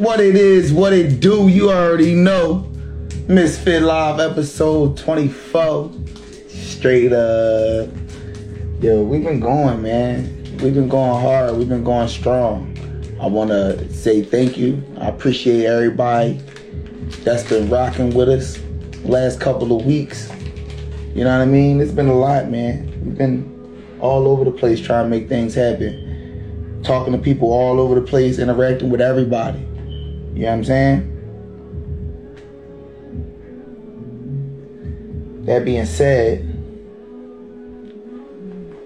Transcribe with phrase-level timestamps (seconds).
[0.00, 2.66] What it is, what it do, you already know.
[3.26, 5.92] Mysfit Live episode 24.
[6.48, 7.90] Straight up.
[8.80, 10.56] Yo, we've been going, man.
[10.62, 11.54] We've been going hard.
[11.58, 12.74] We've been going strong.
[13.20, 14.82] I want to say thank you.
[14.98, 16.40] I appreciate everybody
[17.22, 18.58] that's been rocking with us
[19.04, 20.30] last couple of weeks.
[21.14, 21.78] You know what I mean?
[21.78, 22.86] It's been a lot, man.
[23.04, 26.80] We've been all over the place trying to make things happen.
[26.84, 29.66] Talking to people all over the place, interacting with everybody.
[30.40, 31.04] You know what I'm saying?
[35.44, 36.46] That being said,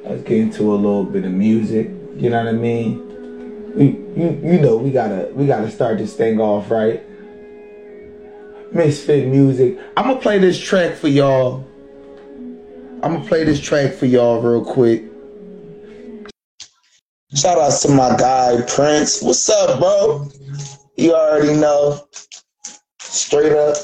[0.02, 1.90] let's get into a little bit of music.
[2.16, 3.72] You know what I mean?
[3.72, 3.84] We,
[4.20, 7.04] you, you know, we gotta, we gotta start this thing off right.
[8.74, 9.78] Mysfit music.
[9.96, 11.64] I'm gonna play this track for y'all.
[13.00, 15.04] I'm gonna play this track for y'all real quick.
[17.32, 19.22] Shout out to my guy Prince.
[19.22, 20.28] What's up, bro?
[20.96, 22.06] You already know.
[23.00, 23.76] Straight up.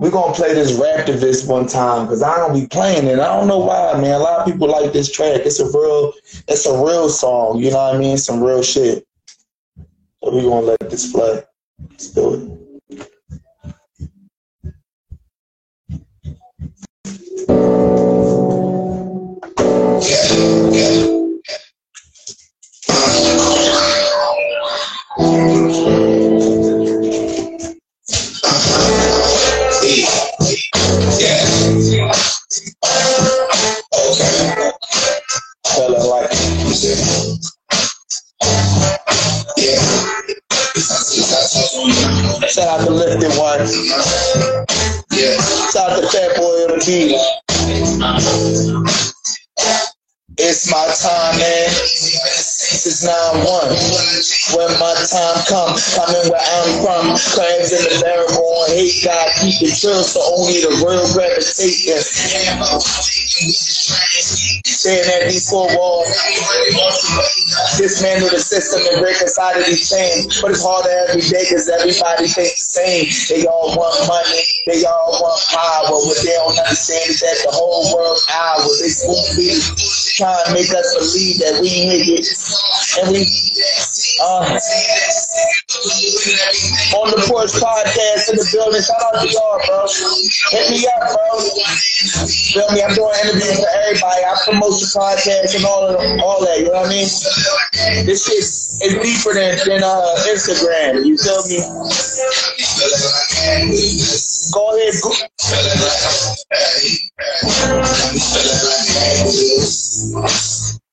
[0.00, 3.18] We're gonna play this Raptivist one time because I don't be playing it.
[3.18, 4.14] I don't know why, man.
[4.14, 5.40] A lot of people like this track.
[5.44, 6.12] It's a real,
[6.46, 7.58] it's a real song.
[7.58, 8.16] You know what I mean?
[8.16, 9.06] Some real shit.
[10.22, 11.42] So we're gonna let this play.
[11.90, 12.67] Let's do it.
[42.58, 43.64] Shout out to Lifted One.
[45.70, 47.14] Shout out to Fat Boy on the.
[50.36, 51.70] It's my time, man.
[52.68, 54.60] Since 9-1.
[54.60, 57.16] When my time comes, coming where I'm from.
[57.16, 61.80] Clams in the barrel on hate, God keep it chill, so only the real gravitate
[64.68, 66.12] Saying that these four walls
[67.78, 70.40] dismantle the system and break inside of these chains.
[70.40, 73.08] But it's harder every day because everybody thinks the same.
[73.32, 75.88] They all want money, they all want power.
[75.88, 78.76] What they don't understand is that the whole world's ours.
[78.80, 79.62] They spoon feed
[80.18, 82.57] trying to make us believe that we niggas and
[84.20, 84.58] uh,
[86.98, 88.82] on the porch podcast in the building.
[88.82, 89.86] Shout out to y'all, bro.
[90.50, 91.38] Hit me up, bro.
[92.52, 92.82] Feel me?
[92.82, 94.22] I'm doing interviews for everybody.
[94.24, 96.58] I promote the podcast and all of all that.
[96.58, 97.08] You know what I mean?
[98.06, 101.04] This shit is deeper than than uh, Instagram.
[101.06, 101.62] You feel me?
[104.52, 104.94] Go ahead.
[105.02, 105.12] Go.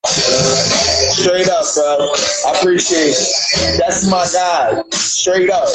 [0.08, 2.12] Straight up, bro.
[2.46, 3.80] I appreciate it.
[3.80, 4.84] That's my guy.
[4.92, 5.68] Straight up.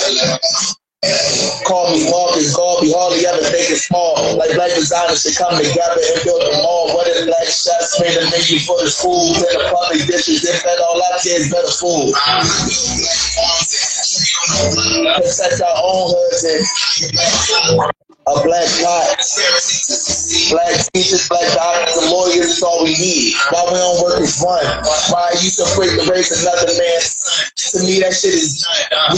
[1.64, 2.92] Call me Marcus Garvey,
[3.24, 4.36] ever think it's small.
[4.36, 6.92] Like black designers should come together and build a mall.
[6.94, 10.42] What if black chefs made a menu for the schools and the public dishes?
[10.42, 12.12] They fed all our kids better food.
[14.00, 16.64] Protect our own hoods and
[18.30, 19.16] a black pot.
[20.50, 23.34] Black teachers, black doctors, and lawyers is all we need.
[23.50, 24.62] Why we don't work as one?
[25.10, 27.00] Why you so quick to raise another man?
[27.74, 28.66] To me, that shit is,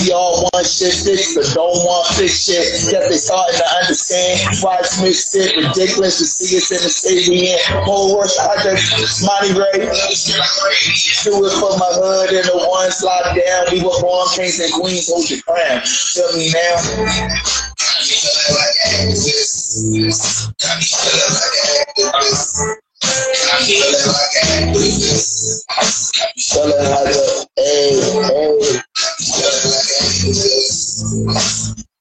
[0.00, 2.64] we all want shit fixed, but don't want fixed shit.
[2.92, 5.56] Yet they starting to understand why it's mixed it.
[5.56, 7.58] Ridiculous to see us in the state we in.
[7.84, 9.88] Whole world, I just, Monty Ray.
[11.26, 13.62] Do it for my hood and the one slide down.
[13.72, 15.80] We were born kings and queens, hold your crown.
[15.82, 16.76] Feel me now?
[26.36, 28.82] Feeling like a, hey, hey.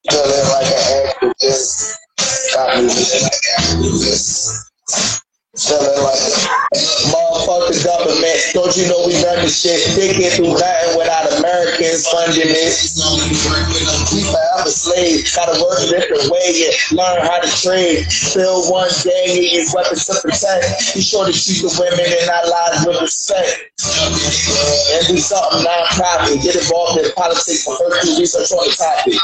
[0.09, 0.87] Feeling like an
[3.77, 4.41] activist.
[5.51, 6.15] Feeling like
[7.11, 8.39] motherfucker government.
[8.55, 9.83] Don't you know we run the shit?
[9.99, 12.71] They can't do nothing without Americans funding it.
[14.15, 15.35] We forever slaves.
[15.35, 18.07] Gotta work a different way and learn how to trade.
[18.31, 20.95] Build one day and use weapons to protect.
[20.95, 23.75] Be sure to treat the women in our lives with respect.
[24.95, 26.39] And do something non-profit.
[26.47, 29.19] Get involved in politics for first do research on the topic.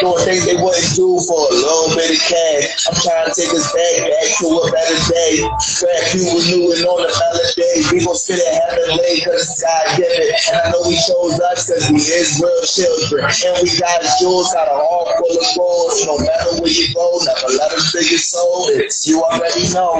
[0.00, 2.88] Doing things they wouldn't do for a little bit of cash.
[2.88, 5.42] I'm trying take us back, back to a better day.
[5.42, 7.82] Back you renewing on another day.
[7.90, 10.30] We gon' sit at heaven late cause it's God given.
[10.30, 10.38] It.
[10.48, 13.26] And I know we chose us cause we is real children.
[13.26, 15.90] And we got jewels got a heart full of gold.
[16.06, 18.70] No matter where you go, never let us your soul.
[18.70, 19.98] It's you already know.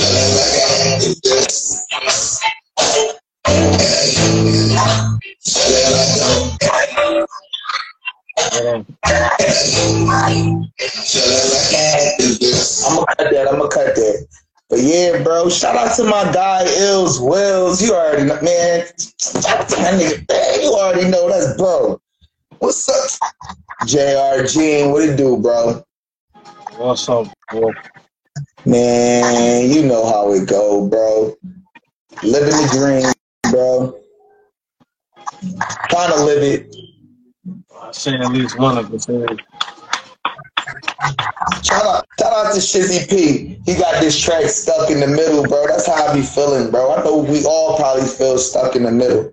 [0.00, 0.67] I'm gonna
[1.00, 1.14] that.
[13.94, 14.26] That.
[14.70, 17.80] But yeah, bro, shout out to my guy Ills Wills.
[17.80, 18.80] You already know, man.
[19.34, 20.28] My nigga.
[20.28, 21.98] Man, you already know that's bro.
[22.58, 23.30] What's up?
[23.86, 25.82] JR Gene, what it do, bro?
[26.76, 27.72] What's up, bro?
[28.68, 31.34] Man, you know how it go, bro.
[32.22, 33.14] Living the dream,
[33.50, 33.98] bro.
[35.88, 36.76] Trying to live it.
[37.80, 39.06] I say at least one of us.
[41.64, 43.58] Shout out, shout out to Shizzy P.
[43.64, 45.66] He got this track stuck in the middle, bro.
[45.66, 46.94] That's how I be feeling, bro.
[46.94, 49.32] I know we all probably feel stuck in the middle.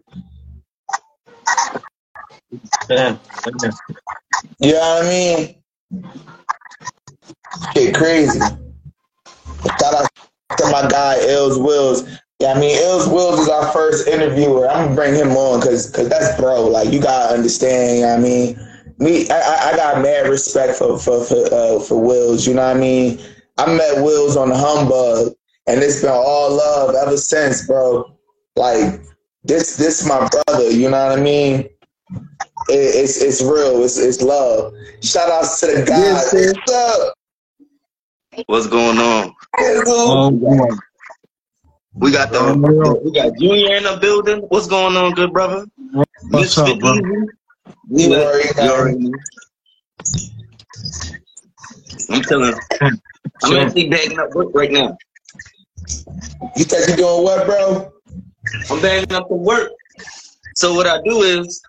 [2.88, 3.20] Damn.
[4.62, 5.56] You know what I mean?
[7.74, 8.40] Get crazy.
[9.82, 10.08] Shout out
[10.58, 12.08] to my guy Ills Wills.
[12.40, 14.68] Yeah, I mean Ills Wills is our first interviewer.
[14.70, 16.68] I'm gonna bring him on because cause that's bro.
[16.68, 17.98] Like you gotta understand.
[18.00, 18.60] You know I mean,
[19.00, 22.46] me, I, I- got mad respect for for for, uh, for Wills.
[22.48, 23.20] You know what I mean?
[23.58, 25.34] I met Wills on the humbug,
[25.68, 28.06] and it's been all love ever since, bro.
[28.58, 29.02] Like
[29.44, 30.70] this, this my brother.
[30.70, 31.70] You know what I mean?
[32.70, 33.84] It, it's it's real.
[33.84, 34.74] It's it's love.
[35.02, 36.34] Shout outs to the guys.
[36.34, 37.14] What's up?
[38.48, 39.34] What's going on?
[39.58, 40.78] Oh.
[41.96, 44.42] We got the we got Junior in the building.
[44.50, 45.66] What's going on, good brother?
[46.30, 46.96] What's up, bro?
[47.96, 48.10] Easy.
[48.10, 48.74] You already You know.
[48.76, 49.20] already know.
[52.10, 53.60] I'm telling you, I'm Sure.
[53.60, 54.98] actually bagging up work right now.
[56.58, 57.92] You think you're doing what, bro?
[58.70, 59.72] I'm bagging up some work.
[60.56, 61.62] So what I do is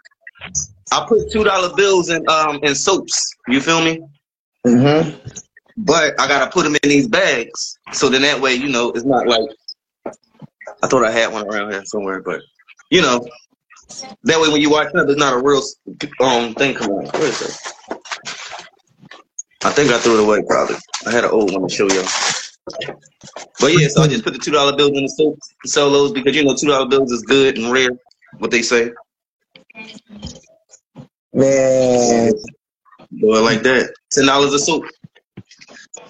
[0.93, 3.33] I put two dollar bills in um in soaps.
[3.49, 4.01] You feel me?
[4.67, 5.46] Mm-hmm.
[5.77, 7.79] But I gotta put them in these bags.
[7.93, 9.43] So then that way, you know, it's not like
[10.83, 12.41] I thought I had one around here somewhere, but
[12.91, 13.27] you know,
[14.25, 15.63] that way when you watch it, there's not a real
[16.21, 17.07] um thing coming.
[17.09, 17.73] Where is it?
[19.65, 20.77] I think I threw it away probably.
[21.07, 22.07] I had an old one to show y'all.
[23.61, 25.37] But yeah, so I just put the two dollar bills in the
[25.67, 27.91] sell those because you know two dollar bills is good and rare,
[28.39, 28.93] what they say.
[31.33, 32.33] Man,
[33.19, 33.93] Do it like that.
[34.11, 34.85] Ten dollars a soap.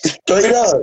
[0.04, 0.82] Straight up,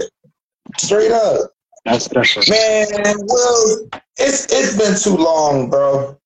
[0.77, 1.51] straight up,
[1.85, 2.43] That's special.
[2.49, 2.85] man.
[3.27, 6.17] Well, it's it's been too long, bro.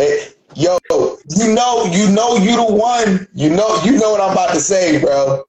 [0.00, 3.28] Eh, yo, you know, you know, you the one.
[3.34, 5.44] You know, you know what I'm about to say, bro.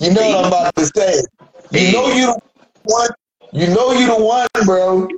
[0.00, 1.22] You know what I'm about to say.
[1.72, 2.40] You know you the
[2.84, 3.10] one.
[3.52, 5.08] You know you the one, bro.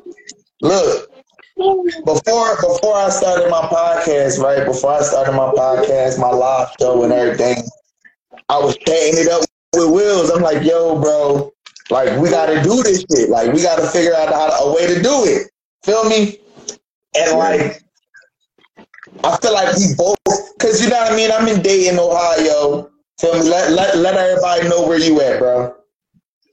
[0.61, 1.11] Look,
[1.57, 4.67] before before I started my podcast, right?
[4.67, 7.63] Before I started my podcast, my live show and everything,
[8.49, 9.45] I was chatting it up
[9.77, 10.31] with Wills.
[10.31, 11.53] I'm like, yo, bro,
[11.91, 13.29] like we gotta do this shit.
[13.29, 15.51] Like we gotta figure out how a way to do it.
[15.85, 16.39] Feel me?
[17.17, 17.83] And like
[19.23, 20.17] I feel like we both
[20.59, 21.31] cause you know what I mean?
[21.31, 22.91] I'm in Dayton, Ohio.
[23.21, 23.49] Feel me?
[23.49, 25.75] Let let let everybody know where you at, bro.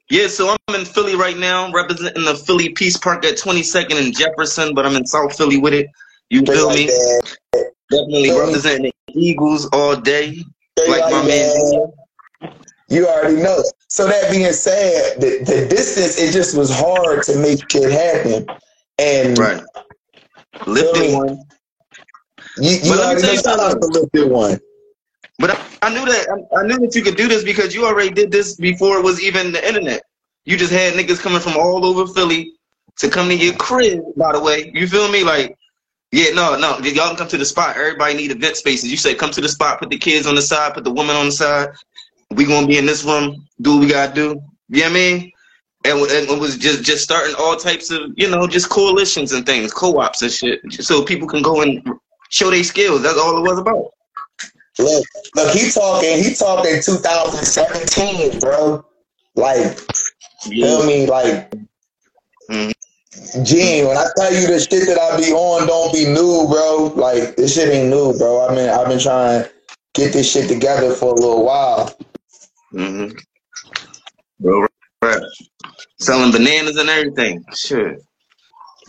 [0.09, 4.15] Yeah, so I'm in Philly right now, representing the Philly Peace Park at 22nd and
[4.15, 5.87] Jefferson, but I'm in South Philly with it.
[6.29, 6.85] You feel like me?
[6.87, 7.71] that.
[7.89, 8.45] Definitely Feel me?
[8.45, 10.43] representing the Eagles all day,
[10.77, 11.27] like like my that.
[11.27, 11.91] man.
[12.91, 13.63] You already know.
[13.87, 18.45] So that being said, the, the distance it just was hard to make shit happen.
[18.99, 19.63] And Right.
[21.15, 21.43] One.
[22.57, 24.59] you, you But let already me tell know you shout out the lifted one.
[25.39, 27.85] But I, I knew that I, I knew that you could do this because you
[27.85, 30.03] already did this before it was even the internet.
[30.45, 32.53] You just had niggas coming from all over Philly
[32.97, 34.69] to come to your crib, by the way.
[34.73, 35.23] You feel me?
[35.23, 35.57] Like,
[36.11, 36.77] yeah, no, no.
[36.79, 37.77] Y'all can come to the spot.
[37.77, 38.91] Everybody need event spaces.
[38.91, 41.15] You say come to the spot, put the kids on the side, put the woman
[41.15, 41.69] on the side.
[42.31, 44.41] We gonna be in this room, do what we gotta do.
[44.69, 45.31] You know what I mean?
[45.83, 49.45] And, and it was just just starting all types of, you know, just coalitions and
[49.45, 51.83] things, co-ops and shit, so people can go and
[52.29, 53.01] show their skills.
[53.01, 53.91] That's all it was about.
[54.79, 58.85] Look, look, he talking, he talked in 2017, bro.
[59.35, 59.77] Like,
[60.43, 61.07] feel me?
[61.07, 61.51] Like,
[62.49, 62.73] Mhm.
[63.43, 66.93] Gene, when I tell you the shit that I be on, don't be new, bro.
[66.95, 68.47] Like, this shit ain't new, bro.
[68.47, 69.49] I mean, I've been trying to
[69.93, 71.95] get this shit together for a little while.
[72.73, 73.17] Mm-hmm.
[74.39, 74.67] Bro,
[75.01, 75.21] right.
[75.99, 77.43] Selling bananas and everything.
[77.53, 77.95] Sure.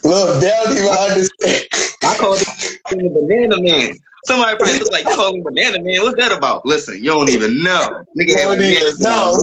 [0.05, 1.65] Look, they don't even understand.
[2.03, 3.97] I call the banana man.
[4.25, 6.03] Somebody probably look like calling banana man.
[6.03, 6.65] What's that about?
[6.65, 8.05] Listen, you don't even know.
[8.19, 9.43] Nigga don't even know.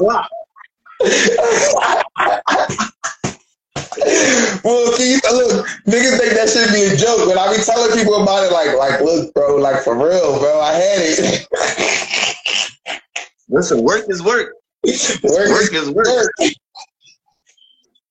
[4.63, 8.21] well, you, look, niggas think that should be a joke, but I be telling people
[8.21, 11.47] about it like, like, look, bro, like for real, bro, I had it.
[13.49, 14.53] Listen, work is work.
[14.85, 16.07] work, Work is work.
[16.07, 16.31] work.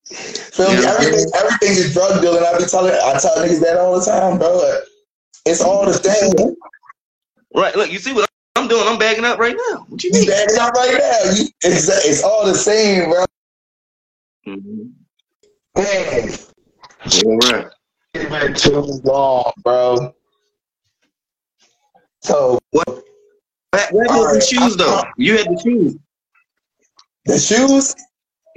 [0.08, 0.84] Feel me?
[0.84, 2.42] Everything, everything is drug dealing.
[2.42, 4.80] I be telling, I tell niggas that all the time, bro.
[5.46, 6.56] It's all the same.
[7.54, 7.74] Right.
[7.76, 8.86] Look, you see what I'm doing?
[8.86, 9.86] I'm bagging up right now.
[9.88, 11.30] What you You bagging up right now.
[11.32, 13.24] You, it's, it's all the same, bro.
[14.46, 14.88] Mm-hmm.
[15.76, 16.38] Man,
[17.24, 17.66] All right.
[18.14, 20.12] it's been too long, bro.
[22.22, 23.04] So What,
[23.72, 25.02] what Alright, the shoes though?
[25.16, 25.96] You had the shoes.
[27.26, 27.94] the shoes.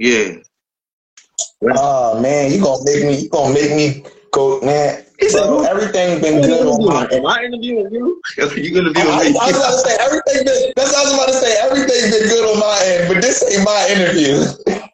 [0.00, 0.36] Yeah.
[1.76, 5.04] Oh man, you gonna make me, you gonna make me go, man.
[5.30, 8.20] Bro, everything been good on my Am I interviewing you?
[8.56, 9.52] you gonna be I, I, with I me?
[9.52, 10.44] was about to say everything.
[10.44, 11.56] Been, that's what I was about to say.
[11.62, 14.42] Everything been good on my end, but this ain't my interview.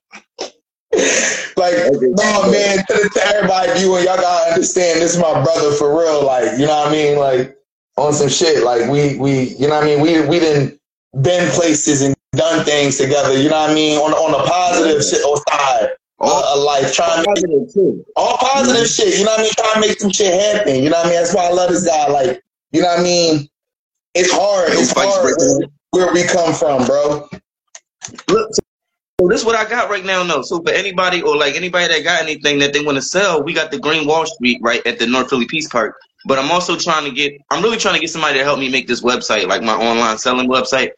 [1.57, 5.01] like, no man, to, to everybody viewing, y'all gotta understand.
[5.01, 6.27] This is my brother for real.
[6.27, 7.19] Like, you know what I mean?
[7.19, 7.58] Like,
[7.99, 8.65] on some shit.
[8.65, 10.01] Like, we, we, you know what I mean?
[10.01, 10.79] We, we didn't
[11.23, 13.37] been places and done things together.
[13.37, 13.99] You know what I mean?
[13.99, 18.05] On on the positive shit or side All of life, trying to positive too.
[18.17, 19.11] all positive mm-hmm.
[19.11, 19.19] shit.
[19.19, 19.53] You know what I mean?
[19.57, 20.83] Trying to make some shit happen.
[20.83, 21.19] You know what I mean?
[21.19, 22.09] That's why I love this guy.
[22.09, 23.49] Like, you know what I mean?
[24.15, 24.71] It's hard.
[24.73, 27.29] It's hard where, where we come from, bro.
[28.29, 28.51] Look,
[29.21, 30.23] so this is what I got right now.
[30.23, 33.43] No, so for anybody or like anybody that got anything that they want to sell,
[33.43, 35.97] we got the Green Wall Street right at the North Philly Peace Park.
[36.27, 37.41] But I'm also trying to get.
[37.51, 40.19] I'm really trying to get somebody to help me make this website, like my online
[40.19, 40.91] selling website.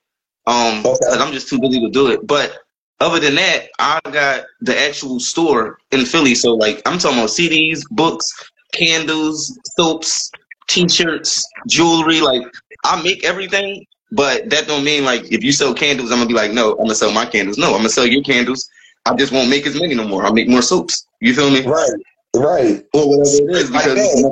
[0.46, 0.96] Um, Okay.
[1.00, 2.26] because I'm just too busy to do it.
[2.26, 2.56] But
[3.00, 6.34] other than that, I got the actual store in Philly.
[6.34, 8.32] So like, I'm talking about CDs, books,
[8.72, 10.30] candles, soaps,
[10.68, 12.20] T-shirts, jewelry.
[12.20, 12.42] Like,
[12.84, 16.34] I make everything, but that don't mean like if you sell candles, I'm gonna be
[16.34, 17.58] like, no, I'm gonna sell my candles.
[17.58, 18.68] No, I'm gonna sell your candles.
[19.06, 20.24] I just won't make as many no more.
[20.24, 21.06] I'll make more soaps.
[21.20, 21.62] You feel me?
[21.66, 21.90] Right,
[22.36, 22.84] right.
[22.94, 24.24] Or whatever it is, because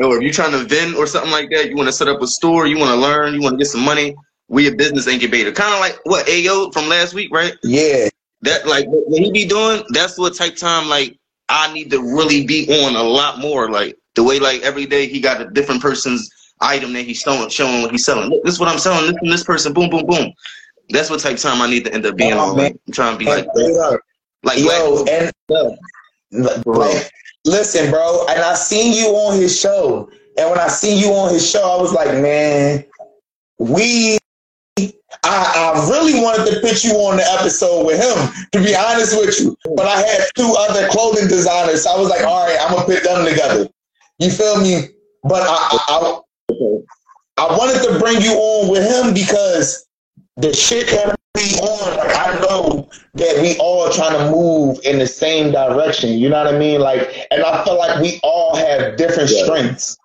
[0.00, 2.20] Or if you're trying to vend or something like that, you want to set up
[2.20, 4.14] a store, you want to learn, you want to get some money.
[4.48, 7.54] We a business incubator, kind of like what Ayo from last week, right?
[7.62, 8.08] Yeah,
[8.42, 9.82] That like what he be doing.
[9.90, 11.16] That's what type time like
[11.48, 13.70] I need to really be on a lot more.
[13.70, 16.28] Like the way like every day he got a different person's
[16.60, 18.30] item that he's showing, showing what he's selling.
[18.30, 19.06] Look, this is what I'm selling.
[19.06, 19.72] This from this person.
[19.72, 20.32] Boom, boom, boom.
[20.90, 22.56] That's what type time I need to end up being Oh, on.
[22.56, 23.46] Like, I'm trying to be like,
[24.42, 25.32] like, yo, and
[26.66, 27.10] like,
[27.44, 28.26] listen, bro.
[28.28, 31.62] And I seen you on his show, and when I seen you on his show,
[31.62, 32.84] I was like, man,
[33.58, 34.18] we.
[35.22, 39.16] I, I really wanted to put you on the episode with him, to be honest
[39.16, 39.56] with you.
[39.76, 41.84] But I had two other clothing designers.
[41.84, 43.68] So I was like, all right, I'm gonna put them together.
[44.18, 44.88] You feel me?
[45.22, 46.20] But I, I,
[47.38, 49.86] I wanted to bring you on with him because
[50.36, 54.98] the shit that we on, like, I know that we all trying to move in
[54.98, 56.18] the same direction.
[56.18, 56.80] You know what I mean?
[56.80, 59.44] Like, and I feel like we all have different Yeah.
[59.44, 59.96] strengths.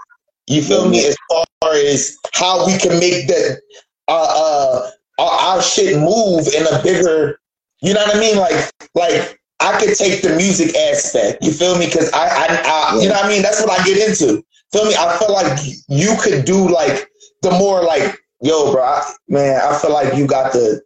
[0.47, 1.05] You feel me?
[1.05, 3.59] As far as how we can make the
[4.07, 7.39] uh, uh our, shit move in a bigger.
[7.81, 8.37] You know what I mean?
[8.37, 11.43] Like, like I could take the music aspect.
[11.43, 11.85] You feel me?
[11.85, 13.41] Because I, I, I, you know what I mean?
[13.41, 14.43] That's what I get into.
[14.71, 14.95] Feel me?
[14.97, 17.07] I feel like you could do like
[17.41, 20.81] the more like, yo, bro, I, man, I feel like you got the,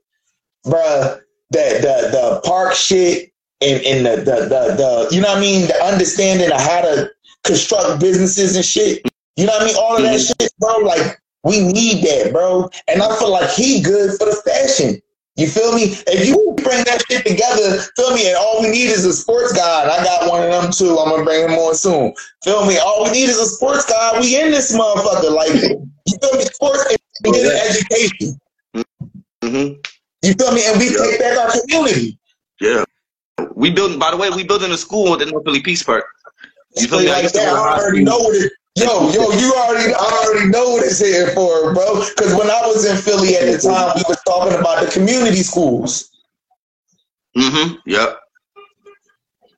[0.65, 1.21] bruh,
[1.53, 3.31] the the the park shit
[3.61, 5.67] and and the the the, the you know what I mean?
[5.67, 7.11] The understanding of how to
[7.43, 9.01] construct businesses and shit.
[9.37, 9.75] You know what I mean?
[9.77, 10.77] All of that shit, bro.
[10.79, 12.69] Like we need that, bro.
[12.87, 15.01] And I feel like he good for the fashion.
[15.35, 15.95] You feel me?
[16.07, 18.27] If you bring that shit together, feel me?
[18.27, 19.81] And all we need is a sports guy.
[19.81, 20.97] And I got one of them too.
[20.99, 22.13] I'm gonna bring him on soon.
[22.43, 22.77] Feel me?
[22.77, 24.19] All we need is a sports guy.
[24.19, 25.33] We in this motherfucker.
[25.33, 26.45] Like you feel me?
[26.45, 26.85] Sports
[27.23, 28.39] and get an education.
[29.43, 29.92] hmm
[30.23, 30.65] You feel me?
[30.65, 31.03] And we Yeah.
[31.03, 32.17] take back our community.
[32.61, 32.83] Yeah.
[33.55, 33.99] We building.
[33.99, 36.05] By the way, we building a school in the North Philly Peace Park.
[36.77, 37.09] You feel me?
[37.09, 37.47] I like that.
[37.53, 38.51] I already know what it.
[38.75, 42.03] Yo, yo, you already, I already know what it's here for, bro.
[42.15, 45.43] Because when I was in Philly at the time, we was talking about the community
[45.43, 46.09] schools.
[47.37, 47.75] Mm-hmm.
[47.85, 48.19] Yep.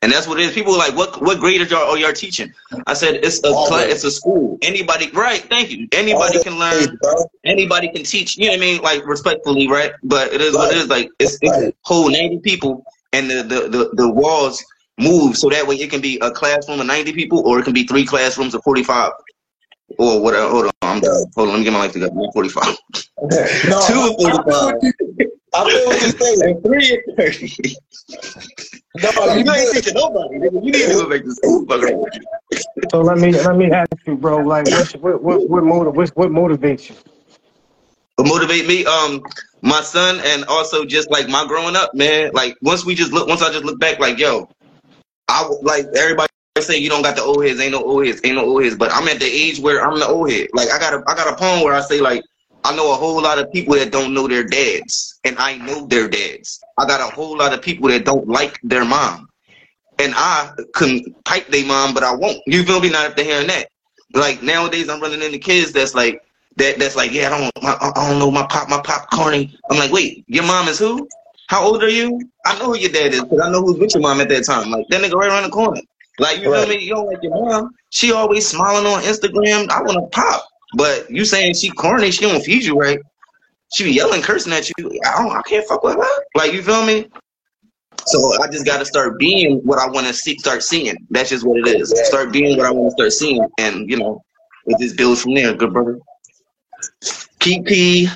[0.06, 0.54] And that's what it is.
[0.54, 2.54] People are like, what what grade are y'all, are y'all teaching?
[2.86, 4.60] I said it's a All it's a school.
[4.62, 5.42] Anybody, right?
[5.42, 5.88] Thank you.
[5.94, 7.00] Anybody All can learn.
[7.44, 8.38] Anybody can teach.
[8.38, 8.82] You know what I mean?
[8.84, 9.94] Like respectfully, right?
[10.04, 10.84] But it is what it Right.
[10.84, 10.90] is.
[10.90, 11.74] Like it's, it's Right.
[11.82, 14.64] whole ninety people, and the, the the the walls
[15.00, 17.74] move so that way it can be a classroom of ninety people, or it can
[17.74, 19.12] be three classrooms of forty five,
[19.98, 20.50] or whatever.
[20.50, 21.26] Hold on, I'm done.
[21.36, 22.14] Hold on, let me get my life together.
[22.32, 22.78] Forty five.
[23.22, 25.35] no, Two of them.
[25.56, 26.62] I feel what you- I feel what you're saying.
[26.62, 27.76] Three at thirty.
[29.02, 30.36] No, you you ain't teaching nobody.
[30.40, 30.66] nigga.
[30.66, 31.66] You need to go back to school.
[32.92, 34.38] So let me let me ask you, bro.
[34.44, 36.96] Like, what what what motiv- what what motivates you?
[38.18, 38.86] What motivate me?
[38.86, 39.24] Um,
[39.62, 42.32] my son, and also just like my growing up, man.
[42.34, 44.50] Like once we just look, once I just look back, like yo,
[45.28, 48.36] I like everybody say you don't got the old heads, ain't no old heads, ain't
[48.36, 48.76] no old heads.
[48.78, 50.48] But I'm at the age where I'm the old head.
[50.54, 52.24] Like I got a I got a poem where I say like
[52.66, 55.86] I know a whole lot of people that don't know their dads, and I know
[55.86, 56.60] their dads.
[56.80, 59.30] I got a whole lot of people that don't like their mom,
[60.00, 62.40] and I can pipe their mom, but I won't.
[62.48, 62.90] You feel me?
[62.90, 63.70] Not if they're hearing that.
[64.14, 66.22] Like nowadays, I'm running into kids that's like
[66.58, 66.80] that.
[66.80, 69.56] That's like, yeah, I don't, my, I don't know my pop, my pop corny.
[69.70, 71.08] I'm like, wait, your mom is who?
[71.48, 72.20] How old are you?
[72.46, 74.46] I know who your dad is because I know who's with your mom at that
[74.46, 74.72] time.
[74.72, 75.82] Like that nigga right around the corner.
[76.18, 76.68] Like you Right.
[76.68, 76.84] feel me?
[76.84, 77.70] You don't like your mom.
[77.92, 79.70] She always smiling on Instagram.
[79.70, 80.44] I want to pop.
[80.76, 83.00] But you saying she corny, she don't feed you right.
[83.74, 85.00] She be yelling, cursing at you.
[85.06, 86.24] I don't, I can't fuck with her.
[86.36, 87.10] Like you feel me?
[88.06, 90.96] So I just got to start being what I want to see, start seeing.
[91.10, 91.94] That's just what it is.
[92.06, 94.22] Start being what I want to start seeing, and you know,
[94.66, 95.54] it just builds from there.
[95.56, 96.00] Good brother.
[97.40, 98.08] Kiki,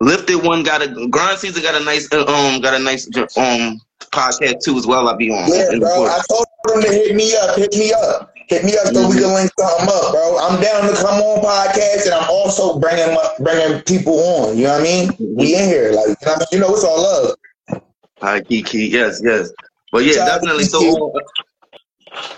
[0.00, 3.06] lifted one got a grind season got a nice uh, um got a nice
[3.36, 3.80] um
[4.12, 5.08] podcast too as well.
[5.08, 5.48] I be on.
[5.48, 6.06] Yeah, bro.
[6.06, 7.56] I told him to hit me up.
[7.56, 8.34] Hit me up.
[8.48, 10.38] Hit me up so we can link something up, bro.
[10.38, 14.56] I'm down to come on podcast, and I'm also bringing my- bringing people on.
[14.56, 15.10] You know what I mean?
[15.36, 17.82] We in here, like you know, you know it's all love.
[18.22, 18.86] Hi, Kiki.
[18.86, 19.50] Yes, yes.
[19.92, 20.64] But yeah, Shout definitely.
[20.64, 21.12] So,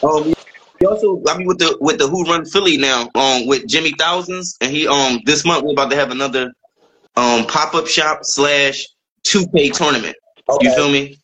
[0.03, 0.35] um,
[0.81, 3.93] he also I mean with the with the Who Run Philly now, um, with Jimmy
[3.99, 6.51] Thousands, and he um this month we're about to have another
[7.17, 8.85] um pop up shop slash
[9.23, 10.17] two K tournament.
[10.49, 10.67] Okay.
[10.67, 11.19] You feel me?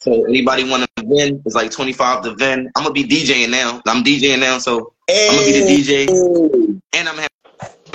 [0.00, 0.87] So anybody want
[1.44, 2.70] It's like twenty five to win.
[2.76, 3.80] I'm gonna be DJing now.
[3.86, 7.28] I'm DJing now, so I'm gonna be the DJ, and I'm having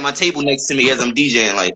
[0.02, 1.56] my table next to me as I'm DJing.
[1.56, 1.74] Like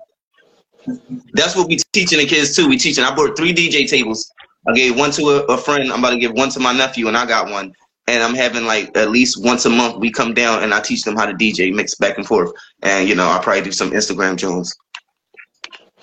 [1.34, 2.68] that's what we teaching the kids too.
[2.68, 3.04] We teaching.
[3.04, 4.32] I bought three DJ tables.
[4.68, 5.92] I gave one to a, a friend.
[5.92, 7.74] I'm about to give one to my nephew, and I got one.
[8.10, 11.04] And I'm having like at least once a month we come down and I teach
[11.04, 12.52] them how to DJ, mix back and forth.
[12.82, 14.74] And you know, I probably do some Instagram Jones.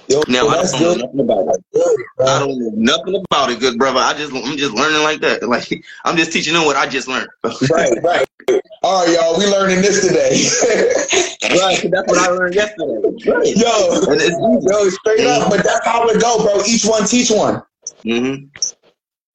[0.09, 1.65] Yo, Now I don't know nothing about it.
[1.73, 1.97] Good.
[2.27, 4.01] I don't know nothing about it, good brother.
[4.01, 5.43] I just I'm just learning like that.
[5.55, 7.29] Like I'm just teaching them what I just learned.
[7.71, 8.27] Right, right.
[8.83, 9.39] All right, y'all.
[9.39, 10.35] We learning this today.
[11.61, 11.91] right.
[11.91, 13.01] That's what I learned yesterday.
[13.27, 13.57] Right.
[13.57, 14.67] yo, And it's easy.
[14.69, 15.51] yo, straight up.
[15.51, 16.63] But that's how it go, bro.
[16.67, 17.63] Each one teach one.
[18.03, 18.35] hmm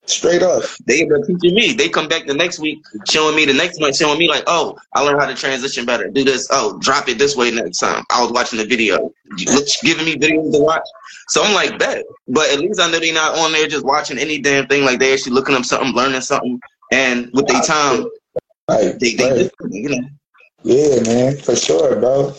[0.10, 0.64] Straight up.
[0.86, 1.74] They end up teaching me.
[1.74, 4.76] They come back the next week, showing me the next month, showing me like, oh,
[4.96, 6.10] I learned how to transition better.
[6.10, 6.48] Do this.
[6.52, 8.04] Oh, drop it this way next time.
[8.10, 10.88] I was watching the video, giving me videos to watch.
[11.28, 12.06] So I'm like, bet.
[12.28, 14.84] But at least I know they're not on there just watching any damn thing.
[14.84, 16.60] Like they actually looking up something, learning something,
[16.92, 18.06] and with their time,
[18.68, 19.00] Right.
[19.00, 19.52] they they right.
[19.70, 20.08] you know.
[20.64, 22.32] Yeah, man, for sure, bro.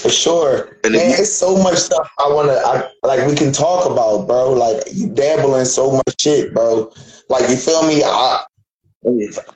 [0.00, 0.78] For sure.
[0.84, 4.52] And man, it's so much stuff I wanna I like we can talk about, bro.
[4.52, 6.92] Like you dabble in so much shit, bro.
[7.30, 8.02] Like you feel me?
[8.04, 8.44] I,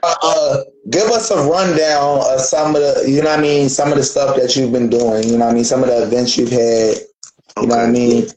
[0.02, 3.90] uh, give us a rundown of some of the you know what I mean, some
[3.90, 6.02] of the stuff that you've been doing, you know what I mean, some of the
[6.04, 6.96] events you've had,
[7.60, 8.28] you know what I mean?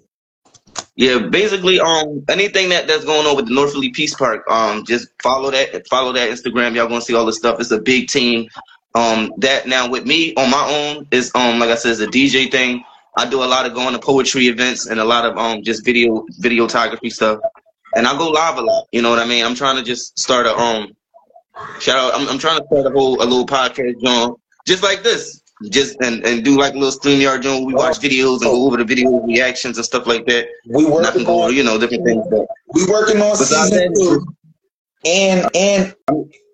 [0.95, 4.83] Yeah, basically, um, anything that that's going on with the North Philly Peace Park, um,
[4.83, 6.73] just follow that, follow that Instagram.
[6.73, 7.59] Y'all gonna see all the stuff.
[7.59, 8.49] It's a big team.
[8.95, 12.07] Um, that now with me on my own is um, like I said, it's a
[12.07, 12.83] DJ thing.
[13.15, 15.85] I do a lot of going to poetry events and a lot of um, just
[15.85, 17.39] video videography stuff.
[17.97, 18.85] And I go live a lot.
[18.91, 19.43] You know what I mean?
[19.43, 20.95] I'm trying to just start a um,
[21.79, 22.13] shout out.
[22.13, 24.35] I'm, I'm trying to start a whole a little podcast, John,
[24.67, 25.41] just like this.
[25.71, 27.65] Just and, and do like a little stream StreamYard John.
[27.65, 30.47] We watch videos and go over the video reactions and stuff like that.
[30.67, 32.23] We working go on you know, different things.
[32.29, 34.23] But we working on season two.
[35.03, 35.95] And and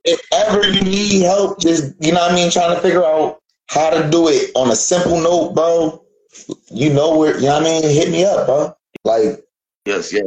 [0.06, 3.42] if ever you need help, just you know what I mean, trying to figure out
[3.68, 6.06] how to do it on a simple note, bro.
[6.72, 8.74] You know where you know what I mean, hit me up, bro.
[9.04, 9.44] Like
[9.86, 10.24] yes, yes.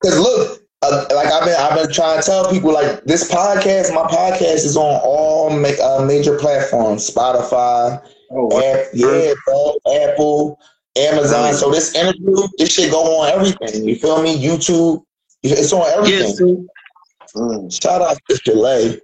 [0.00, 3.92] Because look, uh, like I've been, I've been trying to tell people, like this podcast,
[3.94, 10.58] my podcast is on all ma- uh, major platforms: Spotify, Oh, App, yeah, bro, Apple,
[10.96, 11.54] Amazon.
[11.54, 13.88] So this interview, this shit go on everything.
[13.88, 14.36] You feel me?
[14.40, 15.02] YouTube,
[15.42, 16.28] it's on everything.
[16.28, 17.34] yes.
[17.36, 19.00] Mm, Shout out to Chalet.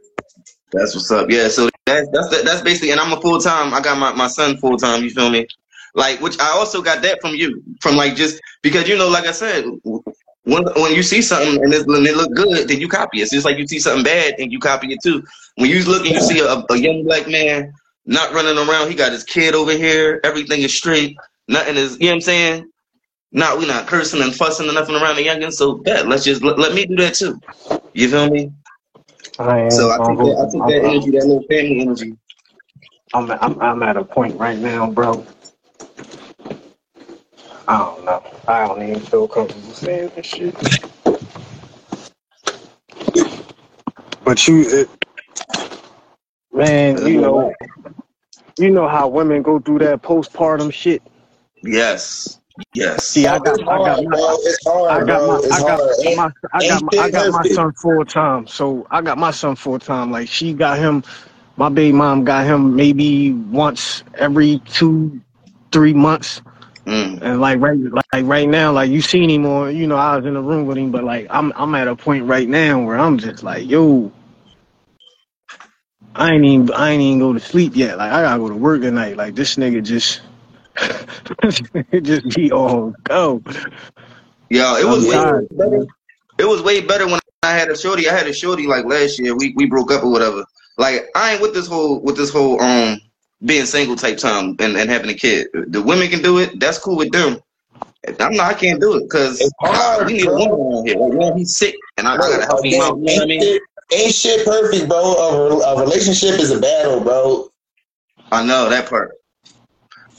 [0.72, 1.28] that's what's up.
[1.30, 3.74] Yeah, so that's that's the, that's basically, and I'm a full time.
[3.74, 5.02] I got my, my son full time.
[5.04, 5.46] You feel me?
[5.94, 9.26] Like, which I also got that from you, from like just because you know, like
[9.26, 9.64] I said,
[10.44, 13.22] when when you see something and, it's, and it look good, then you copy it.
[13.22, 15.22] It's just like you see something bad and you copy it too.
[15.56, 17.72] When you look and you see a, a young black man
[18.06, 21.16] not running around, he got his kid over here, everything is straight,
[21.48, 22.70] nothing is, you know what I'm saying?
[23.32, 25.54] Not we not cursing and fussing and nothing around the youngins.
[25.54, 27.40] So that let's just let, let me do that too.
[27.94, 28.52] You feel me?
[29.38, 29.70] I am.
[29.70, 32.16] So I I'm, that, I take that energy, that little family energy.
[33.14, 35.26] I'm, I'm, I'm at a point right now, bro.
[37.66, 38.33] I don't know.
[38.48, 40.54] I don't even feel comfortable saying this shit.
[44.24, 44.90] But you, it,
[46.52, 47.52] Man, you know,
[48.58, 51.02] you know how women go through that postpartum shit.
[51.62, 52.40] Yes.
[52.74, 53.04] Yes.
[53.06, 54.38] See, I got, I got, my,
[54.88, 55.80] I got my, I got
[56.16, 58.46] my, I got my, I got my son full time.
[58.46, 60.12] So I got my son full time.
[60.12, 61.02] Like she got him,
[61.56, 65.20] my baby mom got him maybe once every two,
[65.72, 66.40] three months.
[66.86, 67.22] Mm.
[67.22, 67.78] And like right,
[68.12, 70.66] like right now, like you seen him on, you know, I was in the room
[70.66, 73.68] with him, but like I'm, I'm at a point right now where I'm just like,
[73.68, 74.12] yo,
[76.14, 77.98] I ain't even, I ain't even go to sleep yet.
[77.98, 79.16] Like I gotta go to work tonight.
[79.16, 80.20] Like this nigga just,
[82.02, 83.42] just be on go.
[84.50, 85.86] Yo, it was way better.
[86.38, 88.08] It was way better when I had a shorty.
[88.08, 89.36] I had a shorty like last year.
[89.36, 90.44] We we broke up or whatever.
[90.78, 93.00] Like I ain't with this whole with this whole um
[93.44, 95.48] being single type time and, and having a kid.
[95.52, 96.58] The women can do it.
[96.58, 97.38] That's cool with them.
[98.20, 98.52] I'm not.
[98.52, 99.40] I can't do it because
[100.06, 100.98] we need a woman around here.
[100.98, 102.98] Like, man, he's sick, and I, I gotta help him out.
[102.98, 103.40] You know what I ain't, mean?
[103.40, 104.98] shit, ain't shit perfect, bro.
[104.98, 107.48] A, a relationship is a battle, bro.
[108.30, 109.12] I know that part.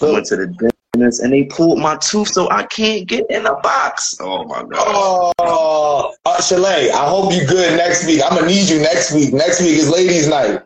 [0.02, 3.44] I went to the dentist and they pulled my tooth, so I can't get in
[3.44, 4.18] the box.
[4.20, 5.34] Oh my god.
[5.40, 8.22] oh, uh, Chalet, I hope you good next week.
[8.24, 9.34] I'm gonna need you next week.
[9.34, 10.62] Next week is ladies' night.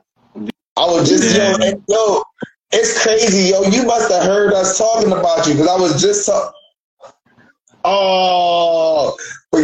[0.80, 1.58] I was just Yeah.
[1.60, 2.24] yo, yo,
[2.72, 3.64] it's crazy, yo.
[3.64, 6.54] You must have heard us talking about you because I was just talking.
[7.84, 9.18] Oh,
[9.54, 9.60] uh,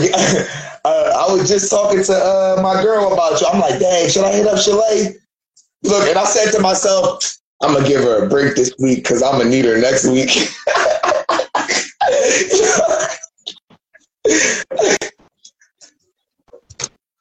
[0.83, 3.47] I was just talking to uh, my girl about you.
[3.47, 5.15] I'm like, dang, should I hit up Chalet?
[5.83, 7.23] Look, and I said to myself,
[7.61, 10.29] I'm gonna give her a break this week because I'm gonna need her next week.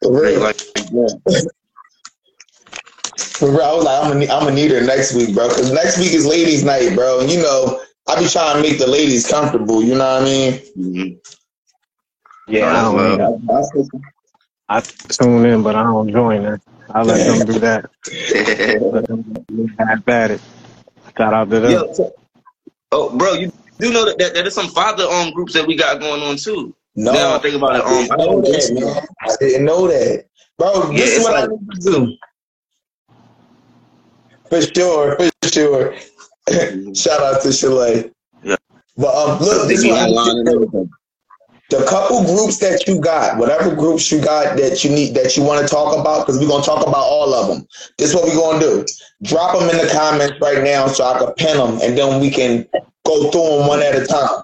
[0.04, 0.40] Real.
[0.40, 0.60] Like,
[0.92, 1.06] yeah.
[3.44, 5.48] For real, I was like, I'm gonna, need, I'm gonna need her next week, bro.
[5.48, 7.20] Because next week is ladies' night, bro.
[7.20, 7.78] And you know,
[8.08, 9.82] I be trying to make the ladies comfortable.
[9.82, 10.60] You know what I mean?
[10.78, 11.18] Mhm.
[12.48, 12.94] Yeah, I don't.
[13.46, 13.68] Well,
[14.70, 16.62] I tune in, but I don't join that.
[16.88, 17.90] I let them do that.
[18.80, 20.40] Let them have at it.
[21.18, 21.70] Shout out to them.
[21.70, 22.14] Yo, so-
[22.92, 25.76] oh, bro, you do know that, that, that there's some father um groups that we
[25.76, 26.74] got going on too.
[26.96, 29.06] No, Now I think about it, I didn't um, know that, man.
[29.20, 30.24] I didn't know that,
[30.56, 30.90] bro.
[30.92, 32.16] Yeah, This is it's what I need to do.
[34.54, 35.94] For sure, for sure.
[36.94, 38.10] Shout out to Chalet.
[38.42, 38.56] Yeah.
[38.96, 40.56] But um, look, this is be what I online need and to do.
[40.56, 40.90] everything.
[41.70, 45.42] the couple groups that you got, whatever groups you got that you need that you
[45.42, 47.66] want to talk about, because we're gonna talk about all of them.
[47.98, 48.84] This is what we're gonna do.
[49.24, 52.30] Drop them in the comments right now so I can pin them, and then we
[52.30, 52.68] can
[53.06, 54.42] go through them one at a time.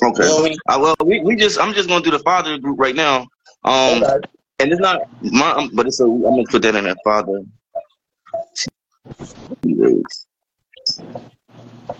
[0.00, 0.24] You Okay.
[0.24, 0.58] know I mean?
[0.68, 3.26] Uh, well, we, we just I'm just gonna do the father group right now.
[3.64, 4.18] Um, Okay.
[4.60, 7.42] and it's not my, but it's a I'm gonna put that in that father.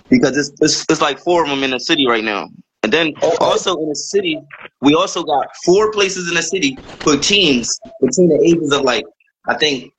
[0.08, 2.48] Because it's, it's it's like four of them in the city right now,
[2.82, 4.40] and then also in the city
[4.82, 9.04] we also got four places in the city for teams between the ages of like
[9.48, 9.92] I think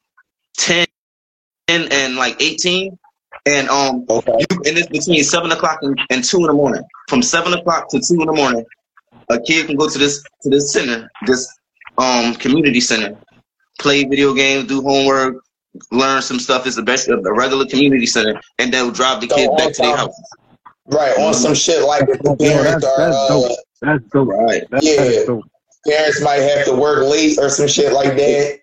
[0.58, 0.86] ten
[1.68, 2.98] and like eighteen,
[3.46, 4.32] and um Okay.
[4.39, 6.84] you, and it's between seven o'clock and, and two in the morning.
[7.10, 8.66] From seven o'clock to two in the morning,
[9.30, 11.48] a kid can go to this to this center, this
[11.98, 13.18] um community center,
[13.80, 15.44] play video games, do homework,
[15.92, 16.66] learn some stuff.
[16.68, 19.58] It's the best of the regular community center, and they'll drive the So kids on
[19.58, 20.30] back to their top- houses.
[20.88, 23.58] Right on some shit like if the Yeah, parents that's, are that's uh, dope.
[23.82, 24.28] That's dope.
[24.28, 24.96] Right, That's, Yeah.
[25.04, 25.44] that's dope.
[25.88, 28.60] parents might have to work late or some shit like that.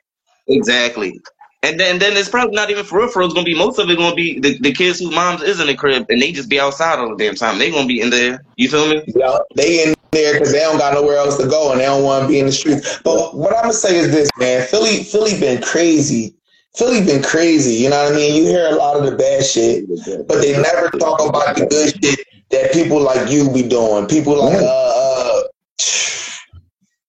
[0.49, 1.19] exactly.
[1.63, 3.09] And then then it's probably not even for real.
[3.09, 3.27] For real.
[3.27, 5.67] It's gonna be most of it gonna be the, the kids whose moms is in
[5.67, 7.59] the crib, and they just be outside all the damn time.
[7.59, 8.43] They gonna be in there.
[8.57, 9.03] You feel me?
[9.09, 12.03] Yeah, they in there because they don't got nowhere else to go and they don't
[12.03, 12.99] want to be in the streets.
[13.05, 14.67] But what I'm gonna say is this, man.
[14.69, 16.35] Philly, Philly been crazy.
[16.77, 17.75] Philly been crazy.
[17.75, 18.37] You know what I mean?
[18.37, 19.89] You hear a lot of the bad shit,
[20.29, 24.07] but they never talk about the good shit that people like you be doing.
[24.07, 25.43] People like uh, uh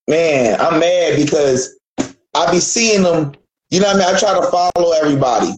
[0.08, 1.78] man, I'm mad because
[2.34, 3.34] I be seeing them.
[3.70, 4.16] You know what I mean?
[4.16, 5.52] I try to follow everybody.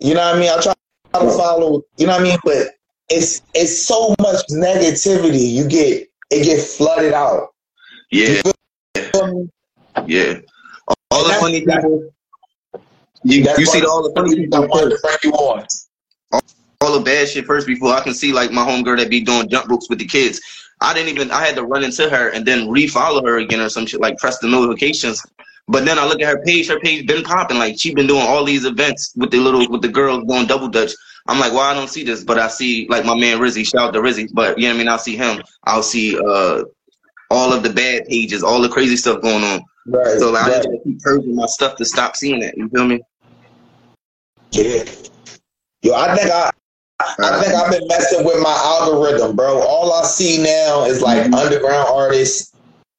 [0.00, 0.50] You know what I mean?
[0.50, 0.74] I try
[1.14, 1.82] to follow.
[1.96, 2.38] You know what I mean?
[2.44, 2.74] But
[3.08, 5.52] it's it's so much negativity.
[5.52, 7.54] You get it get flooded out.
[8.10, 8.42] Yeah,
[10.06, 10.40] yeah.
[11.10, 12.10] All the funny people.
[13.24, 15.66] You, That's you see all the funny people I to you on.
[16.80, 19.48] all the bad shit first before I can see like my homegirl that be doing
[19.48, 20.40] jump ropes with the kids.
[20.80, 23.70] I didn't even I had to run into her and then refollow her again or
[23.70, 25.24] some shit like press the notifications.
[25.66, 28.20] But then I look at her page, her page been popping like she been doing
[28.20, 30.92] all these events with the little with the girls doing double dutch.
[31.26, 33.88] I'm like, well, I don't see this, but I see like my man Rizzy, shout
[33.88, 34.28] out to Rizzy.
[34.30, 34.88] But you know what I mean?
[34.88, 35.42] I'll see him.
[35.64, 36.64] I'll see uh
[37.30, 39.62] all of the bad pages, all the crazy stuff going on.
[39.86, 40.18] Right.
[40.18, 40.56] So like, I right.
[40.56, 42.54] just gotta keep purging my stuff to stop seeing it.
[42.58, 43.00] You feel me?
[44.54, 44.84] Yeah.
[45.82, 46.50] Yo, I think I
[47.18, 49.60] I think I've been messing with my algorithm, bro.
[49.60, 51.34] All I see now is like Mhm.
[51.34, 52.52] underground artists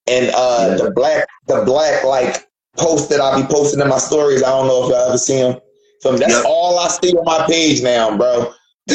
[0.08, 0.84] and uh Yeah.
[0.84, 2.46] the black the black like
[2.78, 4.44] posts that I be posting in my stories.
[4.44, 5.60] I don't know if y'all ever see them.
[6.02, 8.52] So that's all I see on my page now, bro.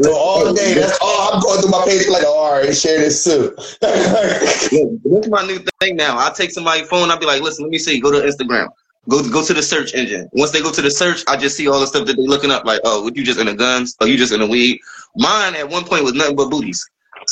[0.00, 2.98] so all day, that's all I'm going through my page like, oh, all right, share
[3.00, 3.54] this too.
[3.80, 6.16] this is my new thing now.
[6.16, 8.68] I take somebody's phone, I'll be like, listen, let me see, go to Instagram.
[9.08, 10.28] Go go to the search engine.
[10.32, 12.50] Once they go to the search, I just see all the stuff that they're looking
[12.50, 12.64] up.
[12.64, 13.96] Like, oh, you just in the guns?
[14.00, 14.80] Oh, you just in the weed?
[15.16, 16.86] Mine at one point was nothing but booties.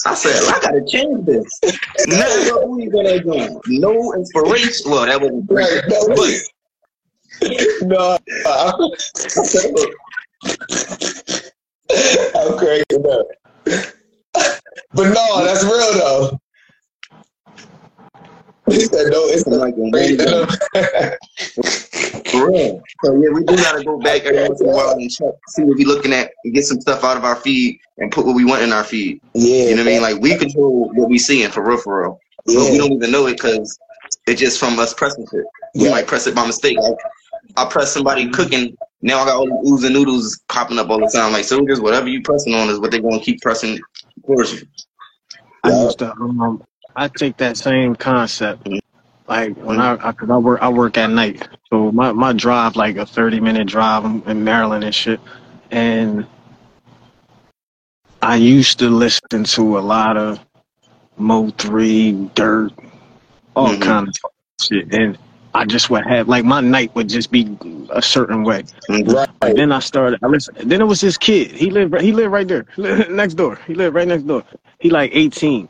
[0.07, 1.47] I said, I gotta change this.
[2.09, 3.61] nothing but booties on that gun.
[3.67, 4.91] No inspiration.
[4.91, 5.83] Well, that wasn't great.
[7.83, 8.19] no,
[12.35, 13.27] I'm cracking up.
[14.95, 16.41] But no, that's real though.
[18.69, 19.77] He said no, it's like
[22.31, 22.83] For real.
[23.05, 25.63] So yeah, we do gotta go back every once in a while and check, see
[25.63, 28.35] what we're looking at, and get some stuff out of our feed and put what
[28.35, 29.21] we want in our feed.
[29.35, 29.69] Yeah.
[29.69, 30.03] You know what I mean?
[30.03, 32.21] Like we control what we seeing for real, for real.
[32.47, 32.61] Yeah.
[32.61, 33.79] But we don't even know it because
[34.27, 35.47] it's just from us pressing it.
[35.75, 35.91] We yeah.
[35.91, 36.79] might press it by mistake.
[36.79, 36.99] Like
[37.57, 38.77] I press somebody cooking.
[39.03, 41.33] Now I got all the ooze and noodles popping up all the time.
[41.33, 43.79] Like so, just whatever you pressing on is what they're gonna keep pressing
[44.27, 44.67] towards you.
[45.63, 46.63] I used to um,
[46.97, 48.67] I take that same concept.
[49.29, 52.75] Like when I, I cause I work I work at night, so my my drive
[52.75, 55.21] like a thirty minute drive in Maryland and shit,
[55.71, 56.27] and
[58.23, 60.41] I used to listen to a lot of
[61.19, 62.73] Mo three, Dirt,
[63.55, 63.83] all mm-hmm.
[63.83, 64.15] kind of
[64.61, 65.19] shit, and
[65.55, 67.59] I just would have like my night would just be
[67.91, 68.65] a certain way.
[68.89, 69.29] Right.
[69.43, 70.21] then I started.
[70.23, 70.71] I listened.
[70.71, 71.51] Then it was this kid.
[71.51, 72.01] He lived.
[72.01, 72.65] He lived right there,
[73.11, 73.57] next door.
[73.67, 74.45] He lived right next door.
[74.79, 75.69] He like eighteen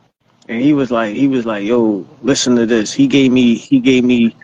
[0.49, 2.93] and he was like he was like yo listen to this.
[2.93, 4.35] He gave me he gave me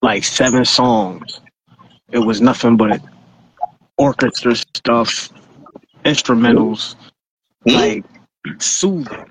[0.00, 1.40] like seven songs.
[2.10, 3.00] It was nothing but
[3.96, 5.28] orchestra stuff
[6.04, 6.96] instrumentals
[7.66, 8.04] like
[8.58, 9.12] soothing.
[9.14, 9.30] And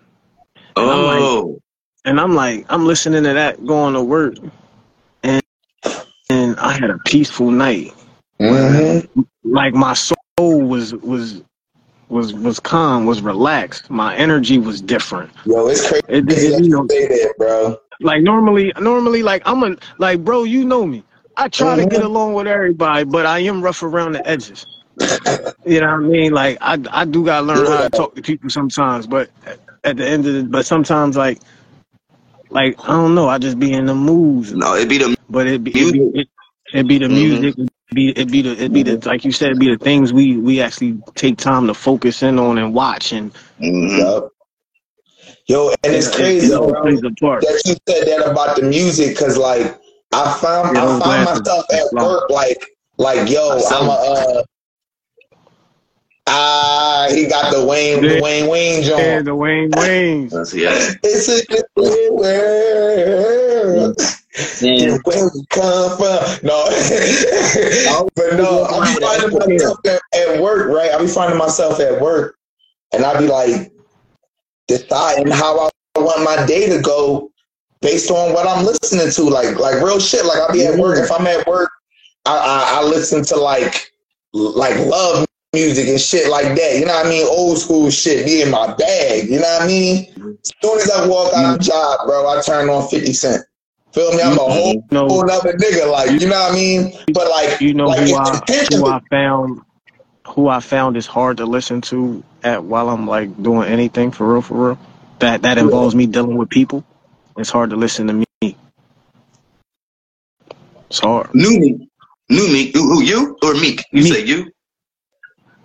[0.78, 1.62] oh I'm like,
[2.06, 4.36] and I'm like I'm listening to that going to work.
[5.24, 5.42] And
[6.30, 7.94] and I had a peaceful night.
[8.40, 9.22] Mm-hmm.
[9.44, 11.44] like my soul was was
[12.12, 13.90] was was calm, was relaxed.
[13.90, 15.32] My energy was different.
[15.46, 16.04] Yo, it's crazy.
[16.10, 17.78] It, it, you know, say that, bro.
[18.02, 20.44] Like normally, normally, like I'm a like, bro.
[20.44, 21.04] You know me.
[21.38, 21.90] I try mm-hmm.
[21.90, 24.66] to get along with everybody, but I am rough around the edges.
[25.66, 26.34] you know what I mean?
[26.34, 27.78] Like I, I do gotta learn yeah.
[27.78, 29.08] how to talk to people sometimes.
[29.08, 29.30] But
[29.84, 31.40] at the end of the, but sometimes like,
[32.50, 33.30] like I don't know.
[33.30, 34.54] I just be in the mood.
[34.54, 35.16] No, it be the.
[35.30, 36.28] But it be it be, it,
[36.74, 37.14] it be the mm-hmm.
[37.14, 37.71] music.
[37.94, 40.38] Be it be the it be the like you said, it be the things we
[40.38, 43.34] we actually take time to focus in on and watch and.
[43.60, 44.28] Mm-hmm.
[45.48, 49.38] Yo, and it's crazy it, it bro, that you said that about the music, cause
[49.38, 49.78] like
[50.14, 52.66] I found yeah, I found myself at work like
[52.98, 54.44] like yo, I'm a uh,
[56.28, 59.02] Ah, he got the Wayne, the Wayne Wayne joint.
[59.02, 60.30] Yeah, the Wayne Wayne.
[60.30, 60.94] yeah.
[61.04, 64.00] It's a different world.
[64.62, 64.98] Yeah.
[65.04, 66.40] Where we come from?
[66.44, 66.66] No,
[68.16, 68.64] but no.
[68.64, 70.92] I be finding myself at, at work, right?
[70.92, 72.38] I be finding myself at work,
[72.94, 73.72] and I be like
[74.68, 77.30] deciding how I want my day to go
[77.82, 79.24] based on what I'm listening to.
[79.30, 80.26] Like, like real shit.
[80.26, 80.98] Like I be at work.
[80.98, 81.70] If I'm at work,
[82.26, 83.92] I, I, I listen to like
[84.34, 86.78] like love music and shit like that.
[86.80, 87.28] You know what I mean?
[87.28, 89.28] Old school shit be in my bag.
[89.28, 90.06] You know what I mean?
[90.42, 93.44] As soon as I walk out of the job, bro, I turn on 50 Cent.
[93.94, 94.22] Feel me?
[94.22, 95.08] I'm a whole, no.
[95.08, 95.92] whole other nigga.
[95.92, 96.94] Like, you know what I mean?
[97.14, 99.62] But like, you know like, who, I, who I found,
[100.28, 104.32] who I found is hard to listen to at while I'm like doing anything for
[104.32, 104.80] real, for real.
[105.20, 106.84] That that involves me dealing with people.
[107.38, 108.56] It's hard to listen to me.
[110.90, 111.34] It's hard.
[111.34, 111.90] New Meek,
[112.30, 113.84] New Meek, who you or Meek?
[113.92, 114.14] You Meek.
[114.14, 114.52] say you?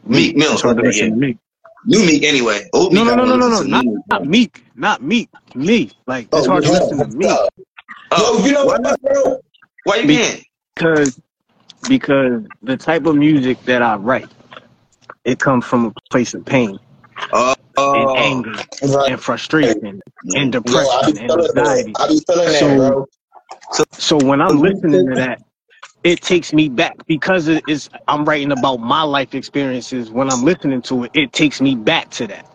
[0.04, 0.56] Meek Mill.
[0.58, 1.38] hard to listen to Meek.
[1.86, 2.68] New Meek anyway.
[2.72, 5.90] Old no, no, no, no, no, no, not, not Meek, not Meek, me.
[6.06, 7.26] Like it's oh, hard to listen to me.
[8.12, 9.40] Oh, you know what, bro?
[9.84, 10.42] Why you can't?
[10.74, 11.20] Because
[11.88, 14.30] because the type of music that I write,
[15.24, 16.78] it comes from a place of pain.
[17.32, 18.52] Uh, and anger
[18.94, 19.12] right.
[19.12, 20.00] and frustration
[20.34, 21.92] and depression and anxiety.
[21.92, 23.06] That, so.
[23.72, 25.42] So, so when I'm listening to that,
[26.04, 30.10] it takes me back because it is I'm writing about my life experiences.
[30.10, 32.46] When I'm listening to it, it takes me back to that.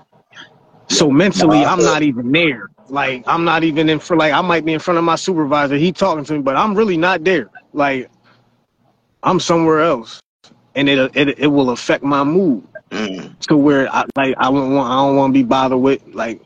[0.90, 2.70] So mentally, I'm not even there.
[2.91, 4.19] Like I'm not even in front.
[4.19, 5.77] Like I might be in front of my supervisor.
[5.77, 7.49] He talking to me, but I'm really not there.
[7.71, 8.10] Like
[9.23, 10.19] I'm somewhere else,
[10.75, 13.39] and it it it will affect my mood mm.
[13.47, 16.41] to where I like I don't want I don't want to be bothered with like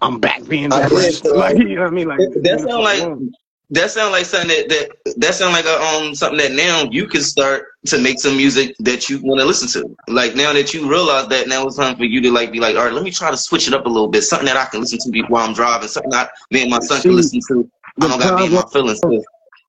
[0.00, 1.24] I'm back being depressed.
[1.34, 2.08] Like you know what I mean?
[2.08, 3.41] Like that sound like
[3.72, 7.06] that sounds like something that that that sounds like a, um something that now you
[7.06, 9.96] can start to make some music that you want to listen to.
[10.12, 12.76] Like now that you realize that now it's time for you to like be like,
[12.76, 14.22] all right, let me try to switch it up a little bit.
[14.22, 15.88] Something that I can listen to while I'm driving.
[15.88, 17.68] Something that me and my son See, can listen to.
[18.00, 19.00] I don't got to be in my feelings.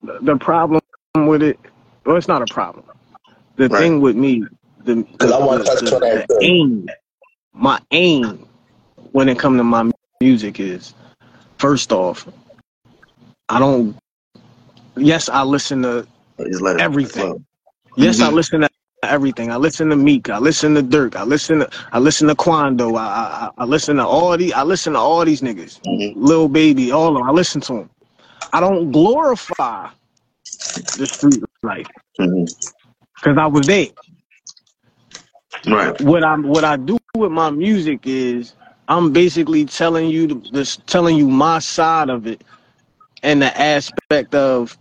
[0.02, 0.80] The problem
[1.16, 1.58] with it.
[2.04, 2.84] Well, it's not a problem.
[3.56, 3.80] The Right.
[3.82, 4.44] thing with me,
[4.84, 6.88] the, the, 'Cause I wanna the- touch the- on that the aim,
[7.54, 8.46] my aim
[9.12, 9.90] when it comes to my
[10.20, 10.92] music is
[11.58, 12.26] first off,
[13.48, 13.96] I don't.
[14.96, 16.06] Yes, I listen to
[16.78, 17.46] Everything.
[17.96, 18.30] Yes, I Mhm.
[18.30, 18.70] listen to
[19.04, 19.52] everything.
[19.52, 20.30] I listen to Meek.
[20.30, 21.16] I listen to Durk.
[21.16, 22.96] I listen to I listen to Quando.
[22.96, 24.52] I I, I listen to all these.
[24.52, 25.80] I listen to all these niggas.
[25.86, 26.14] Mhm.
[26.14, 27.24] Lil Baby, all of them.
[27.24, 27.90] I listen to them.
[28.52, 29.90] I don't glorify
[30.96, 31.88] the street life
[33.22, 33.88] because I was there.
[35.66, 35.96] Right.
[36.00, 38.54] What I'm what I do with my music is
[38.88, 42.44] I'm basically telling you the, this telling you my side of it
[43.24, 44.78] and the aspect of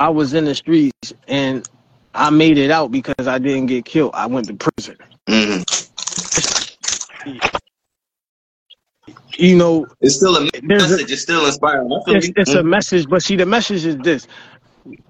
[0.00, 1.68] I was in the streets and
[2.14, 4.12] I made it out because I didn't get killed.
[4.14, 4.98] I went to prison.
[5.28, 5.62] hmm
[9.38, 11.12] You know, It's still a there's a, message.
[11.12, 11.90] It's still inspiring.
[12.06, 12.64] It's, it's a Mhm.
[12.64, 14.28] message, but see, the message is this.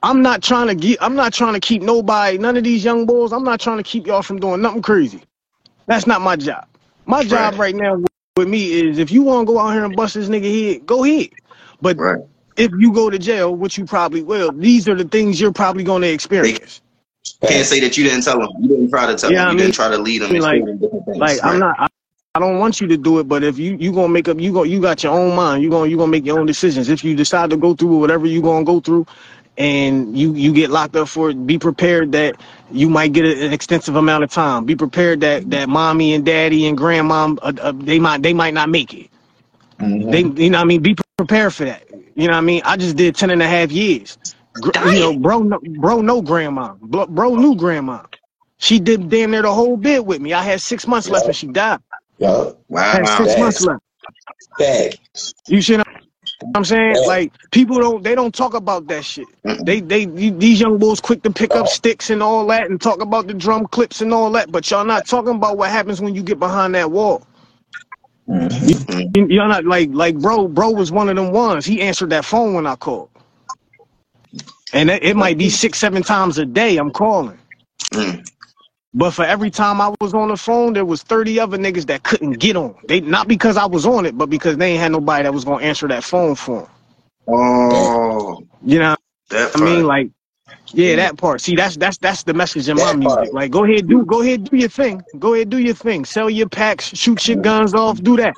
[0.03, 0.99] I'm not trying to get.
[1.03, 2.39] I'm not trying to keep nobody.
[2.39, 3.33] None of these young boys.
[3.33, 5.23] I'm not trying to keep y'all from doing nothing crazy.
[5.87, 6.67] That's not my job.
[7.07, 7.61] My job Right.
[7.61, 10.15] right now with, with me is if you want to go out here and bust
[10.15, 11.31] this nigga head, go ahead.
[11.83, 12.21] But Right.
[12.57, 15.85] If you go to jail, which you probably will, these are the things you're probably
[15.85, 16.81] going to experience.
[17.47, 18.49] Can't say that you didn't tell them.
[18.61, 19.49] You didn't try to tell Yeah, them.
[19.49, 20.33] I You mean- didn't try to lead them.
[20.37, 21.17] like- show them things.
[21.19, 21.77] Like I'm not.
[21.79, 21.89] I,
[22.37, 24.53] I don't want you to do it, but if you you gonna make up, you
[24.53, 25.63] go you got your own mind.
[25.63, 26.89] You gonna you gonna make your own decisions.
[26.89, 29.07] If you decide to go through whatever you gonna go through,
[29.57, 32.35] and you you get locked up for it, be prepared that
[32.73, 34.65] you might get an extensive amount of time.
[34.65, 38.53] Be prepared that that mommy and daddy and grandmom uh, uh, they might they might
[38.55, 39.11] not make it.
[39.81, 40.11] Mhm.
[40.11, 40.83] They you know what I mean.
[40.83, 41.85] Be prepared for that.
[42.17, 42.63] You know what I mean.
[42.65, 44.19] I just did ten and a half years.
[44.83, 46.75] You know, bro, no, bro, no grandma.
[46.81, 48.05] Bro, bro knew grandma.
[48.59, 50.33] She did damn near the whole bit with me.
[50.35, 51.81] I had six months left and she died.
[52.19, 52.61] Yup.
[52.77, 53.37] I had six Wow.
[53.37, 53.83] months left.
[54.59, 55.35] Facts.
[55.49, 55.87] You see what
[56.55, 57.01] I'm saying?
[57.05, 59.29] Like people don't they don't talk about that shit.
[59.61, 63.01] They they these young bulls quick to pick up sticks and all that and talk
[63.03, 66.15] about the drum clips and all that, but y'all not talking about what happens when
[66.15, 67.27] you get behind that wall.
[68.29, 69.17] Mhm.
[69.17, 71.67] You- Y'all not like like bro, bro was one of them ones.
[71.67, 73.11] He answered that phone when I called.
[74.73, 77.39] And it, it might be six, seven times a day I'm calling.
[77.95, 78.25] Mm.
[78.95, 82.05] But for every time I was on the phone, there was 30 other niggas that
[82.05, 82.77] couldn't get on.
[82.89, 85.45] They not because I was on it, but because they ain't had nobody that was
[85.45, 86.71] gonna answer that phone for them.
[87.29, 88.97] Oh, You know
[89.31, 90.11] that I mean, like,
[90.75, 91.41] yeah, that part.
[91.41, 93.33] See, that's that's that's the message in my music.
[93.33, 93.33] part.
[93.33, 95.05] Like, go ahead, do go ahead, do your thing.
[95.19, 96.05] Go ahead, do your thing.
[96.05, 98.37] Sell your packs, shoot your guns off, do that.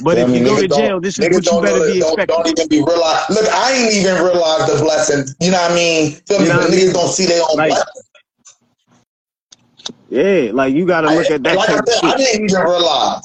[0.00, 1.80] But Yeah, if I mean, you go to jail, this is what you better know
[1.80, 2.44] be don't, expecting.
[2.44, 3.28] don't even be realize.
[3.30, 5.24] Look, I ain't even realized the blessing.
[5.40, 6.12] You know what I mean?
[6.26, 6.46] Feel me?
[6.46, 6.94] You know But what I niggas mean?
[6.94, 8.02] don't see their own Like, blessing.
[10.10, 13.22] Yeah, like you gotta look at that like I said, I didn't even realize.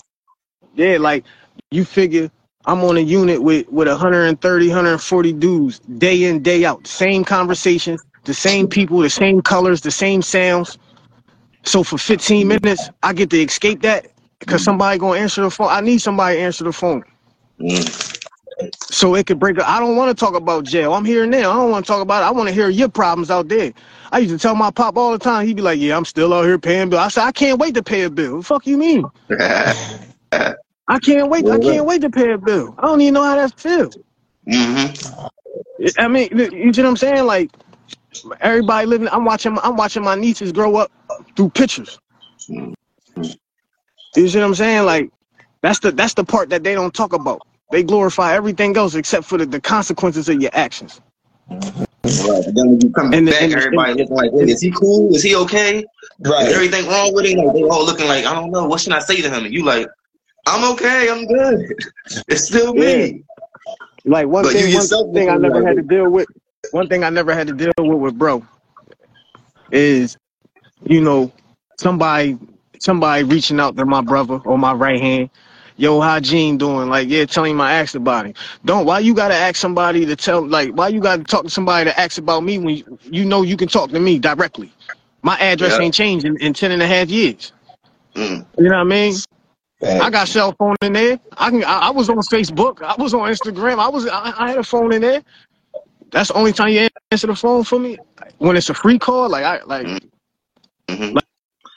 [0.75, 1.25] Yeah, like
[1.71, 2.31] you figure
[2.65, 6.87] I'm on a unit with with 130, 140 dudes day in, day out.
[6.87, 10.77] Same conversations, the same people, the same colors, the same sounds.
[11.63, 14.07] So for 15 minutes, I get to escape that
[14.39, 15.69] because somebody gonna answer the phone.
[15.69, 17.03] I need somebody to answer the phone.
[17.61, 17.91] Mm.
[18.89, 19.59] So it could break.
[19.61, 20.93] I don't want to talk about jail.
[20.93, 21.51] I'm here now.
[21.51, 22.27] I don't want to talk about it.
[22.27, 23.73] I want to hear your problems out there.
[24.11, 25.47] I used to tell my pop all the time.
[25.47, 27.75] He'd be like, "Yeah, I'm still out here paying bills." I said, "I can't wait
[27.75, 29.11] to pay a bill." What the fuck you mean?
[30.87, 31.49] I can't wait.
[31.49, 32.75] I can't wait to pay a bill.
[32.79, 33.97] I don't even know how that feels.
[34.49, 34.85] hmm
[35.99, 37.25] I mean, you know what I'm saying?
[37.25, 37.51] Like
[38.41, 39.07] everybody living.
[39.11, 39.57] I'm watching.
[39.63, 40.91] I'm watching my nieces grow up
[41.35, 41.99] through pictures.
[44.15, 44.85] You see what I'm saying?
[44.85, 45.09] Like
[45.61, 47.41] that's the that's the part that they don't talk about.
[47.71, 51.01] They glorify everything else except for the, the consequences of your actions.
[52.05, 52.45] Right.
[52.45, 54.61] And then when you come And the- back, and the- everybody looking like, "Wait, is
[54.61, 55.13] he cool?
[55.15, 55.79] Is he okay?
[55.79, 55.85] Is
[56.31, 56.47] Right.
[56.53, 58.65] everything wrong with him?" Like they all looking like, "I don't know.
[58.67, 59.87] What should I say to him?" And you like,
[60.45, 61.09] "I'm okay.
[61.09, 61.75] I'm good.
[62.27, 63.23] It's still me."
[64.05, 66.27] Like one But you thing, one yourself thing I never like had to deal with.
[66.71, 68.43] One thing I never had to deal with with bro
[69.71, 70.17] is,
[70.85, 71.31] you know,
[71.77, 72.37] somebody
[72.79, 75.29] somebody reaching out to my brother or my right hand.
[75.77, 76.89] Yo, how Gene doing?
[76.89, 78.33] Like, yeah, tell him I asked about him.
[78.65, 78.85] Don't.
[78.85, 80.45] Why you gotta ask somebody to tell?
[80.45, 83.41] Like, why you gotta talk to somebody to ask about me when you, you know
[83.43, 84.71] you can talk to me directly?
[85.23, 85.85] My address Yeah.
[85.85, 87.51] ain't changed in, in 10 and a half years.
[88.15, 88.45] Mm.
[88.57, 89.15] You know what I mean?
[89.83, 91.19] I got cell phone in there.
[91.37, 91.63] I can.
[91.63, 92.81] I, I was on Facebook.
[92.81, 93.79] I was on Instagram.
[93.79, 94.07] I was.
[94.07, 95.23] I, I had a phone in there.
[96.15, 97.97] That's the only time you answer the phone for me
[98.37, 99.27] when it's a free call.
[99.27, 100.01] Like I like
[100.89, 101.17] hmm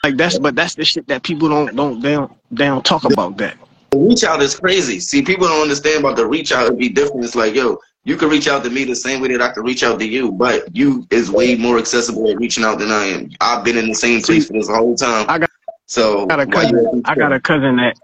[0.01, 0.39] like that's.
[0.39, 3.57] But that's the shit that people don't don't they don't they don't talk about that.
[3.91, 5.01] The reach out is crazy.
[5.01, 6.67] See, people don't understand about the reach out.
[6.67, 7.25] It'd be different.
[7.25, 9.63] It's like, yo, you can reach out to me the same way that I can
[9.63, 13.07] reach out to you, but you is way more accessible at reaching out than I
[13.07, 13.29] am.
[13.41, 15.25] I've been in the same place for this whole time.
[15.27, 15.49] I got-
[15.87, 17.03] so I got a cousin.
[17.03, 17.97] I got a cousin that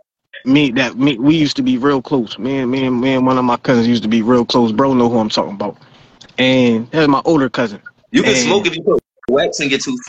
[0.43, 2.37] me that me we used to be real close.
[2.37, 4.73] Me and me and me and one of my cousins used to be real close.
[4.73, 5.77] Bro, know who I'm talking about.
[6.37, 7.81] And that's my older cousin.
[8.11, 10.01] You can And- smoke if you put wax in your tooth.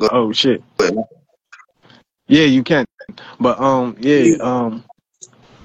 [0.00, 0.62] Oh shit.
[0.76, 0.94] But
[2.26, 2.86] Yeah, you can.
[3.38, 4.84] But um, yeah, um,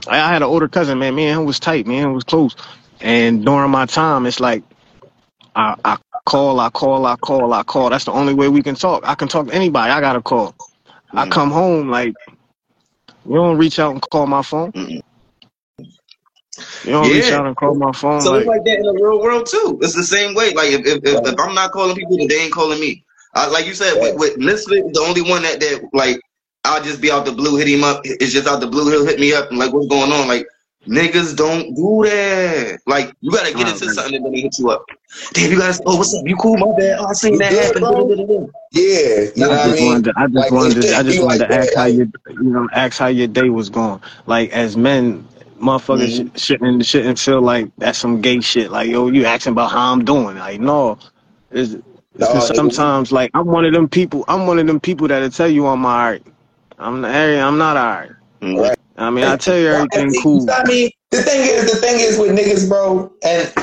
[0.08, 1.16] I, I had an older cousin, man.
[1.16, 2.10] Me and him was tight, man.
[2.10, 2.56] It was close.
[3.00, 4.64] And during my time, it's like
[5.56, 7.90] I, I call, I call, I call, I call.
[7.90, 9.04] That's the only way we can talk.
[9.08, 9.92] I can talk to anybody.
[9.92, 10.56] I got to call.
[11.14, 11.32] I Mm.
[11.32, 12.14] come home like
[13.26, 14.72] you don't reach out and call my phone.
[14.74, 15.02] Mm.
[16.84, 17.38] You don't reach Yeah.
[17.38, 18.20] out and call my phone.
[18.22, 19.80] So like, it's like that in the real world too.
[19.82, 20.54] It's the same way.
[20.54, 23.04] Like if, if, if, if I'm not calling people, then they ain't calling me.
[23.36, 26.20] I, like you said, with, with Mysfit, the only one that, that like
[26.66, 28.02] I'll just be out the blue, hit him up.
[28.04, 30.28] It's just out the blue, he'll hit me up and like, what's going on?
[30.28, 30.48] Like
[30.88, 32.80] niggas don't do that.
[32.88, 33.94] Like you gotta get Nah, into man.
[33.94, 34.84] something and then they hit you up.
[35.34, 35.80] Damn, you guys.
[35.86, 36.24] Oh, what's up?
[36.26, 36.58] You cool?
[36.58, 36.98] My bad.
[37.00, 37.82] Oh, I seen that You good, happen.
[37.82, 38.50] bro?
[38.72, 38.84] Yeah,
[39.36, 39.88] you know I what I just mean?
[39.88, 41.84] wanted to, I just Like, wanted to, I just wanted like to ask that, how
[41.86, 44.02] like- your, you know, ask how your day was going.
[44.26, 45.28] Like as men,
[45.60, 46.38] motherfuckers Mhm.
[46.38, 48.72] sh- shouldn't shouldn't feel like that's some gay shit.
[48.72, 50.38] Like yo, you asking about how I'm doing?
[50.38, 50.98] Like no,
[51.52, 51.76] it's,
[52.20, 54.26] it's sometimes like I'm one of them people.
[54.28, 56.24] I'm one of them people that'll tell you I'm alright.
[56.80, 58.12] I'm not, I'm not alright.
[58.42, 58.78] Right.
[58.98, 60.50] I mean, I tell you everything You cool.
[60.52, 63.54] I mean, the thing is, the thing is with niggas, bro, and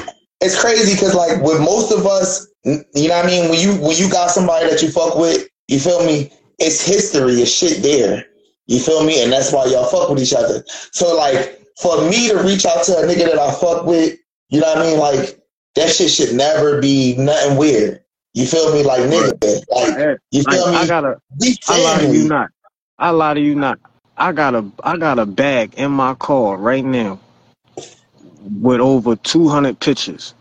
[0.40, 3.51] it's crazy because like with most of us, you know what I mean.
[3.51, 6.32] When you when you got somebody that you fuck with, you feel me?
[6.59, 8.24] It's history, it's shit there.
[8.66, 9.22] You feel me?
[9.22, 10.64] And that's why y'all fuck with each other.
[10.92, 14.18] So like for me to reach out to a nigga that I fuck with,
[14.48, 14.98] you know what I mean?
[14.98, 15.40] Like
[15.74, 18.00] that shit should never be nothing weird.
[18.32, 18.82] You feel me?
[18.82, 20.76] Like nigga, like Hey, you Like, me?
[20.76, 21.20] I gotta,
[21.68, 22.50] I lie to you not.
[22.98, 23.78] I lie to you not.
[24.16, 27.18] I got a I got a bag in my car right now
[28.60, 30.34] with over 200 pictures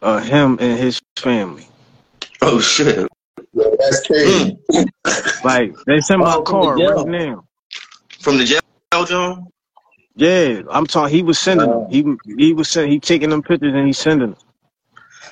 [0.00, 1.68] of him and his family.
[2.40, 3.06] Oh shit.
[3.52, 4.58] Yeah, that's crazy.
[4.72, 4.84] Hmm.
[5.44, 7.44] Like they in my Oh, from the car right now.
[8.20, 8.60] From the jail,
[9.04, 9.48] John.
[10.18, 11.14] Yeah, I'm talking.
[11.14, 11.88] He was sending them.
[11.88, 12.04] He
[12.36, 12.90] he was sending.
[12.90, 14.36] He taking them pictures and he sending them.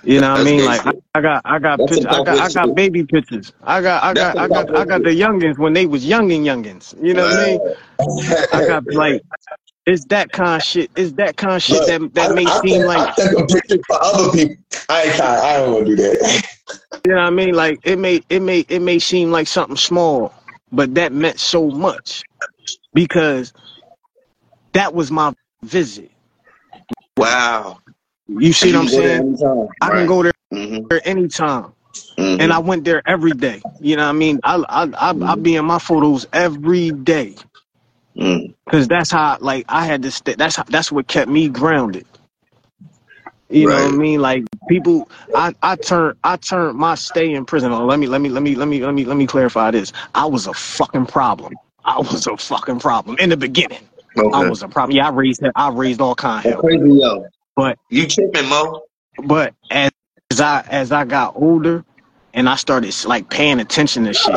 [0.05, 0.64] You know what I mean?
[0.64, 0.93] Like I.
[1.16, 2.07] I got I got That's pictures.
[2.07, 3.53] I got I got baby pictures.
[3.64, 6.95] I got I got I got I got the youngins when they was youngin youngins.
[7.03, 7.61] You know what I mean?
[8.53, 9.22] I got like
[9.87, 10.91] it's that kind of shit.
[10.95, 13.12] It's that kind of shit Look, that that I, may I seem take, like I
[13.12, 14.64] take a picture for other people.
[14.89, 15.20] I ain't.
[15.20, 16.43] I don't want to do that.
[17.07, 17.55] You know what I mean?
[17.55, 20.34] Like it may it may it may seem like something small,
[20.72, 22.24] but that meant so much
[22.95, 23.53] because
[24.77, 26.12] that was my visit.
[27.18, 27.79] Wow.
[28.29, 29.24] You see what I'm saying?
[29.81, 30.87] I can go there Mm-hmm.
[31.05, 31.72] anytime,
[32.18, 32.39] Mm-hmm.
[32.39, 33.62] and I went there every day.
[33.81, 34.41] You know what I mean?
[34.45, 37.37] I I I, I be in my photos every day
[38.16, 40.35] mm because that's how like I had to stay.
[40.35, 42.07] That's how, that's what kept me grounded.
[43.51, 44.20] You know what I mean?
[44.20, 47.72] Like people, I I turned I turned my stay in prison.
[47.72, 47.87] on.
[47.87, 49.93] Let me let me let me let me let me let me clarify this.
[50.14, 51.59] I was a fucking problem.
[51.85, 53.81] I was a fucking problem in the beginning.
[54.17, 54.97] I was a problem.
[54.97, 56.62] Yeah, I raised I raised all kind of That's hell.
[56.62, 57.27] crazy, yo.
[57.57, 58.83] But You tripping, Mo?
[59.25, 59.91] but as
[60.31, 61.85] as I as I got older
[62.35, 64.35] and I started like paying attention to shit,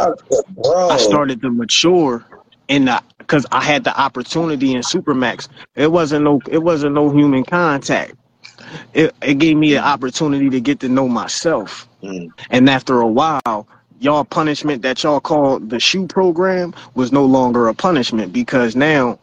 [0.50, 2.26] Bro, I started to mature
[2.68, 5.48] in the because I had the opportunity in Supermax.
[5.76, 8.16] It wasn't no it wasn't no human contact.
[8.94, 11.88] It it gave me the opportunity to get to know myself.
[12.04, 12.30] Mm.
[12.50, 13.68] And after a while,
[14.00, 19.20] y'all punishment that y'all call the SHU program was no longer a punishment because now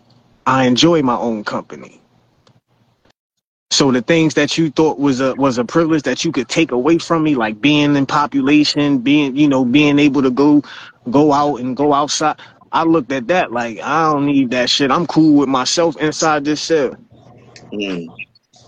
[0.47, 2.01] I enjoy my own company.
[3.72, 6.70] So the things that you thought was a was a privilege that you could take
[6.70, 10.62] away from me, like being in population, being you know being able to go
[11.11, 12.36] go out and go outside.
[12.72, 14.90] I looked at that like I don't need that shit.
[14.90, 16.97] I'm cool with myself inside this cell.
[17.72, 18.07] Mm.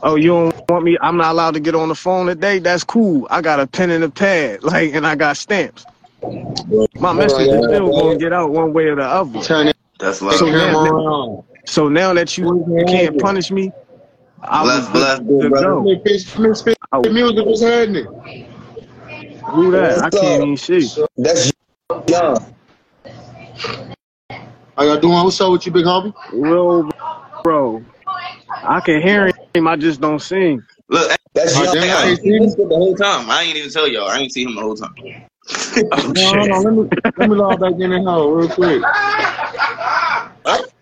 [0.03, 0.97] Oh, you don't want me?
[1.01, 2.59] I'm not allowed to get on the phone today.
[2.59, 3.27] That's cool.
[3.31, 5.87] I got a pen and a pad, like, and I got stamps.
[7.01, 9.43] My message is still gonna get out one way or the other.
[9.43, 10.35] Turn it That's love.
[10.35, 11.45] So camera now, around.
[11.69, 13.73] So now that you can't punish me,
[14.43, 15.67] I was Bless, bless, good to brother.
[15.67, 15.85] go.
[15.85, 18.07] Let me pitch- let me spit Oh, the music was happening.
[19.47, 20.01] who that?
[20.03, 20.93] I can't even see.
[21.19, 21.53] that's
[22.09, 22.37] young.
[24.77, 25.25] How y'all doing?
[25.25, 26.15] What's up with you, big homie?
[26.33, 26.91] Real
[27.45, 27.85] bro.
[28.65, 29.69] I can hear him.
[29.69, 30.63] I just don't sing.
[30.89, 31.75] Look, That's Oh, young.
[31.75, 33.31] damn, I I ain't ain't seen seen this shit the whole time.
[33.31, 34.09] I ain't even tell y'all.
[34.09, 34.95] I ain't see him the whole time.
[35.93, 36.65] Oh, No, hold shit.
[36.65, 38.83] Let me let me log back in the house real quick.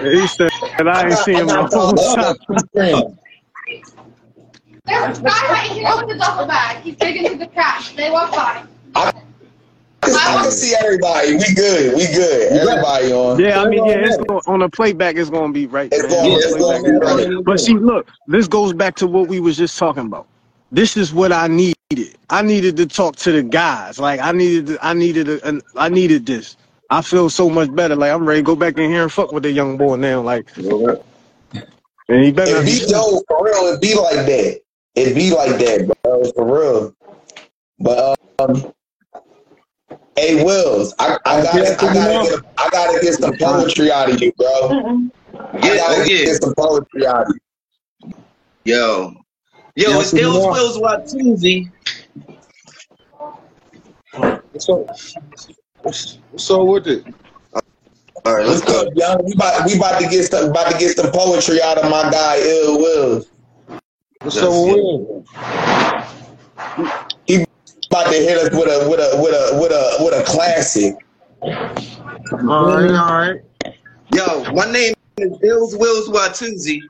[0.00, 2.36] He said and I ain't seen him the whole time.
[2.76, 3.18] time.
[4.84, 6.82] There's a guy right here with the duffel bag.
[6.82, 7.94] He's digging through the trash.
[7.94, 8.64] They walk by.
[10.04, 11.36] I can see everybody.
[11.36, 11.94] We good.
[11.96, 12.52] We good.
[12.52, 13.38] Everybody on.
[13.38, 15.16] Yeah, I mean, yeah, it's going, on the playback.
[15.16, 15.88] It's gonna be right.
[15.92, 16.10] It's man.
[16.10, 17.44] going- On the it's going- it's it's right.
[17.44, 20.26] But see, look, this goes back to what we was just talking about.
[20.72, 22.16] This is what I needed.
[22.30, 23.98] I needed to talk to the guys.
[24.00, 26.56] Like I needed, to, I needed, a, an, I needed this.
[26.92, 27.96] I feel so much better.
[27.96, 30.20] Like I'm ready to go back in here and fuck with the young boy now.
[30.20, 32.80] Like, and he better It be.
[32.80, 33.72] be yo for real.
[33.72, 34.60] It be like that.
[34.94, 36.32] It be like that, bro.
[36.32, 36.94] For real.
[37.78, 38.74] But um,
[40.16, 44.10] hey, Wills, I, I gotta, I gotta get, a, I gotta get some poetry out
[44.10, 45.08] of you, bro.
[45.54, 46.24] I gotta yeah.
[46.26, 47.34] get some poetry out of
[48.04, 48.14] you.
[48.66, 49.14] Yo.
[49.76, 51.72] Yo, Yeah, it's Illz Willz Watusi.
[54.52, 54.94] What's up?
[55.82, 57.04] What's, what's up with it?
[58.24, 58.86] All right, let's go.
[58.86, 59.24] up, young?
[59.24, 62.08] We about, we about to get some, about to get some poetry out of my
[62.10, 63.26] guy, Ill Will.
[64.20, 64.74] What's Yes, up with yeah.
[64.74, 65.24] Will?
[67.26, 67.44] He
[67.90, 70.94] about to hit us with a, with a, with a, with a, with a classic.
[71.42, 73.40] All right, all right.
[74.14, 76.80] Yo, my name is Illz Willz Watusi,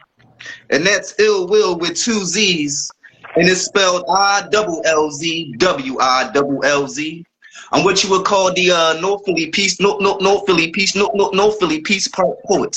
[0.69, 2.91] and that's Ill Will with two Z's,
[3.37, 7.25] and it's spelled I double L Z W I double L Z.
[7.73, 10.95] I'm what you would call the uh, North Philly Peace, no, no, North Philly Peace,
[10.95, 12.77] no, no, North Philly Peace Park poet.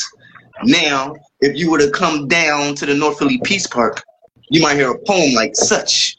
[0.63, 4.01] Now, if you were to come down to the North Philly Peace Park,
[4.49, 6.17] you might hear a poem like such.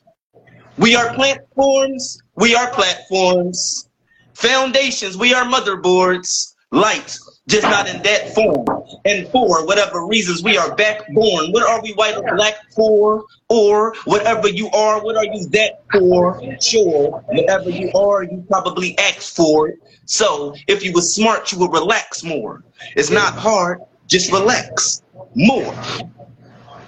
[0.77, 3.89] We are platforms, we are platforms,
[4.35, 7.19] foundations, we are motherboards, light,
[7.49, 8.67] just not in that form.
[9.07, 11.53] And for whatever reasons, we are backborn.
[11.53, 13.25] What are we white or black for?
[13.49, 16.43] Or whatever you are, what are you that for?
[16.61, 19.79] Sure, whatever you are, you probably asked for it.
[20.07, 22.65] So if you were smart, you would relax more.
[22.97, 25.03] It's not hard, just relax
[25.37, 25.73] more.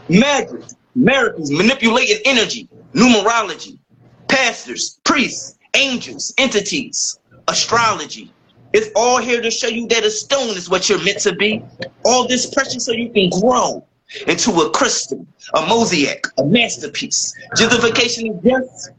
[0.08, 0.64] Magic,
[0.96, 3.78] miracles, manipulated energy, numerology,
[4.26, 8.32] pastors, priests, angels, entities, astrology.
[8.72, 11.64] It's all here to show you that a stone is what you're meant to be.
[12.04, 13.84] All this pressure so you can grow
[14.26, 17.34] into a crystal, a mosaic, a masterpiece.
[17.56, 18.90] Justification is just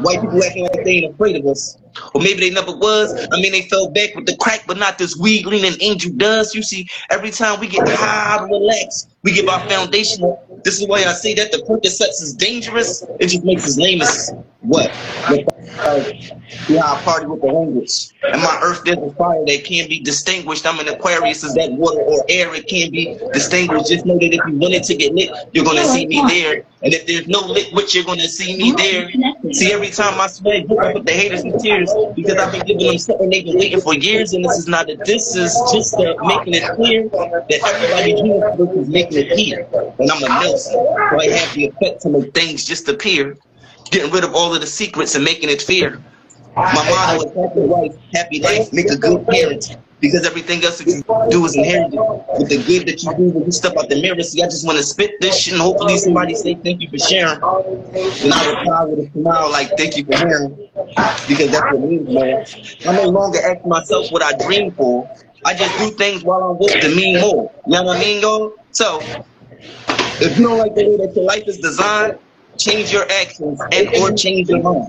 [0.00, 1.76] white people acting like they ain't afraid of us.
[2.14, 3.12] Or maybe they never was.
[3.32, 6.54] I mean, they fell back with the crack, but not this weed leaning angel does.
[6.54, 10.36] You see, every time we get high, relax, we give our foundation.
[10.64, 13.02] This is why I say that the Percocets is dangerous.
[13.18, 14.90] It just makes his name is what?
[16.68, 18.10] Yeah, I uh, party with the language.
[18.22, 20.66] And my earth, there's a fire that can't be distinguished.
[20.66, 21.44] I'm an Aquarius.
[21.44, 22.54] Is that water or air?
[22.54, 23.88] It can't be distinguished.
[23.88, 26.64] Just know that if you wanted to get lit, you're going to see me there.
[26.82, 29.10] And if there's no lit witch, you're going to see me there.
[29.52, 32.86] See, every time I sweat, I put the haters in tears because I've been giving
[32.86, 34.32] them something they've been waiting for years.
[34.32, 38.80] And this is not a this is just uh, making it clear that everybody here
[38.80, 39.68] is making it here.
[39.98, 40.72] And I'm a Nelson.
[40.72, 43.36] So I have the effect to make things just appear.
[43.90, 46.00] Getting rid of all of the secrets and making it fear.
[46.56, 49.76] My motto is happy wife, happy life, make a good parent.
[50.00, 51.98] Because everything else that you do is inherited.
[52.38, 54.66] With the good that you do when you step out the mirror, see, I just
[54.66, 57.34] want to spit this shit and hopefully somebody say thank you for sharing.
[57.42, 60.68] And I reply with a smile like thank you for hearing.
[61.28, 62.46] Because that's what it means, man.
[62.86, 65.08] I no longer ask myself what I dream for.
[65.44, 67.52] I just do things while I'm with to mean more.
[67.66, 68.54] You know what I mean, yo?
[68.72, 69.00] So,
[70.20, 72.18] if you don't like the way that your life is designed,
[72.58, 74.86] change your actions and or change your mind.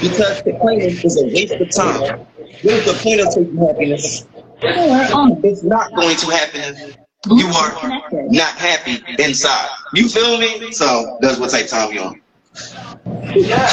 [0.00, 2.26] Because complaining is a waste of time.
[2.62, 4.26] What is the point of taking happiness?
[4.62, 6.94] It's not going to happen.
[7.30, 7.72] You are
[8.30, 9.68] not happy inside.
[9.94, 10.72] You feel me?
[10.72, 12.20] So that's what type of time we on.
[13.34, 13.68] Yeah.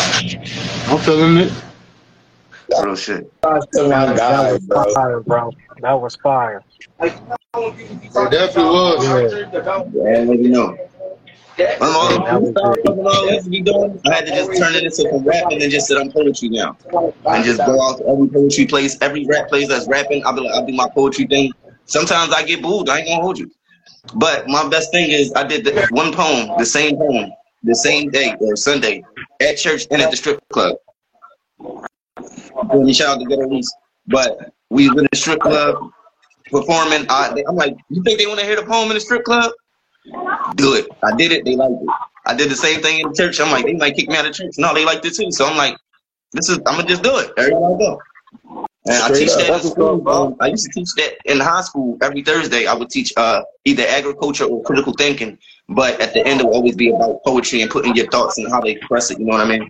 [0.87, 1.53] I'm feeling it.
[2.83, 3.31] Real shit.
[3.41, 4.93] To my guy, bro.
[4.93, 5.51] Fire, bro.
[5.81, 6.63] That was fire.
[6.99, 7.13] It
[8.13, 9.33] definitely was.
[9.93, 10.86] Yeah, let me know.
[11.59, 13.39] I'm all, I'm all I.
[14.05, 16.49] I had to just turn it into some rap and then just said I'm poetry
[16.49, 16.77] now.
[17.25, 20.25] And just go out to every poetry place, every rap place that's rapping.
[20.25, 21.53] I'll be like, I'll do my poetry thing.
[21.85, 22.89] Sometimes I get booed.
[22.89, 23.51] I ain't gonna hold you.
[24.15, 27.31] But my best thing is I did the one poem, the same poem,
[27.63, 29.03] the same day or Sunday
[29.41, 30.75] at church and at the strip club.
[32.93, 33.75] Shout out to East.
[34.07, 35.75] But we was in the strip club
[36.51, 37.05] performing.
[37.09, 39.51] I, I'm like, you think they want to hear the poem in the strip club?
[40.55, 40.87] Do it.
[41.03, 41.45] I did it.
[41.45, 41.89] They liked it.
[42.25, 43.39] I did the same thing in the church.
[43.39, 44.55] I'm like, they might kick me out of church.
[44.57, 45.31] No, they liked it too.
[45.31, 45.77] So I'm like,
[46.33, 46.57] this is.
[46.65, 47.31] I'm gonna just do it.
[47.37, 48.01] Everywhere I go.
[48.85, 49.37] And I teach up.
[49.39, 49.95] that in That's what's school.
[49.97, 50.27] up, bro.
[50.27, 52.67] Um, I used to teach that in high school every Thursday.
[52.67, 55.37] I would teach uh, either agriculture or critical thinking.
[55.69, 58.49] But at the end, it would always be about poetry and putting your thoughts and
[58.49, 59.19] how they express it.
[59.19, 59.69] You know what I mean?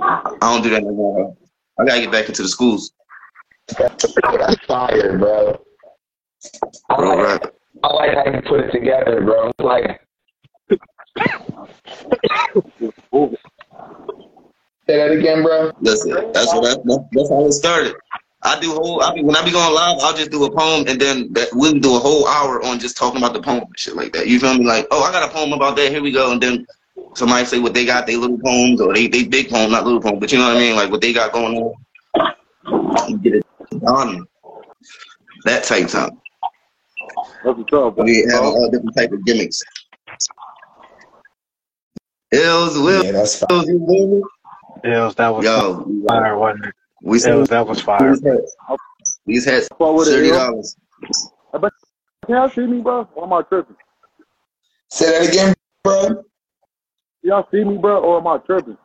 [0.00, 1.14] I don't do that anymore.
[1.18, 1.36] more.
[1.80, 2.92] I gotta get back into the schools.
[3.78, 4.04] That's
[4.66, 5.60] fire, bro.
[6.88, 7.42] Bro, right.
[7.84, 9.50] I like how you put it together, bro.
[9.58, 10.00] Like,
[14.86, 15.72] Say that again, bro.
[15.80, 16.32] That's it.
[16.32, 17.94] That's what I, that, that's how it started.
[18.42, 19.02] I do whole.
[19.02, 21.48] I be when I be going live, I'll just do a poem, and then that,
[21.52, 24.26] we'll do a whole hour on just talking about the poem and shit like that.
[24.26, 24.66] You feel me?
[24.66, 25.90] Like, oh, I got a poem about that.
[25.90, 26.66] Here we go, and then
[27.14, 30.00] somebody say what they got, they little poems, or they they big poem, not little
[30.00, 30.74] poem, but you know what I mean?
[30.74, 33.20] Like what they got going on.
[33.22, 33.46] Get it
[33.86, 34.26] on
[35.44, 36.20] that takes time.
[37.44, 38.04] That's what's up, bro.
[38.04, 39.60] We have all different type of gimmicks.
[42.32, 43.62] Illz, Will, Yeah, that's fire.
[43.64, 44.22] you feel me?
[44.84, 46.74] Illz, that was Yo, fire, wasn't it?
[47.02, 48.14] we sell Illz, that was fire.
[48.14, 48.56] these hats.
[49.26, 50.34] These hats, Fuck with it, thirty yo.
[50.38, 50.76] dollars.
[52.24, 53.08] Can y'all see me, bro?
[53.16, 53.76] Or am I tripping?
[54.90, 56.22] Say that again, bro.
[57.22, 58.78] Y'all see me, bro, or am I tripping?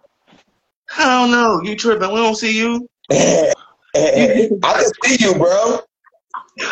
[0.98, 1.62] I don't know.
[1.62, 2.10] You tripping?
[2.10, 2.88] We don't see you.
[3.12, 3.54] I
[3.96, 5.80] can see you, bro.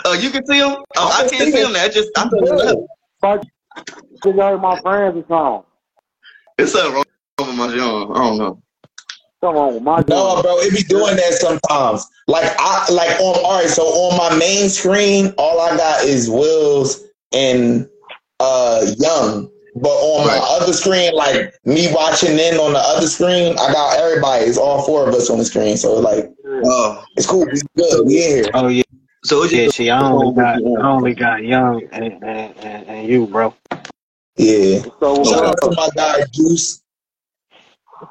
[0.05, 0.75] Oh, you can see him.
[0.97, 1.73] Oh, I can't see him.
[1.73, 2.77] That just I thought you left.
[3.21, 3.43] Fuck,
[4.23, 5.69] you guys my friends or something.
[6.57, 7.03] It's something wrong
[7.39, 8.11] with my John.
[8.11, 8.61] I don't know.
[9.41, 12.07] Come on, my No, bro, it be doing that sometimes.
[12.27, 16.29] Like I like on all right, so on my main screen, all I got is
[16.29, 17.87] Wills and
[18.39, 19.51] uh Young.
[19.77, 20.39] But on Right.
[20.39, 24.45] my other screen, like me watching in on the other screen, I got everybody.
[24.45, 25.75] It's all four of us on the screen.
[25.77, 26.31] So like
[26.63, 27.45] Oh, it's cool.
[27.45, 28.07] We good.
[28.07, 28.51] We in here.
[28.53, 28.83] Oh yeah,
[29.25, 29.65] so it's yeah.
[29.65, 33.53] just See, I only got, I only got young and and, and, and you, bro.
[34.37, 34.81] Yeah.
[34.99, 36.83] So, Shout out to my guy Juice.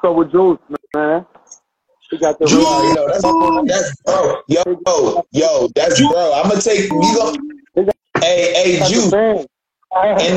[0.01, 0.59] so with Juice,
[0.93, 1.25] man.
[2.11, 3.23] He got the Juice, you know, that's,
[3.67, 4.41] that's bro.
[4.47, 6.33] Yo, yo, that's bro.
[6.35, 6.99] I'm gonna take you.
[7.15, 7.35] go.
[8.19, 9.05] Hey, hey, Juice.
[9.05, 9.47] in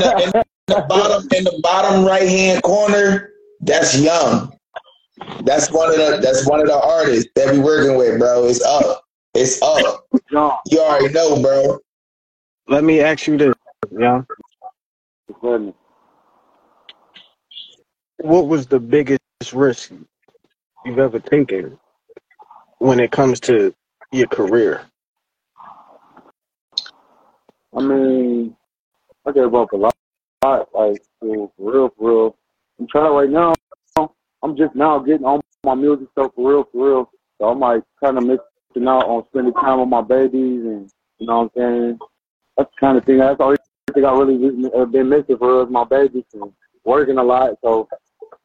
[0.01, 4.55] the, in the bottom in the bottom right hand corner, that's Young.
[5.43, 8.47] That's one of the that's one of the artists that we working with, bro.
[8.47, 9.08] It's up.
[9.41, 10.05] It's up.
[10.33, 10.59] John.
[10.67, 11.79] You already know, bro.
[12.67, 13.55] Let me ask you this,
[13.89, 14.27] young.
[15.41, 15.77] Goodness.
[18.17, 19.21] What was the biggest
[19.53, 19.93] risk
[20.85, 21.79] you've ever taken
[22.79, 23.73] when it comes to
[24.11, 24.83] your career?
[27.77, 28.57] I mean,
[29.25, 29.95] I gave up a lot,
[30.43, 32.37] lot like for real, for real.
[32.81, 33.55] I'm trying right now.
[34.43, 37.11] I'm just now getting on my music stuff for real, for real.
[37.39, 38.25] So I'm like kind of
[38.75, 41.99] missing out on spending time with my babies, and you know what I'm saying.
[42.57, 43.19] That's the kind of thing.
[43.19, 43.59] That's the only
[43.95, 46.53] thing I really been- uh, been missing for real is my babies and
[46.85, 47.59] working a lot.
[47.63, 47.89] So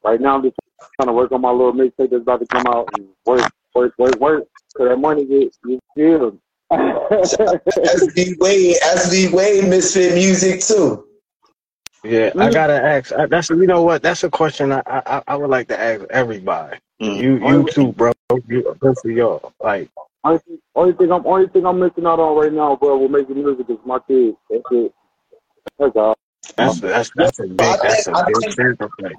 [0.04, 0.56] right now I'm just
[0.96, 3.94] trying to work on my little mixtape that's about to come out and work, work,
[3.98, 4.44] work, work.
[4.78, 6.40] So that money get get filled.
[6.72, 6.80] way,
[8.40, 8.76] Wade,
[9.12, 9.62] the way.
[9.62, 11.06] Mysfit Music too.
[12.04, 13.14] Yeah, I gotta ask.
[13.14, 14.02] I, that's you know what?
[14.02, 16.78] That's a question I, I I would like to ask everybody.
[17.02, 17.18] Mm.
[17.18, 18.12] You you too, bro.
[18.48, 19.54] You, both of y'all.
[19.62, 19.90] Like
[20.24, 23.12] Only thing, only thing I'm only thing I'm missing out on right now, bro, with
[23.12, 24.38] making music is my kids.
[24.50, 24.94] That's it.
[25.78, 26.16] That's all.
[26.56, 29.16] that's that's that's a big that's a big sacrifice.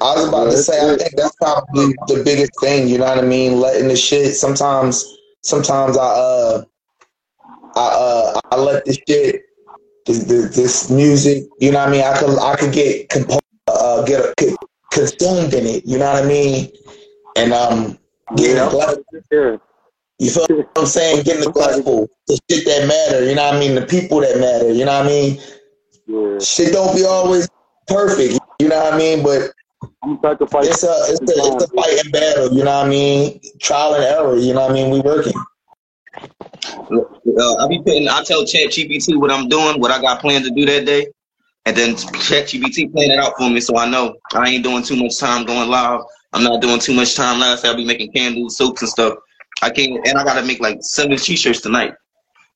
[0.00, 2.88] I was about to say, I think that's probably the biggest thing.
[2.88, 3.60] You know what I mean?
[3.60, 4.34] Letting the shit.
[4.34, 5.04] Sometimes,
[5.42, 6.64] sometimes I uh,
[7.76, 9.42] I uh, I let the shit,
[10.06, 11.44] this, this, this music.
[11.60, 12.02] You know what I mean?
[12.02, 13.38] I could I could get compo-
[13.68, 14.58] uh, get get
[14.90, 15.86] consumed in it.
[15.86, 16.68] You know what I mean?
[17.36, 17.98] And um,
[18.36, 18.70] Yeah.
[19.30, 19.56] Yeah.
[20.18, 21.24] You feel what I'm saying?
[21.24, 22.08] Get neglectful.
[22.28, 23.24] The shit that matter.
[23.28, 23.74] You know what I mean?
[23.74, 24.72] The people that matter.
[24.72, 25.40] You know what I mean?
[26.06, 26.38] Yeah.
[26.38, 27.48] Shit don't be always
[27.88, 28.38] perfect.
[28.60, 29.22] You know what I mean?
[29.22, 29.52] But
[30.02, 30.70] I'm sacrificing.
[30.70, 33.40] it's a it's a it's a fight and battle, you know what I mean?
[33.60, 34.90] Trial and error, you know what I mean?
[34.90, 35.32] We working.
[36.14, 38.08] Uh, I be putting.
[38.08, 41.06] I tell Chat GPT what I'm doing, what I got planned to do that day,
[41.66, 44.82] and then Chat GPT plan it out for me, so I know I ain't doing
[44.82, 46.00] too much time going live.
[46.32, 47.40] I'm not doing too much time.
[47.40, 49.14] Last I'll be making candles, soaps, and stuff.
[49.62, 51.94] I can't, and I gotta make like seven t-shirts tonight.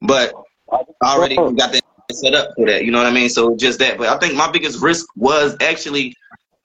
[0.03, 0.35] But
[0.73, 0.85] I
[1.15, 1.83] already got that
[2.13, 2.85] set up for that.
[2.85, 3.29] You know what I mean?
[3.29, 3.99] So just that.
[3.99, 6.15] But I think my biggest risk was actually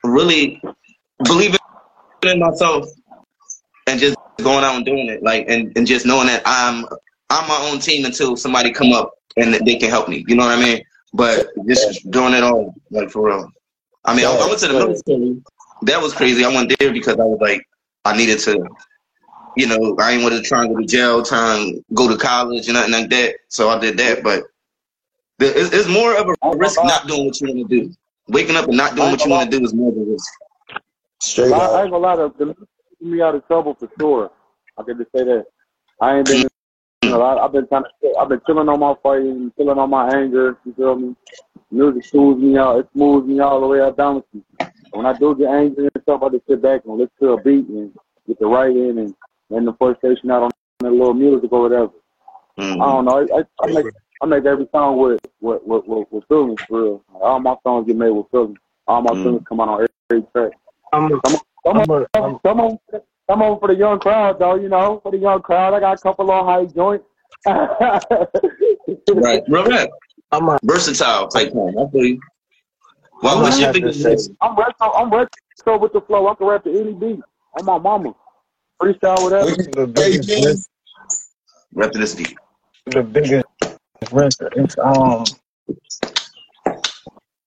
[0.04, 0.62] really
[1.24, 1.60] believing
[2.24, 2.88] in myself
[3.88, 5.24] and just going out and doing it.
[5.24, 6.86] Like and, and just knowing that I'm
[7.30, 10.26] I'm my own team until somebody come up and they can help me.
[10.28, 10.84] You know what I mean?
[11.14, 13.52] But just doing it all, like for real.
[14.06, 15.42] I mean, I, I went to the military.
[15.84, 16.44] That was crazy.
[16.44, 17.68] I went there because I was like,
[18.06, 18.68] I needed to,
[19.56, 22.18] you know, I ain't want to try and go to jail, try and go to
[22.18, 23.36] college and nothing like that.
[23.48, 24.24] So I did that.
[24.24, 24.44] But
[25.38, 27.94] the, it's, it's more of a risk not doing what you want to do.
[28.28, 30.32] Waking up and not doing what you want to do is more of a risk.
[31.22, 31.62] Straight up.
[31.62, 31.84] I up.
[31.84, 32.68] ain't gonna lie, the, the music
[33.02, 34.32] me out of trouble for sure.
[34.78, 35.46] I can just say that.
[36.00, 36.48] I ain't been,
[37.04, 39.90] you know, I, I've been kind of, I've been chilling on my fighting, chilling on
[39.90, 40.58] my anger.
[40.66, 41.16] You feel me?
[41.72, 42.80] Music smooths me out.
[42.80, 44.24] It smooths me all the way out down.
[44.92, 47.42] When I do get angry and stuff, I just sit back and listen to a
[47.42, 47.94] beat and
[48.28, 49.16] get the right in and
[49.52, 51.92] and the frustration out on the little music or whatever.
[52.58, 52.82] Mhm.
[52.82, 53.28] I don't know.
[53.36, 53.86] I, I, I make
[54.22, 57.04] I make every song with with with, with, with feelings for real.
[57.22, 58.58] All my songs get made with feelings.
[58.88, 59.24] All my Mm.
[59.24, 60.52] feelings come out on every, every track.
[60.94, 62.80] I'm Come I'm on, a, come I'm, on, come on,
[63.30, 64.56] come on for the young crowd though.
[64.56, 67.06] You know, for the young crowd, I got a couple of high joints.
[69.14, 69.42] Right.
[69.48, 69.90] Real rap.
[70.32, 71.78] I'm a, Versatile type one.
[71.78, 72.22] I feel you.
[73.22, 74.18] Well, I'm gonna your biggest say.
[74.42, 74.92] I'm retro.
[74.94, 76.28] I'm retro with the flow.
[76.28, 77.20] I can rap to any beat.
[77.58, 78.16] On my mama.
[78.82, 79.56] Freestyle whatever.
[79.56, 80.70] We the biggest Hey, risk,
[81.74, 82.38] Rap to this deep.
[82.88, 83.46] the biggest
[84.12, 84.40] risk.
[84.56, 85.24] It's um,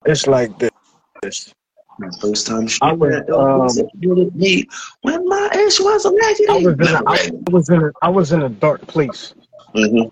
[0.06, 1.52] it's like this.
[1.98, 3.88] My First time she I was, um,
[5.02, 6.08] when my ex was a.
[6.50, 9.34] I was in a, I was in a, I was in a dark place.
[9.74, 10.10] Mhm.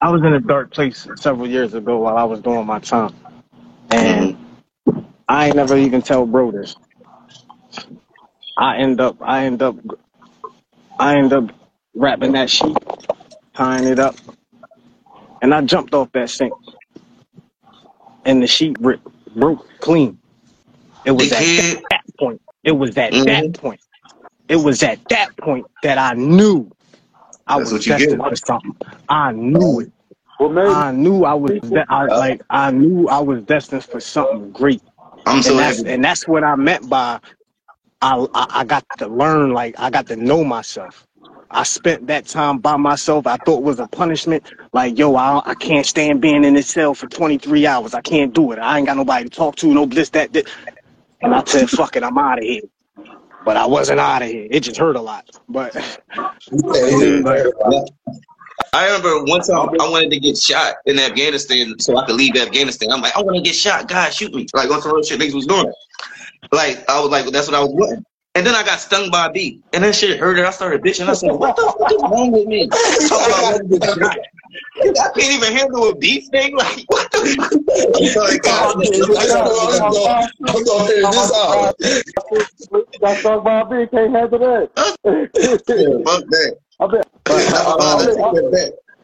[0.00, 3.14] I was in a dark place several years ago while I was doing my time,
[3.90, 4.36] and
[5.28, 6.76] I ain't never even tell bro this.
[8.58, 9.76] I end up, I end up,
[10.98, 11.50] I end up
[11.94, 12.78] wrapping that sheet,
[13.54, 14.16] tying it up,
[15.42, 16.56] and I jumped off that sink,
[18.24, 20.18] and the sheet ripped, broke clean.
[21.04, 21.84] It was at head.
[21.90, 22.42] that point.
[22.64, 23.26] It was at Mhm.
[23.26, 23.80] that point.
[24.48, 26.70] It was at that point that I knew
[27.46, 28.24] I That's was what you destined get.
[28.28, 28.76] for something.
[29.08, 29.92] I knew it.
[30.38, 34.00] Well, maybe I knew I was de- I, like I knew I was destined for
[34.00, 34.82] something great,
[35.26, 35.84] I'm so and that's happy.
[35.84, 37.20] and that's what I meant by
[38.02, 41.06] I, I I got to learn like I got to know myself.
[41.50, 43.26] I spent that time by myself.
[43.26, 44.44] I thought it was a punishment.
[44.72, 47.94] Like yo, I I can't stand being in this cell for 23 hours.
[47.94, 48.60] I can't do it.
[48.60, 49.74] I ain't got nobody to talk to.
[49.74, 50.44] No this that this.
[51.22, 52.62] And I said fuck it, I'm out of here.
[53.44, 54.48] But I wasn't out of here.
[54.50, 55.30] It just hurt a lot.
[55.48, 55.74] But
[58.74, 62.36] I remember one time I wanted to get shot in Afghanistan so I could leave
[62.36, 62.90] Afghanistan.
[62.92, 63.88] I'm like, I want to get shot.
[63.88, 64.46] God, shoot me.
[64.54, 65.72] Like on some real shit niggas was doing.
[66.50, 68.04] Like I was like, that's what I was wanting.
[68.34, 69.62] And then I got stung by a bee.
[69.74, 70.38] And that shit hurt.
[70.38, 71.06] And I started bitching.
[71.06, 72.66] I said, what the fuck is wrong with me?
[73.08, 74.18] Talking about wanting to get shot.
[74.84, 76.56] I can't even handle a bee sting.
[76.56, 77.52] Like, what the fuck?
[78.16, 79.46] Like, God, I'm gonna figure this out.
[83.00, 83.86] got stuck by a bee.
[83.86, 84.70] Can't handle that.
[84.74, 86.56] fuck that.
[86.80, 87.06] I bet.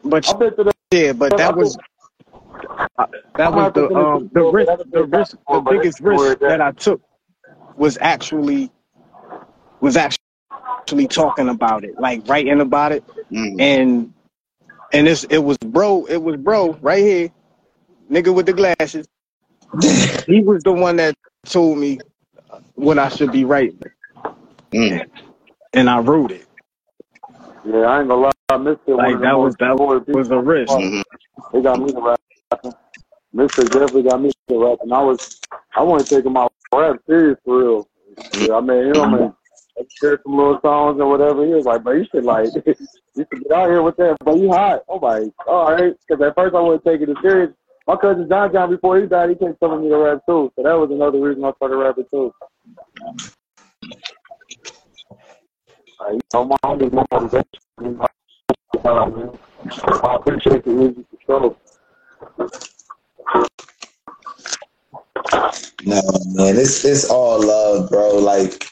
[0.03, 0.75] But I bet to that.
[0.91, 1.77] yeah, but that was
[3.35, 7.01] that was the um the risk the risk the biggest risk that I took
[7.79, 8.71] was actually
[9.81, 13.59] was actually talking about it like writing about it Mm.
[13.59, 14.13] and
[14.93, 17.29] and it's it was bro it was bro right here
[18.11, 19.07] nigga with the glasses
[20.27, 21.15] he was the one that
[21.45, 21.99] told me
[22.75, 23.79] what I should be writing
[24.73, 25.09] Mm.
[25.73, 26.47] and I wrote it
[27.65, 28.31] Yeah, I ain't gonna lie.
[28.49, 28.91] I missed it.
[28.97, 29.77] like that was that
[30.13, 31.03] was a risk Mhm.
[31.53, 32.73] They got me to rapping.
[33.33, 35.41] Mister definitely got me to and I was,
[35.75, 37.89] I wasn't taking my rap serious for real.
[38.37, 39.33] Yeah, I met him and
[39.77, 41.45] I shared some little songs and whatever.
[41.45, 42.75] He was like, "But you should like, you
[43.15, 44.83] should get out here with that." But you hot.
[44.91, 47.51] I'm like, all right, because at first I wasn't taking it serious.
[47.87, 50.51] My cousin John John, before he died, he kept telling me to rap too.
[50.55, 52.33] So that was another reason I started rapping too.
[56.11, 56.57] You know, my.
[56.73, 57.05] You know.
[60.03, 61.55] I appreciate the music for.
[65.85, 66.01] No,
[66.39, 68.17] man, it's it's all love, bro.
[68.17, 68.71] Like,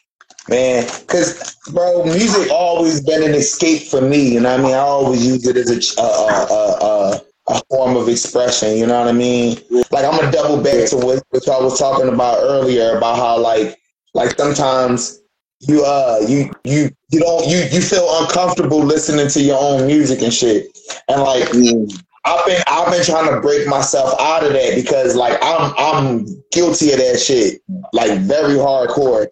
[0.49, 4.34] man, cause, bro, music always been an escape for me.
[4.34, 4.74] You know what I mean?
[4.74, 8.78] I always use it as a a, a, a, a form of expression.
[8.78, 9.57] You know what I mean?
[9.91, 13.38] Like, I'm gonna double back to what, what I was talking about earlier about how,
[13.39, 13.78] like,
[14.13, 15.20] like sometimes
[15.59, 20.22] you uh you you you don't you you feel uncomfortable listening to your own music
[20.22, 20.78] and shit,
[21.09, 21.43] and like.
[21.49, 22.03] Mm.
[22.28, 26.26] I've been I've been trying to break myself out of that because like I'm I'm
[26.52, 27.62] guilty of that shit
[27.94, 29.28] like very hardcore.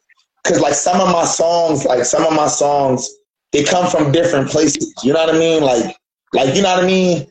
[0.46, 3.10] Cause like some of my songs, like some of my songs,
[3.52, 4.94] they come from different places.
[5.04, 5.64] You know what I mean?
[5.64, 5.98] Like
[6.34, 7.28] like you know what I mean?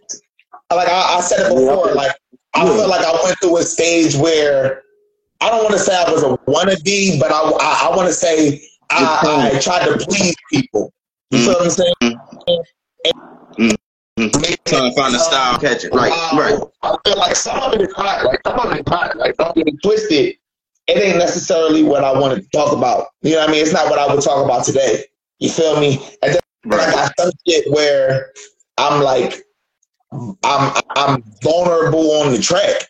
[0.71, 1.95] Like I, I said it before.
[1.95, 2.13] Like
[2.55, 4.83] I feel like I went through a stage where
[5.41, 8.15] I don't want to say I was a wannabe, but I I, I want to
[8.15, 10.93] say I, I tried to please people.
[11.31, 11.57] You feel mm.
[11.57, 11.95] what I'm saying?
[12.03, 12.65] Mm.
[13.59, 13.77] Mm.
[14.17, 15.93] Trying to find a style, catch it.
[15.93, 16.31] Right, Wow.
[16.39, 16.61] right.
[16.83, 18.25] I feel like some of it is hot.
[18.25, 19.17] Like some of it is hot.
[19.17, 20.37] Like don't get it twisted.
[20.87, 23.09] It ain't necessarily what I wanted to talk about.
[23.23, 23.63] You know what I mean?
[23.63, 25.05] It's not what I would talk about today.
[25.41, 25.99] You feel me?
[26.23, 26.41] And then
[26.81, 28.31] I got some shit where
[28.79, 29.43] I'm like,
[30.45, 32.87] I'm I'm vulnerable on the track.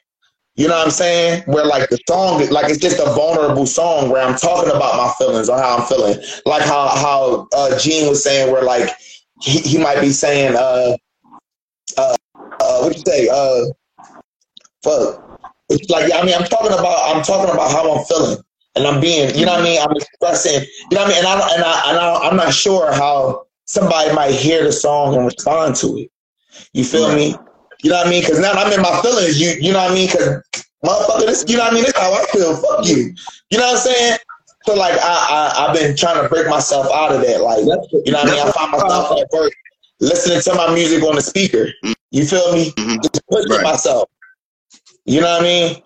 [0.57, 1.43] You know what I'm saying?
[1.47, 5.13] Where like the song, like it's just a vulnerable song where I'm talking about my
[5.19, 6.19] feelings or how I'm feeling.
[6.47, 8.91] Like how how uh, Gene was saying, where like
[9.41, 10.97] he, he might be saying, uh,
[11.97, 12.17] uh,
[12.61, 13.65] uh, what you say, uh,
[14.83, 15.21] fuck.
[15.71, 18.39] It's like I mean, I'm talking about I'm talking about how I'm feeling,
[18.77, 19.81] and I'm being, you know what I mean?
[19.81, 21.19] I'm expressing, you know what I mean?
[21.19, 25.15] And i and i and I, i'm not sure how somebody might hear the song
[25.15, 26.11] and respond to it.
[26.73, 27.35] You feel me?
[27.83, 28.23] You know what I mean?
[28.23, 29.41] Because now I'm in my feelings.
[29.41, 30.09] You you know what I mean?
[30.09, 30.43] Because
[30.85, 31.85] motherfucker, this you know what I mean?
[31.85, 32.57] This how I feel.
[32.57, 33.15] Fuck you.
[33.51, 34.19] You know what I'm saying?
[34.67, 37.43] So like I, I I've been trying to break myself out of that.
[37.43, 38.41] Like you know what I mean?
[38.41, 39.53] I find myself at work
[40.05, 41.69] listening to my music on the speaker.
[42.11, 42.71] You feel me?
[42.73, 43.03] Mhm.
[43.03, 43.63] Just pushing Right.
[43.63, 44.09] myself.
[45.07, 45.83] You know what I mean?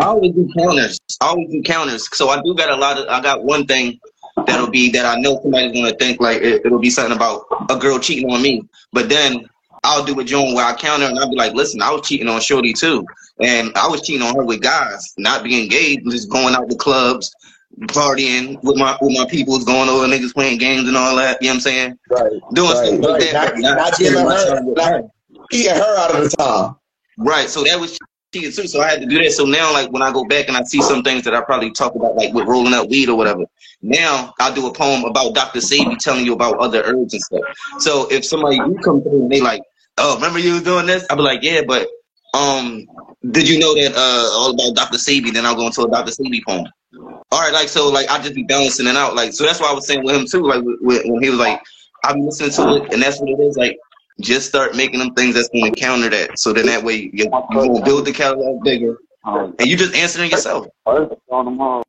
[0.00, 0.98] I always do counters.
[1.20, 2.08] I always do counters.
[2.16, 3.06] So I do got a lot of.
[3.08, 4.00] I got one thing
[4.46, 7.76] that'll be that I know somebody's gonna think like it, it'll be something about a
[7.76, 8.62] girl cheating on me.
[8.92, 9.46] But then
[9.84, 12.28] I'll do a joint where I counter and I'll be like, listen, I was cheating
[12.28, 13.04] on Shorty too.
[13.40, 16.76] And I was cheating on her with guys, not being gay, just going out to
[16.76, 17.34] clubs,
[17.80, 21.38] partying with my with my peoples, going over niggas playing games and all that.
[21.40, 21.98] You know what I'm saying?
[22.10, 22.32] Right.
[22.52, 23.32] Doing right, stuff like right.
[23.32, 23.58] that.
[23.58, 25.04] Not, not giving her, with not
[25.50, 26.76] keeping her out of the time.
[27.18, 27.48] Right.
[27.48, 27.98] So that was
[28.32, 28.66] cheating too.
[28.66, 29.32] So I had to do that.
[29.32, 31.70] So now, like when I go back and I see some things that I probably
[31.72, 33.44] talk about, like with rolling up weed or whatever.
[33.82, 35.58] Now I'll do a poem about Dr.
[35.60, 37.42] Sebi telling you about other herbs and stuff.
[37.78, 39.62] So if somebody you come through and they like,
[39.98, 41.04] oh, remember you was doing this?
[41.10, 41.88] I'll be like, yeah, but
[42.34, 42.86] um,
[43.30, 44.98] did you know that uh all about Dr.
[44.98, 45.32] Sebi?
[45.32, 46.12] Then I'll go into a Dr.
[46.12, 46.66] Sebi poem.
[46.98, 49.14] All right, like so, like I just be balancing it out.
[49.14, 50.42] Like so, that's why I was saying with him too.
[50.42, 51.60] Like with, when he was like,
[52.04, 53.56] I'm listening to it, and that's what it is.
[53.56, 53.78] Like
[54.20, 56.38] just start making them things that's going to counter that.
[56.38, 60.30] So then that way you you gonna build the catalog bigger, and you just answering
[60.30, 60.66] yourself.
[60.86, 61.82] On them all.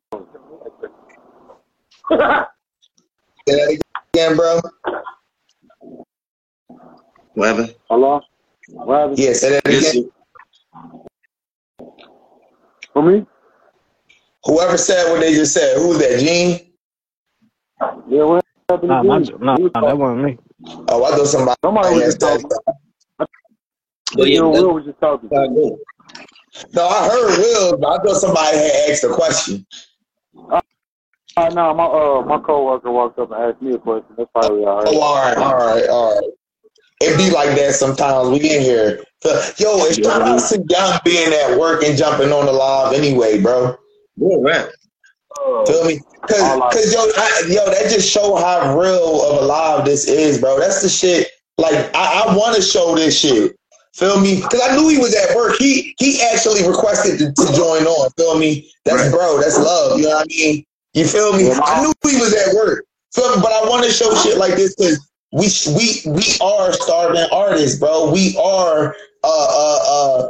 [3.46, 3.78] Say
[4.14, 4.60] again, bro.
[7.34, 7.68] Whatever.
[7.90, 8.20] Hello?
[8.68, 9.18] What happened?
[9.18, 10.10] Yeah, say that Yes, again.
[12.92, 13.26] For me?
[14.46, 16.72] Whoever said what they just said, who was that, Gene?
[18.08, 19.30] Yeah, what happened Nah, to my, you?
[19.40, 20.38] nah, nah, that wasn't me.
[20.88, 22.50] Oh, I thought somebody Somebody was just talking.
[24.12, 25.32] But yeah, Will that's Will was just talking.
[25.32, 25.78] how I go.
[26.74, 29.66] No, I heard Will, but I thought somebody had asked a question.
[31.36, 34.14] Uh, no, my uh my coworker walked up and asked me a question.
[34.18, 35.00] That's probably all Oh, right.
[35.00, 36.30] all right, all right, all right.
[37.00, 38.30] It be like that sometimes.
[38.30, 39.04] We in here.
[39.22, 40.06] So, yo, it's Yeah.
[40.06, 43.76] shout out to Young being at work and jumping on the live anyway, bro.
[44.16, 44.66] Yeah, right.
[45.36, 46.00] Uh, Feel me?
[46.28, 46.38] Cause,
[46.72, 50.58] cause yo, I, yo, that just show how real of a live this is, bro.
[50.58, 51.28] That's the shit.
[51.58, 53.56] Like, I, I want to show this shit.
[53.94, 54.40] Feel me?
[54.40, 55.54] Cause I knew he was at work.
[55.58, 58.10] He he actually requested to, to join on.
[58.16, 58.68] Feel me?
[58.84, 59.12] That's Right.
[59.12, 59.40] bro.
[59.40, 59.98] That's love.
[59.98, 60.64] You know what I mean?
[60.94, 61.50] You feel me?
[61.52, 62.84] I knew he was at work.
[63.14, 63.42] Feel me?
[63.42, 64.98] But I want to show shit like this because
[65.32, 65.46] we
[65.76, 68.10] we we are starving artists, bro.
[68.10, 70.28] We are uh uh uh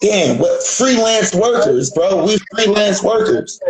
[0.00, 2.24] damn what freelance workers, bro.
[2.24, 3.60] We freelance workers.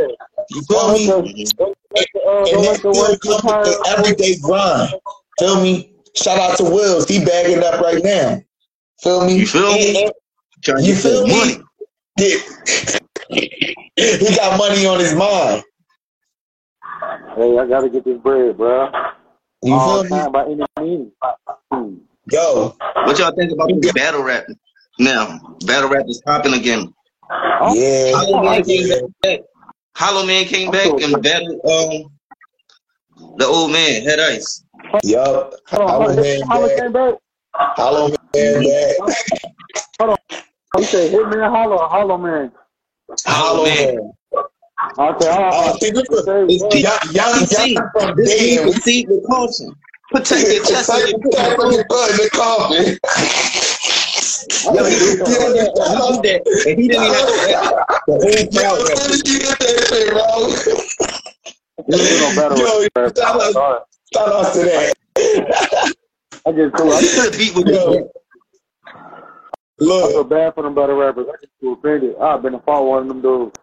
[0.51, 1.07] You feel me?
[1.07, 2.93] Don't let the- don't let the, uh, and don't that still
[3.41, 4.95] comes with the everyday grind.
[5.39, 5.93] Feel me?
[6.17, 7.07] Shout out to Wills.
[7.09, 8.41] He bagging up right now.
[9.03, 9.37] Feel me?
[9.37, 10.05] You feel me?
[10.05, 10.13] And-
[10.69, 11.59] and- You feel me?
[13.97, 15.63] he got money on his mind.
[17.37, 18.91] Hey, I gotta get this bread, bro.
[19.63, 20.09] You All feel me?
[20.11, 21.13] time by any means.
[22.31, 24.45] Yo, What y'all think about this battle rap
[24.99, 25.39] now?
[25.67, 26.93] Battle rap is popping again.
[27.73, 28.13] yeah.
[28.13, 28.89] Hollow Man came
[29.23, 29.41] back.
[29.97, 32.11] Hollow Man came back and battled um
[33.39, 34.65] the old man, Head Ice.
[35.03, 35.55] Yup.
[35.69, 36.49] Hold on, Hollow hold man on.
[36.49, 36.77] Hollow back.
[36.79, 37.15] came back.
[37.55, 39.19] Hollow man back.
[40.77, 42.53] You said Hitman Holla or Hollow Man?
[43.27, 44.13] Hollow Man.
[44.99, 45.83] Okay, all Uh, right.
[45.83, 46.85] see, this It's Hey, deep.
[46.85, 48.73] young, young, See, young from This is Dayton.
[48.73, 49.75] proceed with caution.
[50.13, 52.99] Protect your chest Protect your butt in the coffin.
[54.65, 54.85] Yo,
[56.67, 57.05] and he didn't
[59.25, 60.49] you get that bro.
[62.57, 62.83] Yo,
[64.53, 64.95] to that.
[66.47, 66.93] I cool.
[66.93, 68.03] I You beat with Yo, this.
[68.87, 71.27] I look, feel bad for them better rappers.
[71.29, 72.17] I get too offended.
[72.21, 73.57] I've been a fought one of them dudes.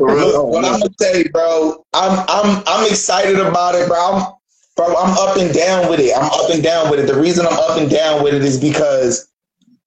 [0.00, 1.84] look, what I'm gonna you, bro.
[1.92, 3.98] I'm I'm I'm excited about it, bro.
[3.98, 4.32] I'm,
[4.76, 6.16] bro, I'm up and down with it.
[6.16, 7.06] I'm up and down with it.
[7.06, 9.28] The reason I'm up and down with it is because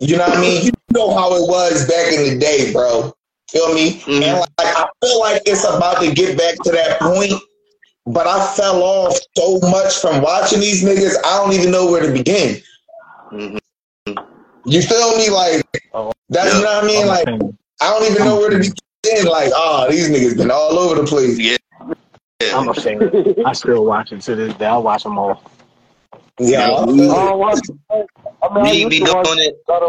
[0.02, 0.66] you know what I mean.
[0.66, 3.14] You know how it was back in the day, bro.
[3.50, 4.00] Feel me?
[4.02, 4.22] Mhm.
[4.24, 7.34] And like I feel like it's about to get back to that point.
[8.08, 11.16] But I fell off so much from watching these niggas.
[11.24, 12.62] I don't even know where to begin.
[13.32, 13.60] Mhm.
[14.66, 15.30] You feel me?
[15.30, 17.08] Like Oh, that's you know what I mean.
[17.08, 17.28] Like
[17.82, 19.26] I don't even know where to begin.
[19.26, 21.38] Like, ah, these niggas been all over the place.
[21.40, 21.58] Yeah.
[22.54, 23.12] I'm ashamed.
[23.46, 24.66] I still watch it to this day.
[24.66, 25.42] I watch them all.
[26.40, 27.10] Yeah, I Yeah, feel we- it.
[27.12, 28.06] I watch them.
[28.44, 29.66] I mean, I Me used be to doing it.
[29.68, 29.88] better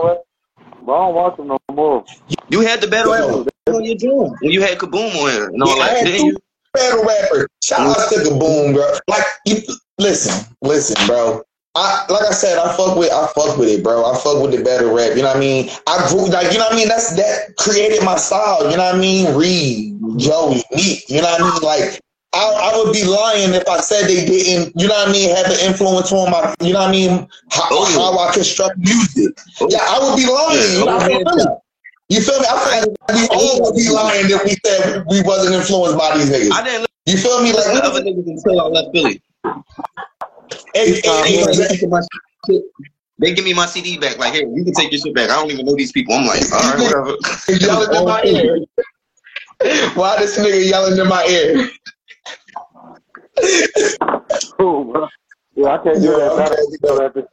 [0.84, 2.04] but I don't watch them no more.
[2.48, 3.44] You had the battle Yo.
[3.44, 5.96] rap on your drum when you had Kaboom on here and all Yeah, I that,
[5.98, 6.38] had didn't you?
[6.74, 7.48] battle rapper.
[7.62, 8.90] Shout out to Kaboom, bro.
[9.08, 9.62] Like, you
[9.98, 11.42] listen, listen, bro.
[11.74, 14.04] I like I said, I fuck with I fuck with it, bro.
[14.04, 15.16] I fuck with the battle rap.
[15.16, 15.70] You know what I mean?
[15.86, 16.88] I grew like you know what I mean.
[16.88, 18.70] That's that created my style.
[18.70, 19.34] You know what I mean?
[19.34, 21.08] Reed, Joey, Meek.
[21.08, 21.62] You know what I mean?
[21.62, 22.00] Like.
[22.34, 25.34] I, I would be lying if I said they didn't, you know what I mean,
[25.36, 28.78] have an influence on my, you know what I mean, how, Oh, how I construct
[28.78, 29.36] music.
[29.60, 29.68] Oh.
[29.70, 30.58] Yeah, I would be lying.
[30.58, 31.56] Yeah, You know what I oh, mean?
[32.08, 32.46] You feel me?
[32.48, 33.94] I feel like we all would be oh.
[33.94, 36.52] lying if we said we wasn't influenced by these niggas.
[36.52, 37.52] I didn't You feel me?
[37.52, 39.22] listen to other Like, niggas until I left Philly.
[40.74, 42.00] hey, hey, they, hey, take my
[42.48, 42.62] shit-
[43.18, 44.18] they give me my CD back.
[44.18, 45.30] Like, here, you can take your shit back.
[45.30, 46.14] I don't even know these people.
[46.14, 47.16] I'm like, all right, whatever.
[47.60, 48.58] yelling in my ear.
[49.94, 51.68] Why this nigga yelling in my ear?
[54.58, 55.08] Bro.
[55.54, 56.32] Yeah, I can't do Yeah, that.
[56.32, 56.56] okay.
[56.80, 57.24] Battle rap is-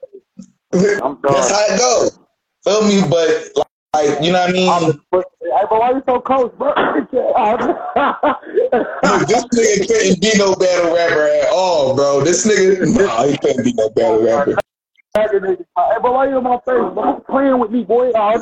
[1.01, 2.19] I'm That's how it goes.
[2.63, 3.01] Feel me?
[3.09, 4.69] But like, like, you know what I mean?
[4.69, 6.73] I'm the Hey, but why you so close, bro?
[9.27, 12.21] This nigga couldn't be no battle rapper at all, bro.
[12.21, 14.55] This nigga, nah, he couldn't be no battle rapper.
[15.15, 15.25] Hey,
[15.75, 16.93] but why you in my face?
[16.93, 17.23] Bro?
[17.27, 18.11] Playing with me, boy.
[18.17, 18.39] Hell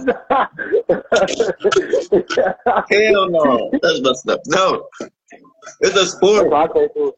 [3.29, 3.71] no.
[3.81, 4.41] That's messed up.
[4.47, 4.87] No.
[5.82, 6.49] It's a sport.
[6.49, 6.51] That's sport.
[6.51, 7.13] why I can't do.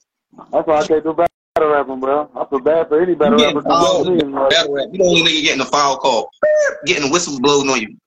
[0.52, 2.30] That's why I can't do battle rapping, bro.
[2.36, 3.62] I feel bad for any battle You rapper.
[3.62, 4.06] getting fouled.
[4.06, 4.32] coming to me.
[4.50, 4.88] Battle rap.
[4.92, 6.30] You the only nigga getting a foul call.
[6.86, 7.98] Getting whistles blown on you.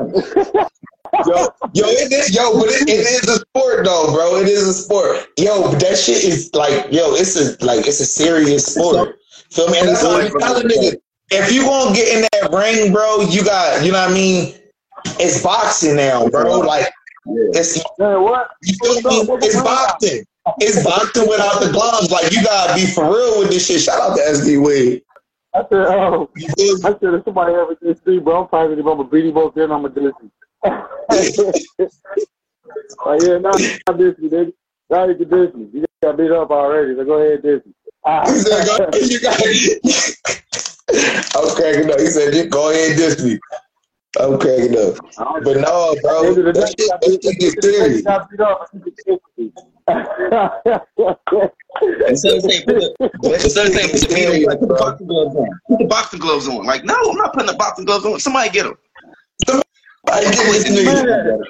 [1.26, 4.36] Yo, yo, it is, yo, but it, it is a sport though, bro.
[4.40, 5.28] It is a sport.
[5.38, 9.16] Yo, but that shit is like, yo, it's a like it's a serious sport.
[9.50, 9.78] Feel me?
[9.78, 10.96] And that's why I'm telling niggas,
[11.30, 14.54] if you gonna get in that ring, bro, you got, you know what I mean?
[15.20, 16.58] It's boxing now, bro.
[16.58, 16.92] Like
[17.26, 18.50] it's Man, what?
[18.62, 19.38] you feel me?
[19.42, 20.24] It's boxing.
[20.58, 22.10] It's boxing without the gloves.
[22.10, 23.80] Like you gotta be for real with this shit.
[23.80, 25.02] Shout out to SD Wade.
[25.54, 26.84] I said, oh, You feel me?
[26.84, 29.70] I said, if somebody ever diss me, bro, I'm probably gonna a beating both then
[29.70, 29.88] I'm a
[30.20, 30.30] you.
[33.04, 34.52] oh, yeah, not, not diss me, nigga.
[34.90, 35.50] Now you can diss.
[35.72, 37.72] You got beat up already, so go ahead me.
[38.04, 38.24] Ah.
[38.26, 39.40] He said, go, you got
[41.36, 42.00] I'm cracking up.
[42.00, 43.38] He said, go ahead me.
[44.20, 44.96] I'm cracking up.
[45.44, 47.58] But no, bro, End of the day, that shit, got that beat- shit get end
[47.58, 48.02] of the day, you serious.
[48.02, 49.52] got beat up, you can diss me.
[52.08, 55.06] Instead of saying, put the, instead of saying, put the, beat on, put the boxing
[55.06, 55.60] gloves on.
[55.68, 56.64] Put the boxing gloves on.
[56.64, 58.20] Like, no, I'm not putting the boxing gloves on.
[58.20, 58.78] Somebody get them.
[60.10, 61.44] I get this nigga.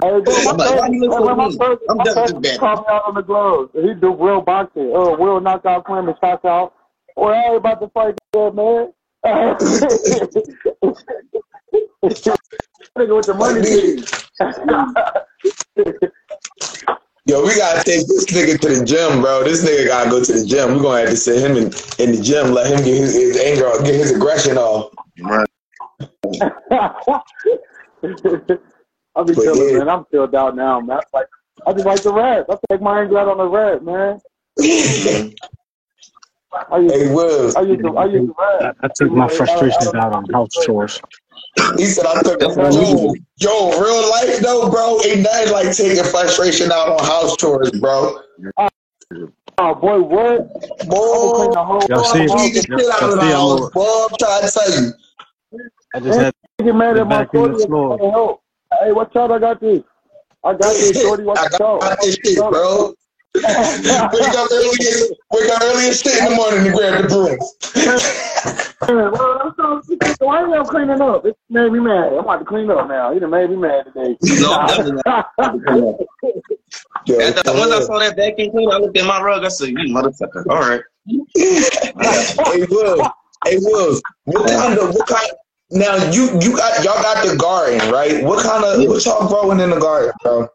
[0.00, 1.58] Hey, bro, my I'm like, why you look first, so my mean?
[1.58, 3.70] first, I'm my done with first called me out on the gloves.
[3.74, 4.92] He do real boxing.
[4.94, 6.74] Uh, real knockout slam and shots out.
[7.16, 8.92] Well, I ain't about to fight that man.
[12.96, 14.28] Nigga with the money, please.
[17.26, 19.44] Yo, we gotta take this nigga to the gym, bro.
[19.44, 20.76] This nigga gotta go to the gym.
[20.76, 21.64] We're gonna have to sit him in,
[21.98, 24.90] in the gym, let him get his, his anger, get his aggression off.
[25.20, 25.46] Right.
[29.14, 29.78] I'll be But chilling, yeah.
[29.78, 29.88] man.
[29.90, 31.00] I'm chilled out now, man.
[31.12, 31.26] Like,
[31.66, 32.46] I just like the rap.
[32.48, 34.20] I take my anger out on the rap, man.
[36.70, 38.76] I used, Hey, Will, I used to, I used to I, rap.
[38.82, 41.00] I took my frustrations out on house chores.
[41.76, 43.14] he said I took That's yo, cool.
[43.38, 48.22] yo, real life though, bro, ain't nothing like taking frustration out on house chores, bro.
[49.60, 50.40] Oh boy, what?
[50.80, 53.20] I will clean Boy, the whole Y'all see- beat the shit out of the Y'all
[53.20, 54.06] see I'm house, boy.
[54.10, 54.92] I'm trying to tell you.
[55.94, 56.34] I just had
[56.64, 57.66] get mad at my the shorty.
[57.66, 58.38] floor.
[58.80, 59.32] Hey, watch out!
[59.32, 59.82] I got this.
[60.44, 61.22] I got this, shorty.
[61.24, 61.80] Watch I out!
[61.80, 62.94] got this shit, bro.
[63.34, 64.70] Wake up early,
[65.32, 67.54] wake up early as shit in the morning to grab the brooms.
[68.88, 71.24] well, I'm so why are y'all cleaning up?
[71.24, 72.12] It made me mad.
[72.12, 73.12] I'm about to clean up now.
[73.12, 74.16] He done made me mad today.
[74.40, 75.30] No, I'm definitely not.
[77.06, 79.44] The, once I saw that vacuum cleaner, I looked at my rug.
[79.44, 80.44] I said, "You motherfucker!
[80.50, 83.02] All right." hey Will,
[83.46, 85.30] hey Will, what kind of what kind?
[85.70, 88.22] Now you you got y'all got the garden right?
[88.24, 90.48] What kind of what y'all growing in the garden, bro?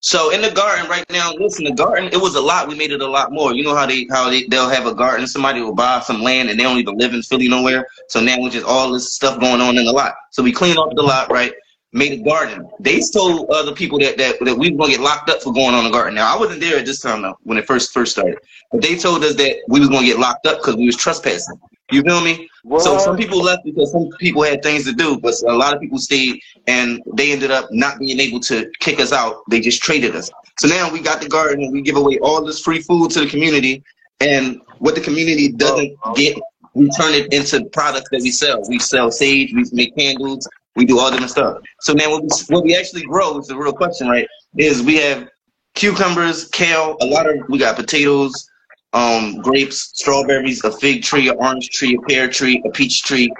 [0.00, 2.68] So in the garden right now, listen, the garden it was a lot.
[2.68, 3.52] We made it a lot more.
[3.52, 5.26] You know how they how they they'll have a garden.
[5.26, 7.86] Somebody will buy some land and they don't even live in Philly nowhere.
[8.08, 10.14] So now we just all this stuff going on in the lot.
[10.30, 11.52] So we clean off the lot, right?
[11.92, 12.68] Made a garden.
[12.80, 15.74] They told other people that that, that we were gonna get locked up for going
[15.74, 16.14] on the garden.
[16.14, 18.38] Now I wasn't there at this time though when it first first started,
[18.70, 21.58] but they told us that we was gonna get locked up because we was trespassing.
[21.90, 22.50] You feel me?
[22.78, 25.80] So some people left because some people had things to do, but a lot of
[25.80, 29.42] people stayed and they ended up not being able to kick us out.
[29.48, 30.30] They just traded us.
[30.58, 33.20] So now we got the garden and we give away all this free food to
[33.20, 33.82] the community.
[34.20, 36.14] And what the community doesn't oh, oh.
[36.14, 36.38] get,
[36.74, 38.60] we turn it into products that we sell.
[38.68, 40.46] We sell sage, we make candles,
[40.78, 41.58] we do all different stuff.
[41.80, 44.26] So now what we, what we actually grow is the real question, right?
[44.56, 45.28] Is we have
[45.74, 48.48] cucumbers, kale, a lot of we got potatoes,
[48.92, 53.30] um, grapes, strawberries, a fig tree, an orange tree, a pear tree, a peach tree,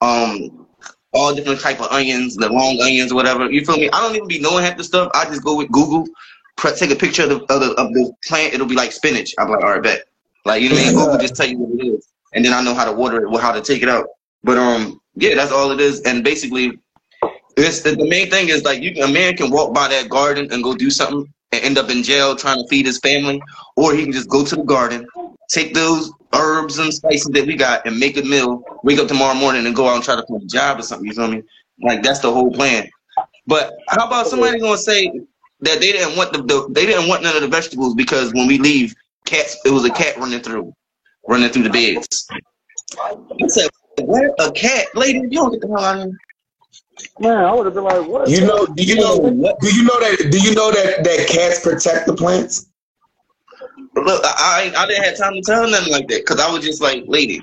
[0.00, 0.66] um,
[1.12, 3.50] all different type of onions, the long onions, whatever.
[3.50, 3.88] You feel me?
[3.90, 5.10] I don't even be knowing half the stuff.
[5.14, 6.06] I just go with Google,
[6.56, 8.54] pre- take a picture of the, of the of the plant.
[8.54, 9.34] It'll be like spinach.
[9.38, 10.04] I'm like, all right, bet.
[10.44, 10.94] Like you know what I mean?
[10.96, 13.40] Google just tell you what it is, and then I know how to water it,
[13.40, 14.08] how to take it out.
[14.42, 16.00] But um, yeah, that's all it is.
[16.02, 16.78] And basically,
[17.56, 20.48] it's the, the main thing is like you a man can walk by that garden
[20.52, 23.40] and go do something and end up in jail trying to feed his family,
[23.76, 25.06] or he can just go to the garden,
[25.48, 29.34] take those herbs and spices that we got and make a meal, wake up tomorrow
[29.34, 31.06] morning and go out and try to find a job or something.
[31.06, 31.42] You feel me?
[31.82, 32.88] Like that's the whole plan.
[33.46, 35.10] But how about somebody gonna say
[35.60, 38.46] that they didn't want the, the they didn't want none of the vegetables because when
[38.46, 38.94] we leave,
[39.26, 40.72] cats it was a cat running through,
[41.28, 42.28] running through the beds.
[42.98, 43.70] I said,
[44.00, 45.20] what a cat, lady?
[45.20, 46.18] You don't get the hell out of here.
[47.20, 48.28] Man, I would have been like, what?
[48.28, 49.18] You know, do you know,
[49.60, 50.28] do you know that?
[50.30, 52.66] Do you know that that cats protect the plants?
[53.94, 56.50] Look, I I, I didn't have time to tell her nothing like that because I
[56.50, 57.42] was just like, lady,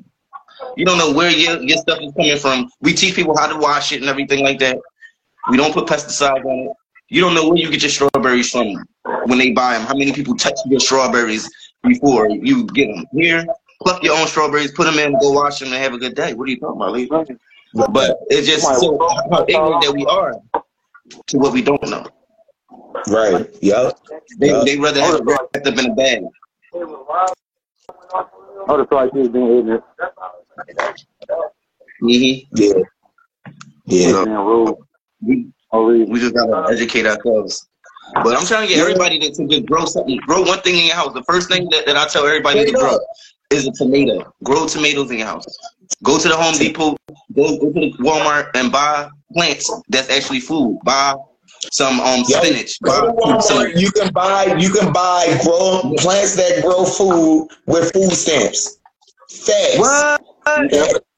[0.75, 2.69] You don't know where your, your stuff is coming from.
[2.81, 4.77] We teach people how to wash it and everything like that.
[5.49, 6.71] We don't put pesticides on it.
[7.09, 8.75] You don't know where you get your strawberries from
[9.25, 9.87] when they buy them.
[9.87, 11.49] How many people touch your strawberries
[11.83, 13.05] before you get them?
[13.13, 13.45] Here,
[13.81, 16.33] pluck your own strawberries, put them in, go wash them, and have a good day.
[16.33, 17.07] What are you talking about, Lee?
[17.91, 18.97] But it's just so
[19.31, 20.33] how ignorant that we are
[21.27, 22.05] to what we don't know.
[23.07, 23.47] Right.
[23.61, 23.99] Yep.
[24.39, 24.65] They Yep.
[24.65, 26.23] they rather have it wrapped up in a bag.
[28.67, 29.83] Oh, that's why she's being ignorant.
[32.01, 32.55] Mm-hmm.
[32.55, 32.73] Yeah.
[33.85, 34.23] Yeah.
[34.25, 34.75] Being rude.
[35.21, 37.67] We, Oh, we just gotta educate ourselves.
[38.23, 40.17] But I'm trying to get everybody to, to just grow something.
[40.25, 41.13] Grow one thing in your house.
[41.13, 43.01] The first thing that, that I tell everybody to grow up.
[43.51, 44.33] Is a tomato.
[44.43, 45.45] Grow tomatoes in your house.
[46.03, 46.95] Go to the Home Depot,
[47.33, 50.79] go, go to the Walmart and buy plants that's actually food.
[50.83, 51.15] Buy
[51.71, 52.79] some um Yo, spinach.
[52.81, 53.79] Buy some, Walmart.
[53.79, 58.77] You can buy you can buy grow plants that grow food with food stamps.
[59.29, 59.77] Facts.
[59.77, 60.21] what?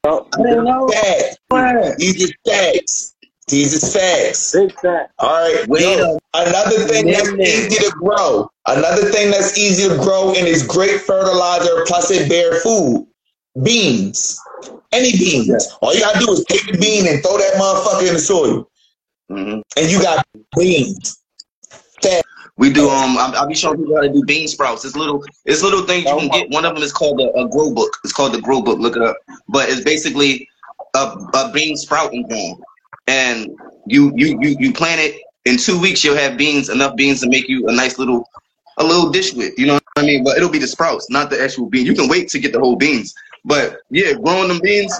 [0.03, 0.87] Oh, I didn't know.
[0.87, 1.97] Facts.
[1.97, 3.15] These is facts.
[3.51, 4.53] These is facts.
[4.53, 5.11] big fat.
[5.19, 5.67] All right.
[5.67, 8.49] Wait Yo, another thing that's easy to grow.
[8.65, 13.05] Another thing that's easy to grow and is great fertilizer plus it bear food.
[13.61, 14.39] Beans.
[14.93, 15.67] Any beans.
[15.81, 18.67] All you gotta do is take the bean and throw that motherfucker in the soil.
[19.29, 19.61] Mhm.
[19.77, 20.25] And you got
[20.57, 21.19] beans.
[22.01, 22.27] Facts.
[22.57, 22.89] We do.
[22.89, 24.85] Um, I- I'll be showing people how to do bean sprouts.
[24.85, 26.49] It's little, it's little things you can get.
[26.51, 27.97] One of them is called a, a grow book.
[28.03, 28.79] It's called the grow book.
[28.79, 29.17] Look it up.
[29.49, 30.47] But it's basically
[30.95, 30.99] a,
[31.33, 32.59] a bean sprouting thing,
[33.07, 33.49] and
[33.87, 35.21] you you you you plant it.
[35.45, 38.23] In two weeks, you'll have beans, enough beans to make you a nice little,
[38.77, 39.57] a little dish with.
[39.57, 40.23] You know what I mean?
[40.23, 41.87] But it'll be the sprouts, not the actual bean.
[41.87, 43.13] You can wait to get the whole beans.
[43.43, 44.93] But yeah, growing them beans.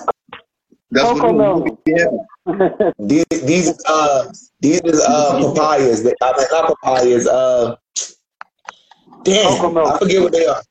[0.90, 2.00] That's what Cocoa it is.
[2.02, 2.92] Yeah.
[3.00, 6.04] These these uh these is uh papayas.
[6.04, 7.28] They, I mean not papayas.
[7.28, 7.76] Uh,
[9.24, 10.62] damn, I forget what they are.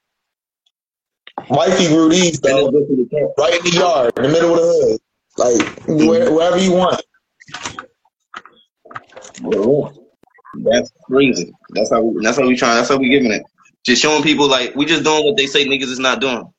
[1.49, 3.35] Wifey grew these though, it's good for the cat.
[3.39, 5.01] right in the yard, in the middle of the hood,
[5.39, 7.01] like where, wherever you want.
[10.57, 11.53] That's crazy.
[11.71, 12.77] That's how we, that's how we trying.
[12.77, 13.43] That's how we giving it.
[13.85, 16.53] Just showing people like we just doing what they say niggas is not doing.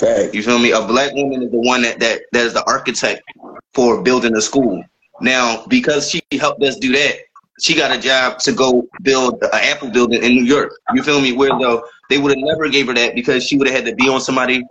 [0.00, 0.34] Fact.
[0.34, 0.72] You feel me?
[0.72, 3.22] A black woman is the one that that, that is the architect
[3.74, 4.82] for building a school.
[5.20, 7.16] Now, because she helped us do that,
[7.60, 10.72] she got a job to go build an Apple building in New York.
[10.94, 11.32] You feel me?
[11.32, 13.94] Where though they would have never gave her that because she would have had to
[13.94, 14.64] be on somebody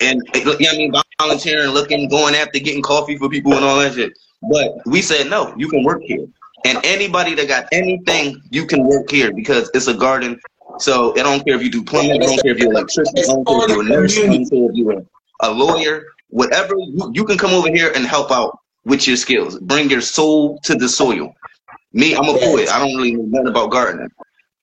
[0.00, 3.64] and you know what I mean, volunteering, looking, going after, getting coffee for people and
[3.64, 4.12] all that shit.
[4.50, 6.26] But we said no, you can work here.
[6.64, 10.40] And anybody that got anything, you can work here because it's a garden.
[10.78, 13.18] So I don't care if you do plumbing, I don't care if you're an electrician,
[13.18, 15.06] I don't care if you're a nurse, I don't care if you're
[15.40, 19.58] a lawyer, whatever, you, you can come over here and help out with your skills.
[19.60, 21.34] Bring your soul to the soil.
[21.92, 22.68] Me, I'm a poet.
[22.68, 24.10] I don't really know nothing about gardening.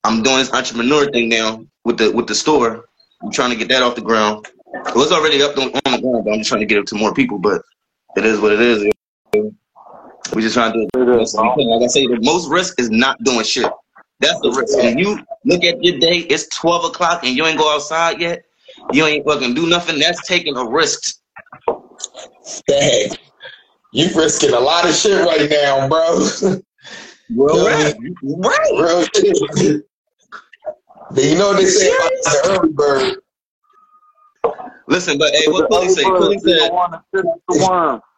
[0.04, 2.84] I'm doing this entrepreneur thing now with the with the store.
[3.22, 4.46] I'm trying to get that off the ground.
[4.74, 6.86] It was already up on, on the ground, but I'm just trying to get it
[6.88, 7.38] to more people.
[7.38, 7.62] But
[8.16, 8.92] it is what it is.
[10.34, 11.22] We just trying to do It it.
[11.22, 11.54] is, bro.
[11.54, 13.70] Like I say, the most risk is not doing shit.
[14.20, 14.78] That's the risk.
[14.78, 18.44] When you look at your day, it's 12 o'clock and you ain't go outside yet.
[18.92, 19.98] You ain't fucking do nothing.
[19.98, 21.18] That's taking a risk.
[22.68, 23.18] Fact.
[23.92, 26.28] You risking a lot of shit right now, bro.
[27.34, 27.94] Well, right.
[28.22, 28.70] right.
[28.74, 29.86] Real shit.
[31.14, 33.16] You know what they say about the early bird.
[34.86, 36.02] Listen, but hey, what Cooley say?
[36.04, 36.70] Cooley said,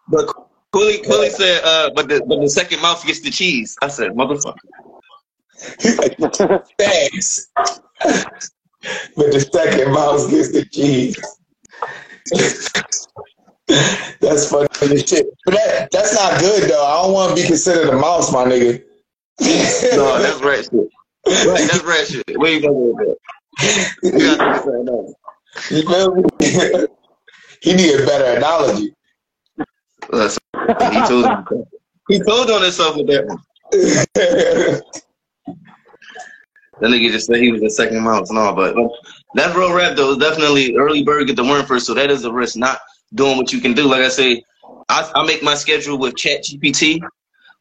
[0.09, 0.44] but
[0.75, 3.77] Cooley, Cooley said, uh, but the but the second mouse gets the cheese.
[3.81, 4.57] I said, motherfucker.
[6.79, 7.47] Thanks.
[7.55, 11.17] but the second mouse gets the cheese.
[14.21, 15.27] that's funny shit.
[15.45, 16.85] But that that's not good though.
[16.85, 18.83] I don't want to be considered a mouse, my nigga.
[19.97, 20.89] No, that's rat shit.
[21.47, 22.39] Right, that's rat shit.
[22.39, 23.17] Where you going with that?
[24.03, 25.15] You gotta think something
[25.71, 26.87] you feel me?
[27.63, 28.93] he need a better analogy.
[30.11, 31.49] Listen, he told himself.
[32.07, 33.39] He told on himself with that one.
[36.81, 38.75] That nigga just said he was the second mouse and all, but
[39.35, 40.11] that's real rap though.
[40.11, 42.57] It's definitely early bird get the worm first, so that is a risk.
[42.57, 42.81] Not
[43.15, 43.85] doing what you can do.
[43.85, 44.43] Like I say,
[44.89, 47.01] I, I make my schedule with Chat GPT.
[47.03, 47.11] Um,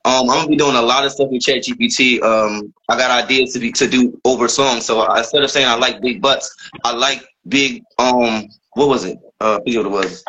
[0.04, 2.24] I'm gonna be doing a lot of stuff with Chat GPT.
[2.24, 4.84] Um, I got ideas to be to do over songs.
[4.84, 6.54] So I, instead of saying I like big butts,
[6.84, 7.84] I like big.
[8.00, 9.20] Um, what was it?
[9.40, 10.24] Uh, I forget what it was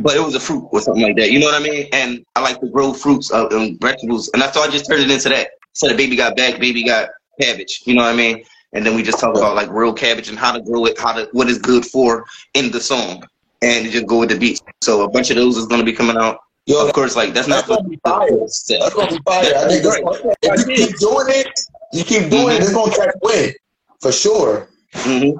[0.00, 1.30] but it was a fruit or something like that.
[1.30, 1.86] You know what I mean?
[1.92, 5.02] And I like to grow fruits uh, and vegetables, and I thought I just turned
[5.02, 5.50] it into that.
[5.72, 7.10] So the baby got back, baby got
[7.40, 7.82] cabbage.
[7.84, 8.44] You know what I mean?
[8.72, 11.12] And then we just talk about like real cabbage and how to grow it, how
[11.12, 12.24] to what is good for
[12.54, 13.24] in the song,
[13.62, 14.60] and just go with the beat.
[14.82, 16.38] So a bunch of those is gonna be coming out.
[16.66, 18.28] Yo, Of course, like that's that's not gonna be fire.
[18.40, 19.54] That's gonna be fire.
[19.54, 19.98] I think that's,
[20.42, 21.60] if you keep doing it,
[21.92, 23.54] you keep doing it, it's gonna catch wind
[24.00, 24.68] for sure.
[24.94, 25.30] hmm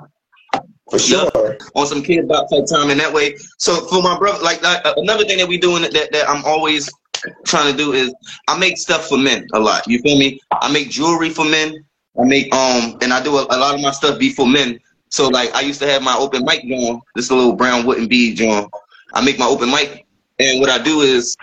[0.91, 1.59] For sure.
[1.75, 3.37] on some Kidz Bop type time in that way.
[3.59, 6.89] So for my brother, like uh, another thing that we doing that, that I'm always
[7.45, 8.15] trying to do is
[8.49, 9.87] I make stuff for men a lot.
[9.89, 10.39] You feel me?
[10.53, 11.85] I make jewelry for men.
[12.19, 14.79] I make um and I do a, a lot of my stuff be for men.
[15.11, 18.37] So like I used to have my open mic joint, this little brown wooden bead
[18.37, 18.71] joint.
[19.13, 20.05] I make my open mic,
[20.39, 21.37] and what I do is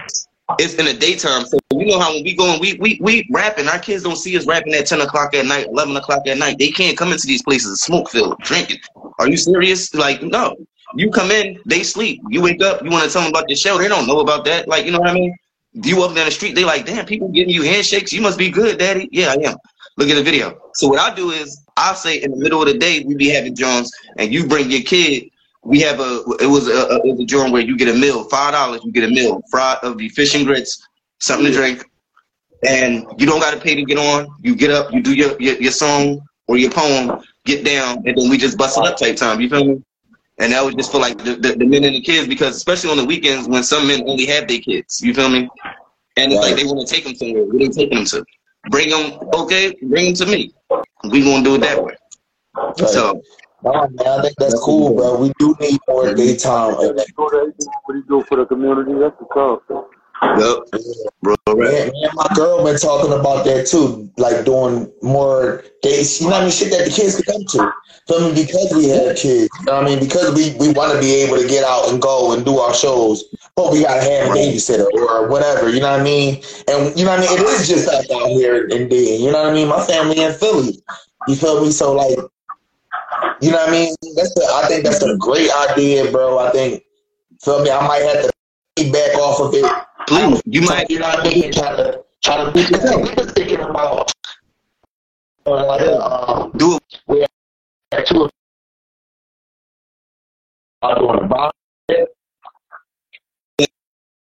[0.59, 1.45] it's in the daytime.
[1.45, 4.15] So you know how when we go and we we we rapping, our kids don't
[4.15, 6.57] see us rapping at ten o'clock at night, eleven o'clock at night.
[6.59, 8.79] They can't come into these places and smoke filled, drinking.
[9.19, 9.93] Are you serious?
[9.93, 10.55] Like no.
[10.95, 12.21] You come in, they sleep.
[12.29, 13.77] You wake up, you want to tell them about the show.
[13.77, 14.67] They don't know about that.
[14.67, 15.35] Like you know what I mean?
[15.73, 18.13] You walk down the street, they like, damn, people giving you handshakes.
[18.13, 19.09] You must be good, daddy.
[19.11, 19.57] Yeah, I am.
[19.97, 20.59] Look at the video.
[20.75, 23.29] So what I do is I say in the middle of the day we be
[23.29, 25.29] having Jones, and you bring your kid.
[25.63, 27.97] We have a it was a, a, it was a joint where you get a
[27.97, 30.85] meal, five dollars, you get a meal, fried of the fish and grits,
[31.19, 31.85] something to drink,
[32.67, 34.27] and you don't got to pay to get on.
[34.41, 38.17] You get up, you do your, your your song or your poem, get down, and
[38.17, 39.41] then we just bust it up type time.
[39.41, 39.83] You feel me?
[40.39, 42.89] And that was just for like the, the, the men and the kids because especially
[42.89, 45.01] on the weekends when some men only have their kids.
[45.01, 45.49] You feel me?
[46.17, 47.45] And it's like they want to take them somewhere.
[47.45, 48.25] Where they taking them to?
[48.69, 49.75] Bring them, okay?
[49.83, 50.53] Bring them to me.
[51.09, 51.95] We gonna do it that way.
[52.87, 53.21] So
[53.63, 55.17] Nah, man, I think that's cool, bro.
[55.17, 56.75] We do need more daytime.
[56.79, 57.53] And Go to
[57.89, 58.93] you do for the community.
[58.93, 59.61] That's the tough.
[60.23, 60.57] Yep.
[61.21, 61.91] Bro, Yeah, right.
[61.93, 66.19] me and my girl been talking about that too, like doing more dates.
[66.21, 66.51] You know what I mean?
[66.51, 67.73] Shit that the kids could come to.
[68.07, 68.43] Feel me?
[68.43, 69.49] Because we have kids.
[69.59, 69.99] You know what I mean?
[69.99, 72.73] Because we, we want to be able to get out and go and do our
[72.73, 73.23] shows,
[73.55, 75.69] but we gotta have a babysitter or whatever.
[75.69, 76.41] You know what I mean?
[76.67, 77.39] And you know what I mean?
[77.39, 79.17] It is just us out here in D.
[79.23, 79.67] You know what I mean?
[79.67, 80.81] My family in Philly.
[81.27, 81.71] You feel me?
[81.71, 82.17] So like,
[83.41, 83.95] you know what I mean?
[84.15, 86.39] That's a, I think that's a great idea, bro.
[86.39, 86.83] I think.
[87.41, 87.69] Feel me?
[87.71, 88.32] I might have to
[88.75, 89.71] back off of it.
[90.07, 90.89] Please, you might.
[90.89, 91.51] You know what I mean?
[91.51, 94.11] Try to try to be we been thinking about
[95.45, 97.01] uh, Do it.
[97.07, 97.25] we
[97.91, 98.29] had two
[100.81, 101.51] uh, doing a bomb.
[101.89, 101.97] You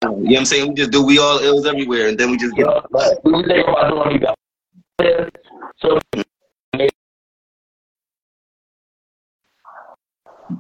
[0.04, 0.70] know what I'm saying?
[0.70, 2.66] We just do we all ills everywhere, and then we just get.
[3.24, 5.30] We were thinking about doing that.
[5.82, 6.00] So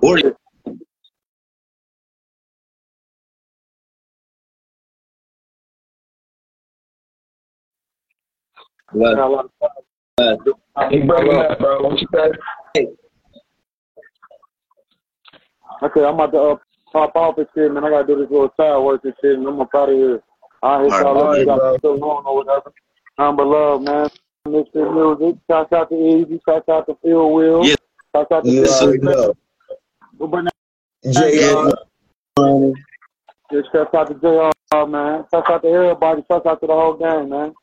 [0.02, 0.18] Or
[8.94, 9.49] Well,
[10.90, 11.82] he breaking up, bro.
[11.84, 12.88] What you say?
[15.82, 16.56] Okay, I'm about to uh,
[16.91, 17.84] pop off and shit, man.
[17.86, 20.22] I gotta do this little side work and shit, and I'm up out of here.
[20.61, 21.26] I hit y'all up.
[21.28, 21.57] right, You bro.
[21.57, 22.74] got so long or whatever.
[23.18, 24.10] Number love, man.
[24.48, 25.20] Mr.
[25.20, 25.40] Music.
[25.49, 26.41] Shout out to Easy.
[26.48, 27.66] Shout out to Phil Will.
[27.66, 27.76] Yeah.
[28.16, 29.34] Shout out to You Yes, already know.
[30.20, 30.49] But now,
[31.06, 31.72] JR.
[33.53, 35.26] just shout out to JR, man.
[35.32, 36.24] Shout out to everybody.
[36.30, 37.53] Shout out to the whole gang, man.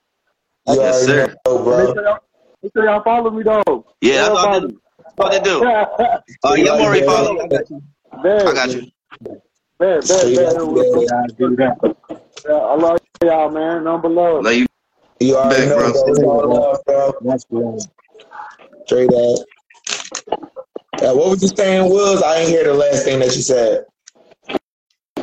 [0.69, 1.35] You Yes, sir.
[1.47, 2.19] know, Make sure y'all,
[2.63, 3.87] make sure y'all follow me, though.
[4.01, 4.75] yeah, that's all they,
[5.19, 5.65] all they do.
[5.65, 6.21] Uh,
[6.57, 7.41] yeah, I'm already following.
[7.41, 7.83] I got you.
[8.23, 8.91] Bad, I got you.
[9.79, 10.35] Bad, bad, bad.
[10.35, 11.75] yeah.
[12.49, 13.85] Yeah, I love y'all, man.
[13.85, 14.45] Number love.
[14.45, 14.67] Love you.
[15.21, 15.93] You already Back, know, bro.
[15.93, 16.13] bro.
[16.13, 17.13] It's all love, bro.
[17.23, 17.81] That's good.
[18.87, 19.39] Straight up.
[21.01, 22.23] Yeah, what was you saying, Wills?
[22.23, 23.85] I ain't hear the last thing that you said.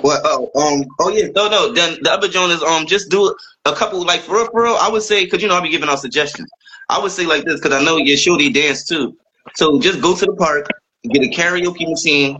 [0.03, 0.19] What?
[0.25, 1.71] Oh, um, oh yeah, no, no.
[1.71, 4.75] Then the other joint is um, just do a couple like for real, for real.
[4.75, 6.49] I would say because you know I'll be giving out suggestions.
[6.89, 9.17] I would say like this because I know your shorty dance too.
[9.55, 10.67] So just go to the park,
[11.05, 12.37] get a karaoke machine,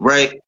[0.00, 0.40] right?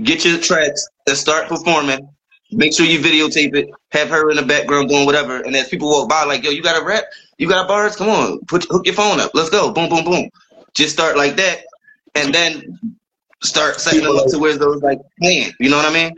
[0.00, 2.08] Get your tracks and start performing.
[2.52, 3.68] Make sure you videotape it.
[3.90, 5.40] Have her in the background doing whatever.
[5.40, 7.02] And as people walk by, like, yo, you got a rap?
[7.38, 7.96] You got bars?
[7.96, 9.32] Come on, put hook your phone up.
[9.34, 9.72] Let's go.
[9.72, 10.30] Boom, boom, boom.
[10.74, 11.64] Just start like that,
[12.14, 12.78] and then
[13.42, 15.52] start setting them up to where those like playing.
[15.60, 16.16] You know what I mean?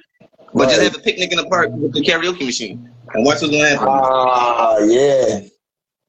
[0.55, 3.51] But just have a picnic in the park with the karaoke machine and watch what's
[3.51, 3.87] gonna happen.
[3.89, 5.41] Ah, yeah.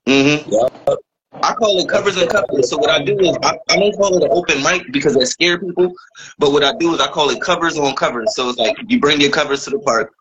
[0.07, 0.99] hmm Yup.
[1.43, 2.69] I call it covers and covers.
[2.69, 5.25] So what I do is I, I don't call it an open mic because that
[5.27, 5.93] scare people.
[6.37, 8.35] But what I do is I call it covers on covers.
[8.35, 10.13] So it's like you bring your covers to the park,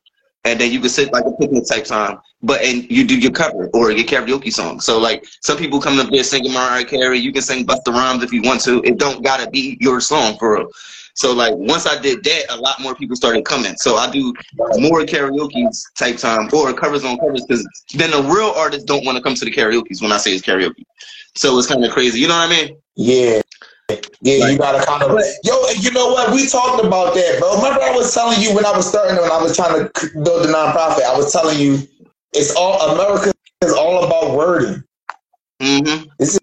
[0.44, 2.18] and then you can sit like a picnic type time.
[2.42, 4.80] But and you do your cover or your karaoke song.
[4.80, 7.18] So like some people come up there singing Mariah Carey.
[7.18, 8.82] You can sing Busta Rhymes if you want to.
[8.82, 10.68] It don't gotta be your song for real.
[11.14, 13.76] So like once I did that, a lot more people started coming.
[13.76, 14.32] So I do
[14.76, 15.68] more karaoke
[15.98, 19.34] type time or covers on covers because then the real artists don't want to come
[19.34, 20.84] to the karaoke's when I say it's karaoke.
[21.36, 22.20] So it's kind of crazy.
[22.20, 22.76] You know what I mean?
[22.96, 23.42] Yeah.
[24.22, 25.10] Yeah, you gotta kind of
[25.44, 25.66] yo.
[25.68, 26.32] and You know what?
[26.32, 27.56] We talked about that, bro.
[27.56, 30.44] Remember, I was telling you when I was starting, when I was trying to build
[30.44, 31.02] the nonprofit.
[31.04, 31.78] I was telling you,
[32.32, 34.82] it's all America is all about wording.
[35.60, 36.08] Mm-hmm.
[36.18, 36.38] This,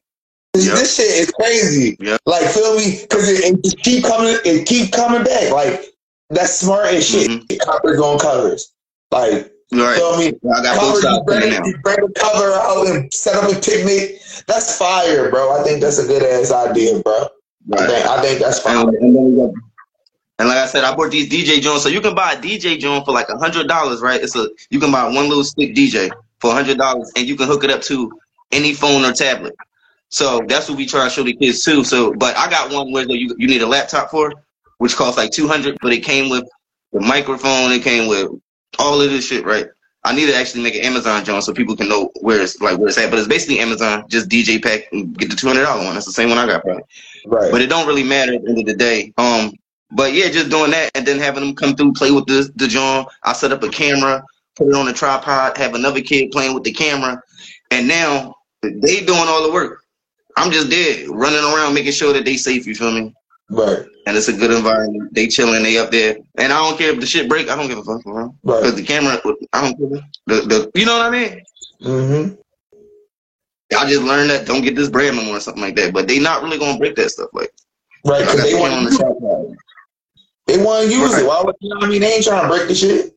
[0.56, 0.76] Yep.
[0.76, 1.96] this shit is crazy.
[2.00, 2.20] Yep.
[2.26, 3.02] Like, feel me?
[3.02, 5.52] Because it, it just keep coming, it keep coming back.
[5.52, 5.86] Like,
[6.32, 7.30] that's smart as shit.
[7.30, 7.60] Mhm.
[7.60, 8.74] Covers on covers.
[9.12, 9.96] Like, All right.
[9.98, 10.28] feel me?
[10.52, 11.66] I got both Cover, you sides bring, now.
[11.66, 14.20] you bring the cover out and set up a picnic.
[14.48, 15.60] That's fire, bro.
[15.60, 17.28] I think that's a good ass idea, bro.
[17.74, 18.88] I think I think that's fine.
[18.88, 19.54] And, and,
[20.40, 22.80] and like I said, I bought these DJ Jones, So you can buy a DJ
[22.80, 24.22] Jones for like a hundred dollars, right?
[24.22, 27.36] It's a you can buy one little stick DJ for a hundred dollars, and you
[27.36, 28.12] can hook it up to
[28.52, 29.56] any phone or tablet.
[30.10, 31.84] So that's what we try to show the kids too.
[31.84, 34.32] So, but I got one where you you need a laptop for,
[34.78, 36.48] which costs like two hundred, but it came with
[36.94, 37.72] the microphone.
[37.72, 38.32] It came with
[38.80, 39.68] all of this shit, right?
[40.08, 42.78] I need to actually make an Amazon joint so people can know where it's like
[42.78, 43.10] where it's at.
[43.10, 45.96] But it's basically Amazon, just DJ pack and get the two hundred dollar one.
[45.96, 46.84] That's the same one I got, probably.
[47.26, 47.52] Right.
[47.52, 49.14] But it don't really matter at the end of the day.
[49.18, 49.52] Um,
[49.92, 52.68] but yeah, just doing that and then having them come through, play with the the
[52.70, 53.10] joint.
[53.24, 54.24] I set up a camera,
[54.56, 57.22] put it on a tripod, have another kid playing with the camera,
[57.72, 59.84] and now they doing all the work.
[60.38, 62.66] I'm just there running around making sure that they safe.
[62.66, 63.14] You feel me?
[63.50, 63.80] Right.
[64.06, 65.14] And it's a good environment.
[65.14, 65.64] They chilling.
[65.64, 67.50] They up there, and I don't care if the shit break.
[67.50, 68.34] I don't give a fuck, bro.
[68.44, 68.62] Right.
[68.62, 69.22] Because the camera,
[69.54, 70.02] I don't care.
[70.28, 71.42] The the you know what I mean?
[71.82, 72.34] Mm-hmm.
[73.78, 75.94] I just learned that don't get this brand no more or something like that.
[75.94, 77.30] But they not really gonna break that stuff.
[77.34, 77.52] Like
[78.06, 78.22] Right.
[78.22, 79.58] Because they the want on the
[80.46, 81.24] they want to use Right.
[81.24, 81.28] it.
[81.28, 82.02] Why would you know what I mean?
[82.02, 83.14] They ain't trying to break the shit.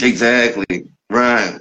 [0.00, 0.90] Exactly.
[1.10, 1.58] Right.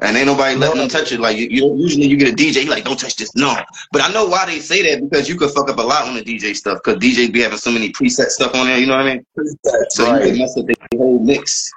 [0.00, 1.20] And ain't nobody letting them touch it.
[1.20, 3.34] Like you, you usually you get a DJ, like, don't touch this.
[3.36, 3.56] No.
[3.92, 6.14] But I know why they say that because you could fuck up a lot on
[6.14, 8.78] the DJ stuff because DJ be having so many preset stuff on there.
[8.78, 9.26] You know what I mean?
[9.36, 11.70] That's So you can mess up the whole mix.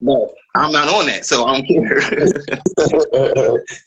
[0.00, 1.98] But I'm not on that, so I don't care.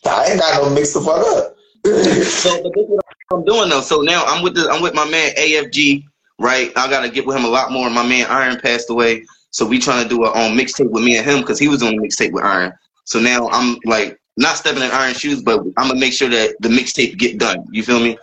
[0.05, 1.55] I ain't got no mix to fuck up.
[1.83, 3.81] so but this is what I'm doing though.
[3.81, 6.05] So now I'm with the I'm with my man AFG,
[6.39, 6.71] right?
[6.75, 7.89] I gotta get with him a lot more.
[7.89, 11.17] My man Iron passed away, so we trying to do a um, mixtape with me
[11.17, 12.73] and him because he was on the mixtape with Iron.
[13.11, 16.55] So now I'm like not stepping in Iron shoes, but I'm gonna make sure that
[16.61, 17.65] the mixtape get done.
[17.69, 18.17] You feel me?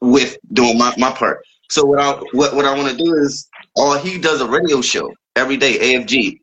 [0.00, 1.44] With doing my, my part.
[1.70, 4.80] So what I what what I want to do is, all he does a radio
[4.80, 6.38] show every day, AFG,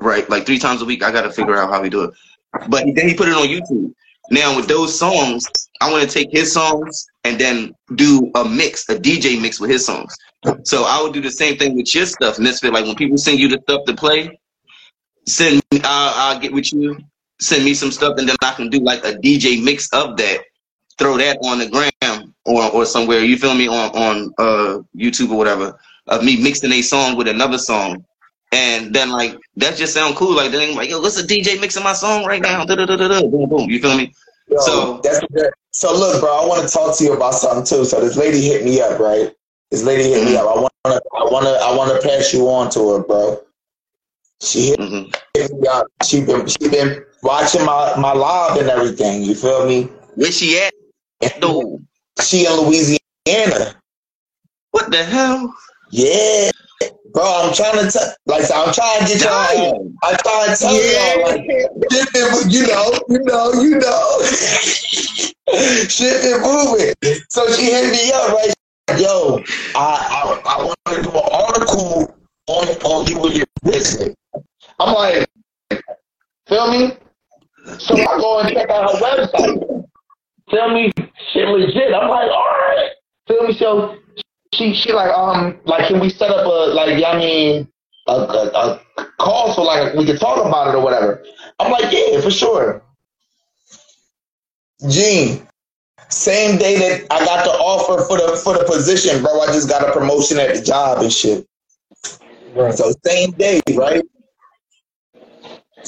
[0.00, 0.30] right?
[0.30, 1.02] Like three times a week.
[1.02, 2.14] I gotta figure out how he do it.
[2.68, 3.92] But then he put it on YouTube.
[4.30, 5.44] Now with those songs,
[5.80, 9.70] I want to take his songs and then do a mix, a DJ mix with
[9.70, 10.16] his songs.
[10.62, 12.72] So I would do the same thing with your stuff, Mysfit.
[12.72, 14.38] Like when people send you the stuff to play,
[15.26, 16.98] send me, I'll, I'll get with you,
[17.42, 20.40] send me some stuff, and then I can do like a DJ mix of that.
[20.98, 23.20] Throw that on the gram or, or somewhere.
[23.20, 25.78] You feel me on on uh, YouTube or whatever
[26.08, 28.04] of me mixing a song with another song,
[28.52, 30.34] and then like that just sound cool.
[30.34, 32.64] Like then like yo, what's a DJ mixing my song right now?
[32.64, 33.20] Da, da, da, da, da.
[33.26, 33.70] Boom boom.
[33.70, 34.12] You feel me?
[34.48, 35.50] Yo, So- that's good.
[35.74, 37.86] So look, bro, I want to talk to you about something too.
[37.86, 39.34] So this lady hit me up, right?
[39.70, 40.42] This lady hit me up.
[40.42, 43.40] I want to, I want to, I want to pass you on to her, bro.
[44.42, 45.04] She hit, hmm
[45.34, 45.86] hit me up.
[46.04, 49.22] She been, she been watching my my live and everything.
[49.22, 49.84] You feel me?
[50.14, 50.74] Where she at?
[51.40, 51.80] though?
[52.20, 53.76] She in Louisiana.
[54.72, 55.54] What the hell?
[55.90, 56.50] Yeah,
[57.12, 57.22] bro.
[57.24, 59.92] I'm trying to tell, like, I'm trying to get y'all.
[60.02, 61.42] I'm trying to tell y'all, like,
[61.90, 64.22] shit you know, you know, you know,
[65.88, 66.94] shit been moving.
[67.28, 68.54] So she hit me up, right?
[68.98, 69.42] Yo,
[69.74, 72.14] I I, I want to do an article
[72.48, 74.14] on on you with your business.
[74.78, 75.28] I'm like,
[76.46, 76.96] feel me?
[77.78, 79.84] So I go and check out her website.
[80.50, 80.92] Tell me?
[81.32, 81.94] Shit legit.
[81.94, 82.90] I'm like, all right.
[83.28, 83.54] Feel me?
[83.54, 83.96] So
[84.54, 87.68] she she like um like can we set up a like I mean
[88.08, 91.24] a, a, a call so like we can talk about it or whatever.
[91.58, 92.82] I'm like yeah for sure.
[94.90, 95.46] Gene,
[96.08, 99.40] same day that I got the offer for the for the position, bro.
[99.40, 101.46] I just got a promotion at the job and shit.
[102.54, 102.74] Right.
[102.74, 104.02] So same day, right?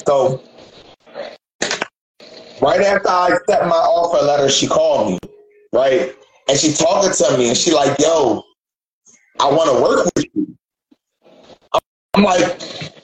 [0.07, 0.41] So
[2.61, 5.19] right after I accept my offer letter, she called me,
[5.73, 6.15] right?
[6.47, 8.43] And she talking to me and she like, yo,
[9.39, 10.55] I want to work with you.
[12.13, 12.61] I'm like,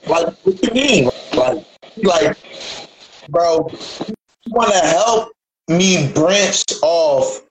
[0.08, 1.10] like, what do you mean?
[1.34, 1.66] Like,
[2.02, 2.36] like,
[3.28, 3.68] bro,
[4.06, 4.14] you
[4.52, 5.32] want to help
[5.68, 7.42] me branch off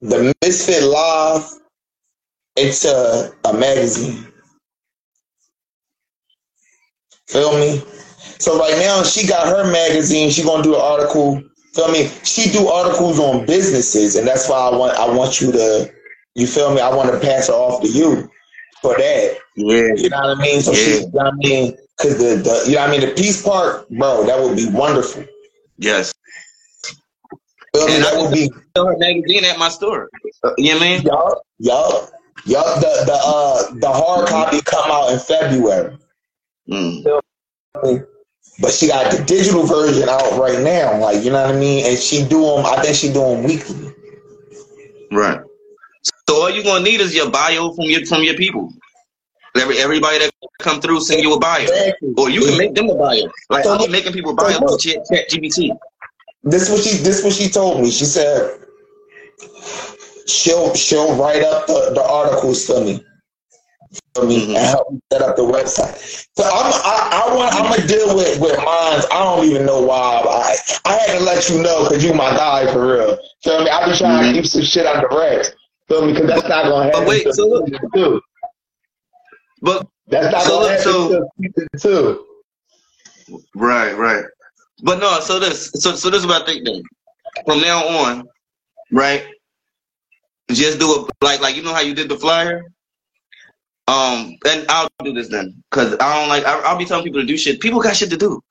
[0.00, 1.48] the Mysfit Live
[2.56, 4.26] into a magazine.
[7.28, 7.82] Feel me?
[8.38, 10.30] So right now she got her magazine.
[10.30, 11.42] She gonna do an article.
[11.74, 12.10] Feel me?
[12.24, 15.92] She do articles on businesses, and that's why I want I want you to.
[16.34, 16.80] You feel me?
[16.80, 18.28] I want to pass her off to you
[18.82, 19.38] for that.
[19.56, 19.94] Yeah.
[19.96, 20.60] You know what I mean?
[20.60, 20.96] So she, Yeah.
[20.96, 21.76] you know what I mean?
[21.98, 24.68] Cause the, the you know what I mean the Peace part, bro, that would be
[24.68, 25.24] wonderful.
[25.78, 26.12] Yes.
[27.74, 27.94] Feel me?
[27.96, 30.10] And I That would be her magazine at my store.
[30.44, 31.02] Uh, you know what I mean?
[31.02, 32.10] yup, yup,
[32.44, 32.80] yup.
[32.80, 35.96] The the uh the hard copy come out in February.
[36.70, 37.02] Mm.
[38.60, 41.86] But she got the digital version out right now, like you know what I mean.
[41.86, 42.66] And she do them.
[42.66, 43.92] I think she do them weekly.
[45.12, 45.40] Right.
[46.28, 48.72] So all you gonna need is your bio from your from your people.
[49.56, 52.14] Every everybody that come through send you a bio, Exactly.
[52.18, 53.30] or you can make them a bio.
[53.50, 54.80] Like So be making people bio so on look.
[54.80, 55.72] Chat Chat GPT.
[56.44, 57.90] This what she this what she told me.
[57.90, 58.60] She said,
[60.26, 63.05] she'll she'll write up the, the articles for me.
[64.16, 64.56] For me Mhm.
[64.56, 65.96] and help me set up the website.
[66.36, 69.04] So I'm I, I want I'm gonna deal with with mines.
[69.12, 70.22] I don't even know why.
[70.26, 73.18] I I had to let you know because you my guy for real.
[73.44, 73.70] Feel me?
[73.70, 74.28] I be trying Mhm.
[74.28, 75.54] to keep some shit on direct.
[75.88, 76.12] Feel me?
[76.12, 77.00] Because that's not gonna happen.
[77.04, 78.22] But wait, so look-.
[79.62, 82.26] But That's not So gonna look, happen so- till season two.
[83.56, 84.24] right, right.
[84.82, 86.82] But no, so this so so this is what I think then.
[87.46, 88.24] From now on,
[88.92, 89.24] right?
[90.50, 92.62] Just do it like like you know how you did the flyer?
[93.88, 95.62] Um, and I'll do this then.
[95.70, 97.60] Cause I don't like I, I'll be telling people to do shit.
[97.60, 98.42] People got shit to do.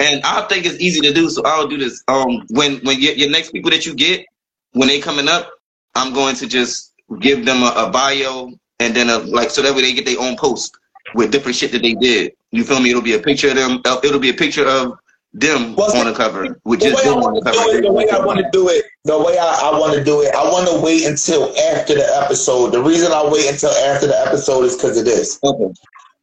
[0.00, 2.02] And I think it's easy to do, so I'll do this.
[2.08, 4.26] Um, when when your, your next people that you get,
[4.72, 5.50] when they coming up,
[5.94, 9.74] I'm going to just give them a, a bio and then a like so that
[9.74, 10.76] way they get their own post
[11.14, 12.32] with different shit that they did.
[12.52, 12.90] You feel me?
[12.90, 13.80] It'll be a picture of them.
[13.86, 14.92] uh, It'll be a picture of
[15.40, 17.56] them Well, on the cover with just I them on the cover.
[17.76, 20.22] it, the way I want to do it, the way I, I want to do
[20.22, 22.70] it, I want to wait until after the episode.
[22.72, 25.38] The reason I wait until after the episode is because of this.
[25.44, 25.72] Okay.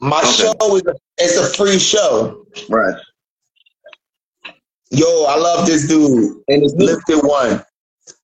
[0.02, 0.28] My Okay.
[0.32, 2.46] show is a, it's a free show.
[2.70, 2.96] Right.
[4.92, 6.38] Yo, I love this dude.
[6.48, 6.74] And it's.
[6.74, 7.64] Lifted one.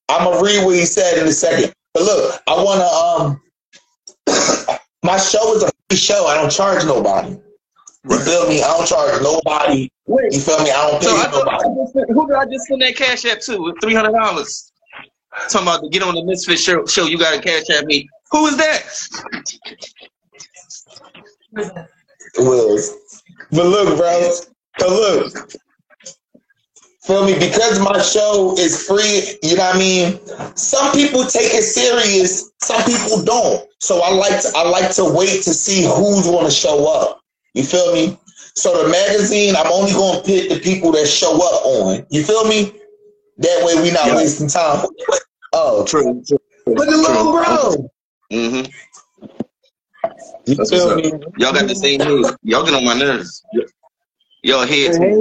[0.09, 1.73] I'm gonna read what he said in a second.
[1.93, 3.41] But look, I wanna um
[5.03, 6.27] my show is a free show.
[6.27, 7.37] I don't charge nobody.
[8.09, 8.61] You feel me?
[8.63, 9.89] I don't charge nobody.
[10.07, 10.33] Wait.
[10.33, 10.71] You feel me?
[10.71, 11.81] I don't pay So I nobody.
[11.81, 13.73] Just sent- who did I just send that cash app to?
[13.81, 14.71] Three hundred dollars.
[15.49, 17.05] Talking about to get on the Mysfit show, show.
[17.05, 18.09] You got to cash app me.
[18.31, 18.83] Who is that?
[22.37, 23.23] Wills.
[23.51, 24.31] But look, bro.
[24.79, 25.51] So look.
[27.03, 27.33] Feel me?
[27.33, 30.19] Because my show is free, you know what I mean?
[30.55, 33.67] Some people take it serious, some people don't.
[33.79, 37.20] So I like to I like to wait to see who's gonna show up.
[37.53, 38.17] You feel me?
[38.55, 42.05] So the magazine, I'm only gonna pick the people that show up on.
[42.09, 42.71] You feel me?
[43.37, 44.15] That way we not Yeah.
[44.15, 44.85] wasting time.
[45.53, 46.23] Oh, True.
[46.25, 46.37] true.
[46.65, 47.89] look at little bro.
[48.31, 48.71] Mm-hmm.
[50.45, 51.11] You That's feel me?
[51.37, 52.37] Y'all got the same head.
[52.43, 53.43] Y'all get on my nerves.
[54.43, 54.97] Y'all heads.
[54.97, 55.13] Hey.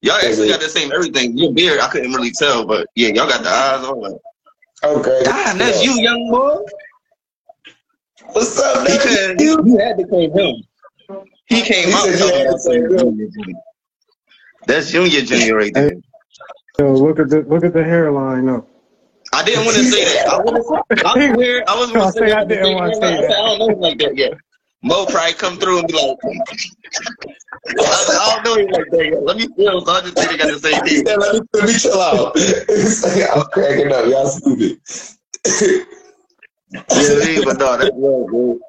[0.00, 1.38] Y'all actually got the same everything.
[1.38, 4.20] Your beard, I couldn't really tell, but yeah, y'all got the eyes on it.
[4.82, 5.20] Okay.
[5.22, 5.92] Damn, that's Yeah.
[5.92, 6.56] you, young boy.
[8.32, 9.56] What's up, He nephew?
[9.60, 10.64] could, you had to claim him.
[11.56, 13.30] He came He out said you talking had about to claim Junior him.
[13.30, 13.60] Junior.
[14.66, 15.92] That's Junior Junior right there.
[16.78, 18.66] Yo, look at the look at the hairline up.
[19.32, 20.28] I didn't want to say that.
[20.28, 20.60] I, wanna,
[21.04, 23.30] I swear, I was going to say say I didn't wanna say that.
[23.30, 24.34] I don't know him like that yet.
[24.82, 26.18] Mo probably come through and be like,
[27.78, 29.22] I, I don't know him like that yet.
[29.22, 29.80] Let me feel.
[29.84, 31.06] So I just think they got the same thing.
[31.06, 32.36] said, let me, let me chill out.
[33.02, 34.06] Like, I'm cracking up.
[34.06, 34.80] Y'all stupid.
[36.96, 37.44] You know what I mean?
[37.44, 38.60] But no, that's real, bro.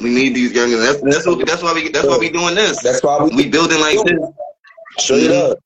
[0.00, 0.84] We need these youngins.
[0.84, 2.82] That's that's what that's why we that's why we doing this.
[2.82, 4.18] That's why we We building like this.
[4.98, 5.52] straight mm-hmm.
[5.52, 5.58] up.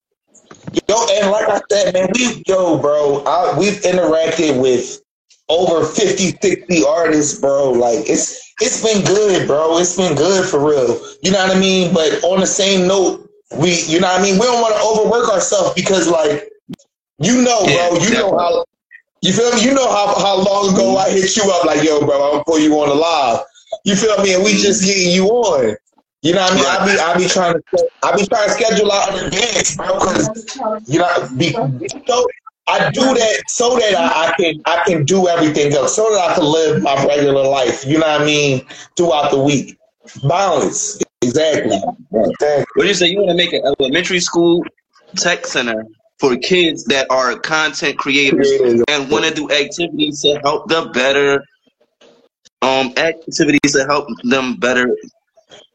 [0.89, 5.01] Yo, and like I said, man, we yo, bro, I, we've interacted with
[5.49, 7.71] over 50, 60 artists, bro.
[7.71, 9.79] Like it's it's been good, bro.
[9.79, 11.01] It's been good for real.
[11.23, 11.95] You know what I mean?
[11.95, 13.29] But on the same note,
[13.59, 16.49] we you know what I mean, we don't want to overwork ourselves because like
[17.19, 18.65] you know, Yeah, bro, you know how
[19.23, 19.65] you feel me?
[19.65, 22.45] You know how, how long ago I hit you up like, yo, bro, I'm gonna
[22.45, 23.41] put you on the live.
[23.85, 24.35] You feel me?
[24.35, 25.77] And we just getting you on.
[26.23, 26.65] You know what I mean?
[26.65, 29.99] I be I be trying to I be trying to schedule out in advance, bro,
[29.99, 30.57] 'cause,
[30.87, 31.53] you know, be,
[32.07, 32.27] so
[32.67, 36.31] I do that so that I, I can I can do everything else, so that
[36.31, 37.85] I can live my regular life.
[37.85, 38.65] You know what I mean?
[38.97, 39.77] Throughout the week,
[40.27, 40.99] balance.
[41.21, 41.77] Exactly.
[42.15, 42.65] Exactly.
[42.75, 43.09] What do you say?
[43.09, 44.65] You want to make an elementary school
[45.17, 45.85] tech center
[46.21, 48.51] for kids that are content creators
[48.89, 51.45] and want to do activities to help the better
[52.65, 54.97] um activities to help them better.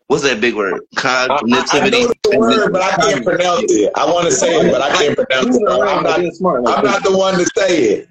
[0.07, 0.82] What's that big word?
[0.98, 1.91] I, I- I Cognitivity.
[1.91, 3.91] know the word, but I can't pronounce it.
[3.95, 5.61] I want to say it, but I can't pronounce it.
[5.70, 6.20] I'm not.
[6.68, 8.07] I'm not the one to say it.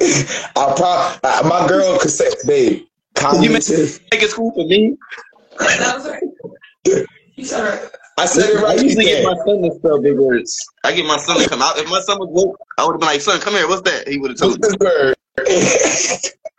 [0.56, 2.86] I probably my girl could say, it, babe.
[3.14, 4.00] Cognitive.
[4.12, 4.96] Make it school for me.
[8.16, 8.62] I said it right.
[8.62, 8.82] I right.
[8.82, 10.56] usually get my son to spell big words.
[10.84, 11.78] I get my son to come out.
[11.78, 13.68] If my son was woke, I would have been like, "Son, come here.
[13.68, 14.68] What's that?" He would have told me.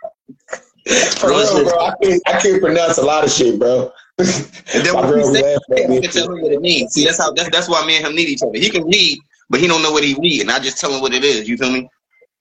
[0.86, 1.48] this word?
[1.48, 1.80] For real, bro.
[1.80, 3.92] I can't, I can't pronounce a lot of shit, bro.
[4.20, 6.02] And then My when girl he be say laughing it, at I me.
[6.02, 6.94] can tell him what it means.
[6.94, 8.58] See, that's how that's, that's why me and him need each other.
[8.58, 9.18] He can read,
[9.50, 11.48] but he don't know what he read, and I just tell him what it is.
[11.48, 11.90] You feel me?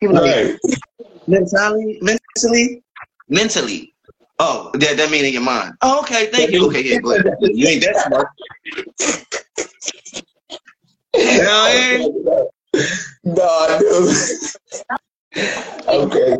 [0.00, 0.58] He was like, Right.
[1.26, 2.82] mentally, mentally,
[3.28, 3.94] mentally.
[4.40, 5.74] Oh, that that mean in your mind.
[5.82, 6.66] Oh, okay, thank you.
[6.68, 7.36] Okay, yeah, go ahead.
[7.40, 8.28] You ain't that smart.
[11.14, 12.48] You know what I mean?
[13.24, 14.10] No, I do.
[15.88, 16.36] okay.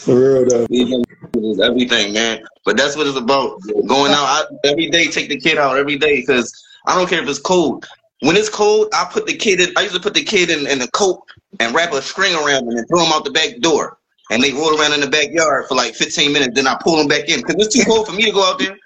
[0.00, 0.66] For real though.
[0.70, 2.42] It's everything, man.
[2.64, 3.60] But that's what it's about.
[3.86, 6.52] Going out I, every day, take the kid out every day because
[6.86, 7.86] I don't care if it's cold.
[8.20, 9.74] When it's cold, I put the kid in.
[9.76, 11.22] I used to put the kid in, in a coat
[11.58, 13.98] and wrap a string around him and throw him out the back door.
[14.30, 16.54] And they roll around in the backyard for like 15 minutes.
[16.54, 18.58] Then I pull them back in because it's too cold for me to go out
[18.58, 18.76] there.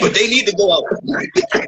[0.00, 0.84] But they need to go out.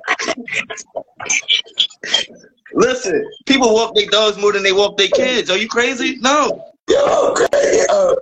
[2.74, 5.50] Listen, people walk their dogs more than they walk their kids.
[5.50, 6.16] Are you crazy?
[6.20, 6.71] No.
[6.88, 7.86] Yo, crazy.
[7.88, 8.14] Uh,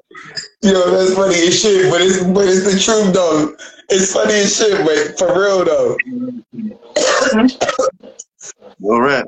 [0.62, 3.57] yo, that's funny as shit, but it's but it's the truth though.
[3.89, 5.97] It's funny as shit, but for real though.
[8.82, 9.24] All right.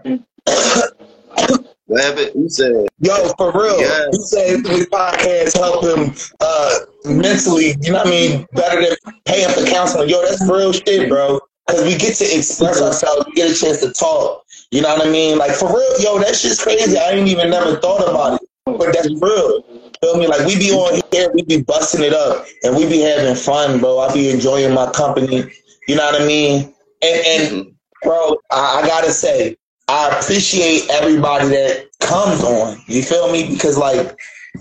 [1.87, 2.31] What happened?
[2.35, 3.81] You said, Yo, for real.
[3.81, 4.07] Yeah.
[4.13, 8.97] He said this podcast help him uh mentally, you know what I mean, better than
[9.25, 10.09] paying for counseling.
[10.09, 11.41] Yo, that's real shit, bro.
[11.69, 14.45] Cause we get to express ourselves, we get a chance to talk.
[14.71, 15.39] You know what I mean?
[15.39, 16.99] Like for real, yo, that shit's crazy.
[16.99, 18.42] I ain't even never thought about it.
[18.67, 19.63] But that's real.
[20.01, 20.27] Feel me?
[20.27, 23.81] Like we be on here, we be busting it up and we be having fun,
[23.81, 23.99] bro.
[23.99, 25.45] I be enjoying my company.
[25.89, 26.73] You know what I mean?
[27.03, 29.57] And and bro, I, I gotta say,
[29.89, 32.81] I appreciate everybody that comes on.
[32.87, 33.49] You feel me?
[33.49, 34.17] Because like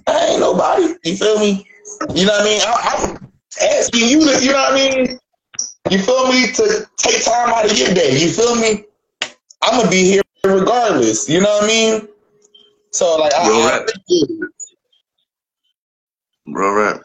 [0.08, 0.96] I ain't nobody.
[1.04, 1.68] You feel me?
[2.14, 2.62] You know what I mean?
[2.64, 5.20] I, I'm asking you to, you know what I mean?
[5.90, 6.52] You feel me?
[6.54, 8.18] To take time out of your day.
[8.20, 8.86] You feel me?
[9.62, 11.30] I'm gonna be here regardless.
[11.30, 12.08] You know what I mean?
[12.92, 13.82] So like, I, You're I right.
[13.90, 14.50] appreciate it.
[16.54, 17.02] bro, right.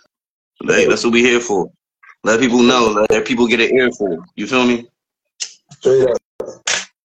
[0.67, 1.71] Hey, that's what we here for.
[2.25, 3.07] Let people know.
[3.11, 4.25] Let people get an earful.
[4.35, 4.89] You feel me?
[5.73, 6.17] Straight up.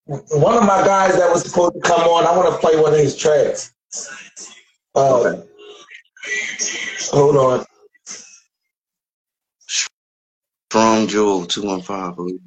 [0.06, 2.94] One of my guys that was supposed to come on, I want to play one
[2.94, 3.74] of his tracks.
[4.95, 5.48] Uh, Okay.
[7.12, 7.66] Hold on.
[10.70, 12.40] Strong Jewel 215, I believe.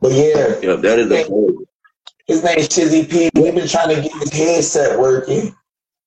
[0.00, 1.24] But yeah, Yep, that is a
[2.26, 3.30] his name's Chizzy P.
[3.34, 5.54] We've been trying to get his headset working.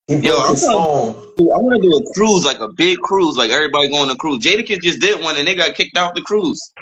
[0.08, 1.10] He Yo, broke I'm his phone.
[1.40, 4.44] I want to do a cruise, like a big cruise, like everybody going to cruise.
[4.44, 6.74] Jadakiss just did one and they got kicked off the cruise.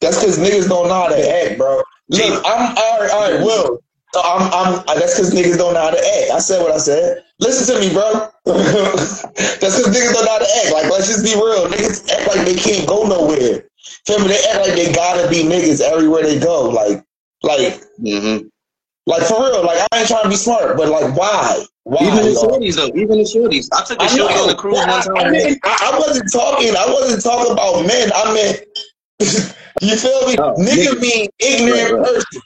[0.00, 1.82] That's because niggas don't know how to act, bro.
[2.08, 3.82] Look, I'm all right, all right, Will.
[4.12, 4.84] So I'm, I'm.
[4.86, 6.32] Uh, that's because niggas don't know how to act.
[6.32, 7.24] I said what I said.
[7.40, 8.28] Listen to me, bro.
[8.44, 10.72] that's because niggas don't know how to act.
[10.72, 11.66] Like, let's just be real.
[11.68, 13.64] Niggas act like they can't go nowhere.
[14.06, 14.28] Feel me?
[14.28, 16.68] They act like they gotta be niggas everywhere they go.
[16.68, 17.02] Like,
[17.42, 18.46] like, Mm-hmm.
[19.06, 19.64] like for real.
[19.64, 21.64] Like, I ain't trying to be smart, but like, why?
[21.84, 22.06] Why?
[22.06, 22.88] Even the shorties, though.
[22.98, 23.68] Even the shorties.
[23.72, 25.32] I took a shorty on the cruise one I, I, time.
[25.32, 26.70] mean, I, I wasn't talking.
[26.76, 28.10] I wasn't talking about men.
[28.14, 28.60] I meant,
[29.80, 30.36] you feel me?
[30.38, 31.00] Oh, Nigga nigga.
[31.00, 32.04] mean ignorant Right, right.
[32.04, 32.42] person.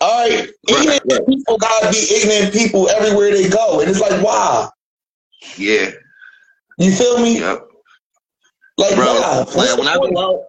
[0.00, 1.26] All right, ignorant right.
[1.28, 4.68] people gotta be ignorant people everywhere they go, and it's like, why?
[5.58, 5.90] Yeah.
[6.78, 7.38] You feel me?
[7.40, 7.60] Yep.
[8.78, 9.44] Like, Bro, why?
[9.54, 10.40] Like, when I go out,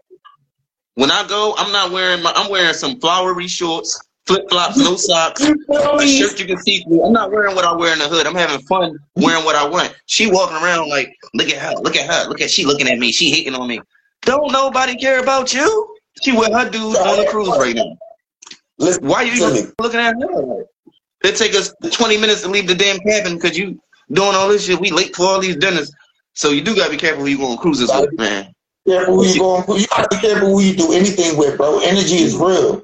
[0.95, 4.95] when I go, I'm not wearing my, I'm wearing some flowery shorts, flip flops, no
[4.95, 7.03] socks, a shirt you can see through.
[7.03, 8.27] I'm not wearing what I wear in the hood.
[8.27, 9.95] I'm having fun wearing what I want.
[10.05, 12.99] She walking around like, look at her, look at her, look at she looking at
[12.99, 13.79] me, she hating on me.
[14.21, 15.95] Don't nobody care about you.
[16.21, 17.97] She with her dude on the cruise right now.
[18.77, 19.59] Listen Why you to me.
[19.59, 20.65] even looking at her?
[21.23, 23.79] It take us 20 minutes to leave the damn cabin because you
[24.11, 24.79] doing all this shit.
[24.79, 25.91] We late for all these dinners.
[26.33, 28.53] So you do gotta be careful who you going cruises with, man.
[28.88, 29.64] Careful who you going.
[29.80, 31.80] You gotta be careful who you do anything with, bro.
[31.80, 32.81] Energy is real.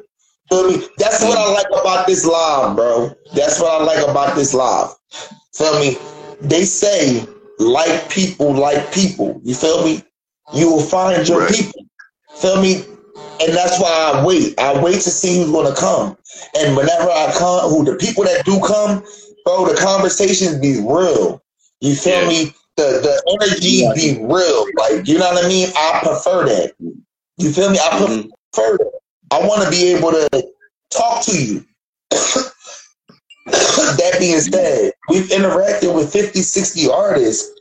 [0.49, 0.87] Feel me?
[0.97, 3.11] That's what I like about this live, bro.
[3.35, 4.89] That's what I like about this live.
[5.53, 5.97] Feel me?
[6.41, 7.25] They say
[7.59, 9.41] like people like people.
[9.43, 10.03] You feel me?
[10.53, 11.53] You will find your Right.
[11.53, 11.81] people.
[12.37, 12.85] Feel me?
[13.41, 14.57] And that's why I wait.
[14.59, 16.17] I wait to see who's gonna come.
[16.57, 19.03] And whenever I come, who the people that do come,
[19.45, 21.41] bro, the conversations be real.
[21.81, 22.27] You feel Yeah.
[22.27, 22.53] me?
[22.79, 24.65] The the energy be real.
[24.77, 25.67] Like you know what I mean?
[25.75, 26.73] I prefer that.
[27.37, 27.77] You feel me?
[27.77, 28.29] I Mhm.
[28.53, 28.99] prefer that.
[29.31, 30.29] I want to be able to
[30.89, 31.65] talk to you.
[32.11, 32.53] that
[34.17, 37.51] being said, we've interacted with 50, 60 artists.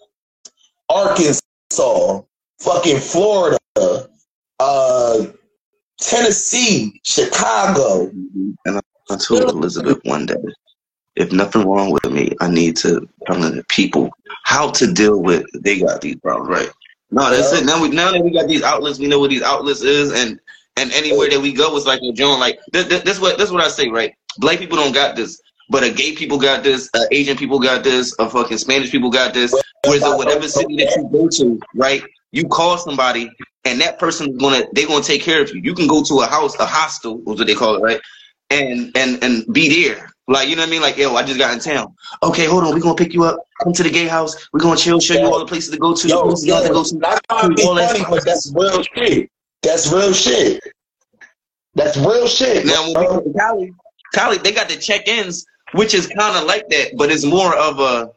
[0.88, 2.22] Arkansas,
[2.60, 3.58] fucking Florida,
[4.60, 5.26] uh,
[6.00, 8.08] Tennessee, Chicago.
[8.64, 8.80] And
[9.10, 10.36] I told Elizabeth one day,
[11.18, 14.10] if nothing wrong with me, I need to tell the people
[14.44, 15.46] how to deal with.
[15.54, 16.70] They got these problems, right?
[17.10, 17.58] No, that's Yeah.
[17.58, 17.64] it.
[17.64, 20.38] Now we now that we got these outlets, we know what these outlets is, and
[20.76, 22.40] and anywhere that we go, it's like a joint.
[22.40, 24.14] Like this, this, this what this what I say, right?
[24.38, 27.82] Black people don't got this, but a gay people got this, uh, Asian people got
[27.82, 29.54] this, a fucking Spanish people got this.
[29.84, 32.02] Whereas in whatever city that you go to, right?
[32.32, 33.30] You call somebody,
[33.64, 35.60] and that person's gonna they're gonna take care of you.
[35.62, 38.00] You can go to a house, a hostel, is what they call it, right?
[38.50, 40.10] and and and be there.
[40.28, 40.82] Like you know what I mean?
[40.82, 41.94] Like yo, I just got in town.
[42.22, 43.40] Okay, hold on, we're gonna pick you up.
[43.62, 44.36] Come to the gay house.
[44.52, 46.06] We're gonna chill, show you all the places to go to.
[46.06, 46.98] Yo, places not to go to.
[46.98, 49.30] not trying to be All that funny, but that's real shit.
[49.62, 50.62] That's real shit.
[51.74, 52.66] That's real shit.
[52.66, 53.20] Now when we bro.
[53.20, 53.74] go to Cali,
[54.14, 57.80] Cali, they got the check-ins, which is kind of like that, but it's more of
[57.80, 58.10] a.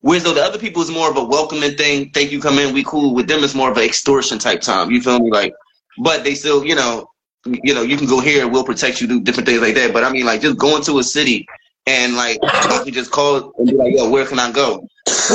[0.00, 2.10] Whereas though the other people is more of a welcoming thing.
[2.10, 3.14] Thank you, come in, we cool.
[3.14, 4.90] With them, it's more of an extortion type time.
[4.90, 5.30] You feel me?
[5.30, 5.54] Like,
[5.96, 7.08] but they still, you know,
[7.46, 9.92] you know, you can go here, we'll protect you, do different things like that.
[9.92, 11.46] But I mean, like, just going to a city
[11.86, 14.86] and like I can just call and be like, yo, where can I go?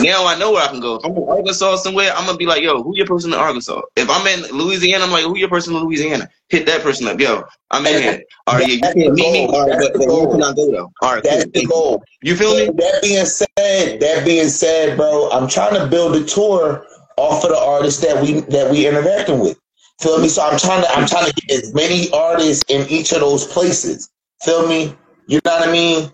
[0.02, 0.96] Now I know where I can go.
[0.96, 3.82] If I'm in Arkansas somewhere, I'm gonna be like, yo, who your person in Arkansas?
[3.96, 6.28] If I'm in Louisiana, I'm like, who your person in Louisiana?
[6.50, 7.44] Hit that person up, yo.
[7.70, 8.24] I'm in here.
[8.48, 9.46] All right, yeah, you can't meet me.
[9.46, 10.32] All right, That's but, the but where goal.
[10.32, 10.92] can I go though?
[11.02, 11.52] All right, That's cool.
[11.54, 11.68] the you.
[11.68, 12.04] goal.
[12.24, 12.66] You feel me?
[12.66, 16.86] That being said, that being said, bro, I'm trying to build a tour
[17.18, 19.60] off of the artists that we that we interacting with.
[20.00, 20.30] Feel me?
[20.30, 23.46] So I'm trying to I'm trying to get as many artists in each of those
[23.46, 24.10] places.
[24.44, 24.96] Feel me?
[25.28, 26.12] You know what I mean,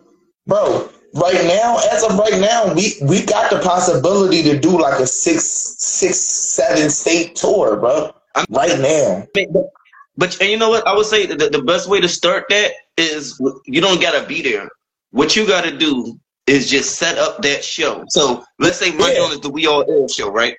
[0.47, 0.89] bro?
[1.13, 5.07] Right now, as of right now, we we got the possibility to do like a
[5.07, 5.43] six
[5.77, 8.11] six seven state tour, bro.
[8.35, 9.25] I'm- Right now,
[10.17, 10.85] But, and you know what?
[10.87, 14.41] I would say the, the best way to start that is you don't gotta be
[14.41, 14.67] there.
[15.11, 18.03] What you gotta do is just set up that show.
[18.09, 19.19] So let's say my Yeah.
[19.19, 20.57] joint is the We All Ill show, right?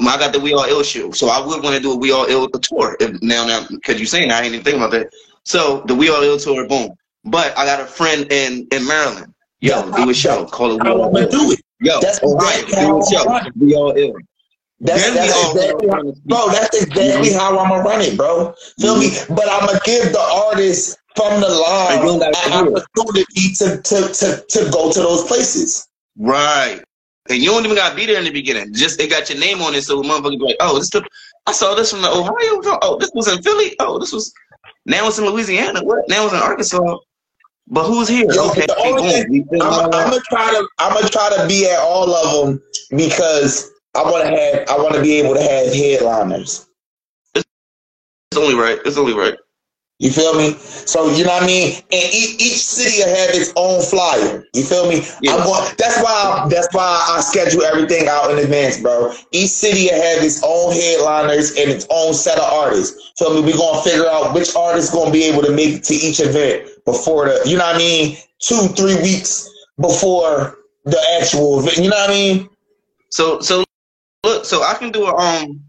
[0.00, 2.12] I got the We All Ill show, so I would want to do a We
[2.12, 2.96] All Ill tour.
[3.00, 5.10] If now, now, because you're saying I ain't even thinking about that.
[5.44, 6.90] So the We All Ill tour, boom.
[7.24, 9.32] But I got a friend in in Maryland.
[9.60, 11.28] Yo, do a show called it We All Ill.
[11.28, 11.60] do it.
[11.80, 13.24] Yo, That's Ohio, do a show.
[13.24, 13.52] Running.
[13.56, 14.16] We All Ill.
[14.80, 16.52] That's, that's we all exactly how, bro.
[16.52, 18.54] That's exactly how I'm gonna run it, bro.
[18.78, 19.08] Feel me?
[19.08, 19.34] Mm-hmm.
[19.34, 24.70] But I'm gonna give the artists from the line an opportunity to, to to to
[24.70, 25.88] go to those places.
[26.18, 26.82] Right.
[27.30, 28.72] And you don't even gotta be there in the beginning.
[28.74, 31.06] Just they got your name on it, so motherfucker be like, oh, this the
[31.46, 32.78] I saw this from the Ohio.
[32.82, 33.76] Oh, this was in Philly.
[33.80, 34.32] Oh, this was
[34.84, 35.82] now it's in Louisiana.
[35.82, 36.08] What?
[36.08, 36.98] Now it's in Arkansas.
[37.68, 38.26] But who's here?
[38.32, 42.14] Yo, okay, thing- I'm, I'm gonna try to I'm gonna try to be at all
[42.14, 46.66] of them because I want to have I want to be able to have headliners.
[47.34, 47.44] it's
[48.36, 48.78] only right.
[48.84, 49.36] It's only right.
[49.98, 50.52] You feel me?
[50.60, 51.76] So you know what I mean.
[51.90, 54.44] And each, each city will have its own flyer.
[54.52, 55.00] You feel me?
[55.22, 55.36] Yeah.
[55.36, 55.72] I'm going.
[55.78, 56.42] That's why.
[56.44, 59.12] I, that's why I schedule everything out in advance, bro.
[59.32, 63.12] Each city will have its own headliners and its own set of artists.
[63.16, 63.40] Feel me?
[63.40, 66.68] We're gonna figure out which artist gonna be able to make it to each event
[66.84, 67.48] before the.
[67.48, 68.18] You know what I mean?
[68.38, 69.50] Two, three weeks
[69.80, 71.78] before the actual event.
[71.78, 72.48] You know what I mean?
[73.10, 73.64] So so
[74.24, 75.62] look, so I can do a um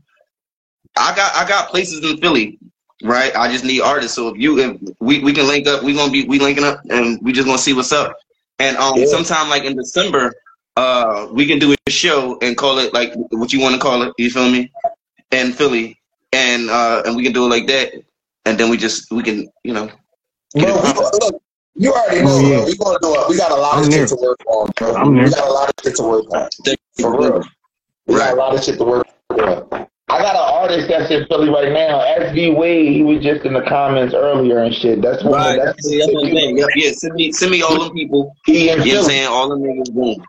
[0.98, 2.60] I got I got places in Philly,
[3.04, 3.36] right?
[3.36, 4.16] I just need artists.
[4.16, 6.82] So if you if we, we can link up, we gonna be we linking up
[6.90, 8.16] and we just gonna see what's up.
[8.60, 9.06] And um Yeah.
[9.06, 10.34] sometime like in December,
[10.76, 14.14] uh we can do a show and call it like what you wanna call it,
[14.18, 14.72] you feel me?
[15.32, 16.00] In Philly.
[16.34, 17.94] And uh and we can do it like that.
[18.46, 19.90] And then we just we can, you know,
[20.56, 21.20] Get Bro, we, poppin'.
[21.22, 21.42] look,
[21.76, 22.56] you already know, Oh, yeah.
[22.58, 22.66] bro.
[22.66, 23.30] We gonna do it.
[23.30, 24.08] We got a lot I'm of there.
[24.08, 24.96] shit to work on, bro.
[24.96, 25.30] I'm we there.
[25.30, 26.50] got a lot of shit to work on.
[27.00, 27.44] For real.
[28.08, 29.88] We got a lot of shit to work on.
[30.10, 32.00] I got an artist that's in Philly right now.
[32.00, 35.02] SB Wade, he was just in the comments earlier and shit.
[35.02, 36.58] That's one Right, that's, that's, that's what I'm saying.
[36.58, 38.34] Yep, yeah, send me send me all them people.
[38.46, 39.28] he in You know what I'm saying?
[39.28, 40.26] All them niggas boom.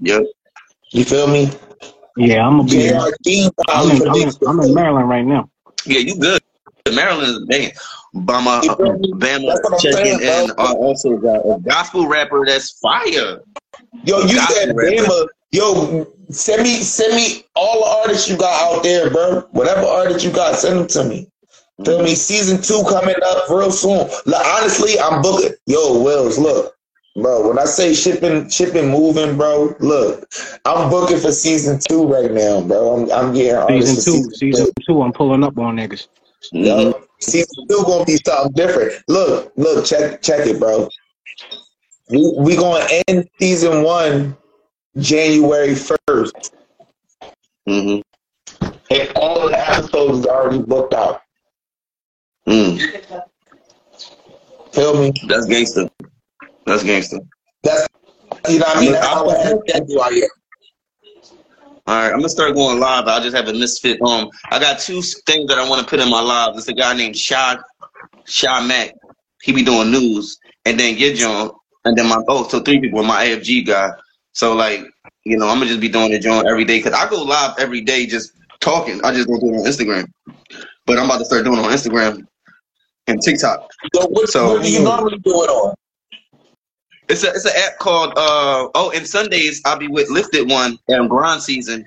[0.00, 0.22] Yep.
[0.90, 1.50] You feel me?
[2.18, 3.00] Yeah, I'm gonna be there.
[3.00, 5.48] JR I'm in, I'm, in, I'm in Maryland right now.
[5.86, 6.42] Yeah, you good.
[6.92, 7.72] Maryland is banging.
[8.14, 9.12] Bama, You feel me?
[9.12, 13.40] Bama That's what I'm checking, saying, and uh, also got a gospel rapper that's fire.
[14.04, 14.90] Yo, you Gospel said rapper.
[14.90, 15.26] Bama.
[15.52, 19.40] Yo, send me send me all the artists you got out there, bro.
[19.50, 21.28] Whatever artists you got, send them to me.
[21.84, 22.14] Feel me?
[22.14, 24.08] Season two coming up real soon.
[24.26, 25.54] Look, honestly, I'm booking.
[25.66, 26.74] Yo, Wills, look,
[27.16, 27.48] bro.
[27.48, 29.74] When I say shipping, shipping, moving, bro.
[29.80, 30.28] Look,
[30.66, 32.96] I'm booking for season two right now, bro.
[32.96, 36.08] I'm, I'm getting Season two, season two, I'm pulling up on niggas.
[36.54, 36.94] Mhm.
[37.20, 38.92] Season two gonna be something different.
[39.08, 40.88] Look, look, check, check it, bro.
[42.10, 44.36] We we gonna end season one
[45.00, 46.54] January first,
[47.68, 48.02] Mhm.
[48.90, 51.22] and all the episodes are already booked out.
[52.46, 52.80] Mm.
[54.72, 55.12] Feel me?
[55.26, 55.88] That's gangster.
[56.66, 57.18] That's gangster.
[57.62, 57.86] That's
[58.48, 58.90] you know what I mean.
[58.92, 59.60] Look, That's how I'm-
[60.00, 60.28] I I.
[61.86, 63.06] All right, I'm gonna start going live.
[63.08, 64.00] I just have a misfit.
[64.02, 66.56] Um, I got two things that I want to put in my live.
[66.56, 67.56] It's a guy named Shy,
[68.26, 68.94] Shy Mac.
[69.42, 71.50] He be doing news, and then Get John,
[71.84, 73.02] and then my oh, so three people.
[73.02, 73.90] My AFG guy.
[74.32, 74.82] So like,
[75.24, 77.54] you know, I'm gonna just be doing it John every day because I go live
[77.58, 79.02] every day just talking.
[79.04, 80.06] I just don't do it on Instagram,
[80.86, 82.26] but I'm about to start doing it on Instagram
[83.06, 83.68] and TikTok.
[83.94, 85.74] So what, So- what do you normally do it on?
[87.08, 90.78] It's a it's an app called uh oh and Sundays I'll be with Lifted One
[90.88, 91.84] and Grind Season.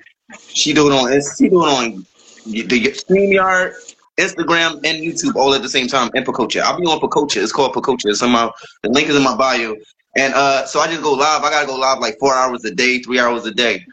[0.48, 2.06] She do it on she do it on
[2.44, 3.72] the StreamYard,
[4.18, 6.60] Instagram, and YouTube all at the same time and Pococha.
[6.60, 7.42] I'll be on Pococha.
[7.42, 8.10] It's called Pococha.
[8.10, 8.50] It's in my
[8.82, 9.74] the link is in my bio.
[10.16, 11.42] And uh so I just go live.
[11.42, 13.84] I gotta go live like four hours a day, three hours a day.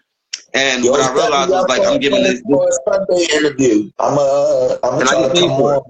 [0.53, 3.89] And Yo, what I realized was like I'm giving this, for a Sunday interview.
[3.99, 5.81] I'm uh, I'm trying to come on.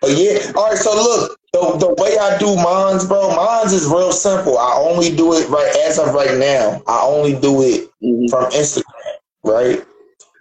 [0.00, 0.78] But yeah, all right.
[0.78, 4.58] So look, the, the way I do mines, bro, mines is real simple.
[4.58, 6.82] I only do it right as of right now.
[6.86, 8.30] I only do it Mhm.
[8.30, 8.82] from Instagram,
[9.44, 9.84] right?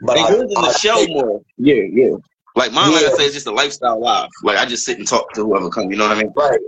[0.02, 1.41] But And I, yours is I show take- more.
[1.57, 2.15] Yeah, yeah.
[2.56, 4.30] Like mine, like I say, it's just a lifestyle live.
[4.44, 5.90] Like I just sit and talk to whoever comes.
[5.91, 6.32] You know what I mean?
[6.38, 6.60] right.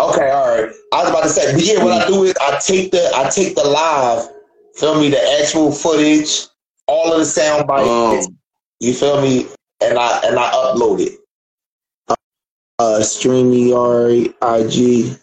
[0.00, 0.72] Okay, all right.
[0.92, 3.28] I was about to say, but yeah, what I do is I take the I
[3.30, 4.28] take the live,
[4.74, 6.46] feel me, the actual footage,
[6.86, 7.86] all of the sound bites.
[7.88, 8.26] Oh.
[8.80, 9.46] You feel me,
[9.82, 11.18] and I and I upload it.
[12.80, 15.18] Uh, StreamYard, IG,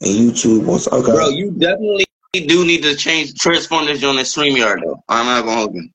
[0.00, 0.66] and YouTube.
[0.66, 0.90] Also.
[0.90, 1.12] Okay.
[1.12, 5.02] Bro, you definitely do need to change transform this on the StreamYard though.
[5.08, 5.88] I'm not gonna hold you.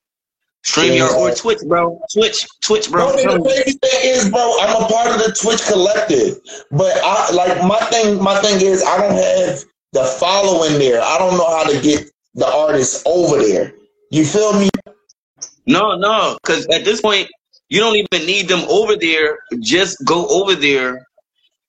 [0.64, 2.00] StreamYard or Twitch, bro.
[2.12, 3.12] Twitch, Twitch, bro.
[3.12, 6.38] Bro, the crazy thing is, bro, I'm a part of the Twitch collective,
[6.70, 8.22] but I like my thing.
[8.22, 11.00] My thing is, I don't have the following there.
[11.02, 13.74] I don't know how to get the artists over there.
[14.10, 14.68] You feel me?
[15.66, 17.28] No, no, because at this point,
[17.68, 19.38] you don't even need them over there.
[19.60, 21.06] Just go over there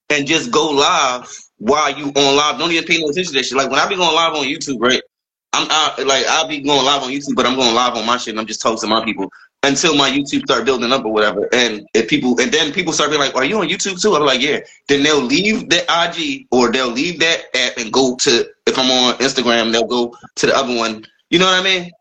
[0.09, 2.59] and just go live while you on live.
[2.59, 3.57] Don't even pay no attention to that shit.
[3.57, 5.01] Like when I be going live on YouTube, right?
[5.53, 8.17] I'm out, like I'll be going live on YouTube, but I'm going live on my
[8.17, 9.29] shit and I'm just talking to my people
[9.63, 11.47] until my YouTube start building up or whatever.
[11.53, 14.15] And if people and then people start being like, Are you on YouTube too?
[14.15, 14.59] I'm like, Yeah.
[14.87, 18.91] Then they'll leave the IG or they'll leave that app and go to if I'm
[18.91, 21.05] on Instagram, they'll go to the other one.
[21.29, 21.91] You know what I mean?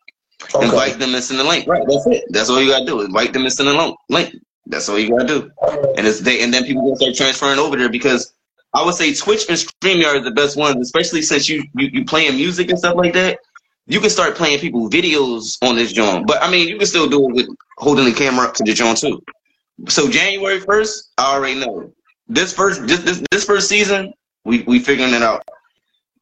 [0.55, 0.65] Okay.
[0.65, 1.67] Invite them and send the link.
[1.69, 2.25] Right, that's it.
[2.31, 3.01] That's all you gotta do.
[3.03, 3.97] Invite them and send the link.
[4.09, 4.35] Link.
[4.67, 5.51] That's all you gotta do.
[5.97, 8.33] And it's they and then people gonna start transferring over there because
[8.75, 12.05] I would say Twitch and StreamYard are the best ones, especially since you you, you
[12.05, 13.39] playing music and stuff like that.
[13.87, 16.27] You can start playing people videos on this joint.
[16.27, 18.73] But I mean you can still do it with holding the camera up to the
[18.73, 19.23] joint too.
[19.89, 21.93] So January first, I already know.
[22.29, 24.13] This first this this, this first season,
[24.45, 25.43] we we figuring it out.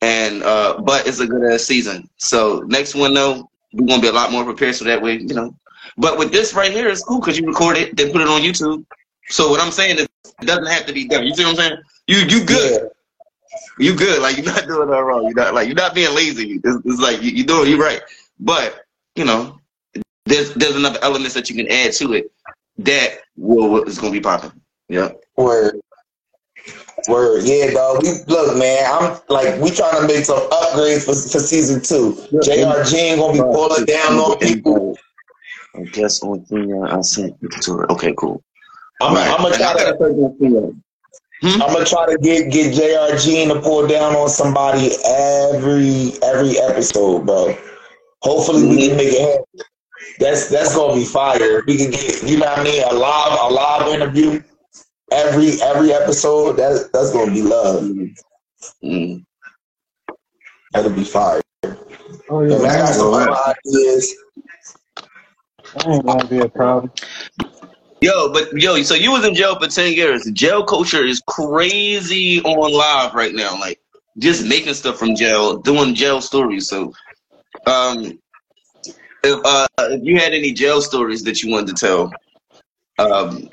[0.02, 2.08] And uh but it's a good ass season.
[2.16, 5.34] So next one though, we're gonna be a lot more prepared so that way, you
[5.34, 5.54] know.
[5.96, 8.40] But with this right here, it's cool because you record it, then put it on
[8.40, 8.84] YouTube.
[9.28, 10.08] So what I'm saying is,
[10.40, 11.26] it doesn't have to be done.
[11.26, 11.82] You see what I'm saying?
[12.10, 12.90] You you good?
[13.78, 14.20] You good?
[14.20, 15.22] Like you're not doing that wrong.
[15.26, 16.60] You're not like you're not being lazy.
[16.64, 18.00] It's, it's like you, you're doing you right.
[18.40, 18.84] But
[19.14, 19.60] you know,
[20.26, 22.32] there's there's enough elements that you can add to it
[22.78, 24.50] that will is gonna be popping.
[24.88, 25.10] Yeah.
[25.36, 25.80] Word.
[27.06, 27.44] Word.
[27.44, 28.02] Yeah, dog.
[28.02, 28.84] We look, man.
[28.92, 32.14] I'm like we trying to make some upgrades for, for season two.
[32.40, 34.98] JRG ain't gonna be pulling down on people.
[35.76, 37.92] I guess on thing I sent it to her.
[37.92, 38.42] Okay, cool.
[39.00, 39.30] I'm, Right.
[39.30, 40.74] I'm gonna I try gotta to start doing Theo.
[41.42, 41.62] Hmm?
[41.62, 47.24] I'm gonna try to get get JRG to pull down on somebody every every episode,
[47.26, 47.56] bro.
[48.22, 49.66] Hopefully we can make it happen.
[50.18, 51.62] That's that's gonna be fire.
[51.66, 54.42] We can get you know what I mean a live a live interview
[55.12, 56.54] every every episode.
[56.54, 57.84] That that's gonna be love.
[58.84, 59.24] Mm.
[60.72, 61.40] That'll be fire.
[62.28, 64.14] Oh And yeah, I got that some ideas.
[65.74, 66.92] that ain't gonna be a problem.
[68.02, 70.24] Yo, but yo, so you was in jail for ten years.
[70.32, 73.58] Jail culture is crazy on live right now.
[73.60, 73.78] Like
[74.18, 76.66] just making stuff from jail, doing jail stories.
[76.68, 76.94] So,
[77.66, 78.18] um,
[79.22, 82.12] if uh, if you had any jail stories that you wanted to tell,
[82.98, 83.50] um,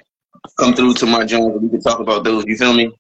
[0.58, 2.46] come through to my Jones and we can talk about those.
[2.46, 2.92] You feel me?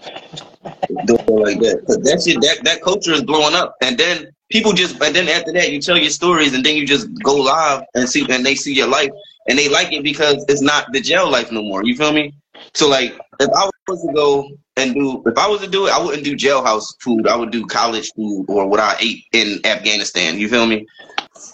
[0.00, 1.82] Like that.
[1.86, 5.28] Cause that shit, that that culture is blowing up, and then people just, and then
[5.28, 8.44] after that, you tell your stories, and then you just go live and see, and
[8.44, 9.10] they see your life,
[9.48, 11.84] and they like it because it's not the jail life no more.
[11.84, 12.34] You feel me?
[12.74, 15.92] So like, if I was to go and do, if I was to do it,
[15.92, 17.26] I wouldn't do jailhouse food.
[17.26, 20.38] I would do college food or what I ate in Afghanistan.
[20.38, 20.86] You feel me?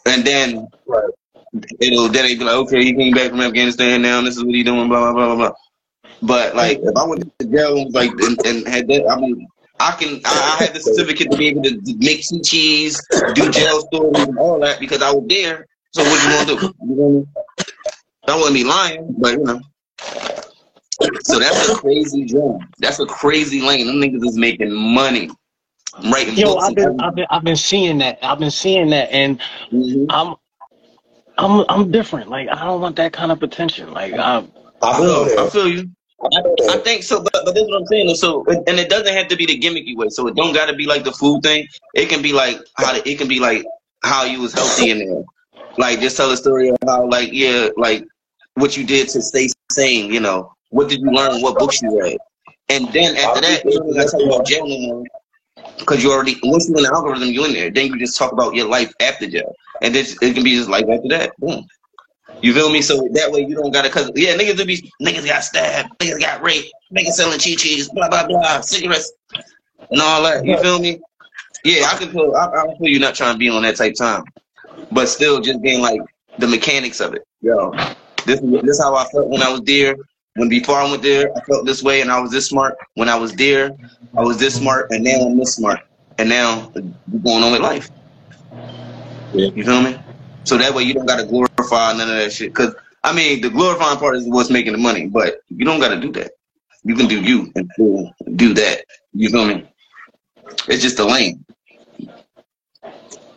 [0.05, 1.11] And then right.
[1.81, 4.45] it'll then they be like, okay, he came back from Afghanistan now, and this is
[4.45, 5.53] what he doing, blah blah blah blah.
[6.23, 9.47] But like, if I went to jail and like and, and had that, I mean,
[9.79, 13.01] I can I, had the certificate to be able to make some cheese,
[13.35, 15.67] do jail stories and all that because I was there.
[15.93, 16.75] So what you gonna do?
[16.85, 17.29] You know
[18.29, 18.37] I mean?
[18.37, 19.61] I wouldn't be lying, but you know.
[21.25, 22.61] So that's a crazy job.
[22.79, 23.87] That's a crazy lane.
[23.87, 25.31] Them niggas is making money.
[25.95, 27.01] I'm writing Yo, books I've been.
[27.01, 28.19] I've been, I've been seeing that.
[28.23, 29.41] I've been seeing that, and
[29.73, 30.07] Mhm.
[30.11, 30.37] I'm,
[31.39, 32.29] I'm, I'm different.
[32.29, 33.93] Like I don't want that kind of attention.
[33.93, 34.47] Like I,
[34.83, 35.91] I feel No, I feel you.
[36.23, 38.15] I, I think so, but, but that's what I'm saying.
[38.17, 40.09] So, and it doesn't have to be the gimmicky way.
[40.09, 41.67] So it don't got to be like the food thing.
[41.95, 43.65] It can be like how the, it can be like
[44.03, 45.23] how you was healthy in there.
[45.79, 48.05] Like just tell a story of how like yeah, like
[48.57, 50.13] what you did to stay sane.
[50.13, 51.41] You know, what did you learn?
[51.41, 52.19] What books you read?
[52.69, 55.05] And then after that, gotta talk about jail.
[55.79, 57.71] Because you already once you in the algorithm, you in there.
[57.71, 60.69] Then you just talk about your life after jail, and this it can be just
[60.69, 61.37] life after that.
[61.39, 61.67] Boom.
[62.43, 62.83] You feel me?
[62.83, 66.21] So that way you don't gotta cause yeah, niggas do be niggas got stabbed, niggas
[66.21, 69.13] got raped, niggas selling chi chis, blah blah blah, cigarettes
[69.91, 70.45] and all that.
[70.45, 71.01] You feel me?
[71.65, 73.95] Yeah, I can feel I, I feel you not trying to be on that type
[73.95, 74.25] time.
[74.93, 76.01] But still just being like
[76.39, 77.27] the mechanics of it.
[77.41, 77.73] Yo,
[78.27, 79.97] this is this is how I felt when I was there.
[80.35, 82.77] When before I went there, I felt this way and I was this smart.
[82.95, 83.71] When I was there,
[84.17, 85.81] I was this smart and now I'm this smart.
[86.19, 87.91] And now we're going on with life.
[89.33, 89.49] Yeah.
[89.55, 89.99] You feel me?
[90.45, 92.55] So that way you don't gotta glorify none of that shit.
[92.55, 95.99] Cause I mean the glorifying part is what's making the money, but you don't gotta
[96.01, 96.33] do that.
[96.85, 97.71] You can do you and
[98.37, 98.85] do that.
[99.15, 99.67] You feel me?
[100.69, 101.45] It's just the lane.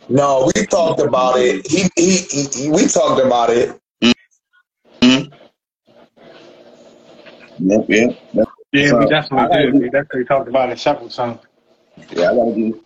[0.08, 1.66] No, we talked about it.
[1.66, 2.18] He, he,
[2.52, 3.79] he- we talked about it.
[5.02, 5.32] Mm-hmm.
[7.70, 8.48] Yep, yep, yep.
[8.72, 9.72] Yeah, So, we I definitely gotta did.
[9.72, 11.40] do- We definitely talked about it several times.
[12.12, 12.82] Yeah, I gotta do.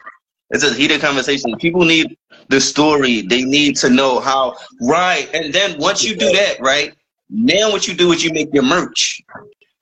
[0.50, 1.54] It's a heated conversation.
[1.58, 2.16] People need
[2.48, 3.22] the story.
[3.22, 4.56] They need to know how.
[4.80, 6.94] Right, and then once you do that, right,
[7.30, 9.20] now what you do is you make your merch.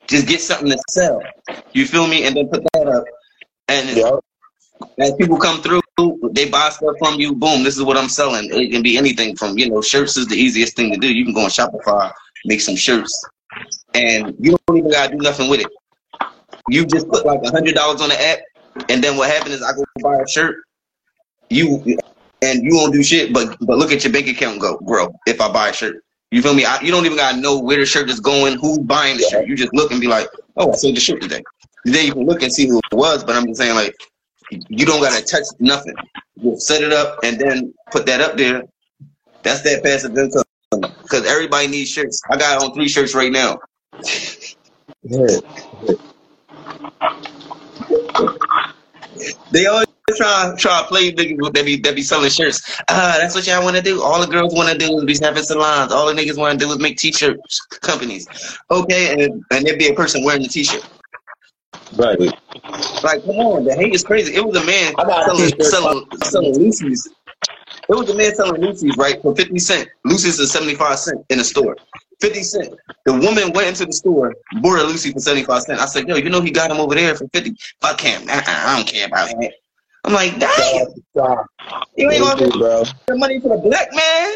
[0.09, 1.20] Just get something to sell.
[1.72, 2.24] You feel me?
[2.26, 3.04] And then put that up.
[3.68, 4.14] And Yep.
[4.98, 5.80] As people come through,
[6.32, 7.34] they buy stuff from you.
[7.34, 8.48] Boom, this is what I'm selling.
[8.52, 11.12] It can be anything from you know shirts is the easiest thing to do.
[11.12, 12.12] You can go on Shopify,
[12.44, 13.24] make some shirts,
[13.94, 15.66] and you don't even gotta do nothing with it.
[16.68, 18.38] You just put like a hundred dollars on the app,
[18.88, 20.56] and then what happens is I go buy a shirt.
[21.50, 21.82] You
[22.42, 25.40] and you won't do shit, but but look at your bank account go grow if
[25.40, 26.02] I buy a shirt.
[26.32, 26.64] You feel me?
[26.64, 29.46] I, you don't even gotta know where the shirt is going, who's buying the shirt.
[29.46, 31.42] You just look and be like, oh, I sold the shirt today.
[31.84, 33.22] Then you can look and see who it was.
[33.22, 33.94] But I'm just saying, like,
[34.69, 35.95] you don't gotta touch nothing.
[36.41, 38.62] You set it up and then put that up there.
[39.43, 40.45] That's that passive income.
[41.03, 42.20] Because everybody needs shirts.
[42.31, 43.59] I got on three shirts right now.
[49.51, 52.81] They always try try to play niggas that be that be selling shirts.
[52.89, 54.03] Ah, that's what y'all want to do.
[54.03, 55.93] All the girls want to do is be having salons.
[55.93, 58.27] All the niggas want to do is make t-shirts companies.
[58.70, 60.85] Okay, and and there be a person wearing the t-shirt.
[61.97, 62.19] Right.
[63.02, 64.35] Like, come on, the hate is crazy.
[64.35, 67.09] It was a man I got a selling selling, selling Lucy's.
[67.89, 69.89] It was a man selling Lucy's right for fifty cent.
[70.05, 71.77] Lucy's is seventy five cent in the store.
[72.20, 72.74] Fifty cent.
[73.05, 75.81] The woman went into the store, bought a Lucy for seventy five cent.
[75.81, 77.56] I said, yo, you know he got him over there for fifty.
[77.81, 78.23] Fuck him.
[78.28, 79.51] Uh-uh, I don't care about him.
[80.05, 81.47] I'm like, damn, Stop.
[81.97, 82.85] you ain't gonna give bro.
[83.06, 84.35] the money for the black man.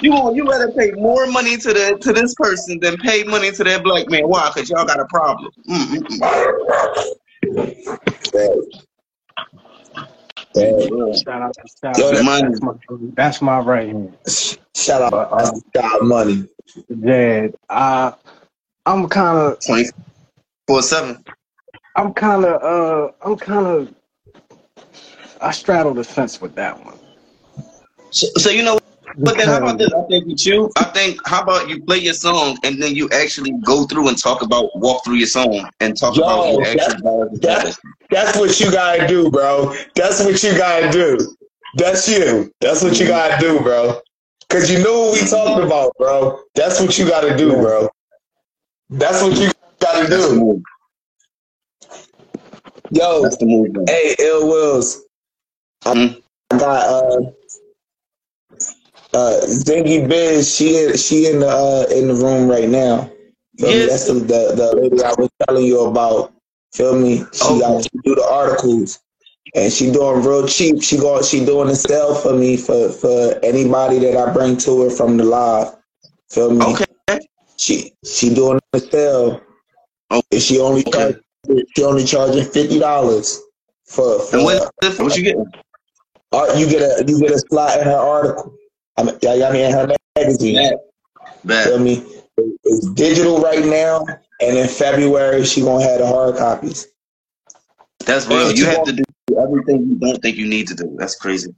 [0.00, 3.50] You want you rather pay more money to the to this person than pay money
[3.52, 4.28] to that black man.
[4.28, 4.50] Why?
[4.54, 5.50] Cause y'all got a problem.
[10.54, 11.12] Yeah.
[11.14, 12.54] Shout out to Yo, That's, money.
[12.60, 12.72] my,
[13.14, 14.16] that's my right hand.
[14.74, 16.48] Shout out Uh, to God Money.
[16.88, 18.14] Yeah, I,
[18.86, 19.88] I'm kind of, Twenty
[20.66, 21.24] four seven.
[21.96, 23.94] I'm kind of, uh, I'm kind of,
[25.40, 26.98] I straddle the fence with that one.
[28.10, 28.79] So, so you know,
[29.18, 29.92] but then how about this?
[29.92, 33.08] I think with you, I think how about you play your song and then you
[33.10, 36.66] actually go through and talk about walk through your song and talk Yo, about your
[36.66, 37.76] actual that-
[38.10, 39.74] That's what you gotta do, bro.
[39.94, 41.18] That's what you gotta do.
[41.76, 42.52] That's you.
[42.60, 44.00] That's what you gotta do, bro.
[44.48, 46.40] Cause you know what we talked about, bro.
[46.54, 47.88] That's what you gotta do, bro.
[48.90, 49.50] That's what you
[49.80, 50.60] gotta do.
[52.90, 53.72] Yo, That's the move.
[53.72, 53.84] man.
[53.86, 55.00] hey, Illz Willz.
[55.84, 56.20] Mhm.
[56.50, 57.20] I got uh
[59.14, 63.10] uh Zingy Biz, she in she in the uh in the room right now.
[63.58, 63.86] Feel me?
[63.86, 64.06] Yes.
[64.06, 66.32] That's the, the the lady I was telling you about.
[66.72, 67.24] Feel me?
[67.32, 67.60] She Okay.
[67.60, 69.00] got she do the articles.
[69.54, 70.82] And she doing real cheap.
[70.82, 74.82] She go she doing a sale for me for for anybody that I bring to
[74.82, 75.74] her from the live.
[76.30, 76.62] Feel me?
[76.64, 76.86] Okay.
[77.56, 79.40] She she doing a sale.
[80.10, 81.14] Oh, And she only okay.
[81.46, 83.40] charge, she only charging fifty dollars
[83.84, 85.52] for for And what, what you getting?
[86.32, 86.56] art.
[86.56, 88.54] You get a you get a slot in her article.
[89.00, 90.78] I mean, I mean in her magazine.
[91.46, 92.04] Feel me?
[92.64, 94.04] It's digital right now,
[94.40, 96.86] and in February she gonna have the hard copies.
[98.00, 98.52] That's real.
[98.52, 99.04] You have to do
[99.38, 100.94] everything you don't think you need to do.
[100.98, 101.54] That's crazy.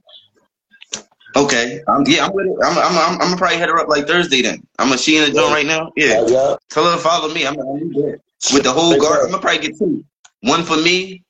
[1.35, 1.81] Okay.
[1.87, 2.55] Um, yeah, I'm with it.
[2.63, 4.65] I'm, I'm, I'm, I'm gonna probably head her up like Thursday then.
[4.77, 5.91] I'm gonna she in the joint right now.
[5.95, 6.25] Yeah.
[6.27, 6.55] Yeah.
[6.69, 7.47] Tell her to follow me.
[7.47, 8.19] I'm that.
[8.53, 9.25] With the whole garden.
[9.25, 10.03] I'm gonna probably get two.
[10.41, 11.23] One for me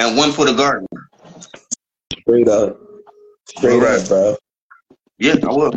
[0.00, 0.88] and one for the garden.
[2.20, 2.80] Straight up.
[3.48, 4.36] Straight up, bro.
[5.18, 5.72] Yeah, I will.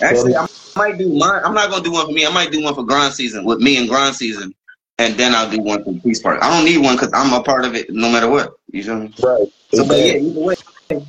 [0.00, 0.46] Actually, I
[0.76, 1.42] might do mine.
[1.44, 2.26] I'm not gonna do one for me.
[2.26, 4.54] I might do one for grind season with me and grind season,
[4.98, 6.42] and then I'll do one for Peace Park.
[6.42, 8.54] I don't need one because I'm a part of it no matter what.
[8.72, 9.14] You feel me?
[9.22, 9.46] Right.
[9.74, 10.54] So, but yeah, either way,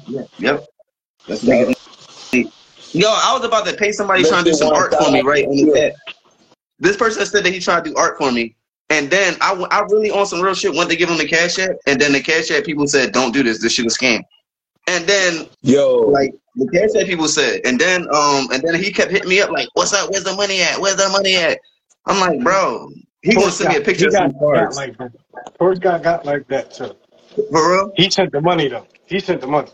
[0.07, 0.65] yeah, yep.
[1.27, 1.75] Let's make
[2.31, 2.53] it.
[2.91, 5.21] Yo, I was about to pay somebody Let's trying to do some art for me,
[5.21, 5.47] right?
[5.49, 5.89] Yeah.
[6.79, 8.55] This person said that he tried to do art for me,
[8.91, 10.75] and then I, I really on some real shit.
[10.75, 13.33] Went to give him the cash app, and then the cash app people said, "Don't
[13.33, 13.59] do this.
[13.59, 14.21] This shit is scam."
[14.87, 18.91] And then Yo, like the cash app people said, and then um, and then he
[18.91, 20.11] kept hitting me up like, "What's up?
[20.11, 20.79] Where's the money at?
[20.79, 21.57] Where's the money at?"
[22.05, 22.89] I'm like, bro,
[23.21, 25.11] he gonna send me a picture he of got, got like that.
[25.57, 26.95] First guy got like that too.
[27.49, 27.93] for real.
[27.95, 28.85] He sent the money though.
[29.05, 29.69] He sent the money.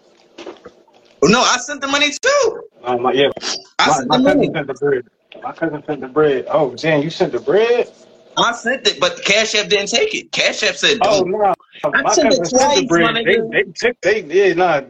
[1.23, 2.64] No, I sent the money too.
[2.84, 3.30] Um, my, yeah,
[3.80, 4.52] I my, sent my the cousin money.
[4.53, 5.07] sent the bread.
[5.44, 6.45] My cousin sent the bread.
[6.49, 7.91] Oh, damn, you sent the bread?
[8.38, 10.31] I sent it, but Cash App didn't take it.
[10.31, 11.53] Cash App said, Oh "Don't." no,
[11.84, 13.15] I my sent it cousin sent the twice, bread.
[13.26, 14.81] They they took they yeah nah.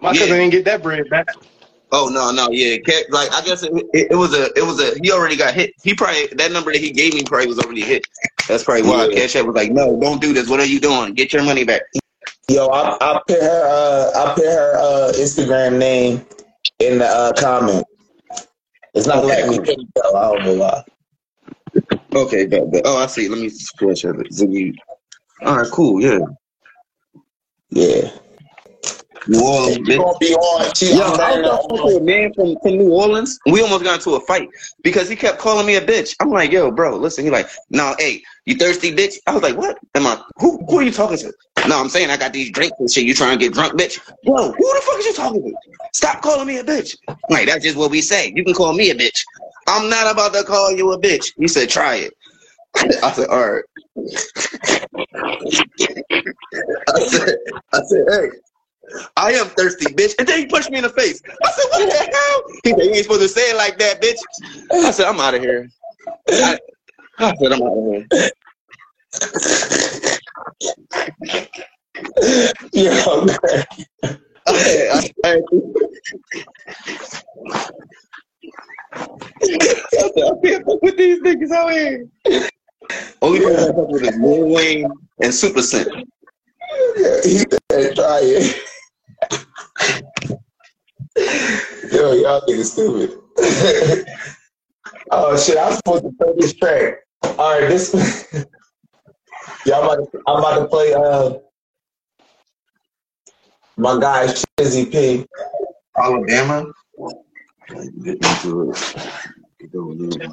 [0.00, 0.20] My Yeah.
[0.20, 1.28] cousin didn't get that bread back.
[1.92, 4.80] Oh no, no, yeah, Ca- like I guess it, it, it was a, it was
[4.80, 4.98] a.
[5.02, 5.74] He already got hit.
[5.82, 8.06] He probably that number that he gave me probably was already hit.
[8.48, 9.20] That's probably why Yeah.
[9.20, 10.48] Cash App was like, no, don't do this.
[10.48, 11.14] What are you doing?
[11.14, 11.82] Get your money back.
[12.48, 16.24] Yo, I I put her uh I put her uh Instagram name
[16.80, 17.84] in the uh comment.
[18.94, 19.58] It's not letting me
[19.94, 20.16] though.
[20.16, 20.84] I don't know why.
[22.14, 22.82] Okay, bet, bet.
[22.84, 23.28] Oh, I see.
[23.28, 24.16] Let me scratch it.
[24.32, 24.74] Ziggy.
[25.42, 26.00] All right, cool.
[26.02, 26.18] Yeah.
[27.70, 28.10] Yeah.
[29.28, 29.98] New Orleans, You bitch.
[29.98, 30.72] gonna be on?
[30.80, 33.38] Yo, I was talking to a man from, from New Orleans.
[33.46, 34.48] We almost got into a fight
[34.82, 36.16] because he kept calling me a bitch.
[36.20, 37.24] I'm like, yo, bro, listen.
[37.24, 39.16] He like, nah, hey, you thirsty, bitch?
[39.26, 39.78] I was like, what?
[39.94, 40.20] Am I?
[40.38, 40.58] Who?
[40.68, 41.32] Who are you talking to?
[41.68, 43.04] No, I'm saying I got these drinks and shit.
[43.04, 44.00] You trying to get drunk, bitch?
[44.24, 45.54] Yo, who the fuck is you talking to?
[45.94, 46.96] Stop calling me a bitch.
[47.30, 48.32] Like that's just what we say.
[48.34, 49.22] You can call me a bitch.
[49.68, 51.32] I'm not about to call you a bitch.
[51.38, 52.14] He said, try it.
[53.02, 53.64] I said, all right.
[56.88, 57.36] I said,
[57.72, 58.28] I said, hey.
[59.16, 60.14] I am thirsty, bitch.
[60.18, 61.22] And then he punched me in the face.
[61.26, 62.42] I said, what the hell?
[62.64, 64.18] He said, you ain't supposed to say it like that, bitch.
[64.72, 65.68] I said, I'm out of here.
[66.28, 66.58] I,
[67.18, 68.06] I said, I'm out of here.
[72.72, 73.38] Yo, man.
[74.46, 75.40] I, I, I,
[78.92, 79.08] I
[79.40, 82.08] said, I can't fuck with these niggas out here.
[83.22, 85.88] Only person I fuck with is Lil Wayne and Super Scent.
[87.24, 88.56] he said try it.
[91.92, 93.18] Yo, y'all niggas stupid.
[95.10, 96.94] oh shit, I'm supposed to play this track.
[97.22, 97.94] All right, this.
[99.66, 101.34] y'all about to, I'm about to play uh
[103.76, 105.26] my guy Shizzy P.
[105.96, 106.66] Alabama.
[107.68, 108.96] Get into it.
[109.60, 110.30] Get over there.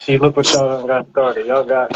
[0.00, 1.46] See, look what y'all done got started.
[1.46, 1.92] Y'all got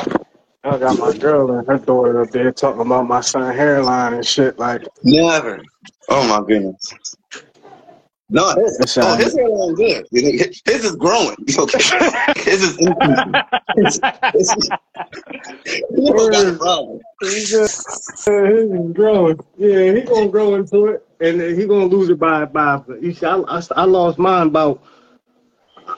[0.64, 4.26] y'all got my girl and her daughter up there talking about my son hairline and
[4.26, 4.58] shit.
[4.58, 5.62] Like, Never.
[6.08, 6.94] Oh my goodness.
[8.30, 10.06] No, his, It's, oh, his hairline good.
[10.12, 11.36] His is growing.
[11.58, 11.78] Okay.
[12.40, 13.34] His is increasing.
[13.76, 14.00] His,
[14.32, 14.68] his is,
[15.94, 17.00] he don't got a problem.
[17.20, 19.38] he just, uh, he's growing.
[19.58, 22.80] Yeah, he gonna grow into it, and he gonna lose it by by.
[23.00, 24.82] You see, I, I, I lost mine about.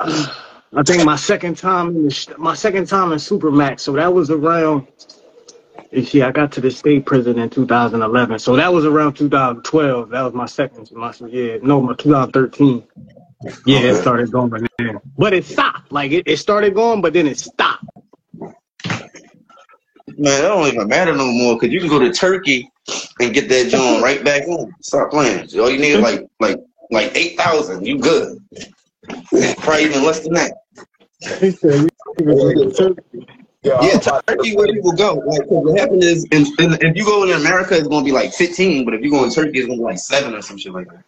[0.75, 3.81] I think my second time in the, my second time in Supermax.
[3.81, 4.89] So that was around.
[5.93, 8.39] You see, I got to the state prison in 2011.
[8.39, 10.11] So that was around 2012.
[10.11, 10.91] That was my second.
[10.93, 12.85] My yeah, no, my 2013.
[13.67, 15.93] Yeah, it started going then, but it stopped.
[15.93, 17.85] Like it, it started going, but then it stopped.
[20.19, 22.71] Man, that don't even matter no more because you can go to Turkey
[23.21, 24.73] and get that joint right back in.
[24.81, 25.49] Stop playing.
[25.61, 26.59] All you need is like like
[26.91, 27.87] like eight thousand.
[27.87, 28.39] You good.
[29.59, 30.55] Probably even less than that.
[33.67, 35.15] He said, "You can go to Turkey." Yo, Yeah, I'm to- Turkey where people go.
[35.27, 38.13] Like, 'cause what happened is, in, in, if you go in America, it's gonna be
[38.13, 40.59] like fifteen, but if you go in Turkey, it's gonna be like seven or some
[40.59, 41.03] shit like that.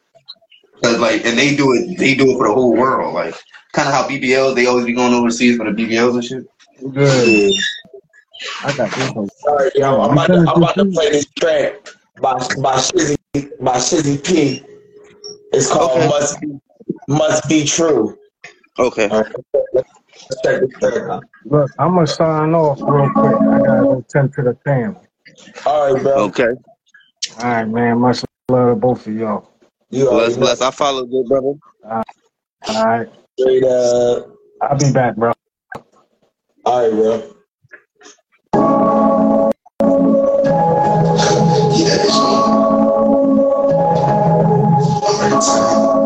[0.83, 3.15] Cause like, and they do it, they do it for the whole world.
[3.15, 3.35] Like,
[3.73, 6.45] kind of how BBLs, they always be going overseas for the BBLs and shit.
[6.95, 7.55] Good.
[8.65, 9.29] I got this one.
[9.45, 11.75] Sorry, yo, I'm about to, I'm about to play this track
[12.21, 13.17] by by Shizzy
[13.61, 14.65] by Shizzy P.
[15.53, 16.09] It's called Okay.
[16.09, 16.61] Must Be
[17.09, 18.17] Must Be True.
[18.79, 19.09] Okay.
[20.19, 21.25] All right, let's check this track out.
[21.45, 23.41] Look, I'm gonna sign off real quick.
[23.41, 25.01] I gotta go tend to the family.
[25.67, 26.13] All right, bro.
[26.25, 26.49] Okay.
[27.39, 27.99] All right, man.
[27.99, 29.51] Much love to both of y'all.
[29.91, 30.61] You Bless, already bless.
[30.61, 31.55] I follow good brother.
[31.85, 32.03] All
[32.69, 33.09] right,
[33.39, 34.35] Straight up.
[34.61, 35.33] I'll be back, bro.
[36.65, 37.35] All right, bro.
[45.31, 45.98] It's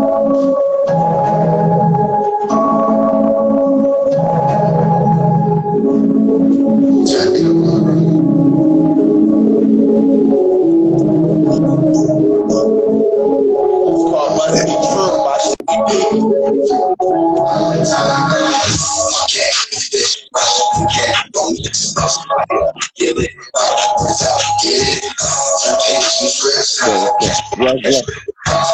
[22.02, 25.78] Cause I have to give it up without getting up.
[25.86, 27.14] Ain't some stress out.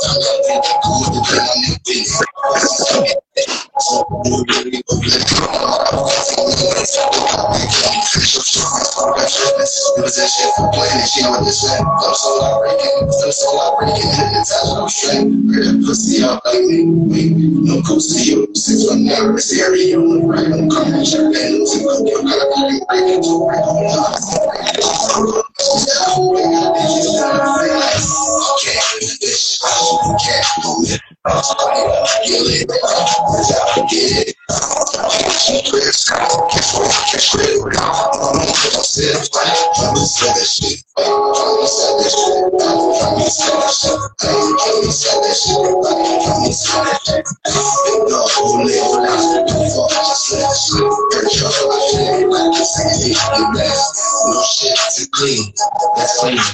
[0.10, 2.26] I'm not thinking, I'm the thing,
[5.22, 5.37] the
[9.28, 11.84] It was that shit for playing and she know what this shit.
[11.84, 15.28] I'm so loud breaking, I'm so loud breaking, and it's out of straight.
[15.52, 16.88] Ready to pussy up like me.
[17.12, 18.48] Wait, no coast to you.
[18.88, 20.48] One never is the area the right.
[20.48, 22.08] I'm coming, sure, and losing cook.
[22.08, 24.16] You gotta break it, break it, break it, No
[30.24, 31.07] shit to clean.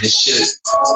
[0.03, 0.47] As shit.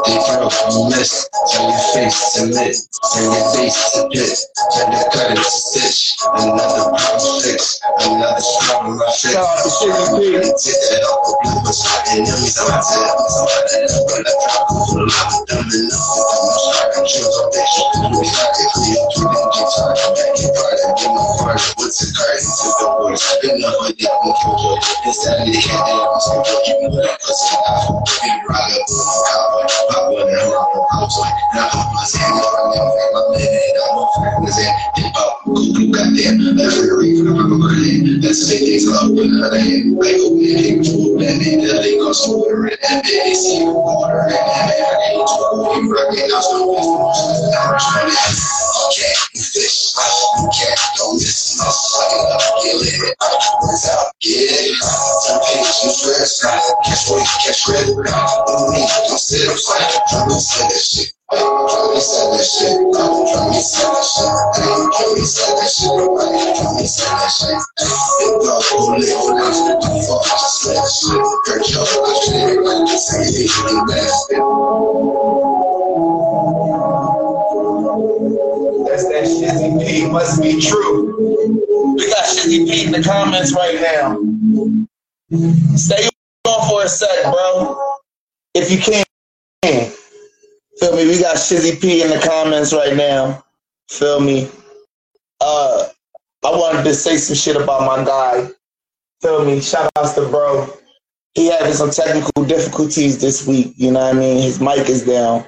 [0.05, 1.29] They broke, missed.
[1.51, 2.77] Turn your face lit.
[3.13, 4.37] Turn your face to pit.
[4.75, 6.15] Turn the cut into stitch.
[6.37, 7.79] Another problem fix.
[8.05, 9.33] Another strong my fix.
[9.33, 13.15] Take that off the blue, but my enemies on my tail.
[13.27, 14.67] So I let it run the drop.
[14.87, 16.19] Full of them enough.
[16.31, 17.75] I'm not sure I can choose on bitch.
[18.15, 18.97] We got it clear.
[18.97, 19.99] You didn't get tired.
[20.15, 21.59] Back in part and give my part.
[21.77, 22.39] What's the card?
[22.39, 23.23] To the boys.
[23.43, 24.11] Enough with it.
[24.23, 24.73] We kill you.
[25.07, 27.55] Instead of the cat that I'm still you know that pussy.
[27.67, 28.85] I'm big right up.
[28.87, 29.65] Cowboy.
[29.91, 30.71] Pop one and rock.
[30.95, 31.33] I'm sorry.
[31.53, 32.46] Now I'm my hand.
[36.17, 36.57] Goddamn.
[36.57, 36.97] That's where.
[36.97, 38.21] I'm man.
[38.21, 39.97] That's the things up with her hand.
[39.97, 40.57] Like open it.
[40.57, 41.21] Hit food.
[41.21, 42.79] And the goes over it.
[42.89, 44.21] And they see water.
[44.21, 44.35] And then I
[44.97, 45.77] can't talk.
[45.77, 46.09] You trying
[48.09, 48.15] to
[48.87, 49.41] Okay, you
[50.53, 54.77] can't go miss sucking up, kill it, words out, get it,
[55.43, 56.37] page, you fresh,
[56.85, 59.81] catch weight, catch red, don't need, don't sit up, try
[60.27, 61.11] me say that shit.
[61.33, 64.29] Me say that shit, me say that shit,
[65.23, 65.91] say that shit,
[73.69, 74.11] ain't bad.
[78.87, 80.09] That's that Shizzy P.
[80.09, 81.95] Must be true.
[81.95, 84.17] We got Shizzy P in the comments right now.
[85.75, 86.09] Stay
[86.45, 87.77] on for a sec, bro.
[88.53, 89.03] If you can.
[90.79, 91.07] Feel me?
[91.07, 93.43] We got Shizzy P in the comments right now.
[93.89, 94.49] Feel me?
[95.39, 95.87] Uh,
[96.45, 98.49] I wanted to say some shit about my guy.
[99.21, 99.61] Feel me?
[99.61, 100.71] Shout outs to bro.
[101.33, 103.73] He having some technical difficulties this week.
[103.75, 104.41] You know what I mean?
[104.41, 105.45] His mic is down.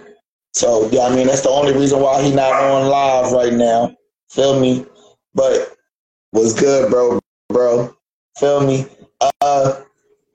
[0.53, 3.95] So yeah, I mean that's the only reason why he not on live right now.
[4.30, 4.86] Feel me?
[5.34, 5.76] But
[6.32, 7.95] was good, bro, bro.
[8.38, 8.86] Feel me?
[9.41, 9.82] Uh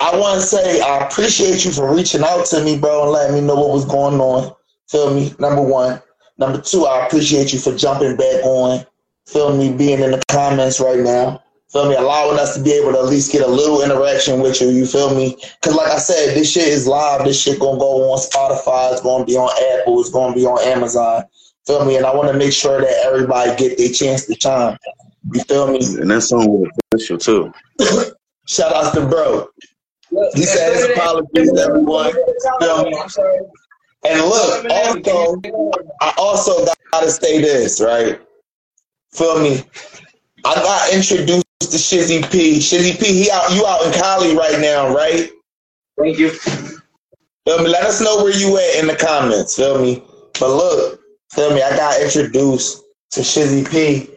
[0.01, 3.35] I want to say I appreciate you for reaching out to me, bro, and letting
[3.35, 4.55] me know what was going on.
[4.89, 5.35] Feel me?
[5.39, 6.01] Number one.
[6.39, 8.85] Number two, I appreciate you for jumping back on.
[9.27, 9.73] Feel me?
[9.73, 11.43] Being in the comments right now.
[11.71, 11.97] Feel me?
[11.97, 14.69] Allowing us to be able to at least get a little interaction with you.
[14.69, 15.37] You feel me?
[15.61, 17.25] Because like I said, this shit is live.
[17.25, 18.93] This shit gonna go on Spotify.
[18.93, 20.01] It's gonna be on Apple.
[20.01, 21.25] It's gonna be on Amazon.
[21.67, 21.97] Feel me?
[21.97, 24.77] And I want to make sure that everybody get their chance to chime.
[25.33, 25.79] You feel me?
[25.79, 27.53] And that song was official too.
[28.47, 29.49] Shout out to bro.
[30.35, 32.13] He said his apologies everyone.
[32.61, 32.95] Feel me?
[34.07, 35.41] And look, also,
[36.03, 38.21] I also gotta say this, right?
[39.15, 39.63] Feel me?
[40.45, 42.59] I got introduced to Shizzy P.
[42.59, 45.31] Shizzy P, he out you out in Cali right now, right?
[45.99, 46.31] Thank you.
[46.31, 47.69] Feel me?
[47.69, 49.57] Let us know where you at in the comments.
[49.57, 50.03] Feel me?
[50.41, 51.01] But look,
[51.33, 51.63] feel me?
[51.63, 52.83] I got introduced
[53.13, 54.11] to Shizzy P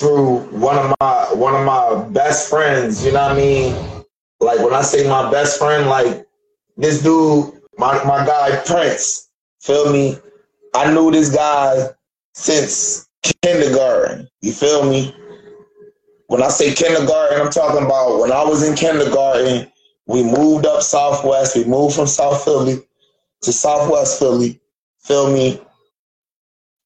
[0.00, 3.04] through one of my one of my best friends.
[3.04, 4.04] You know what I mean?
[4.40, 6.26] Like when I say my best friend, like
[6.76, 9.28] this dude, my my guy Prince.
[9.60, 10.18] Feel me?
[10.74, 11.90] I knew this guy
[12.34, 13.09] since
[13.42, 14.28] kindergarten.
[14.40, 15.14] You feel me?
[16.26, 19.70] When I say kindergarten, I'm talking about when I was in kindergarten.
[20.06, 21.56] We moved up Southwest.
[21.56, 22.80] We moved from South Philly
[23.42, 24.60] to Southwest Philly.
[24.98, 25.60] Feel me?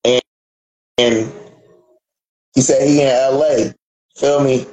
[0.05, 0.23] And,
[0.99, 1.33] and
[2.55, 3.73] he said he in LA.
[4.17, 4.67] Feel me?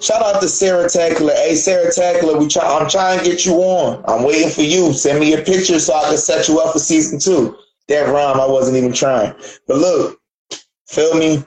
[0.00, 1.32] Shout out to Sarah Tackler.
[1.34, 4.04] Hey, Sarah Tackler, we try, I'm trying to get you on.
[4.08, 4.92] I'm waiting for you.
[4.92, 7.56] Send me a picture so I can set you up for season two.
[7.88, 9.32] That rhyme, I wasn't even trying.
[9.68, 10.18] But look,
[10.92, 11.42] feel me?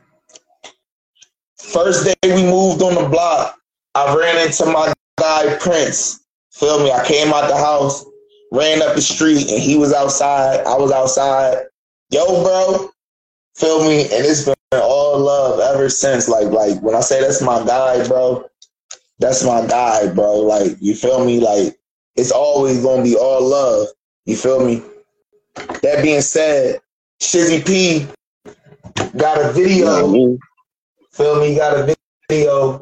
[1.58, 3.58] First day we moved on the block,
[3.94, 6.26] I ran into my guy Prince.
[6.52, 6.92] Feel me?
[6.92, 8.06] I came out the house,
[8.52, 10.66] ran up the street, and he was outside.
[10.66, 11.66] I was outside.
[12.10, 12.90] Yo, bro,
[13.56, 14.04] feel me?
[14.04, 16.28] And it's been all love ever since.
[16.28, 18.46] Like, like when I say that's my guy, bro,
[19.20, 20.40] that's my guy, bro.
[20.40, 21.40] Like, you feel me?
[21.40, 21.78] Like,
[22.16, 23.90] it's always gonna be all love.
[24.26, 24.82] You feel me?
[25.56, 26.80] That being said,
[27.22, 28.08] Shizzy P
[29.18, 30.08] Got a video.
[30.08, 30.36] Mm-hmm.
[31.12, 31.56] Feel me?
[31.56, 31.96] Got a
[32.30, 32.80] video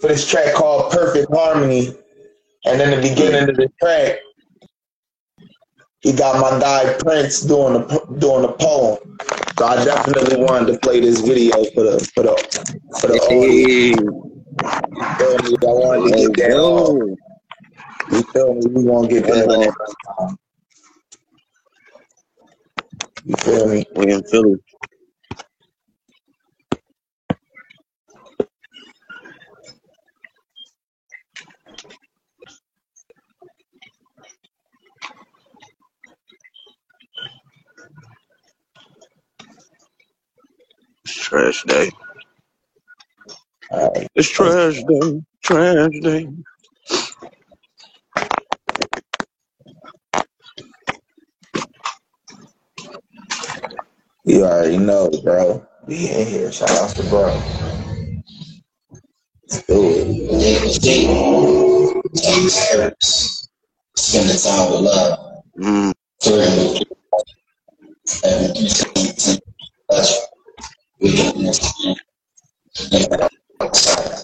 [0.00, 1.94] for this track called Perfect Harmony.
[2.64, 4.18] And then the beginning of the track,
[6.00, 9.18] he got my guy Prince doing the doing the poem.
[9.58, 12.36] So I definitely wanted to play this video for the for the
[13.00, 13.94] for the hey.
[13.94, 14.06] me?
[15.62, 17.16] I wanted to get that on.
[18.12, 18.66] You feel me?
[18.68, 19.48] We gonna get that
[20.18, 20.36] on.
[23.24, 23.86] You feel me?
[23.96, 24.56] We in Philly.
[41.26, 41.90] trash day.
[43.72, 44.06] Right.
[44.14, 46.28] It's trash day, trash day.
[54.24, 55.66] You already know, bro.
[55.86, 56.52] We in here.
[56.52, 57.42] Shout out to bro.
[59.48, 60.82] Let's do it.
[62.14, 63.48] Ten steps.
[63.96, 65.42] Spend the time with love.
[65.58, 65.92] Mm.
[66.22, 66.82] Three.
[68.24, 69.40] Everything.
[69.90, 70.10] Touch
[71.00, 71.94] we can see
[72.74, 73.28] the
[73.60, 74.20] outside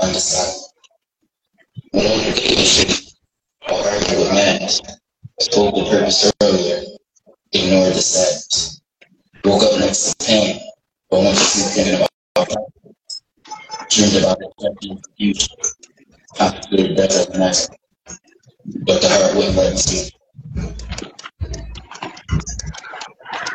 [0.00, 0.70] and the sun.
[1.92, 2.90] No indication
[3.70, 3.84] of
[5.74, 6.82] the purpose earlier,
[7.52, 8.78] ignore the set.
[9.44, 10.60] Woke up next to pain,
[11.10, 12.08] but went to sleep thinking about
[13.90, 15.46] dreamed about the future.
[16.40, 17.68] I feel better than that.
[18.86, 20.12] But the heart wouldn't let me sleep.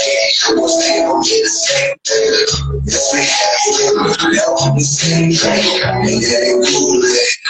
[0.00, 1.96] He was able to save
[2.84, 4.32] Yes, we have him.
[4.32, 5.24] Now we sing.
[5.24, 7.49] And get it cool it.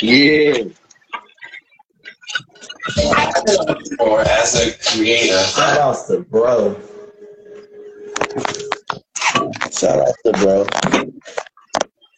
[0.00, 0.64] Yeah.
[3.98, 5.42] Or as a creator.
[5.42, 6.76] Shout out to bro.
[9.72, 10.66] Shout out to bro.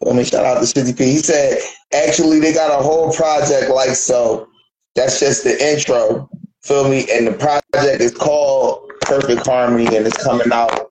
[0.03, 1.05] Let me shout out to Shizzy P.
[1.05, 1.59] He said,
[1.95, 4.49] actually, they got a whole project like so.
[4.95, 6.29] That's just the intro.
[6.67, 7.07] Feel me?
[7.13, 10.91] And the project is called Perfect Harmony and it's coming out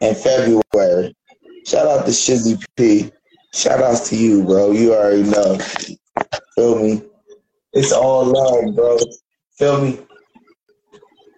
[0.00, 1.16] in February.
[1.66, 3.10] Shout out to Shizzy P.
[3.52, 4.70] Shout outs to you, bro.
[4.70, 5.58] You already know.
[6.54, 7.02] Feel me?
[7.72, 8.98] It's all love, bro.
[9.58, 9.98] Feel me?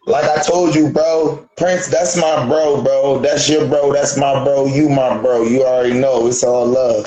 [0.07, 3.20] Like I told you, bro, Prince, that's my bro, bro.
[3.20, 3.90] That's your bro.
[3.90, 4.66] That's my bro.
[4.66, 5.44] You my bro.
[5.44, 6.27] You already know.
[6.27, 7.07] It's all love.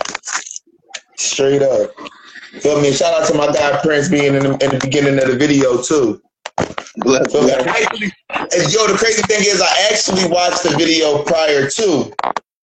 [1.15, 1.91] Straight up.
[2.59, 2.91] Feel me?
[2.91, 5.79] Shout out to my guy Prince being in the, in the beginning of the video
[5.79, 6.21] too.
[6.57, 12.13] Actually, and yo, the crazy thing is, I actually watched the video prior to,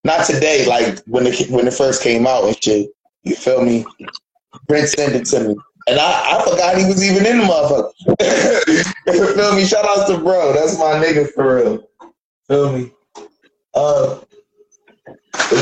[0.05, 2.91] not today, like when it when it first came out and shit.
[3.23, 3.85] You feel me?
[4.69, 5.57] Prince sent it to me.
[5.89, 7.93] And I, I forgot he was even in the motherfucker.
[9.07, 9.65] you Feel me?
[9.65, 10.53] Shout out to bro.
[10.53, 11.89] That's my nigga for real.
[12.47, 12.93] Feel me?
[13.75, 14.21] Uh,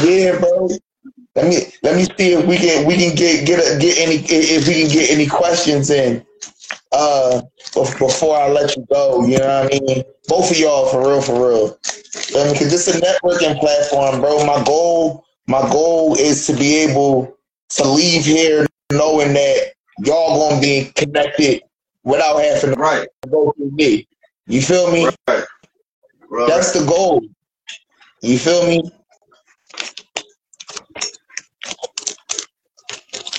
[0.05, 0.69] yeah, bro.
[1.37, 4.17] Let me let me see if we can we can get get a, get any
[4.29, 6.25] if we can get any questions in.
[6.93, 7.43] Uh,
[7.75, 10.05] before I let you go, you know what I mean.
[10.29, 11.79] Both of y'all, for real, for real.
[12.13, 14.45] Because is a networking platform, bro.
[14.47, 17.37] My goal, my goal is to be able
[17.71, 21.63] to leave here knowing that y'all gonna be connected
[22.05, 23.09] without having to Right.
[23.29, 24.07] go through me.
[24.47, 25.07] You feel me?
[25.29, 25.45] Right.
[26.29, 26.49] Right.
[26.49, 27.23] That's the goal.
[28.23, 28.83] You feel me?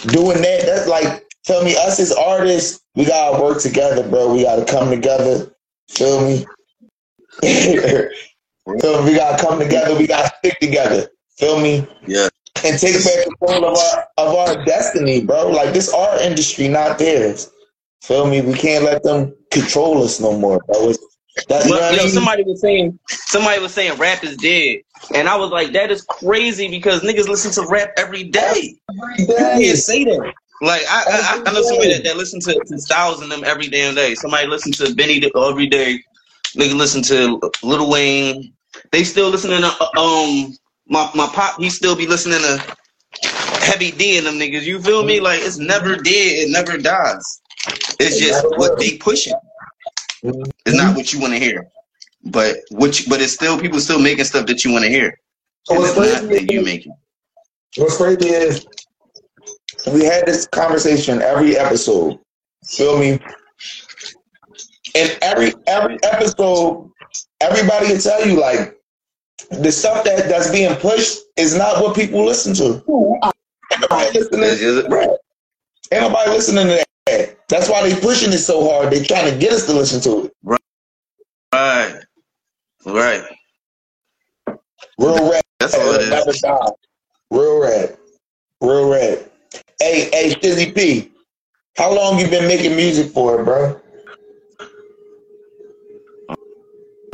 [0.07, 4.33] Doing that, that's like, feel me, us as artists, we gotta work together, bro.
[4.33, 5.55] We gotta come together.
[5.89, 6.45] Feel me?
[7.41, 8.09] feel
[9.03, 9.09] me?
[9.11, 11.09] We gotta come together, we gotta stick together.
[11.37, 11.87] Feel me?
[12.05, 12.27] Yeah.
[12.65, 15.49] And take back control of our of our destiny, bro.
[15.49, 17.49] Like this our industry, not theirs.
[18.01, 18.41] Feel me?
[18.41, 20.89] We can't let them control us no more, bro.
[20.89, 20.99] It's,
[21.47, 22.09] that, you know But, I yo, mean?
[22.09, 24.79] somebody was saying somebody was saying rap is dead,
[25.13, 28.75] and I was like, that is crazy because niggas listen to rap every day.
[29.19, 30.33] You can't say that.
[30.61, 33.67] Like I, I, I know somebody that, that listen to, to Styles and them every
[33.67, 34.15] damn day.
[34.15, 36.03] Somebody listen to Benny every day.
[36.55, 38.53] Nigga listen to Lil Wayne.
[38.91, 40.55] They still listening to uh, um
[40.87, 41.59] my my pop.
[41.59, 42.77] He still be listening to
[43.61, 44.63] Heavy D and them niggas.
[44.63, 45.19] You feel me?
[45.19, 46.03] Like it's never dead.
[46.05, 47.41] It never dies.
[47.99, 49.35] It's just what they pushing.
[50.23, 51.67] It's not what you want to hear,
[52.23, 55.19] but what you, but it's still people still making stuff that you want to hear.
[55.69, 56.95] And it's not that you making.
[57.75, 58.65] What's crazy is
[59.93, 62.19] we had this conversation every episode.
[62.65, 63.19] Feel me?
[64.95, 66.91] And every every episode,
[67.41, 68.79] everybody will tell you like
[69.51, 72.83] the stuff that, that's being pushed is not what people listen to.
[73.71, 75.09] Ain't nobody listening, Is- is right.
[75.91, 77.37] Ain't nobody listening to that.
[77.47, 78.91] That's why they pushing it so hard.
[78.91, 80.33] They trying to get us to listen to it.
[80.43, 80.59] Right,
[81.53, 81.93] right.
[82.85, 83.23] Right.
[84.99, 85.43] Real rap.
[85.59, 86.43] That's all it is.
[87.31, 87.89] Real rap.
[88.61, 89.19] Real rap.
[89.79, 91.11] Hey, hey, Shizzy P.
[91.77, 93.79] How long you been making music for, bro?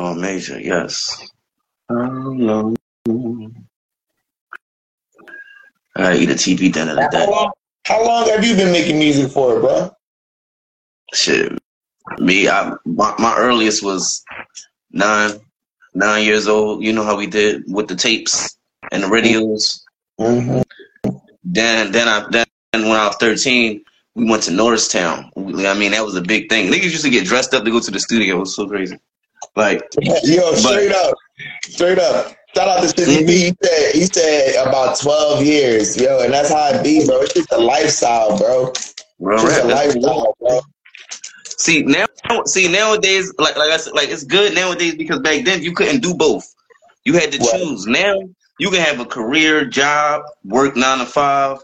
[0.00, 1.28] Oh, major, yes.
[1.90, 2.76] How long?
[5.96, 7.26] I eat a TV dinner How today.
[7.26, 7.52] long,
[7.84, 9.90] how long have you been making music for, bro?
[11.12, 11.52] Shit,
[12.18, 14.24] me, I my, my earliest was
[14.90, 15.38] nine,
[15.94, 16.82] nine years old.
[16.82, 18.56] You know how we did with the tapes
[18.90, 19.84] and the radios.
[20.18, 20.62] Mm-hmm.
[21.44, 22.46] Then, then I then
[22.82, 23.82] when I was thirteen,
[24.14, 25.30] we went to Norristown.
[25.36, 26.70] I mean, that was a big thing.
[26.70, 28.36] Niggas used to get dressed up to go to the studio.
[28.36, 28.98] It was so crazy.
[29.56, 29.82] Like,
[30.24, 31.14] Yo, straight up,
[31.64, 32.34] straight up.
[32.56, 33.32] Shout out to Shizzy P.
[33.50, 37.20] He said he said about twelve years, yo, and that's how it be, bro.
[37.22, 38.72] It's just a lifestyle, bro.
[39.18, 40.60] real It's just a lifestyle, bro.
[41.46, 42.06] See now,
[42.46, 46.00] see nowadays, like like I said, like it's good nowadays because back then you couldn't
[46.00, 46.52] do both.
[47.04, 47.50] You had to Right.
[47.50, 47.86] choose.
[47.86, 48.14] Now
[48.58, 51.58] you can have a career job, work nine to five,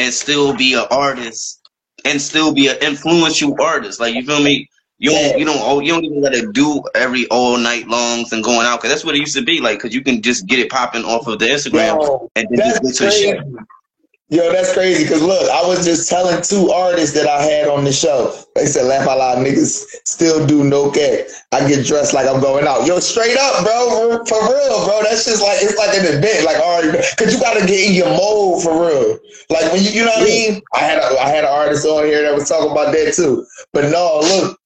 [0.00, 1.60] and still be an artist,
[2.04, 4.00] and still be an influential artist.
[4.00, 4.68] Like you feel me?
[5.02, 8.44] You don't, you don't, oh, you don't even gotta do every all night longs and
[8.44, 9.78] going out because that's what it used to be like.
[9.78, 12.82] Because you can just get it popping off of the Instagram Yo, and then just
[12.82, 13.44] go that's to the shit.
[14.32, 15.04] Yo, that's crazy.
[15.08, 18.32] Cause look, I was just telling two artists that I had on the show.
[18.54, 22.40] They said, "Laugh out loud, niggas still do no cat." I get dressed like I'm
[22.40, 22.86] going out.
[22.86, 25.00] Yo, straight up, bro, for real, bro.
[25.02, 26.44] That's just like it's like an event.
[26.46, 29.18] Like, all right, cause you gotta get in your mold for real.
[29.50, 30.62] Like when you, you know what I mean.
[30.74, 33.44] I had a, I had an artist on here that was talking about that too.
[33.72, 34.60] But no, look,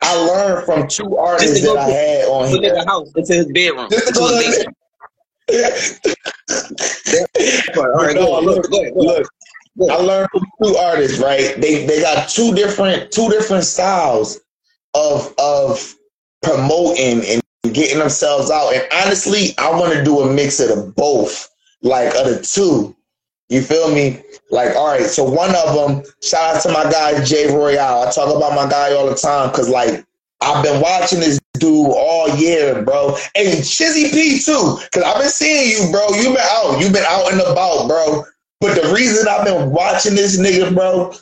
[0.00, 2.72] I learned from two artists that I had on here.
[2.72, 4.72] nigga house into his bedroom, Just to go to.
[7.94, 9.26] All right, No, go ahead, look, go ahead, go ahead.
[9.76, 9.90] look.
[9.90, 11.54] I learned from two artists, right?
[11.60, 14.40] They they got two different two different styles
[14.94, 15.94] of of
[16.42, 17.42] promoting and
[17.74, 18.74] getting themselves out.
[18.74, 21.48] And honestly, I want to do a mix of the both,
[21.82, 22.94] like of the two.
[23.48, 24.22] You feel me?
[24.50, 28.02] Like, all right, so one of them, shout out to my guy Jay Royale.
[28.08, 30.04] I talk about my guy all the time because, like,
[30.40, 33.16] I've been watching this dude all year, bro.
[33.34, 36.08] And Shizzy P too, because I've been seeing you, bro.
[36.10, 36.80] You've been out.
[36.80, 38.24] You've been out and about, bro.
[38.60, 41.12] But the reason I've been watching this nigga, bro,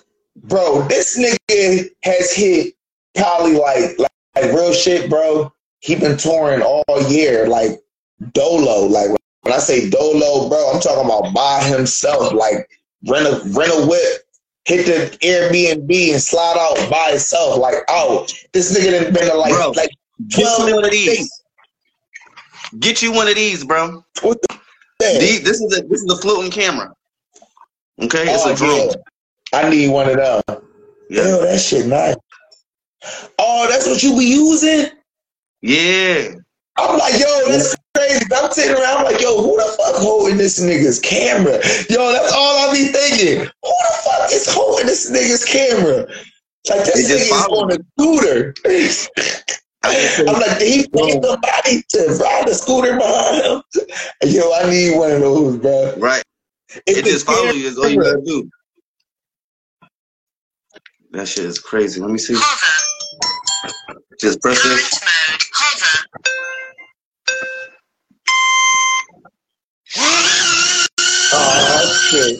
[0.44, 2.74] bro, this nigga has hit
[3.14, 5.52] probably like, like, like real shit, bro.
[5.80, 7.80] He been touring all year, like
[8.32, 8.86] Dolo.
[8.86, 9.10] Like
[9.42, 12.32] when I say Dolo, bro, I'm talking about by himself.
[12.32, 12.68] Like
[13.08, 14.22] rent a rent a whip,
[14.66, 17.58] hit the Airbnb and slide out by itself.
[17.58, 19.90] Like, oh, this nigga done been to like Bro, like
[20.28, 21.30] Get you one of these.
[22.78, 24.04] Get you one of these, bro.
[24.22, 24.58] What the?
[25.18, 26.92] These, this is a this is a floating camera.
[28.02, 28.88] Okay, it's Oh, a drone.
[29.52, 29.58] yeah.
[29.58, 30.42] I need one of them.
[31.08, 31.22] Yeah.
[31.24, 32.16] Yo, that shit nice.
[33.38, 34.90] Oh, that's what you be using?
[35.62, 36.34] Yeah.
[36.76, 38.24] I'm like, yo, that's crazy.
[38.34, 41.54] I'm sitting around I'm like, yo, who the fuck holding this nigga's camera?
[41.88, 43.38] Yo, that's all I be thinking.
[43.40, 46.06] Who the fuck is holding this nigga's camera?
[46.68, 48.54] Like this nigga is on a scooter.
[49.82, 49.94] I'm
[50.26, 53.62] like, did he pay somebody to ride the scooter behind him?
[54.34, 55.94] Yo, I need one of those, bro.
[55.98, 56.22] Right.
[56.86, 58.50] It's It just follow you is all you gotta do.
[61.12, 62.00] That shit is crazy.
[62.00, 62.34] Let me see.
[64.20, 65.00] Just press this.
[71.32, 72.38] Oh, shit.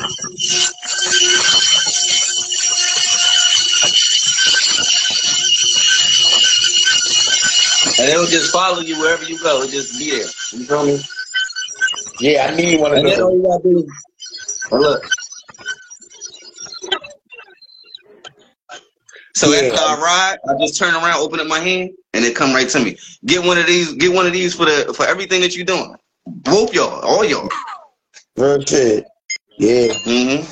[8.00, 9.58] And it'll just follow you wherever you go.
[9.62, 10.20] It'll just be there.
[10.60, 11.00] You feel me?
[12.20, 13.34] Yeah, I need one of And then all those.
[13.34, 13.92] you gotta do
[14.72, 15.04] look.
[19.34, 19.68] So Yeah.
[19.68, 22.68] after I ride, I just turn around, open up my hand, and it come right
[22.70, 22.98] to me.
[23.26, 23.94] Get one of these.
[23.94, 25.96] Get one of these for the for everything that you're doing.
[26.26, 27.50] Both y'all, all y'all.
[28.36, 29.04] Real shit.
[29.58, 29.94] Yeah.
[29.94, 30.44] hmm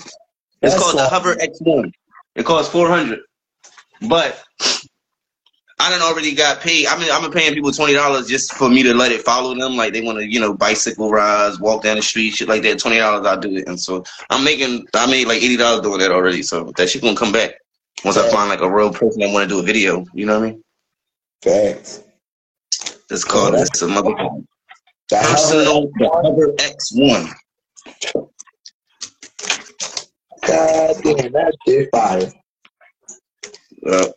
[0.62, 1.09] It's That's called the.
[1.09, 1.93] Hover X1.
[2.37, 3.20] It costs four hundred,
[4.09, 4.43] but
[5.81, 6.87] I done already got paid.
[6.87, 9.77] I mean, I'm paying people twenty dollars just for me to let it follow them.
[9.77, 12.81] Like they want to, you know, bicycle rides, walk down the street, shit like that.
[12.81, 13.69] Twenty dollars, I'll do it.
[13.69, 16.43] And so I'm making, I made like eighty dollars doing that already.
[16.43, 17.53] So that shit gonna come back
[18.05, 20.05] once I find like a real person that want to do a video.
[20.13, 20.65] You know what I mean?
[21.43, 22.03] Facts.
[23.11, 23.89] It's called Yeah, it's a
[25.11, 27.33] personal Hover X1.
[30.47, 32.33] God damn, that shit fire.
[33.87, 34.09] Uh,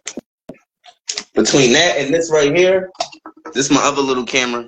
[1.33, 2.89] between that and this right here,
[3.53, 4.65] this is my other little camera.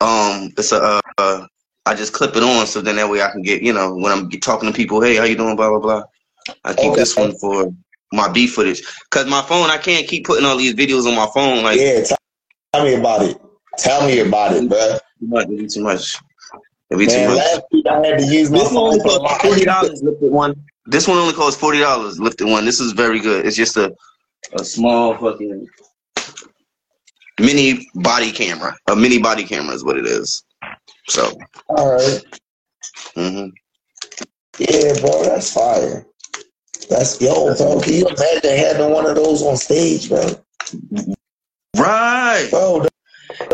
[0.00, 1.46] Um, it's a uh, uh,
[1.86, 4.12] I just clip it on so then that way I can get you know when
[4.12, 6.02] I'm talking to people, hey, how you doing, blah blah blah.
[6.64, 7.00] I keep Okay.
[7.00, 7.72] this one for
[8.12, 11.28] my B footage because my phone I can't keep putting all these videos on my
[11.34, 12.18] phone like Yeah, tell,
[12.72, 13.40] tell me about it.
[13.78, 14.98] Tell me about it, bro.
[15.20, 15.46] too much.
[15.46, 16.16] It'd be too much.
[16.90, 17.38] It'd be too Man, much.
[17.38, 20.02] last week I had to use my This one only phone for forty dollars.
[20.02, 20.54] Lifted one.
[20.86, 22.20] This one only costs forty dollars.
[22.20, 22.64] Lifted one.
[22.64, 23.46] This is very good.
[23.46, 23.94] It's just a
[24.52, 25.66] a small fucking
[27.40, 28.76] mini body camera.
[28.88, 30.44] A mini body camera is what it is.
[31.08, 31.32] So,
[31.68, 32.24] All right.
[33.14, 33.46] hmm
[34.58, 36.06] Yeah, bro, that's fire.
[36.88, 37.80] That's yo, bro.
[37.80, 40.30] Can you imagine having one of those on stage, bro?
[41.76, 42.46] right.
[42.50, 42.90] Bro, the-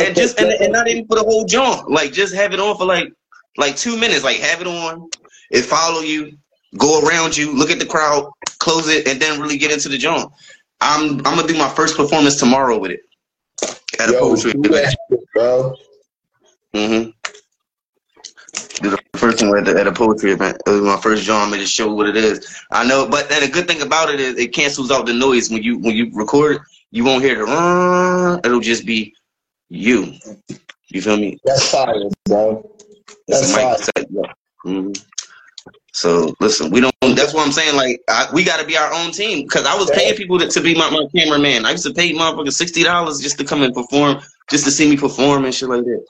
[0.04, 1.90] And just and, and not even for the whole jaunt.
[1.90, 3.08] Like just have it on for like
[3.56, 4.24] like two minutes.
[4.24, 5.08] Like have it on.
[5.50, 6.36] It follow you.
[6.76, 7.52] Go around you.
[7.56, 8.30] Look at the crowd.
[8.58, 10.32] Close it, and then really get into the jaunt.
[10.80, 13.00] I'm I'm gonna do my first performance tomorrow with it
[13.98, 14.96] at a poetry that
[15.34, 15.74] bro.
[16.74, 17.10] Mm-hmm.
[18.82, 20.56] Do the first one at, the, at a poetry event.
[20.66, 21.42] It was my first job.
[21.44, 22.62] I'm gonna just show what it is.
[22.70, 25.50] I know, but then the good thing about it is it cancels out the noise
[25.50, 26.60] when you when you record.
[26.90, 27.52] You won't hear the.
[27.52, 29.14] "Uh," It'll just be
[29.68, 30.14] you.
[30.88, 31.38] You feel me?
[31.44, 31.94] That's fire,
[32.24, 32.68] bro.
[33.28, 33.76] That's fire.
[33.76, 34.32] set, yeah.
[34.64, 35.04] Mhm.
[36.00, 36.94] So listen, we don't.
[37.02, 37.76] That's what I'm saying.
[37.76, 40.48] Like I, we got to be our own team because I was paying people to,
[40.48, 41.66] to be my, my cameraman.
[41.66, 44.88] I used to pay motherfuckers sixty dollars just to come and perform, just to see
[44.88, 46.02] me perform and shit like that.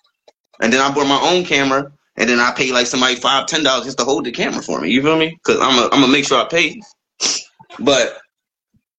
[0.60, 3.64] And then I bought my own camera, and then I pay like somebody five, ten
[3.64, 4.92] dollars just to hold the camera for me.
[4.92, 5.30] You feel me?
[5.44, 6.80] Because I'm a, I'm gonna make sure I pay.
[7.80, 8.16] But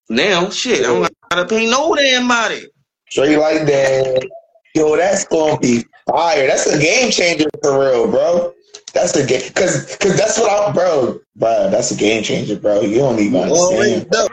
[0.10, 2.68] now, shit, I don't gotta pay no damn body.
[3.10, 4.28] Straight like that.
[4.76, 6.48] Yo, that's gonna be fire.
[6.48, 8.54] That's a game changer for real, bro.
[8.94, 11.70] That's a game, cause, cause that's what I'm, bro, bro.
[11.70, 12.82] That's a game changer, bro.
[12.82, 14.12] You don't even Already understand.
[14.12, 14.28] know.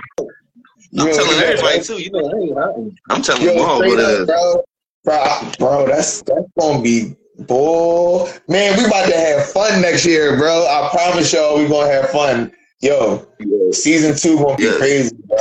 [0.90, 2.02] You I'm don't telling even- everybody too.
[2.02, 4.26] You know, hey, I'm telling Yo, them all straight what it up, is.
[4.26, 4.64] bro,
[5.04, 5.86] bro, bro.
[5.86, 8.28] That's that's gonna be bull.
[8.48, 10.66] Man, we about to have fun next year, bro.
[10.66, 12.52] I promise y'all, we gonna have fun.
[12.80, 13.26] Yo,
[13.72, 14.76] season two gonna be Yes.
[14.78, 15.38] crazy, bro.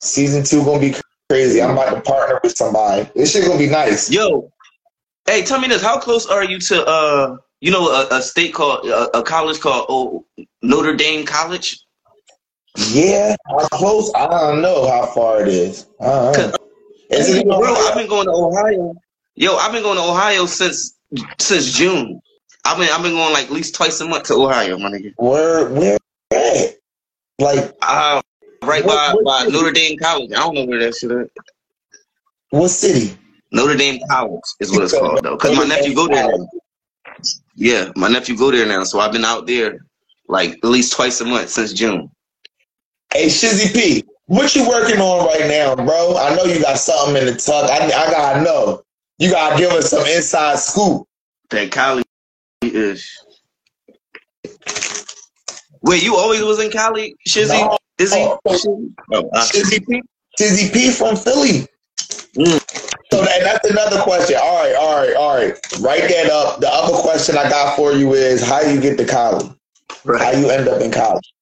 [0.00, 0.94] Season two gonna be
[1.28, 1.60] crazy.
[1.62, 3.08] I'm about to partner with somebody.
[3.16, 4.10] This shit gonna be nice.
[4.10, 4.52] Yo,
[5.26, 8.52] hey, tell me this: How close are you to uh you know a, a state
[8.52, 10.26] called a, a college called oh,
[10.62, 11.78] Notre Dame College.
[12.90, 14.10] Yeah, how close?
[14.14, 15.86] I don't know how far it is.
[16.00, 16.56] I don't know.
[17.10, 17.74] Is it Bro, Ohio?
[17.88, 18.94] I've been going to Ohio.
[19.36, 20.98] Yo, I've been going to Ohio since
[21.38, 22.20] since June.
[22.64, 25.12] I've been I've been going like at least twice a month to Ohio, my nigga.
[25.16, 25.98] Where where
[26.32, 26.74] at?
[27.38, 28.20] Like Uh,
[28.64, 29.52] right What- by, what by city?
[29.52, 30.32] Notre Dame College.
[30.32, 31.28] I don't know where that shit is.
[32.50, 33.16] what city?
[33.52, 35.36] Notre Dame College is what it's called though.
[35.36, 36.48] Cause my nephew go there now.
[37.62, 38.82] Yeah, my nephew go there now.
[38.82, 39.86] So I've been out there
[40.26, 42.10] like at least twice a month since June.
[43.12, 46.16] Hey Shizzy P, what you working on right now, bro?
[46.16, 47.70] I know you got something in the tuck.
[47.70, 48.82] I, I gotta know.
[49.18, 51.06] You gotta give us some inside scoop.
[51.50, 52.02] That Cali
[52.62, 53.08] is.
[55.82, 57.60] Wait, you always was in Cali, Shizzy?
[57.60, 57.78] No.
[58.00, 58.22] Is he?
[58.22, 58.40] Oh,
[59.36, 60.02] Shizzy P,
[60.36, 61.68] Shizzy P from Philly.
[63.32, 64.36] That, that's another question.
[64.40, 65.80] All right, all right, all right.
[65.80, 66.60] Write that up.
[66.60, 69.50] The other question I got for you is how you get to college?
[70.04, 71.32] How you end up in college?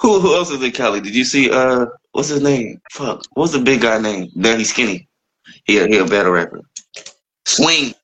[0.00, 1.00] Who who else is in Cali?
[1.00, 2.80] Did you see uh what's his name?
[2.92, 3.24] Fuck.
[3.32, 4.30] What's the big guy name?
[4.38, 5.08] Danny skinny.
[5.64, 6.60] He a, he a battle rapper.
[7.44, 7.94] Swing.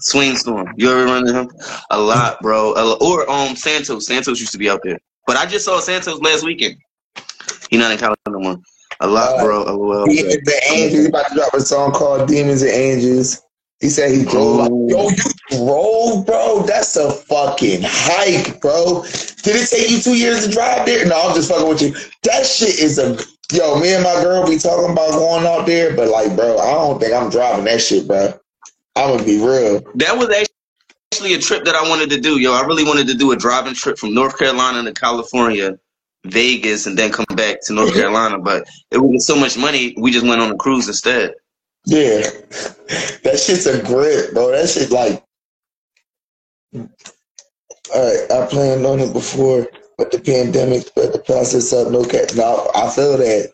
[0.00, 0.72] Swing Storm.
[0.76, 1.50] You ever run into him?
[1.90, 2.74] A lot, bro.
[2.74, 4.06] A or um Santos.
[4.06, 4.98] Santos used to be out there.
[5.26, 6.76] But I just saw Santos last weekend.
[7.70, 8.56] He not in Cali no more.
[9.00, 9.64] A lot, bro.
[9.64, 10.06] Uh, LOL.
[10.06, 11.02] Demons and Angels.
[11.02, 13.40] He about to drop a song called Demons and Angels.
[13.80, 14.58] He said he drove.
[14.58, 15.16] Like, Yo, you
[15.50, 16.64] drove, bro?
[16.66, 19.04] That's a fucking hike, bro.
[19.42, 21.06] Did it take you two years to drive there?
[21.06, 21.94] No, I'm just fucking with you.
[22.24, 23.16] That shit is a
[23.52, 23.78] yo.
[23.78, 27.00] Me and my girl be talking about going out there, but like, bro, I don't
[27.00, 28.32] think I'm driving that shit, bro.
[28.96, 29.80] I'm gonna be real.
[29.94, 32.52] That was actually a trip that I wanted to do, yo.
[32.54, 35.78] I really wanted to do a driving trip from North Carolina to California,
[36.24, 38.38] Vegas, and then come back to North Carolina.
[38.38, 41.34] But it was so much money, we just went on a cruise instead.
[41.86, 42.22] Yeah,
[43.24, 44.50] that shit's a grip, bro.
[44.50, 45.22] That shit like.
[46.74, 46.82] All
[47.94, 49.66] right, I planned on it before,
[49.96, 51.90] but the pandemic sped the process up.
[51.90, 52.28] No cap.
[52.36, 53.52] No, I feel that.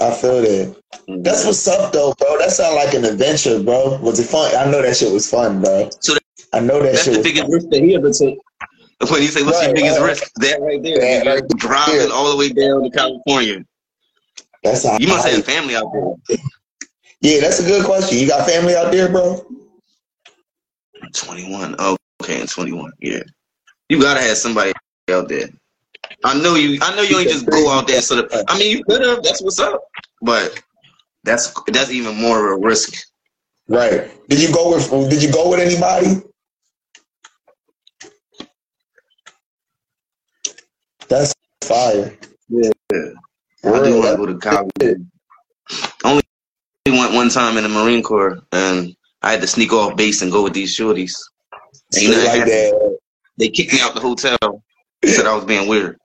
[0.00, 0.76] I feel that.
[1.08, 1.22] Mm-hmm.
[1.22, 2.38] That's what's up, though, bro.
[2.38, 3.98] That sound like an adventure, bro.
[3.98, 4.52] Was it fun?
[4.56, 5.88] I know that shit was fun, bro.
[6.00, 6.16] So
[6.52, 8.38] I know that That's shit the biggest risk that he ever took.
[9.00, 10.06] When you say, "What's your biggest right.
[10.06, 12.12] risk?" That right there, That right driving there.
[12.12, 13.64] all the way down to California.
[14.64, 16.38] That's You must have family out there.
[17.20, 18.18] Yeah, that's a good question.
[18.18, 19.44] You got family out there, bro?
[21.14, 21.76] Twenty-one.
[21.78, 22.92] Oh, okay, and twenty-one.
[23.00, 23.22] Yeah,
[23.88, 24.72] you gotta have somebody
[25.10, 25.48] out there.
[26.24, 26.78] I know you.
[26.82, 28.00] I know you ain't just go out there.
[28.00, 29.22] So I mean, you could have.
[29.22, 29.80] That's what's up.
[30.22, 30.60] But
[31.22, 33.06] that's that's even more of a risk.
[33.68, 34.10] Right.
[34.28, 34.90] Did you go with?
[35.08, 36.22] Did you go with anybody?
[41.08, 42.16] That's fire.
[42.48, 42.70] Yeah.
[42.92, 45.00] I do want to go to college.
[46.04, 46.22] Only
[46.86, 50.32] went one time in the Marine Corps, and I had to sneak off base and
[50.32, 51.14] go with these shorties.
[51.94, 52.98] And you know, like.
[53.38, 54.36] They kicked me out the hotel.
[55.04, 55.96] Said I was being weird.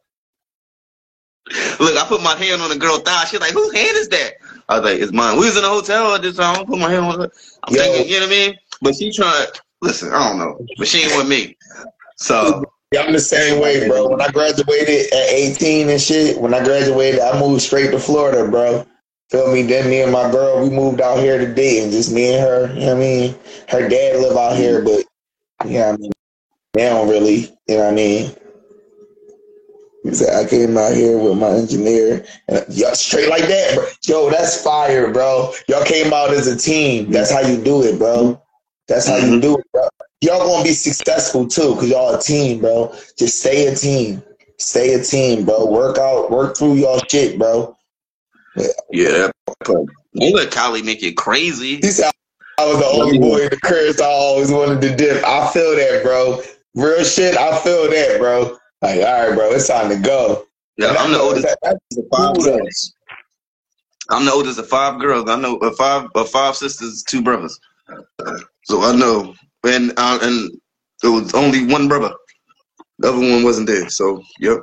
[1.79, 3.25] Look, I put my hand on the girl thigh.
[3.25, 4.33] She's like, "Whose hand is that?"
[4.69, 6.59] I was like, "It's mine." We was in a hotel at this time.
[6.59, 7.31] I put my hand on her.
[7.63, 7.81] I'm Yo.
[7.81, 8.57] thinking, you know what I mean?
[8.81, 9.47] But she tried.
[9.81, 11.57] Listen, I don't know, but she ain't with me.
[12.17, 12.63] So
[12.93, 14.07] Yeah, I'm the same way, bro.
[14.07, 18.47] When I graduated at 18 and shit, when I graduated, I moved straight to Florida,
[18.47, 18.85] bro.
[19.31, 19.63] Feel me?
[19.63, 22.71] Then me and my girl, we moved out here to Dayton, just me and her.
[22.75, 23.35] You know what I mean?
[23.67, 25.03] Her dad live out here, but
[25.65, 26.11] you know what I mean?
[26.75, 27.35] They don't really,
[27.67, 28.35] you know what I mean?
[30.03, 33.87] He said, I came out here with my engineer, and y'all straight like that, bro.
[34.03, 35.51] Yo, that's fire, bro.
[35.67, 37.09] Y'all came out as a team.
[37.09, 38.39] That's how you do it, bro.
[38.87, 39.39] That's how you mm-hmm.
[39.39, 39.87] do it, bro.
[40.23, 42.95] Y'all gonna be successful too, cause y'all a team, bro.
[43.17, 44.23] Just stay a team.
[44.57, 45.65] Stay a team, bro.
[45.65, 47.75] Work out, work through y'all shit, bro.
[48.55, 49.31] yeah, that
[49.65, 49.85] part.
[50.15, 51.75] don't let Cali make you crazy.
[51.77, 52.09] He said
[52.57, 53.99] I was the only boy in the curse.
[53.99, 55.25] I always wanted to dip.
[55.25, 56.41] I feel that, bro.
[56.75, 58.57] Real shit, I feel that, bro.
[58.81, 60.45] Like, all right, bro, it's time to go.
[60.77, 61.79] Yeah, And I'm the oldest that- of
[62.09, 62.95] five cool, girls.
[64.09, 65.29] I'm the oldest of five girls.
[65.29, 67.59] I know uh, five uh, five sisters, two brothers.
[68.63, 69.33] So I know,
[69.63, 70.51] and uh, and
[71.01, 72.13] there was only one brother.
[72.99, 73.89] The other one wasn't there.
[73.89, 74.59] So yep.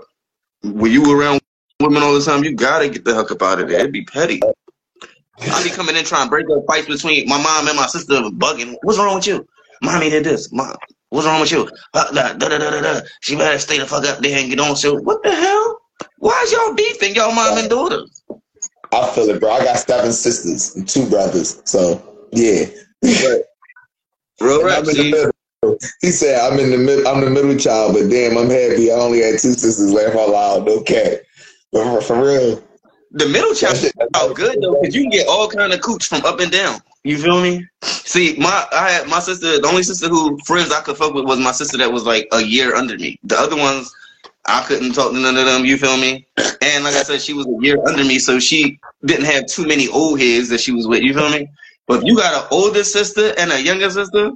[0.63, 1.41] When you around
[1.81, 3.81] women all the time, you gotta get the heck up out of there.
[3.81, 4.41] It'd be petty.
[5.41, 8.15] I be coming in trying to break up fights between my mom and my sister,
[8.15, 8.77] bugging.
[8.83, 9.47] What's wrong with you?
[9.83, 10.53] Mommy did this.
[10.53, 10.77] Mom,
[11.09, 11.71] what's wrong with you?
[11.95, 13.01] Uh, da, da, da, da, da.
[13.23, 14.77] She better stay the fuck up there and get on.
[14.77, 15.81] So what the hell?
[16.19, 18.03] Why is y'all beefing, y'all mom and daughter?
[18.93, 19.51] I feel it, bro.
[19.51, 21.63] I got seven sisters and two brothers.
[21.65, 22.67] So yeah.
[24.41, 25.11] Real rap, I'm in the see?
[25.11, 25.31] middle.
[26.01, 28.91] He said I'm in the mid I'm the middle child, but damn, I'm happy.
[28.91, 30.67] I only had two sisters laugh out loud.
[30.67, 31.23] No cat.
[31.73, 32.63] But for, real.
[33.13, 33.77] The middle child
[34.15, 36.81] out good though, because you can get all kind of cooch from up and down.
[37.05, 37.67] You feel me?
[37.83, 39.61] See, my I had my sister.
[39.61, 42.29] The only sister who friends I could fuck with was my sister that was like
[42.33, 43.19] a year under me.
[43.25, 43.93] The other ones,
[44.47, 45.65] I couldn't talk to none of them.
[45.65, 46.27] You feel me?
[46.63, 49.67] And like I said, she was a year under me, so she didn't have too
[49.67, 51.03] many old heads that she was with.
[51.03, 51.49] You feel me?
[51.91, 54.31] But if you got an older sister and a younger sister,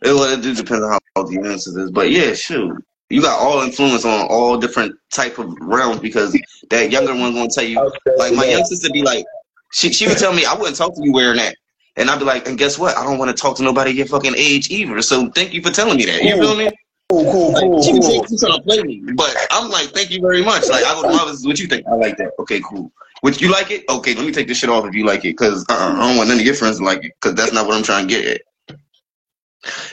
[0.00, 1.90] it well, it depend on how old the younger sister is.
[1.90, 2.82] But yeah, shoot.
[3.10, 6.34] You got all influence on all different type of realms because
[6.70, 7.78] that younger one gonna tell you
[8.16, 9.26] like my young sister be like
[9.74, 11.56] she she would tell me I wouldn't talk to you wearing that.
[11.96, 12.96] And I'd be like, and guess what?
[12.96, 15.02] I don't want to talk to nobody your fucking age either.
[15.02, 16.22] So thank you for telling me that.
[16.22, 16.70] You feel me?
[17.10, 18.24] Cool, cool, Like, cool, she cool.
[18.38, 20.70] trying to play me, but I'm like, thank you very much.
[20.70, 21.44] Like, I my business.
[21.44, 21.86] What you think?
[21.86, 22.32] I like that.
[22.38, 22.90] Okay, cool.
[23.22, 23.84] Which you like it?
[23.88, 26.16] Okay, let me take this shit off if you like it, cause uh-uh, I don't
[26.16, 28.14] want none of your friends to like it, cause that's not what I'm trying to
[28.14, 28.76] get at.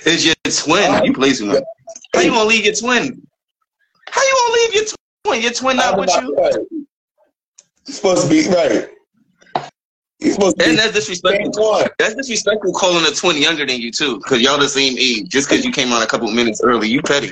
[0.04, 1.06] It's your twin.
[1.06, 1.64] You play too much.
[2.16, 3.22] How you gonna leave your twin?
[4.10, 4.84] How you gonna leave your
[5.24, 5.42] twin?
[5.44, 6.36] Your twin not with you?
[7.86, 8.90] You're supposed to be right.
[10.20, 11.84] You're supposed to be And that's disrespectful.
[12.00, 15.30] That's disrespectful calling a twin younger than you too, because y'all the same age.
[15.30, 17.30] Just because you came on a couple minutes early, you petty.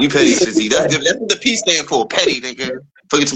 [0.00, 0.68] You petty, Shizzy.
[0.68, 2.04] That's, that's what the P stand for.
[2.08, 2.80] Petty, nigga.
[3.10, 3.34] Forget to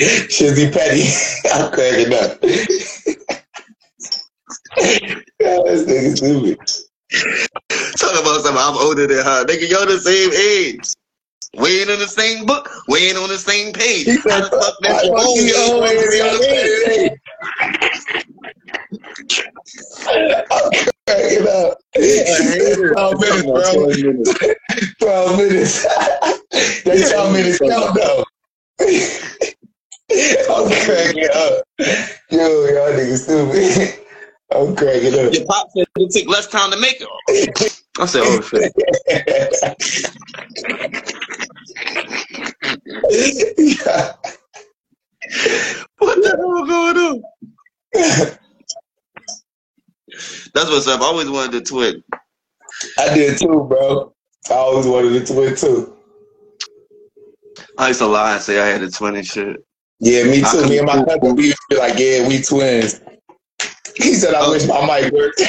[0.00, 1.04] Shizzy Petty.
[1.52, 2.38] I'm cracking up.
[5.40, 6.58] Yeah, this nigga stupid.
[7.98, 8.62] Talk about something.
[8.62, 9.44] I'm older than her.
[9.46, 10.92] Nigga, y'all the same age.
[11.56, 12.68] We ain't on the same book.
[12.88, 14.06] We ain't on the same page.
[14.28, 15.54] How the fuck that's I your know own you age?
[15.56, 17.18] always We on the same age?
[20.50, 20.70] I'm
[21.06, 21.78] cracking up.
[22.92, 24.54] Twelve minutes, bro.
[25.00, 25.86] Twelve minutes.
[27.10, 28.24] Twelve minutes count though.
[28.80, 31.64] I'm cracking up.
[32.30, 34.06] Yo, y'all niggas stupid.
[34.50, 35.32] I'm cracking up.
[35.32, 37.08] Your pop said it took less time to make it.
[37.98, 38.72] I said, oh shit.
[45.98, 47.22] What the hell going on?
[50.54, 51.00] That's what's up.
[51.00, 52.02] I always wanted a twin.
[52.98, 54.14] I did too, bro.
[54.50, 55.97] I always wanted to twin too.
[57.78, 59.64] I used to lie and say I had a twin and shit.
[60.00, 60.68] Yeah, me too.
[60.68, 63.00] Me and my cousin, we used to be like, yeah, we twins.
[63.96, 65.42] He said, I wish my mic worked.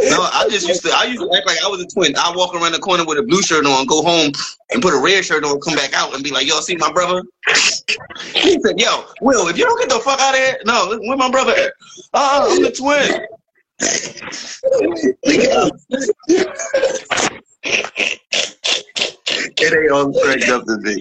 [0.00, 0.92] No, I just used to.
[0.94, 2.14] I used to act like I was a twin.
[2.16, 4.30] I walk around the corner with a blue shirt on, go home
[4.70, 6.92] and put a red shirt on, come back out and be like, "Yo, see my
[6.92, 7.22] brother."
[8.34, 11.16] He said, "Yo, Will, if you don't get the fuck out of here, no, where
[11.16, 11.72] my brother at?
[12.14, 13.26] Uh, I'm the twin."
[19.60, 20.96] it ain't all cracked up to me.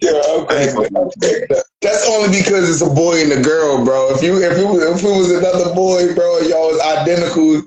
[0.00, 0.86] Yeah, I'm cracking up.
[0.96, 1.64] I'm cracking up.
[1.82, 4.10] That's only because it's a boy and a girl, bro.
[4.14, 7.62] If you if it was if it was another boy, bro, and y'all was identical,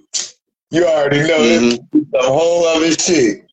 [0.72, 1.80] you already know Mhm.
[1.94, 3.46] it's a whole other shit.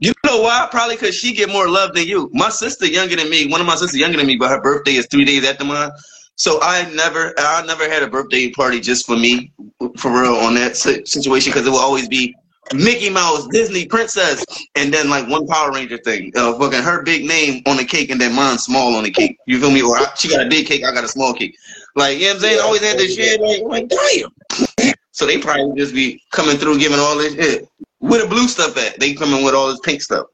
[0.00, 0.68] You know why?
[0.70, 2.30] Probably because she get more love than you.
[2.32, 3.46] My sister younger than me.
[3.48, 5.90] One of my sisters younger than me, but her birthday is three days after mine.
[6.38, 9.52] So I never, I never had a birthday party just for me,
[9.98, 12.34] for real, on that situation because it will always be
[12.72, 14.44] Mickey Mouse, Disney princess,
[14.76, 16.30] and then like one Power Ranger thing.
[16.36, 19.36] Uh, fucking her big name on the cake and then mine small on the cake.
[19.46, 19.82] You feel me?
[19.82, 21.56] Or I, she got a big cake, I got a small cake.
[21.96, 22.58] Like you know what I'm saying?
[22.60, 23.40] I always had this shit.
[23.40, 24.94] Like, like damn.
[25.10, 27.68] So they probably just be coming through giving all this shit.
[27.98, 29.00] Where the blue stuff at?
[29.00, 30.26] They coming with all this pink stuff.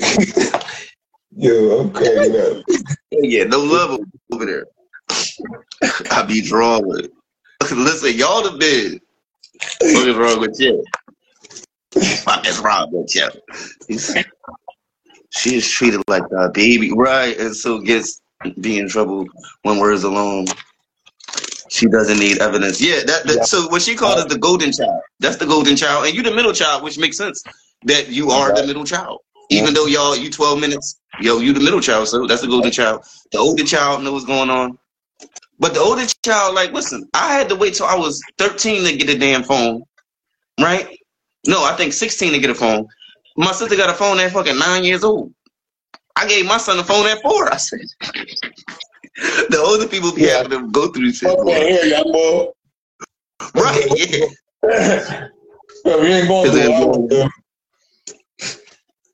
[1.36, 2.64] Yo, I'm cracking up.
[3.10, 4.00] Yeah, no love
[4.32, 4.64] over there.
[6.10, 7.12] I be drawn with it.
[7.70, 9.00] Listen, y'all the big.
[9.80, 10.84] What is wrong with you?
[12.24, 13.28] What is wrong with you?
[15.30, 17.38] She is treated like a baby, right?
[17.38, 18.20] And so gets
[18.60, 19.26] be in trouble
[19.62, 20.46] when words alone.
[21.70, 22.80] She doesn't need evidence.
[22.80, 25.02] Yeah, that, that so what she called is the golden child.
[25.20, 27.42] That's the golden child, and you the middle child, which makes sense
[27.84, 29.20] that you are the middle child.
[29.50, 32.70] Even though y'all you 12 minutes, yo, you the middle child, so that's the golden
[32.70, 33.04] child.
[33.32, 34.78] The older child knows what's going on.
[35.58, 38.96] But the older child, like, listen, I had to wait till I was 13 to
[38.96, 39.82] get a damn phone,
[40.60, 40.86] right?
[41.46, 42.86] No, I think 16 to get a phone.
[43.36, 45.32] My sister got a phone at fucking nine years old.
[46.16, 47.52] I gave my son a phone at four.
[47.52, 47.80] I said,
[49.16, 51.28] the older people be having to go through shit.
[51.28, 52.46] Fuck here, young boy.
[53.54, 54.26] Right, yeah.
[55.84, 56.50] Bro, you ain't going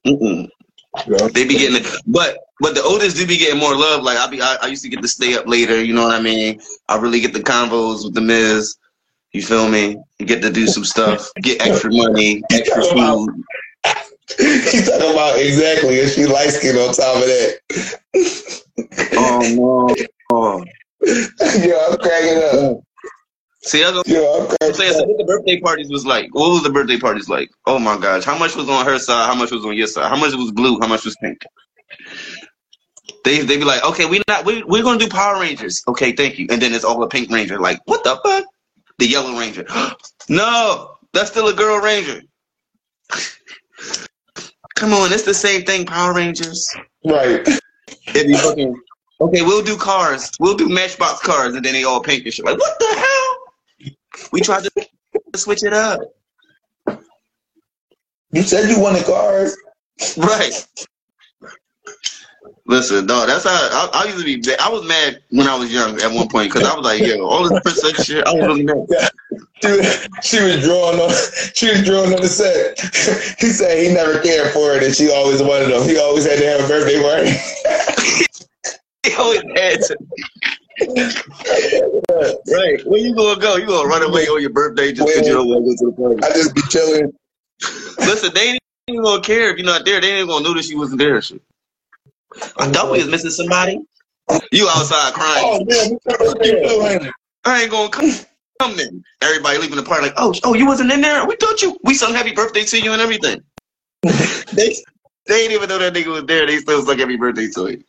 [0.07, 0.54] to
[0.97, 1.33] Mm-mm.
[1.33, 4.03] They be getting it, but but the oldest do be getting more love.
[4.03, 5.83] Like I be, I, I used to get to stay up later.
[5.83, 6.61] You know what I mean?
[6.89, 8.77] I really get the convos with the Miz.
[9.33, 9.97] You feel me?
[10.19, 13.31] You get to do some stuff, get extra money, extra food.
[14.39, 17.59] He's talking about exactly, and she light skin on top of that.
[19.17, 20.07] Oh no!
[20.31, 20.65] Oh.
[21.05, 22.85] Yo, I'm cracking up.
[23.65, 26.35] See, I was Yo, I'm saying, so what the birthday parties was like?
[26.35, 27.51] What was the birthday parties like?
[27.65, 28.23] Oh my gosh!
[28.23, 29.27] How much was on her side?
[29.27, 30.11] How much was on your side?
[30.11, 30.79] How much was blue?
[30.81, 31.43] How much was pink?
[33.25, 35.83] They they be like, okay, we not we we're gonna do Power Rangers.
[35.89, 36.47] Okay, thank you.
[36.51, 37.59] And then it's all a Pink Ranger.
[37.59, 38.45] Like, what the fuck?
[38.99, 39.65] The Yellow Ranger.
[40.29, 42.21] no, that's still a Girl Ranger.
[44.77, 46.69] Come on, it's the same thing, Power Rangers.
[47.03, 47.49] Right.
[48.09, 48.77] If you fucking
[49.23, 50.31] okay, we'll do cars.
[50.39, 52.45] We'll do Matchbox cars, and then they all pink and shit.
[52.45, 53.24] Like, what the hell?
[54.33, 54.71] We tried to
[55.37, 56.01] switch it up.
[58.33, 59.57] You said you wanted cars.
[60.17, 60.67] Right.
[62.67, 63.29] Listen, dog.
[63.29, 64.57] That's how I, I used to be.
[64.59, 67.27] I was mad when I was young at one point because I was like, yo,
[67.27, 68.27] all this percent shit.
[68.27, 68.87] I was really mad.
[69.63, 71.11] She, was- she was drawing on.
[71.55, 72.79] She was drawing on the set.
[73.41, 75.85] He said he never cared for it, and she always wanted them.
[75.89, 77.33] He always had to have a birthday party.
[79.07, 79.97] He always had to.
[80.81, 82.87] Right.
[82.87, 83.57] Where you gonna go?
[83.57, 85.87] You gonna run away on your birthday just because you don't want to go to
[85.91, 86.23] the party?
[86.23, 87.13] I just be chilling.
[87.99, 90.01] Listen, they ain't even gonna care if you're not there.
[90.01, 91.21] They ain't gonna notice you wasn't there.
[91.23, 91.41] Shit.
[92.59, 93.81] I thought we was missing somebody.
[94.51, 95.45] You outside crying.
[95.45, 95.99] Oh man,
[96.43, 97.13] you doing?
[97.45, 98.11] I ain't gonna come.
[98.61, 99.05] Come then.
[99.21, 101.27] Everybody leaving the party like, oh, oh, you wasn't in there.
[101.27, 101.77] We thought you.
[101.83, 103.43] We sung happy birthday to you and everything.
[104.53, 104.77] they,
[105.27, 106.47] they ain't even know that nigga was there.
[106.47, 107.85] They still sung happy birthday to him.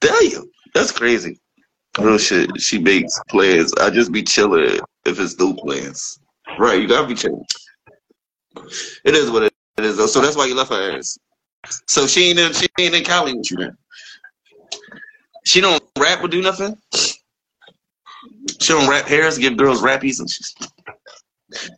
[0.00, 1.38] Damn, that's crazy.
[1.98, 2.60] Real shit.
[2.60, 3.72] She makes plans.
[3.74, 6.18] I just be chilling if it's new plans.
[6.58, 7.44] Right, you gotta be chilling.
[9.04, 10.06] It is what it is though.
[10.06, 11.18] So that's why you left her ass.
[11.86, 13.76] So she ain't in, she ain't in Cali with you then.
[15.44, 16.76] She don't rap or do nothing.
[18.60, 20.46] She don't rap hairs, give girls rappies and shit.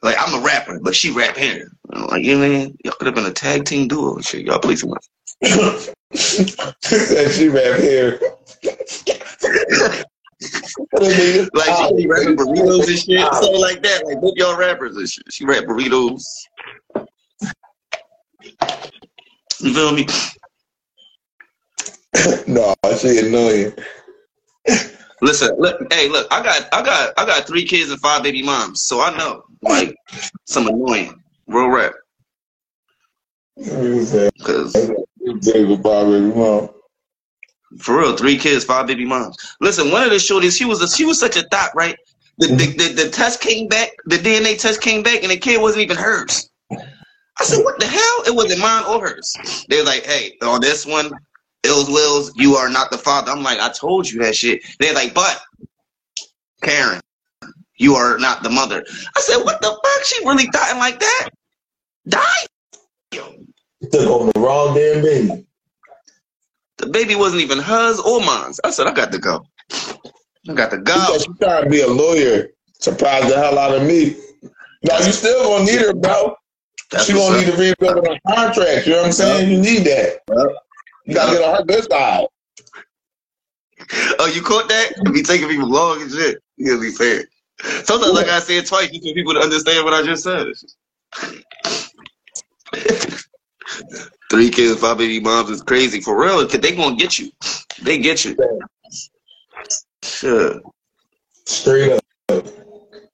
[0.03, 1.67] Like I'm a rapper, but she rap hair.
[1.93, 4.47] I'm like, yeah, man, y'all could have been a tag team duo and shit.
[4.47, 5.07] Y'all play too much.
[6.15, 8.21] She rap here.
[11.55, 14.05] Like she be rapping burritos and shit, something like that.
[14.05, 15.33] Like both y'all rappers and shit.
[15.33, 16.23] She rap burritos.
[19.61, 20.07] You feel me?
[22.47, 23.73] no, she annoying.
[25.21, 28.43] Listen, look, hey, look, I got, I got, I got three kids and five baby
[28.43, 29.97] moms, so I know like
[30.45, 31.95] some annoying real rap.
[34.43, 34.73] Cause
[35.41, 36.74] David Bob, baby mom.
[37.79, 39.37] For real, three kids, five baby moms.
[39.61, 41.97] Listen, one of the shorties, she was a, she was such a thought, right?
[42.39, 45.61] The, the, the the test came back, the DNA test came back, and the kid
[45.61, 46.51] wasn't even hers.
[46.71, 48.23] I said, what the hell?
[48.27, 49.65] It wasn't mine or hers.
[49.69, 51.11] They're like, hey, on this one,
[51.65, 53.33] Illz Willz, you are not the father.
[53.33, 54.63] I'm like, I told you that shit.
[54.79, 55.41] They're like, but
[56.63, 57.01] Karen,
[57.77, 58.85] you are not the mother.
[59.17, 60.05] I said, what the fuck?
[60.05, 61.29] She really dying like that?
[62.09, 62.47] Die?
[63.11, 65.47] Took on the wrong damn baby.
[66.85, 68.53] The baby wasn't even hers or mine.
[68.63, 69.47] I said, I got to go.
[69.73, 70.95] I got to go.
[70.95, 72.49] Because trying to be a lawyer.
[72.79, 74.17] Surprised the hell out of me.
[74.83, 76.37] No, you still gonna need her, bro.
[76.91, 78.87] That's she gonna need to rebuild her contract.
[78.87, 79.51] You know what I'm saying?
[79.51, 80.19] You need that.
[81.07, 82.27] You gotta get on her good side.
[84.19, 84.93] Oh, you caught that?
[85.13, 86.43] Be taking people long and shit.
[86.57, 87.25] You be fair.
[87.85, 90.47] Sometimes, like I said twice, you need people to understand what I just said.
[94.35, 96.45] Three kids, five baby moms is crazy for real.
[96.49, 97.31] Cause they gonna get you.
[97.83, 98.37] They get you.
[100.03, 100.61] Sure.
[101.47, 102.45] Straight up.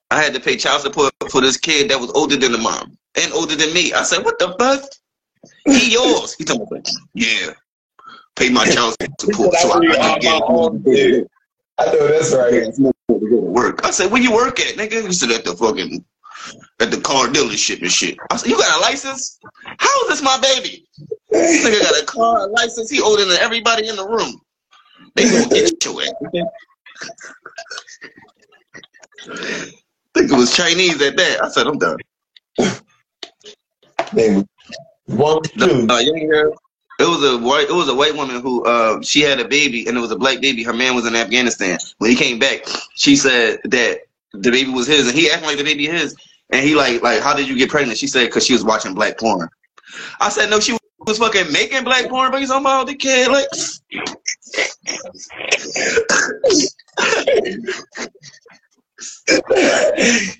[0.09, 2.97] I had to pay child support for this kid that was older than the mom
[3.13, 3.93] and older than me.
[3.93, 4.83] I said, "What the fuck?
[5.65, 6.81] He yours?" He told me,
[7.13, 7.53] "Yeah,
[8.35, 10.41] pay my child support so I can get
[11.77, 12.73] I know that's right.
[13.07, 16.03] work." I said, "Where you work at, nigga?" He said, "At the fucking
[16.79, 19.39] at the car dealership and shit." I said, "You got a license?
[19.77, 20.85] How is this my baby?"
[21.29, 22.89] This nigga got a car, a license.
[22.89, 24.41] He older than everybody in the room.
[25.15, 26.13] They gonna get your ass.
[30.13, 31.43] think it was Chinese at that.
[31.43, 31.97] I said, I'm done.
[35.05, 35.87] One two.
[35.89, 36.53] Uh, you ain't hear?
[36.99, 37.69] It was a white.
[37.69, 40.17] It was a white woman who uh she had a baby and it was a
[40.17, 40.63] black baby.
[40.63, 41.79] Her man was in Afghanistan.
[41.97, 44.01] When he came back, she said that
[44.33, 46.15] the baby was his and he acting like the baby his.
[46.51, 47.97] And he like like how did you get pregnant?
[47.97, 49.49] She said because she was watching black porn.
[50.19, 53.29] I said no, she was fucking making black porn, but he's talking about the kid
[53.29, 53.47] like.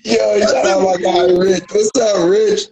[0.04, 1.64] Yo, shout out my guy Rich.
[1.70, 2.68] What's up, Rich?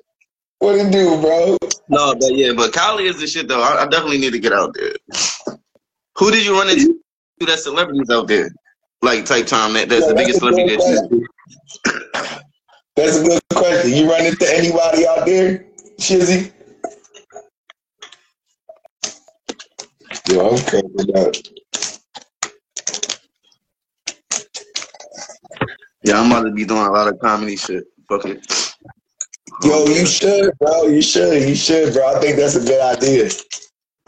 [0.59, 1.57] What it do, bro?
[1.89, 3.63] No, but yeah, but Cali is the shit though.
[3.63, 4.93] I, I definitely need to get out there.
[6.17, 7.01] Who did you run into
[7.41, 8.51] that celebrities out there?
[9.03, 12.45] Like type time that that's Yeah, the biggest that's a celebrity that you
[12.97, 13.93] That's a good question.
[13.93, 15.67] You run into anybody out there,
[15.99, 16.53] Shizzy?
[20.29, 21.35] Yo, I'm cracking up.
[26.03, 27.85] Yeah, I'm about to be doing a lot of comedy shit.
[28.09, 28.47] Fuck it.
[29.63, 30.85] Yo, you should, bro.
[30.87, 31.49] You should.
[31.49, 32.17] You should, bro.
[32.17, 33.29] I think that's a good idea.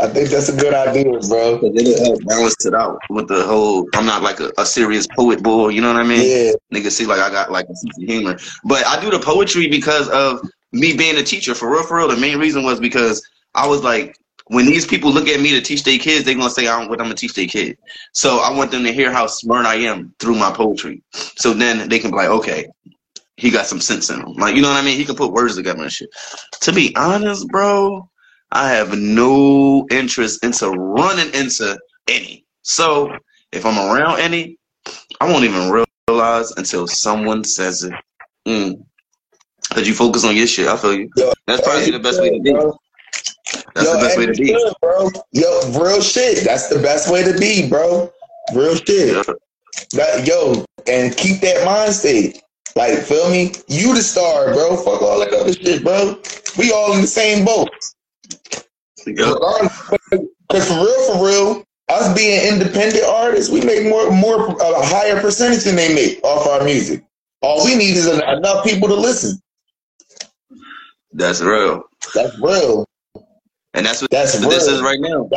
[0.03, 1.61] I think that's a good idea, bro.
[1.61, 3.89] Cause it'll help balance it out with the whole.
[3.95, 5.69] I'm not like a, a serious poet boy.
[5.69, 6.29] You know what I mean?
[6.29, 6.53] Yeah.
[6.77, 9.69] Niggas see like I got like a sense of humor, but I do the poetry
[9.69, 10.41] because of
[10.73, 11.55] me being a teacher.
[11.55, 12.09] For real, for real.
[12.09, 13.23] The main reason was because
[13.55, 14.17] I was like,
[14.49, 16.91] when these people look at me to teach their kids, they're gonna say I don't
[16.91, 17.79] what I'm gonna teach their kid.
[18.13, 21.01] So I want them to hear how smart I am through my poetry.
[21.13, 22.67] So then they can be like, okay,
[23.37, 24.33] he got some sense in him.
[24.33, 24.97] Like you know what I mean?
[24.97, 26.11] He can put words together and shit.
[26.63, 28.09] To be honest, bro,
[28.53, 32.45] I have no interest into running into any.
[32.63, 33.17] So
[33.51, 34.59] if I'm around any,
[35.21, 37.95] I won't even realize until someone says it.
[38.47, 38.85] Mm.
[39.71, 40.69] Cause you focus on your shit.
[40.69, 41.11] I feel you.
[41.17, 42.53] Yo, That's probably the best way to be.
[42.53, 42.77] Bro.
[43.75, 44.53] That's Yo, the best way to be.
[44.53, 45.11] good, bro.
[45.33, 46.45] Yo, real shit.
[46.45, 48.13] That's the best way to be, bro.
[48.55, 49.17] Real shit.
[49.17, 49.35] Yeah.
[49.93, 52.43] That, yo, and keep that mind state.
[52.77, 53.53] Like, feel me?
[53.69, 54.77] You the star, bro.
[54.77, 56.21] Fuck all that other shit, bro.
[56.59, 57.71] We all in the same boat.
[59.05, 65.21] Because for real, for real, us being independent artists, we make more, more a higher
[65.21, 67.05] percentage than they make off our music.
[67.43, 69.41] All we need is enough people to listen.
[71.13, 71.83] That's real.
[72.15, 72.87] That's real.
[73.75, 75.29] And that's what That's what this is right now.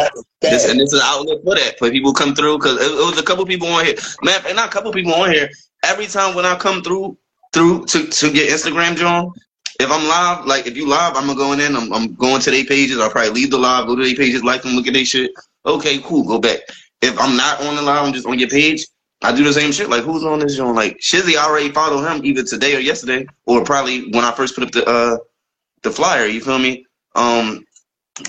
[0.41, 1.79] This, and this is an outlet for that.
[1.79, 3.95] For people come through because it, it was a couple people on here.
[4.23, 5.49] Man, and not a couple people on here.
[5.83, 7.17] Every time when I come through
[7.53, 9.31] through to, to get Instagram, John,
[9.79, 11.75] if I'm live, like if you live, I'm gonna go in.
[11.75, 12.99] I'm, I'm going to their pages.
[12.99, 15.31] I'll probably leave the live, go to their pages, like them, look at their shit.
[15.65, 16.59] Okay, cool, go back.
[17.01, 18.85] If I'm not on the live, I'm just on your page.
[19.21, 19.89] I do the same shit.
[19.89, 20.75] Like who's on this John?
[20.75, 24.55] Like Shizzy I already followed him either today or yesterday, or probably when I first
[24.55, 25.17] put up the uh
[25.83, 26.25] the flyer.
[26.25, 26.85] You feel me?
[27.15, 27.65] Um,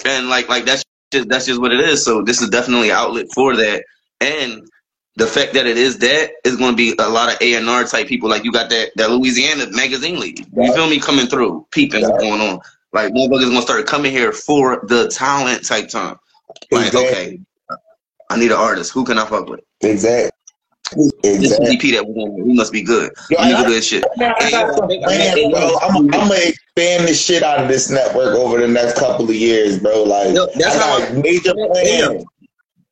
[0.05, 2.05] and like like that's just that's just what it is.
[2.05, 3.85] So this is definitely an outlet for that,
[4.21, 4.69] and
[5.17, 7.69] the fact that it is that is going to be a lot of A and
[7.69, 8.29] R type people.
[8.29, 10.47] Like you got that that Louisiana magazine league.
[10.55, 12.61] You feel me coming through, peeping what's going on.
[12.93, 16.17] Like motherfuckers gonna start coming here for the talent type time.
[16.71, 17.09] Like Exactly.
[17.09, 17.41] okay,
[18.31, 18.93] I need an artist.
[18.93, 19.61] Who can I fuck with?
[19.83, 20.31] Exactly.
[20.93, 21.91] This Exactly.
[21.93, 22.47] That we want.
[22.47, 23.11] We must be good.
[23.31, 24.05] Yo, We need I- to do this shit.
[24.17, 25.79] Man, I Hey, got yo, some I think- I plans, think- bro.
[25.83, 29.35] I'm, I'm gonna expand the shit out of this network over the next couple of
[29.35, 30.05] years, bro.
[30.05, 32.25] Like, Yo, that's I how got I- major plans.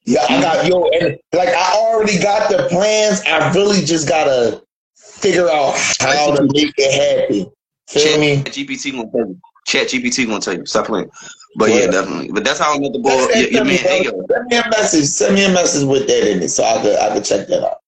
[0.04, 3.22] Yeah, I got yo, and like I already got the plans.
[3.26, 4.62] I really just gotta
[4.96, 7.50] figure out how to make it happen.
[7.88, 8.42] Feel me?
[8.42, 9.40] Chat GPT gonna tell you.
[9.66, 10.66] Chat GPT gonna tell you.
[10.66, 11.10] Stop playing.
[11.56, 11.86] But yeah, Yeah.
[11.86, 12.32] definitely.
[12.32, 13.10] But that's how I met the boy.
[13.10, 14.26] Your man, hey, yo.
[14.30, 15.06] Send me a message.
[15.06, 17.64] Send me a message with that in it, so I could I could check that
[17.64, 17.78] out.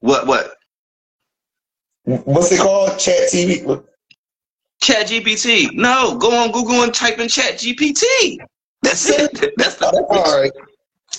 [0.00, 0.26] What?
[0.26, 0.54] What?
[2.04, 2.98] What's it called?
[2.98, 3.84] Chat TV.
[4.82, 5.74] Chat GPT.
[5.74, 8.38] No, go on Google and type in Chat GPT.
[8.82, 9.54] That's it.
[9.56, 9.86] That's the.
[10.10, 10.50] All right,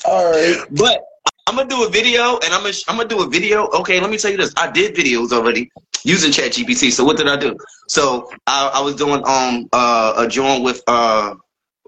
[0.06, 0.58] all right.
[0.72, 1.04] But
[1.48, 3.68] I'm gonna do a video, and I'm gonna I'm gonna do a video.
[3.70, 4.54] Okay, let me tell you this.
[4.58, 5.72] I did videos already
[6.04, 6.92] using Chat GPT.
[6.92, 7.58] So what did I do?
[7.88, 11.36] So I, I was doing um uh, a joint with uh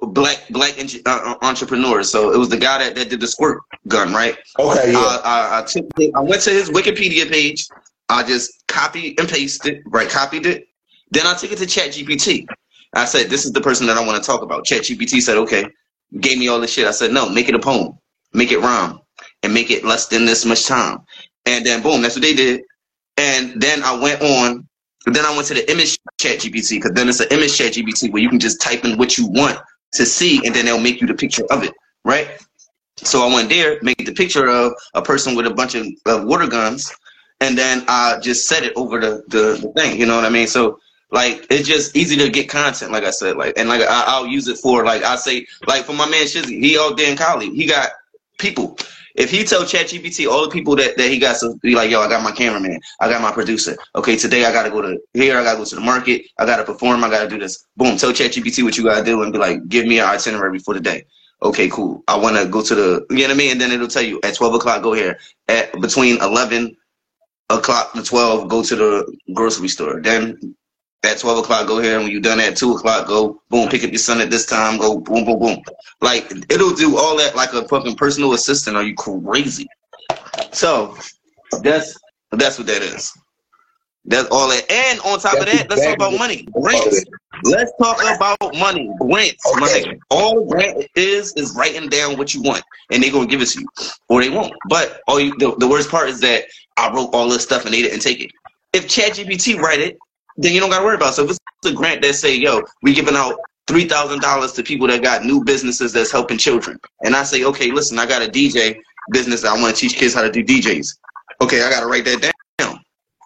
[0.01, 2.11] black black en- uh, entrepreneurs.
[2.11, 4.37] So it was the guy that, that did the squirt gun, right?
[4.59, 4.99] Okay, yeah.
[4.99, 5.85] I, I, I took
[6.15, 7.65] I went to his Wikipedia page.
[8.09, 10.09] I just copied and pasted, right?
[10.09, 10.67] Copied it.
[11.11, 12.45] Then I took it to ChatGPT.
[12.93, 15.65] I said, "This is the person that I want to talk about." ChatGPT said, "Okay."
[16.19, 16.87] Gave me all this shit.
[16.87, 17.97] I said, "No, make it a poem,
[18.33, 18.99] make it rhyme,
[19.43, 20.99] and make it less than this much time."
[21.45, 22.61] And then boom, that's what they did.
[23.17, 24.67] And then I went on.
[25.07, 28.11] Then I went to the image chat GPT because then it's an image chat GPT
[28.11, 29.59] where you can just type in what you want
[29.93, 32.27] to see, and then they'll make you the picture of it, right?
[32.97, 36.25] So I went there, made the picture of a person with a bunch of, of
[36.25, 36.93] water guns,
[37.41, 39.99] and then I just set it over the, the, the thing.
[39.99, 40.47] You know what I mean?
[40.47, 40.79] So
[41.11, 44.27] like it's just easy to get content, like I said, like and like I, I'll
[44.27, 47.17] use it for like I say like for my man Shizzy, he all there in
[47.17, 47.91] Cali, he got
[48.37, 48.77] people.
[49.15, 52.01] If he tell ChatGPT all the people that, that he got, so be like, yo,
[52.01, 53.77] I got my cameraman, I got my producer.
[53.95, 56.65] Okay, today I gotta go to here, I gotta go to the market, I gotta
[56.65, 57.65] perform, I gotta do this.
[57.77, 60.73] Boom, tell ChatGPT what you gotta do, and be like, give me an itinerary for
[60.73, 61.05] the day.
[61.41, 62.03] Okay, cool.
[62.07, 64.01] I want to go to the, you know what I mean, and then it'll tell
[64.01, 65.19] you at twelve o'clock, go here.
[65.47, 66.75] At between eleven
[67.49, 70.01] o'clock to twelve, go to the grocery store.
[70.01, 70.55] Then
[71.05, 71.95] at 12 o'clock, go here.
[71.95, 74.45] And when you're done at 2 o'clock, go boom, pick up your son at this
[74.45, 75.61] time, go boom, boom, boom.
[76.01, 78.77] Like, it'll do all that like a fucking personal assistant.
[78.77, 79.67] Are you crazy?
[80.51, 80.97] So,
[81.61, 81.97] that's
[82.31, 83.13] that's what that is.
[84.07, 84.69] That's all that.
[84.71, 86.47] And on top of That's that, let's talk about money.
[86.53, 87.05] Grants.
[87.43, 88.91] Let's talk about money.
[88.99, 89.43] Grants.
[89.61, 89.99] Okay.
[90.11, 93.61] All grant is is writing down what you want, and they're gonna give it to
[93.61, 93.67] you,
[94.09, 94.53] or they won't.
[94.69, 96.45] But all you, the, the worst part is that
[96.77, 98.31] I wrote all this stuff and they didn't take it.
[98.73, 99.97] If ChatGPT write it,
[100.37, 101.13] then you don't gotta worry about.
[101.13, 104.63] So if it's a grant that say, "Yo, we giving out three thousand dollars to
[104.63, 108.21] people that got new businesses that's helping children," and I say, "Okay, listen, I got
[108.21, 108.77] a DJ
[109.11, 110.87] business that I want to teach kids how to do DJs."
[111.41, 112.79] Okay, I gotta write that down.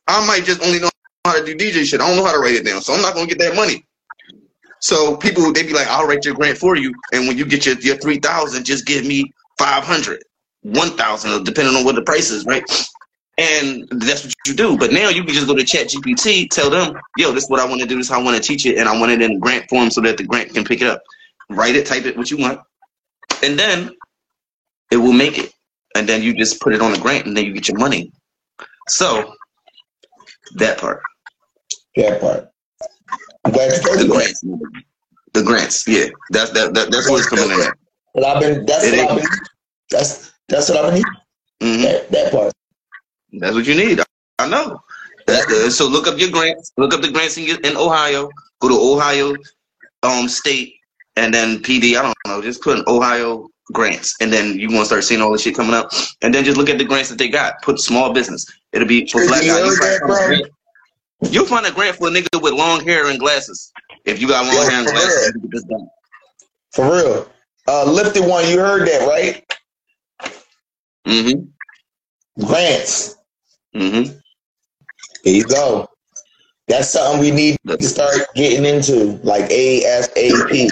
[0.07, 0.89] I might just only know
[1.25, 2.01] how to do DJ shit.
[2.01, 3.85] I don't know how to write it down, so I'm not gonna get that money.
[4.81, 7.65] So people they be like, I'll write your grant for you, and when you get
[7.65, 10.23] your your three thousand, just give me 500,
[10.61, 12.63] 1,000, depending on what the price is, right?
[13.39, 14.77] And that's what you do.
[14.77, 17.61] But now you can just go to Chat GPT, tell them, yo, this is what
[17.61, 19.13] I want to do, this is how I want to teach it, and I want
[19.13, 21.01] it in grant form so that the grant can pick it up.
[21.49, 22.59] Write it, type it what you want,
[23.43, 23.91] and then
[24.91, 25.53] it will make it.
[25.95, 28.11] And then you just put it on the grant and then you get your money.
[28.87, 29.33] So
[30.55, 31.01] that part.
[31.95, 32.49] That part.
[33.45, 34.09] I'm glad you told The that.
[34.09, 34.41] grants.
[35.33, 36.05] The grants, yeah.
[36.29, 37.71] That's that, that that's what's coming in.
[38.13, 39.39] But I've been that's It what I've been
[39.89, 41.03] that's that's what I've been
[41.61, 41.81] Mhm.
[41.83, 42.53] that, that part.
[43.33, 43.99] That's what you need.
[44.39, 44.81] I know.
[45.69, 46.71] So look up your grants.
[46.77, 48.29] Look up the grants in, your- in Ohio.
[48.61, 49.35] Go to Ohio
[50.03, 50.75] um state
[51.15, 51.95] and then PD.
[51.97, 52.41] I don't know.
[52.41, 55.55] Just put in Ohio grants, and then you want to start seeing all this shit
[55.55, 55.91] coming up.
[56.23, 57.61] And then just look at the grants that they got.
[57.61, 58.45] Put small business.
[58.73, 59.59] It'll be for black you guys.
[59.59, 60.27] heard You that, find a bro?
[60.27, 63.71] grant- You'll find a grant for a nigga with long hair and glasses.
[64.05, 65.25] If you got long Yo, hair and glasses, real.
[65.27, 65.87] you can get this done.
[66.71, 67.31] For real.
[67.67, 69.43] Uh lifted one, you heard that, right?
[71.05, 72.45] Mm-hmm.
[72.45, 73.15] Grants.
[73.75, 74.17] Mm-hmm.
[75.23, 75.87] There you go.
[76.67, 80.69] That's something we need to start getting into, like ASAP.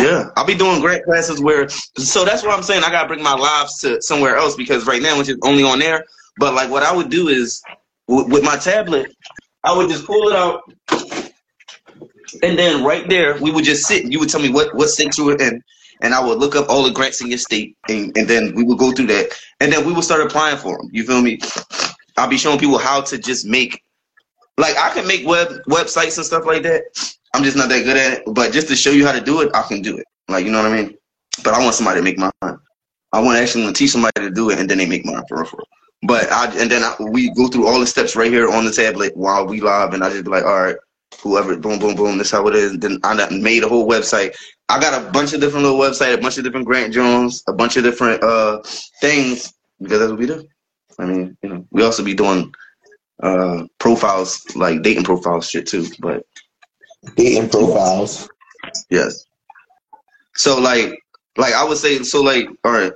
[0.00, 2.84] Yeah, I'll be doing grant classes where, so that's what I'm saying.
[2.84, 5.78] I gotta bring my lives to somewhere else because right now it's just only on
[5.78, 6.04] there.
[6.38, 7.62] But like, what I would do is
[8.08, 9.14] w- with my tablet,
[9.64, 10.62] I would just pull it out,
[12.42, 14.10] and then right there we would just sit.
[14.10, 15.62] You would tell me what what state you were in,
[16.04, 18.62] and I would look up all the grants in your state, and, and then we
[18.62, 20.90] would go through that, and then we would start applying for them.
[20.92, 21.40] You feel me?
[22.18, 23.82] I'll be showing people how to just make,
[24.58, 26.82] like I can make web websites and stuff like that.
[27.34, 28.22] I'm just not that good at it.
[28.26, 30.04] But just to show you how to do it, I can do it.
[30.28, 30.94] Like you know what I mean?
[31.42, 32.30] But I want somebody to make mine.
[32.42, 35.06] I want to actually want to teach somebody to do it, and then they make
[35.06, 35.62] mine for for.
[36.06, 38.72] But I and then I, we go through all the steps right here on the
[38.72, 40.76] tablet while we live, and I just be like, all right,
[41.22, 42.72] whoever, boom, boom, boom, this how it is.
[42.72, 44.34] And then I made a whole website.
[44.68, 47.52] I got a bunch of different little websites, a bunch of different Grant Jones, a
[47.52, 48.62] bunch of different uh
[49.00, 50.46] things because that's what we do.
[50.98, 52.52] I mean, you know, we also be doing
[53.22, 56.24] uh profiles like dating profiles shit too, but
[57.16, 58.28] Dating profiles.
[58.90, 59.26] Yes.
[60.34, 60.98] So like
[61.36, 62.92] like I would say so like all right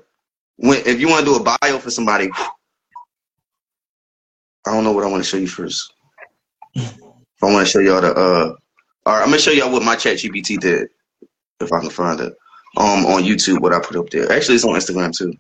[0.57, 2.31] when if you want to do a bio for somebody
[4.67, 5.93] I don't know what I want to show you first.
[7.43, 8.55] I want to show y'all the uh
[9.07, 10.89] all right I'm gonna show y'all what my chat GPT did
[11.61, 12.35] if I can find it.
[12.77, 14.33] Um on YouTube what I put up there.
[14.33, 15.33] Actually it's on Instagram too.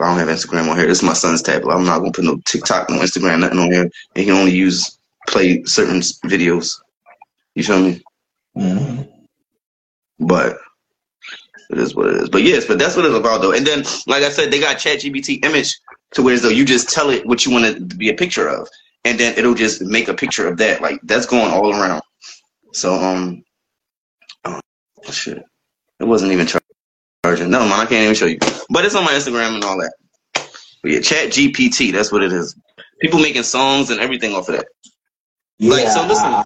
[0.00, 0.86] I don't have Instagram on here.
[0.88, 1.74] This is my son's tablet.
[1.74, 3.82] I'm not gonna put no TikTok no Instagram nothing on here.
[4.16, 6.80] And he only use play certain videos.
[7.54, 8.02] You feel me?
[8.58, 9.08] Mhm.
[10.20, 10.58] but
[11.70, 12.28] it is what it is.
[12.30, 13.52] But yes, but that's what it's about though.
[13.52, 15.76] And then, like I said, they got ChatGPT image
[16.14, 18.48] to where though you just tell it what you want it to be a picture
[18.48, 18.68] of,
[19.06, 20.82] and then it'll just make a picture of that.
[20.82, 22.02] Like that's going all around.
[22.72, 23.42] So um,
[24.44, 24.60] oh,
[25.10, 25.42] shit,
[26.00, 26.60] it wasn't even char-
[27.24, 27.50] charging.
[27.50, 28.38] No, man, I can't even show you.
[28.68, 29.94] But it's on my Instagram and all that.
[30.82, 32.56] But yeah, ChatGPT, that's what it is.
[33.00, 34.66] People making songs and everything off of that.
[35.60, 36.44] Like so, listen.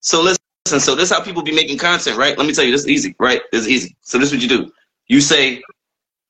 [0.00, 2.36] So listen, so this is how people be making content, right?
[2.38, 3.42] Let me tell you, this is easy, right?
[3.52, 3.96] This is easy.
[4.02, 4.72] So this is what you do.
[5.08, 5.62] You say,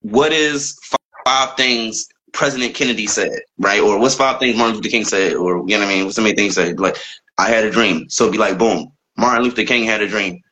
[0.02, 3.80] what is fi- five things President Kennedy said, right?
[3.80, 5.34] Or what's five things Martin Luther King said?
[5.34, 6.04] Or you know what I mean?
[6.04, 6.78] What's so many things said?
[6.78, 6.96] Like,
[7.38, 8.08] I had a dream.
[8.08, 10.42] So be like, boom, Martin Luther King had a dream.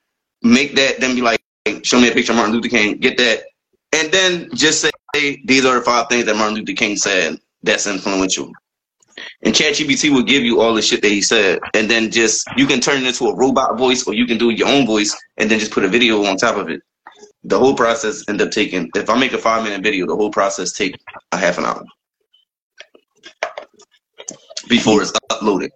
[0.42, 1.40] Make that, then be like,
[1.82, 3.44] show me a picture of Martin Luther King, get that.
[3.92, 4.90] And then just say,
[5.44, 8.52] these are the five things that Martin Luther King said that's influential.
[9.42, 12.66] And ChatGPT will give you all the shit that he said, and then just you
[12.66, 15.50] can turn it into a robot voice, or you can do your own voice, and
[15.50, 16.82] then just put a video on top of it.
[17.49, 18.91] The whole process end up taking.
[18.94, 20.97] If I make a five minute video, the whole process take
[21.33, 21.83] a half an hour
[24.68, 25.70] before it's uploaded.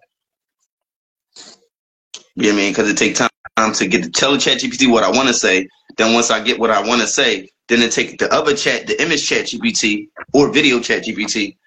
[2.35, 2.71] You know what I mean?
[2.71, 5.67] Because it takes time to get to tell the ChatGPT what I want to say.
[5.97, 8.85] Then once I get what I want to say, then it take the other chat,
[8.85, 11.57] the image ChatGPT or video ChatGPT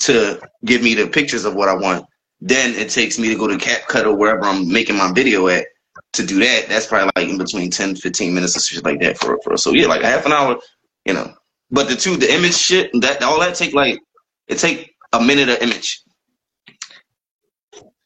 [0.00, 2.06] to give me the pictures of what I want.
[2.40, 5.66] Then it takes me to go to CapCut or wherever I'm making my video at
[6.12, 6.68] to do that.
[6.68, 9.72] That's probably like in between 10, 15 minutes or shit like that for for so
[9.72, 10.58] yeah, like half an hour,
[11.04, 11.34] you know.
[11.70, 14.00] But the two, the image shit, that all that take like
[14.48, 16.02] it take a minute of image.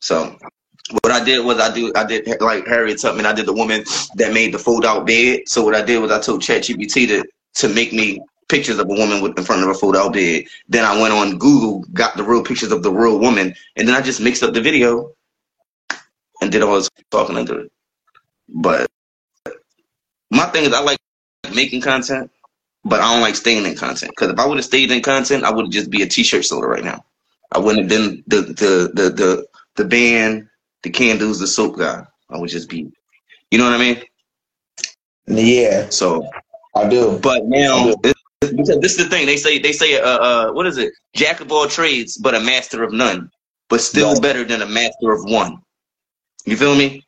[0.00, 0.36] So
[1.02, 3.26] what I did was I do I did like Harriet Tubman.
[3.26, 3.84] I did the woman
[4.16, 5.42] that made the fold out bed.
[5.46, 8.94] So what I did was I told ChatGPT to to make me pictures of a
[8.94, 10.44] woman with in front of a fold out bed.
[10.68, 13.94] Then I went on Google, got the real pictures of the real woman, and then
[13.94, 15.12] I just mixed up the video
[16.40, 17.72] and did all this talking under it.
[18.52, 18.88] But
[20.30, 20.98] my thing is I like
[21.54, 22.30] making content,
[22.84, 24.12] but I don't like staying in content.
[24.12, 26.68] Because if I would have stayed in content, I would just be a t-shirt seller
[26.68, 27.04] right now.
[27.52, 29.46] I wouldn't have been the the the the,
[29.76, 30.48] the band
[30.82, 32.04] the candles, the soap guy.
[32.30, 32.90] I would just be,
[33.50, 34.02] you know what I mean?
[35.26, 36.28] Yeah, So,
[36.74, 37.18] I do.
[37.22, 39.58] but now this, because this is the thing they say.
[39.58, 40.92] They say, uh, uh, what is it?
[41.14, 43.30] Jack of all trades, but a master of none,
[43.68, 45.58] but still better than a master of one.
[46.46, 47.04] You feel me?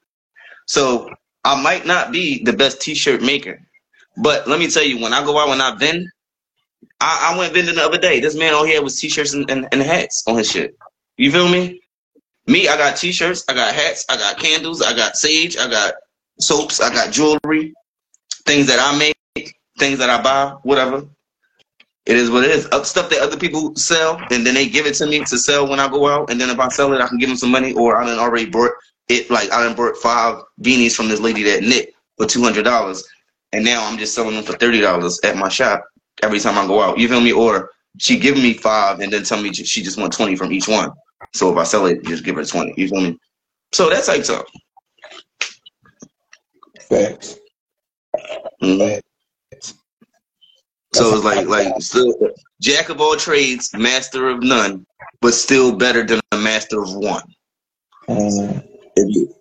[0.67, 1.11] So
[1.45, 3.61] I might not be the best t-shirt maker,
[4.17, 6.09] but let me tell you, when I go out when I vend,
[7.01, 8.21] I, I went vending the other day.
[8.21, 10.77] This man all he had was t-shirts and, and, and hats on his shit.
[11.17, 11.81] You feel me?
[12.47, 15.95] Me, I got t-shirts, I got hats, I got candles, I got sage, I got
[16.41, 17.75] soaps, I got jewelry,
[18.45, 21.07] things that I make, things that I buy, whatever.
[22.05, 22.65] It is what it is.
[22.89, 25.79] Stuff that other people sell, and then they give it to me to sell when
[25.79, 26.31] I go out.
[26.31, 28.19] And then if I sell it, I can give them some money, or I done
[28.19, 28.73] already bought
[29.09, 29.31] it.
[29.31, 33.05] Like I done bought five beanies from this lady that knit for two hundred dollars,
[33.53, 35.85] and now I'm just selling them for thirty dollars at my shop
[36.23, 36.99] every time I go out.
[36.99, 37.33] You feel me?
[37.33, 40.69] Or she give me five and then tell me she just want twenty from each
[40.69, 40.91] one.
[41.35, 42.75] So if I sell it, just give her twenty.
[42.77, 43.19] You feel me?
[43.73, 44.45] So that type stuff.
[46.89, 47.39] Facts.
[48.63, 49.01] Mhm.
[50.95, 52.15] So it's like like still
[52.61, 54.85] jack of all trades, master of none,
[55.23, 57.23] but still better than a master of one.
[58.09, 58.72] Mm.
[58.97, 59.35] If you-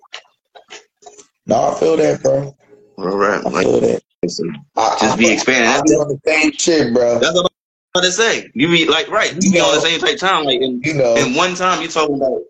[1.45, 2.55] No, I feel that, bro.
[2.97, 4.01] All right, I like feel that.
[4.75, 5.67] I, just be expanding.
[5.69, 7.17] I That's, be on the same shit, bro.
[7.19, 8.49] that's what I'm about to say.
[8.53, 9.33] You be like right.
[9.43, 10.45] You be on the same type time.
[10.45, 12.41] Like and, You know, and one time you talking about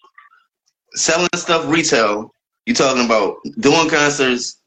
[0.95, 2.33] selling stuff retail.
[2.65, 4.57] You talking about doing concerts,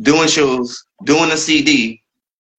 [0.00, 2.00] doing shows, doing a CD,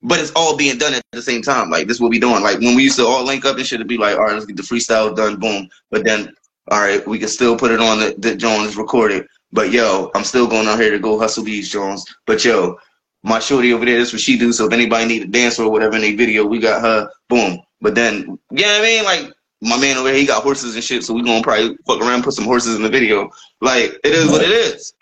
[0.03, 1.69] but it's all being done at the same time.
[1.69, 2.43] Like this, what we doing.
[2.43, 4.33] Like when we used to all link up and shit, it'd be like, all right,
[4.33, 5.69] let's get the freestyle done, boom.
[5.89, 6.33] But then,
[6.71, 9.27] all right, we can still put it on the, the Jones recorded.
[9.51, 12.03] But yo, I'm still going out here to go hustle these Jones.
[12.25, 12.77] But yo,
[13.23, 14.51] my shorty over there, that's what she do.
[14.51, 17.61] So if anybody need a dancer or whatever in a video, we got her, boom.
[17.81, 19.03] But then, you know what I mean?
[19.03, 22.01] Like my man over here, he got horses and shit, so we gonna probably fuck
[22.01, 23.29] around, put some horses in the video.
[23.61, 24.93] Like it is what it is.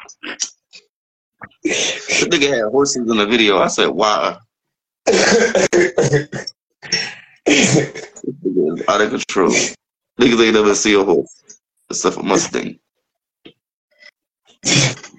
[1.64, 3.60] The nigga had horses in the video.
[3.60, 4.38] I said, wow,
[5.06, 5.68] this
[7.46, 9.52] nigga is out of control.
[10.20, 11.43] Niggas ain't never see a horse
[11.94, 12.80] except for Mustang.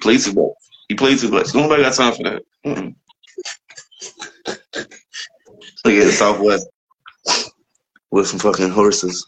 [0.01, 0.53] Play too much.
[0.89, 1.55] He played too much.
[1.55, 2.43] Nobody got time for that.
[2.67, 2.95] Mm-mm.
[5.85, 6.69] Look at the Southwest
[8.11, 9.27] with some fucking horses.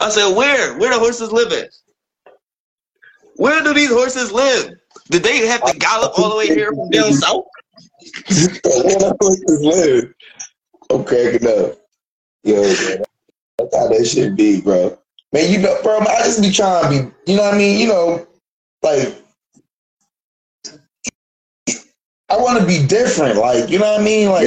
[0.00, 0.78] I said, where?
[0.78, 1.70] Where the horses live at?
[3.36, 4.74] Where do these horses live?
[5.10, 7.44] Did they have to gallop all the way here from down south?
[8.28, 10.14] Where the horses live?
[10.90, 11.78] I'm cracking up.
[12.44, 14.98] Yo, that's how that should be, bro.
[15.32, 17.80] Man, you know, bro, I just be trying to be, you know what I mean?
[17.80, 18.26] You know,
[18.82, 19.16] like,
[22.28, 23.36] I want to be different.
[23.36, 24.28] Like, you know what I mean?
[24.28, 24.46] Like,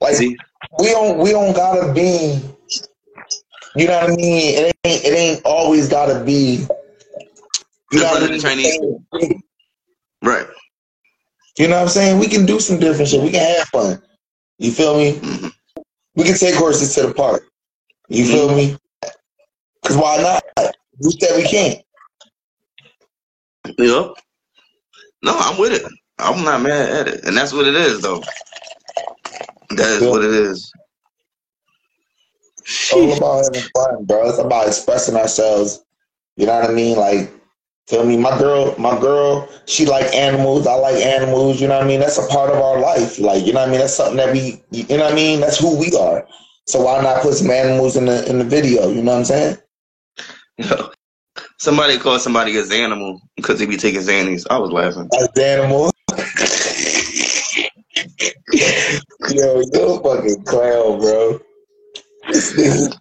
[0.00, 0.36] like See?
[0.78, 2.40] we don't, we don't gotta be.
[3.76, 4.54] You know what I mean?
[4.54, 6.66] It ain't, it ain't always gotta be.
[7.92, 8.40] You know what I mean?
[8.40, 8.78] Chinese.
[10.22, 10.46] Right.
[11.58, 12.18] You know what I'm saying?
[12.18, 13.22] We can do some different shit.
[13.22, 14.02] We can have fun.
[14.58, 15.12] You feel me?
[15.12, 15.52] Mhm.
[16.14, 17.44] We can take horses to the park.
[18.08, 18.76] You feel me?
[19.84, 20.72] Cause why not?
[21.00, 21.80] Who said we can't?
[23.78, 24.14] Yep.
[25.22, 25.92] No, I'm with it.
[26.18, 27.24] I'm not mad at it.
[27.24, 28.22] And that's what it is, though.
[29.70, 30.72] That is what it is.
[32.60, 34.28] It's all about having fun, bro.
[34.28, 35.84] It's about expressing ourselves.
[36.36, 36.96] You know what I mean?
[36.96, 37.32] Like,
[37.88, 38.16] feel me?
[38.16, 40.66] My girl, my girl, she like animals.
[40.66, 41.60] I like animals.
[41.60, 42.00] You know what I mean?
[42.00, 43.18] That's a part of our life.
[43.18, 43.80] Like, you know what I mean?
[43.80, 45.40] That's something that we, you know what I mean?
[45.40, 46.26] That's who we are.
[46.66, 48.88] So why not put some animals in the in the video?
[48.88, 49.56] You know what I'm saying?
[51.58, 54.46] Somebody called somebody a Xanimal because he be taking Xannies.
[54.50, 55.08] I was laughing.
[55.18, 55.92] As animals.
[59.30, 61.40] Yo, you're a fucking clown, bro.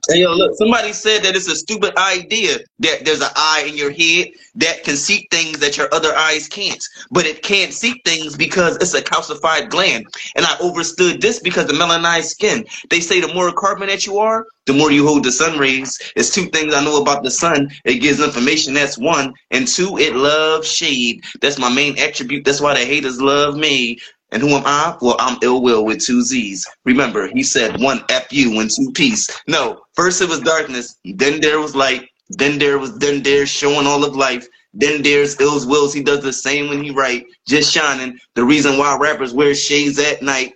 [0.10, 3.76] Hey, yo, look, somebody said that it's a stupid idea that there's an eye in
[3.78, 6.84] your head that can see things that your other eyes can't.
[7.12, 10.08] But it can't see things because it's a calcified gland.
[10.36, 12.66] And I overstood this because the melanized skin.
[12.90, 16.00] They say the more carbon that you are, the more you hold the sun rays.
[16.16, 17.70] It's two things I know about the sun.
[17.86, 19.34] It gives information, that's one.
[19.52, 21.24] And two, it loves shade.
[21.42, 22.46] That's my main attribute.
[22.46, 24.00] That's why the haters love me.
[24.32, 24.98] And who am I?
[25.02, 26.68] Well, I'm ill will with two Z's.
[26.86, 29.30] Remember, he said one F U and two peace.
[29.48, 33.88] No, first it was darkness, then there was light, then there was then there showing
[33.88, 34.48] all of life.
[34.74, 35.94] Then there's Illz Willz.
[35.94, 38.18] He does the same when he write, just shining.
[38.36, 40.54] The reason why rappers wear shades at night.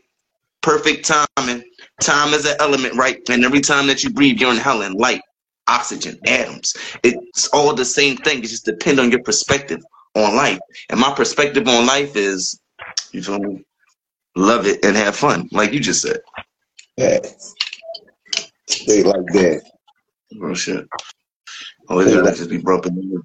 [0.62, 1.64] Perfect timing.
[2.02, 3.20] Time is an element, right?
[3.30, 5.22] And every time that you breathe, you're inhaling light,
[5.68, 6.76] oxygen, atoms.
[7.04, 8.40] It's all the same thing.
[8.40, 9.84] It just depends on your perspective
[10.16, 10.60] on life.
[10.90, 12.58] And my perspective on life is
[13.11, 13.65] you feel me?
[14.35, 16.19] Love it and have fun, like you just said.
[16.98, 17.19] Yeah.
[18.67, 19.61] Stay like that.
[20.38, 20.85] Real shit.
[21.88, 23.24] Oh, it's gotta just be broken.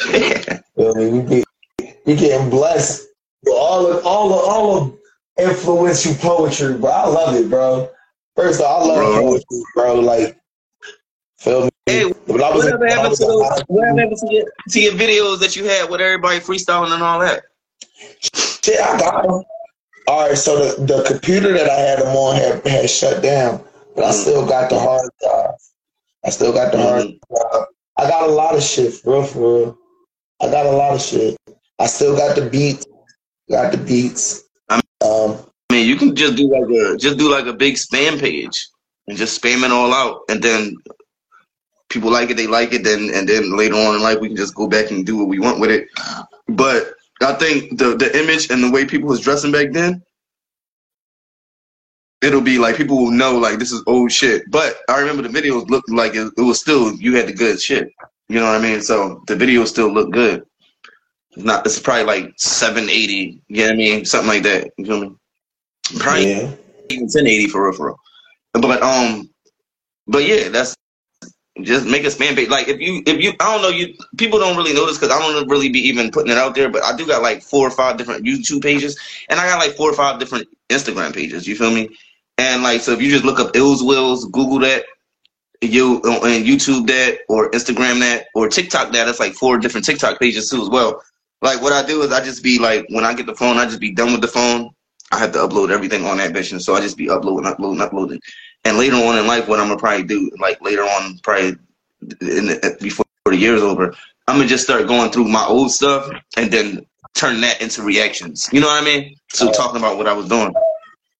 [0.00, 1.08] Feel me?
[1.08, 1.44] We get
[2.06, 3.06] we getting blessed
[3.42, 4.98] with all of all of all of
[5.38, 6.90] influential poetry, bro.
[6.90, 7.90] I love it, bro.
[8.36, 9.22] First of all, I love Bro.
[9.22, 9.94] poetry, bro.
[10.00, 10.38] Like,
[11.38, 11.70] feel me?
[11.86, 13.62] Hey, When I was in- Whatever when I happened to those?
[13.68, 17.20] Whatever happened to your, to your videos that you had with everybody freestyling and all
[17.20, 17.44] that?
[18.64, 19.42] Shit, I got them.
[20.08, 23.62] All right, so the, the computer that I had them on had, had shut down,
[23.94, 24.22] but I Mm.
[24.22, 25.50] still got the hard drive.
[26.24, 27.66] I still got the hard drive.
[27.98, 29.78] I got a lot of shit, for real, for real.
[30.40, 31.36] I got a lot of shit.
[31.78, 32.86] I still got the beats.
[33.50, 34.44] Got the beats.
[34.70, 35.36] I'm- Um,
[35.70, 38.66] I mean, you can just do like a just do like a big spam page
[39.08, 40.76] and just spam it all out, and then
[41.90, 42.84] people like it, they like it.
[42.84, 45.28] Then and then later on in life, we can just go back and do what
[45.28, 45.88] we want with it.
[46.48, 46.94] But
[47.24, 50.02] I think the the image and the way people was dressing back then,
[52.22, 54.42] it'll be like people will know like this is old shit.
[54.50, 57.60] But I remember the videos looked like it, it was still you had the good
[57.60, 57.88] shit.
[58.28, 58.80] You know what I mean?
[58.80, 60.44] So the videos still look good.
[61.32, 63.42] It's not it's probably like seven eighty.
[63.48, 64.04] You know what I mean?
[64.04, 64.70] Something like that.
[64.78, 65.16] You feel me?
[65.98, 66.54] Probably yeah.
[66.90, 67.96] even 1080 for real, for real.
[68.54, 69.28] But um,
[70.06, 70.74] but yeah, that's
[71.62, 72.48] just make a spam page.
[72.48, 75.18] Like if you if you I don't know you people don't really notice because I
[75.20, 76.68] don't really be even putting it out there.
[76.68, 79.76] But I do got like four or five different YouTube pages, and I got like
[79.76, 81.46] four or five different Instagram pages.
[81.46, 81.96] You feel me?
[82.38, 84.84] And like so, if you just look up Illz Willz, Google that,
[85.60, 90.18] you and YouTube that, or Instagram that, or TikTok that, that's like four different TikTok
[90.18, 91.02] pages too as well.
[91.40, 93.66] Like what I do is I just be like when I get the phone, I
[93.66, 94.70] just be done with the phone.
[95.12, 97.80] I have to upload everything on that bitch, and so I just be uploading, uploading,
[97.80, 98.20] uploading.
[98.64, 101.56] And later on in life, what I'm gonna probably do, like later on, probably
[102.20, 103.94] in the, before the year's over,
[104.26, 108.48] I'm gonna just start going through my old stuff and then turn that into reactions.
[108.52, 109.16] You know what I mean?
[109.32, 109.52] So oh.
[109.52, 110.54] talking about what I was doing.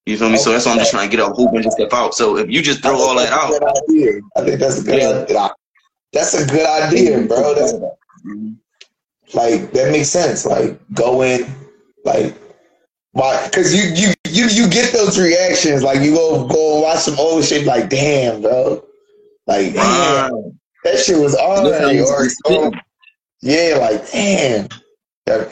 [0.05, 0.37] You feel me?
[0.37, 2.13] So that's why I'm just trying to get a whole bunch of stuff out.
[2.13, 4.21] So if you just throw all that out, That's a good idea.
[4.35, 5.09] I think that's a good Yeah.
[5.09, 5.55] idea.
[6.13, 7.55] That's a good idea, bro.
[7.55, 7.73] That's
[9.33, 10.45] like that makes sense.
[10.45, 11.45] Like go in,
[12.05, 12.35] like
[13.13, 13.45] why?
[13.45, 15.83] Because you you you you get those reactions.
[15.83, 17.65] Like you go go watch some old shit.
[17.65, 18.83] Like damn, bro.
[19.47, 20.51] Like damn, Wow.
[20.83, 22.71] that shit was already or
[23.41, 24.67] yeah, like damn.
[25.25, 25.47] Damn,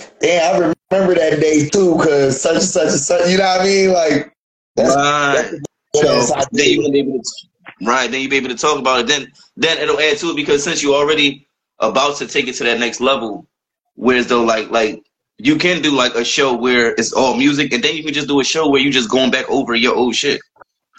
[0.55, 3.29] I remember that day too, cause such and such and such.
[3.29, 3.91] You know what I mean?
[3.93, 4.33] Like
[4.75, 5.51] that's, Right.
[5.93, 7.47] that's So then you be able to,
[7.83, 8.09] right?
[8.11, 9.07] Then you be able to talk about it.
[9.07, 11.47] Then then it'll add to it because since you're already
[11.79, 13.47] about to take it to that next level,
[13.95, 15.03] whereas though like like
[15.37, 18.27] you can do like a show where it's all music, and then you can just
[18.27, 20.41] do a show where you're just going back over your old shit.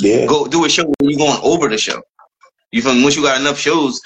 [0.00, 0.26] Yeah.
[0.26, 2.02] Go do a show where you're going over the show.
[2.72, 3.02] You feel me?
[3.02, 4.00] Once you got enough shows,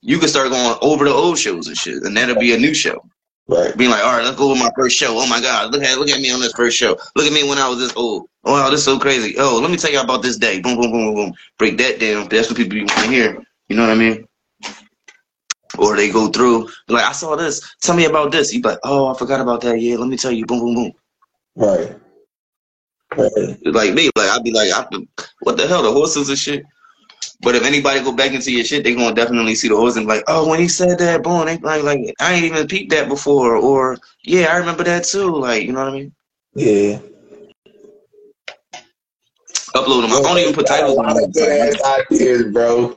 [0.00, 2.74] you can start going over the old shows and shit, and that'll be a new
[2.74, 3.04] show.
[3.46, 3.74] Right.
[3.76, 5.18] Being like, all right, let's go with my first show.
[5.18, 6.98] Oh my God, look at look at me on this first show.
[7.16, 8.28] Look at me when I was this old.
[8.44, 9.36] Oh wow, this is so crazy.
[9.38, 10.60] Oh, let me tell you about this day.
[10.60, 11.34] Boom, boom, boom, boom, boom.
[11.58, 12.28] Break that down.
[12.28, 13.42] That's what people want to hear.
[13.68, 14.27] You know what I mean?
[15.78, 17.74] Or they go through like, I saw this.
[17.80, 18.52] Tell me about this.
[18.52, 19.80] You be like, oh, I forgot about that.
[19.80, 20.44] Yeah, let me tell you.
[20.44, 20.92] Boom, boom, boom.
[21.56, 21.96] Right.
[23.16, 23.56] Right.
[23.64, 24.86] Like me, like I'd be like, I,
[25.40, 26.64] what the hell, the horses and shit.
[27.40, 30.06] But if anybody go back into your shit, they gonna definitely see the horse and
[30.06, 32.90] be like, oh, when he said that, boom, they like, like I ain't even peeped
[32.90, 35.34] that before, or yeah, I remember that too.
[35.36, 36.12] Like, you know what I mean?
[36.54, 36.98] Yeah.
[39.74, 40.12] Upload them.
[40.12, 41.30] I don't even put titles on them.
[41.30, 42.96] good ideas, bro.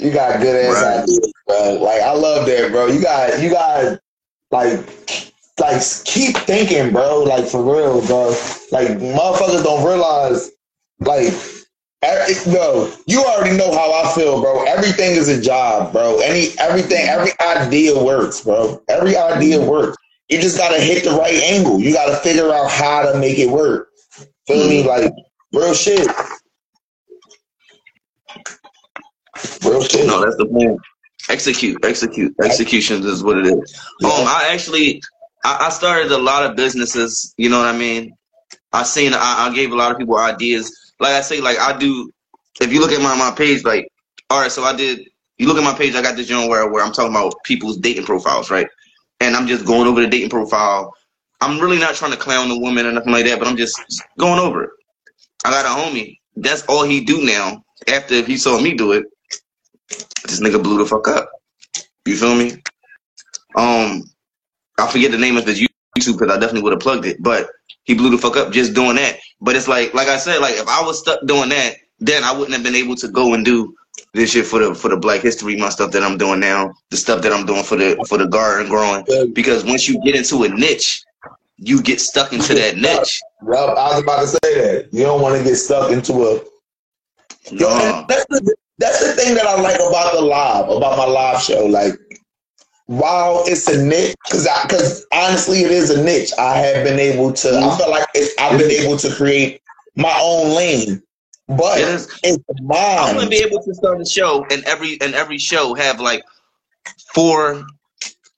[0.00, 1.02] You got good ass Right.
[1.02, 1.72] ideas, bro.
[1.74, 2.86] Like I love that, bro.
[2.86, 4.00] You got you got
[4.50, 4.80] like
[5.58, 7.22] like keep thinking, bro.
[7.24, 8.28] Like for real, bro.
[8.72, 10.50] Like motherfuckers don't realize,
[11.00, 11.32] like.
[12.02, 14.64] every- Bro, you already know how I feel, bro.
[14.64, 16.18] Everything is a job, bro.
[16.20, 18.82] Any everything, every idea works, bro.
[18.88, 19.68] Every idea mm-hmm.
[19.68, 19.98] works.
[20.30, 21.78] You just gotta hit the right angle.
[21.78, 23.88] You gotta figure out how to make it work.
[24.46, 24.82] Feel me?
[24.82, 24.88] Mm-hmm.
[24.88, 25.12] Like
[25.52, 26.08] real shit.
[29.64, 30.06] Real shit.
[30.06, 30.78] No, that's the plan.
[31.28, 33.80] Execute, execute, executions is what it is.
[34.02, 35.02] Um, I actually,
[35.44, 37.34] I, I started a lot of businesses.
[37.36, 38.16] You know what I mean?
[38.72, 40.92] I seen, I, I gave a lot of people ideas.
[40.98, 42.10] Like I say, like I do.
[42.60, 43.88] If you look at my my page, like,
[44.28, 45.08] all right, so I did.
[45.38, 47.78] You look at my page, I got this joint where where I'm talking about people's
[47.78, 48.66] dating profiles, right?
[49.20, 50.92] And I'm just going over the dating profile.
[51.40, 53.80] I'm really not trying to clown the woman or nothing like that, but I'm just
[54.18, 54.70] going over it.
[55.44, 56.18] I got a homie.
[56.36, 57.64] That's all he do now.
[57.88, 59.04] After he saw me do it,
[60.24, 61.30] this nigga blew the fuck up.
[62.06, 62.52] You feel me?
[63.56, 64.04] Um,
[64.78, 67.50] I forget the name of his YouTube because I definitely would have plugged it, but
[67.84, 69.18] he blew the fuck up just doing that.
[69.40, 72.32] But it's like, like I said, like if I was stuck doing that, then I
[72.32, 73.74] wouldn't have been able to go and do
[74.14, 76.96] this shit for the for the Black History Month stuff that I'm doing now, the
[76.96, 79.04] stuff that I'm doing for the for the garden growing.
[79.32, 81.04] Because once you get into a niche,
[81.58, 83.20] you get stuck into that niche.
[83.42, 84.88] I was about to say that.
[84.92, 86.40] You don't want to get stuck into a.
[87.50, 88.04] Yo, No.
[88.08, 91.66] that's the that's the thing that I like about the live, about my live show.
[91.66, 91.94] Like
[92.86, 96.32] while it's a niche, because because honestly, it is a niche.
[96.38, 97.48] I have been able to.
[97.48, 97.78] I mm-hmm.
[97.78, 99.62] feel like it's, I've been able to create
[99.96, 101.02] my own lane,
[101.46, 102.20] but It is.
[102.22, 105.74] it's I want to be able to start a show and every and every show
[105.74, 106.24] have like
[107.14, 107.64] four,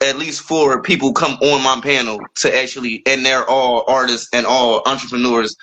[0.02, 4.44] at least four people come on my panel to actually, and they're all artists and
[4.44, 5.56] all entrepreneurs,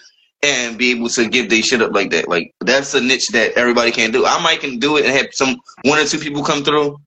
[0.43, 2.27] and be able to give their shit up like that.
[2.27, 4.25] Like that's a niche that everybody can do.
[4.25, 6.99] I might can do it and have some one or two people come through.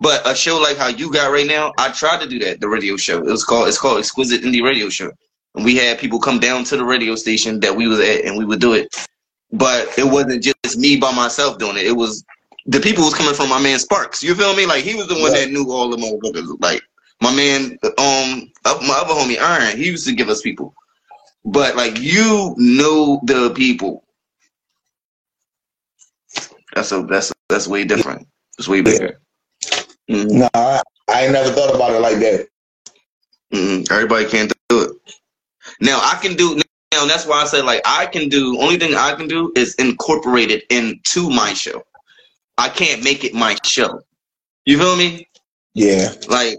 [0.00, 2.60] But a show like how you got right now, I tried to do that.
[2.60, 3.18] The radio show.
[3.18, 3.68] It was called.
[3.68, 5.12] It's called Exquisite Indie Radio Show.
[5.54, 8.36] And we had people come down to the radio station that we was at, and
[8.36, 8.94] we would do it
[9.54, 11.86] but it wasn't just me by myself doing it.
[11.86, 12.24] It was
[12.66, 14.22] the people was coming from my man Sparks.
[14.22, 14.66] You feel me?
[14.66, 16.60] Like he was the one that knew all the motherfuckers.
[16.60, 16.82] Like
[17.20, 20.74] my man, um, my other homie Iron, he used to give us people.
[21.44, 24.04] But like you know the people.
[26.74, 28.26] That's a that's a, that's way different.
[28.58, 29.20] It's way bigger.
[30.10, 30.30] Mhm.
[30.30, 32.48] No, I, I ain't never thought about it like that.
[33.52, 33.90] Mm-mm.
[33.90, 34.90] Everybody can't do it.
[35.80, 36.60] Now I can do
[36.92, 37.06] now.
[37.06, 38.58] That's why I said like I can do.
[38.60, 41.82] Only thing I can do is incorporate it into my show.
[42.58, 44.00] I can't make it my show.
[44.66, 45.28] You feel me?
[45.74, 46.12] Yeah.
[46.28, 46.58] Like,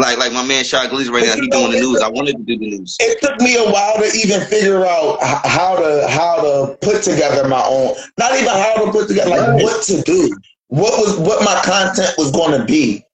[0.00, 1.34] like, like my man Shot Gleason right now.
[1.34, 2.00] He doing the news.
[2.00, 2.96] I wanted to do the news.
[3.00, 7.46] It took me a while to even figure out how to how to put together
[7.48, 7.94] my own.
[8.18, 9.62] Not even how to put together, like Right.
[9.62, 10.36] what to do.
[10.68, 13.04] What was what my content was going to be.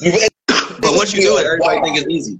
[0.00, 0.32] It,
[0.80, 2.38] But once you do it, everybody think it's easy.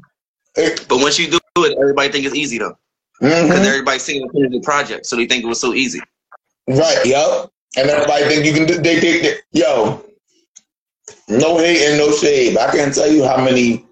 [0.89, 2.77] But once you do it, everybody think it's easy though,
[3.21, 3.67] because Mhm.
[3.67, 6.01] everybody seen it the project, so they think it was so easy.
[6.69, 7.51] Right, yup.
[7.77, 10.03] And everybody think you can do they that yo,
[11.29, 12.57] no hate and no shade.
[12.57, 13.85] I can't tell you how many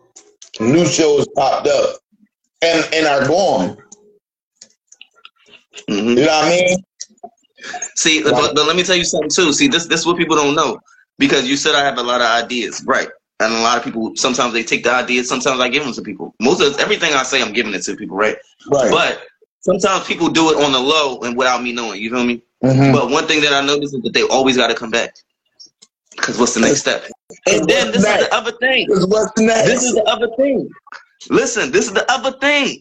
[0.61, 1.97] new shows popped up
[2.63, 3.77] and and are gone.
[5.89, 6.09] Mhm.
[6.11, 6.85] You know what I mean?
[7.97, 9.53] See, but, but let me tell you something too.
[9.53, 10.79] See, this this is what people don't know
[11.19, 13.09] because you said I have a lot of ideas, right?
[13.41, 16.03] And a lot of people sometimes they take the ideas, sometimes I give them to
[16.03, 16.35] people.
[16.41, 18.37] Most of everything I say, I'm giving it to people, right?
[18.71, 18.91] Right.
[18.91, 19.23] But
[19.61, 22.01] sometimes people do it on the low and without me knowing.
[22.01, 22.43] You feel me?
[22.63, 22.93] Mhm.
[22.93, 25.15] But one thing that I noticed is that they always got to come back.
[26.13, 27.05] Because what's the next step?
[27.47, 28.87] And then this is the other thing.
[28.89, 29.69] What's next?
[29.69, 30.69] This is the other thing.
[31.31, 32.81] Listen, this is the other thing.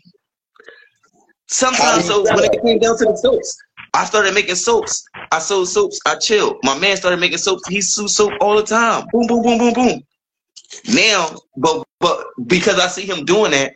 [1.48, 3.58] Sometimes, so when it came down to the soaps,
[3.94, 5.06] I started making soaps.
[5.32, 6.00] I sold soaps.
[6.06, 6.58] I chilled.
[6.64, 7.68] My man started making soaps.
[7.68, 9.06] He sued soap all the time.
[9.12, 10.04] Boom, boom, boom, boom, boom.
[10.94, 13.76] Now, but but because I see him doing that,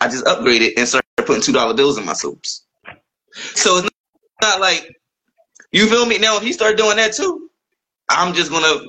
[0.00, 2.66] I just upgraded and started putting two dollar bills in my soaps.
[3.54, 3.88] So it's
[4.42, 4.92] not like
[5.72, 6.18] you feel me.
[6.18, 7.48] Now if he started doing that too,
[8.08, 8.86] I'm just gonna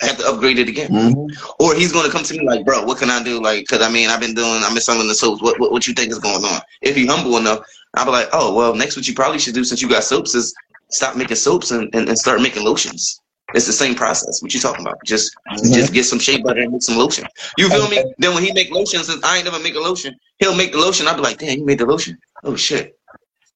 [0.00, 0.90] have to upgrade it again.
[0.90, 1.62] Mm-hmm.
[1.62, 3.40] Or he's gonna come to me like, bro, what can I do?
[3.40, 5.42] Like, cause I mean, I've been doing, I've been selling the soaps.
[5.42, 6.60] What, what, what you think is going on?
[6.82, 7.60] If he humble enough,
[7.94, 10.34] I'll be like, oh, well, next what you probably should do since you got soaps
[10.34, 10.54] is
[10.90, 13.20] stop making soaps and, and, and start making lotions.
[13.54, 14.42] It's the same process.
[14.42, 14.98] What you talking about?
[15.04, 17.26] Just just get some shea butter and make some lotion.
[17.56, 18.02] You feel me?
[18.18, 20.78] Then when he make lotions, since I ain't never make a lotion, he'll make the
[20.78, 21.06] lotion.
[21.06, 22.18] I'll be like, damn, you made the lotion.
[22.42, 22.98] Oh shit.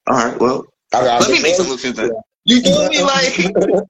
[0.06, 2.12] All right, well, let me make some lotions then.
[2.44, 3.02] You feel me?
[3.02, 3.34] Like,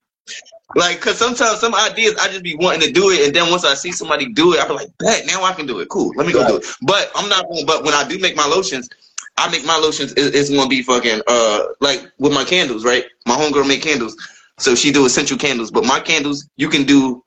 [0.76, 3.64] like, cause sometimes some ideas I just be wanting to do it, and then once
[3.64, 5.88] I see somebody do it, I be like, bet now I can do it.
[5.88, 6.66] Cool, let me go do it.
[6.82, 7.66] But I'm not going.
[7.66, 8.88] But when I do make my lotions,
[9.36, 10.12] I make my lotions.
[10.12, 13.04] it- It's gonna be fucking uh like with my candles, right?
[13.26, 14.16] My homegirl make candles,
[14.58, 15.70] so she do essential candles.
[15.70, 17.24] But my candles, you can do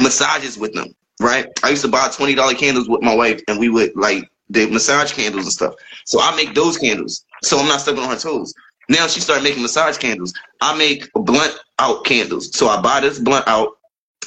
[0.00, 1.46] massages with them, right?
[1.62, 4.66] I used to buy twenty dollar candles with my wife, and we would like the
[4.70, 5.74] massage candles and stuff.
[6.06, 8.52] So I make those candles, so I'm not stepping on her toes.
[8.88, 10.32] Now she started making massage candles.
[10.60, 12.56] I make blunt out candles.
[12.56, 13.78] So I buy this blunt out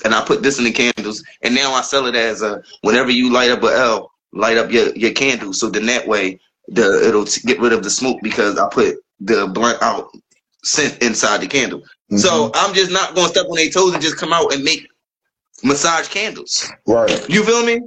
[0.03, 1.23] and I put this in the candles.
[1.41, 4.71] And now I sell it as a whenever you light up a L, light up
[4.71, 5.53] your, your candle.
[5.53, 9.47] So then that way the it'll get rid of the smoke because I put the
[9.47, 10.09] blunt out
[10.63, 11.79] scent inside the candle.
[11.79, 12.17] Mm-hmm.
[12.17, 14.87] So I'm just not gonna step on their toes and just come out and make
[15.63, 16.71] massage candles.
[16.85, 17.27] Right.
[17.29, 17.81] You feel me?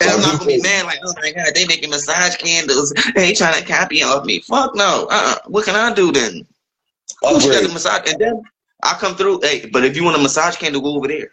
[0.00, 2.92] And I'm not gonna be mad like, oh my god, they making massage candles.
[3.14, 4.40] They trying to copy off me.
[4.40, 5.08] Fuck no.
[5.10, 5.34] Uh.
[5.34, 6.46] uh What can I do then?
[7.22, 8.42] Oh, she got the massage, and then
[8.82, 9.40] I come through.
[9.42, 11.30] Hey, but if you want a massage candle, go over there.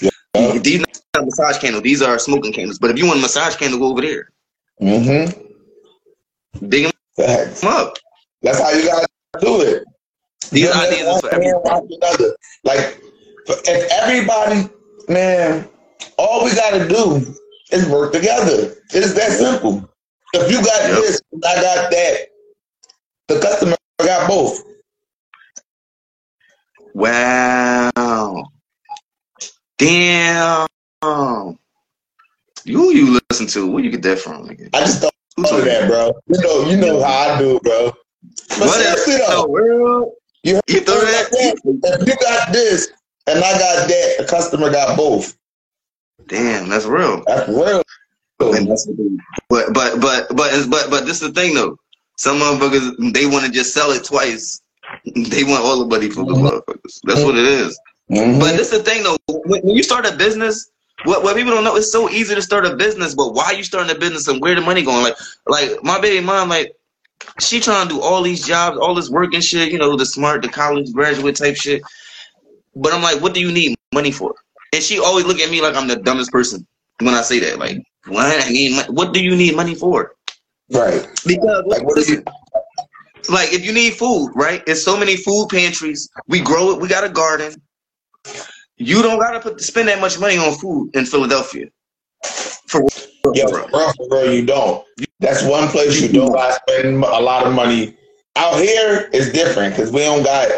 [0.00, 0.58] Yeah.
[0.58, 1.82] These not massage candles.
[1.82, 2.78] These are smoking candles.
[2.78, 4.30] But if you want a massage candle, go over there.
[4.80, 6.68] Mm-hmm.
[6.68, 7.98] Dig them up.
[8.42, 9.06] That's how you gotta
[9.40, 9.84] do it.
[10.50, 12.36] These You ideas is for hand another.
[12.64, 13.00] Like
[13.46, 14.68] if everybody,
[15.08, 15.68] man,
[16.18, 17.34] all we gotta do
[17.72, 18.74] is work together.
[18.92, 19.88] It's that simple.
[20.34, 22.16] If you got this, and I got that.
[23.28, 24.62] The customer got both.
[26.94, 28.44] Wow.
[29.78, 30.68] Damn.
[32.64, 33.70] You you listen to?
[33.70, 34.46] Where you get that from?
[34.46, 34.68] Nigga?
[34.74, 36.12] I just thought of that, bro.
[36.28, 37.92] You know, you know how I do, it, bro.
[38.50, 40.12] But What seriously though, world?
[40.44, 41.28] you, You throw that?
[41.32, 42.92] If you got this,
[43.26, 44.14] and I got that.
[44.18, 45.36] The customer got both.
[46.26, 47.22] Damn, that's real.
[47.26, 47.82] That's real.
[48.40, 48.68] And
[49.48, 51.78] but but but but but but this is the thing though.
[52.16, 54.60] Some motherfuckers they want to just sell it twice.
[55.14, 57.00] They want all the money for the motherfuckers.
[57.04, 57.78] That's what it is.
[58.10, 58.40] Mhm.
[58.40, 59.16] But this is the thing though.
[59.26, 60.70] When, when you start a business,
[61.04, 63.14] what what people don't know, it's so easy to start a business.
[63.14, 65.02] But why you starting a business and where the money going?
[65.02, 65.16] Like
[65.46, 66.74] like my baby mom, like
[67.40, 69.72] she trying to do all these jobs, all this work and shit.
[69.72, 71.82] You know, the smart, the college graduate type shit.
[72.74, 74.34] But I'm like, what do you need money for?
[74.72, 76.66] And she always look at me like I'm the dumbest person
[77.00, 77.58] when I say that.
[77.58, 78.44] Like, what?
[78.44, 80.14] I need what do you need money for?
[80.70, 81.06] Right.
[81.26, 82.26] Because Like what is it?
[83.28, 84.62] like if you need food, right?
[84.66, 86.08] It's so many food pantries.
[86.28, 86.80] We grow it.
[86.80, 87.54] We got a garden.
[88.76, 91.66] You don't gotta put spend that much money on food in Philadelphia.
[92.66, 92.82] For
[93.34, 94.84] Yo, bro, real, you don't.
[95.20, 97.96] That's one place you don't gotta spend a lot of money.
[98.34, 100.48] Out here is different because we don't got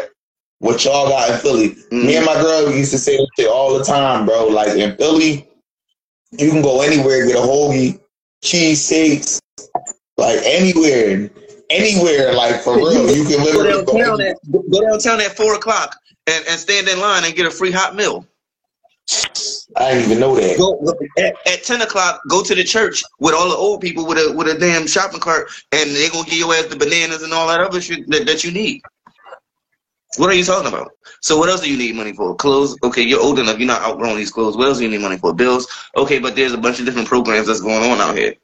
[0.65, 1.69] what y'all got in Philly.
[1.69, 2.07] Mm-hmm.
[2.07, 4.47] Me and my girl used to say shit all the time, bro.
[4.47, 5.47] Like in Philly,
[6.31, 7.99] you can go anywhere, get a hoagie,
[8.43, 9.39] cheese steaks,
[10.17, 11.29] like anywhere,
[11.69, 13.15] anywhere, like for real.
[13.15, 13.93] You can go literally go.
[13.93, 15.95] downtown at go downtown at four o'clock
[16.25, 18.25] and, and stand in line and get a free hot meal.
[19.77, 20.57] I didn't even know that.
[20.57, 20.81] Go
[21.19, 22.21] at, at ten o'clock.
[22.27, 25.19] Go to the church with all the old people with a with a damn shopping
[25.19, 28.25] cart, and they gonna give your ass the bananas and all that other shit that,
[28.25, 28.81] that you need.
[30.17, 30.91] What are you talking about?
[31.21, 32.35] So what else do you need money for?
[32.35, 32.77] Clothes?
[32.83, 33.57] Okay, you're old enough.
[33.57, 34.55] You're not outgrowing these clothes.
[34.55, 35.33] What else do you need money for?
[35.33, 35.67] Bills?
[35.97, 38.35] Okay, but there's a bunch of different programs that's going on out here.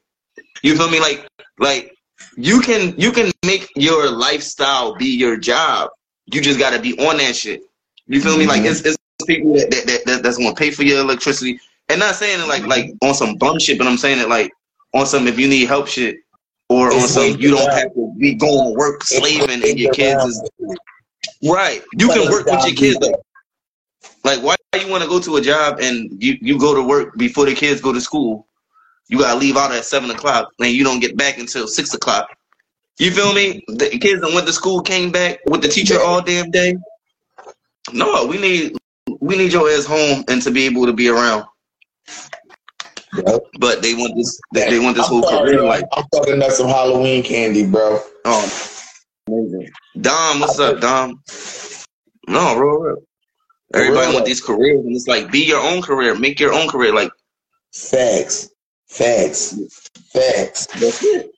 [0.63, 0.99] You feel me?
[0.99, 1.27] Like
[1.59, 1.95] like
[2.37, 5.89] you can you can make your lifestyle be your job.
[6.25, 7.61] You just gotta be on that shit.
[8.07, 8.45] You feel me?
[8.45, 11.59] Like it's, it's people that, that, that, that that's gonna pay for your electricity.
[11.89, 14.51] And not saying it like like on some bum shit, but I'm saying it like
[14.93, 16.17] on some if you need help shit
[16.69, 20.23] or on It's some you don't have to be going work slaving and your kids
[20.23, 20.41] is
[21.43, 21.81] right.
[21.97, 23.23] You can work with your kids though.
[24.23, 27.17] Like why you want to go to a job and you, you go to work
[27.17, 28.47] before the kids go to school?
[29.09, 32.29] You gotta leave out at seven o'clock and you don't get back until six o'clock.
[32.97, 33.63] You feel me?
[33.67, 36.77] The kids that went to school came back with the teacher all damn day.
[37.91, 38.77] No, we need
[39.19, 41.45] we need your ass home and to be able to be around.
[43.17, 43.41] Yep.
[43.59, 46.51] But they want this they, they want this I'm whole career like I'm talking about
[46.53, 47.99] some Halloween candy, bro.
[48.25, 48.70] oh
[49.31, 49.69] amazing.
[49.99, 51.21] Dom, what's up, Dom?
[52.27, 52.97] No, real, real.
[53.73, 54.13] Everybody real.
[54.13, 56.93] want these careers and it's like be your own career, make your own career.
[56.93, 57.11] Like
[57.73, 58.49] Facts.
[58.87, 59.57] Facts.
[60.13, 60.67] Facts.
[60.67, 61.31] that's it.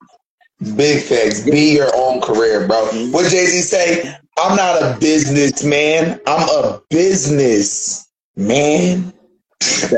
[0.76, 1.42] Big facts.
[1.42, 2.86] Be your own career, bro.
[3.12, 4.16] What Jay Z say?
[4.38, 6.20] I'm not a businessman.
[6.26, 9.14] I'm a business man.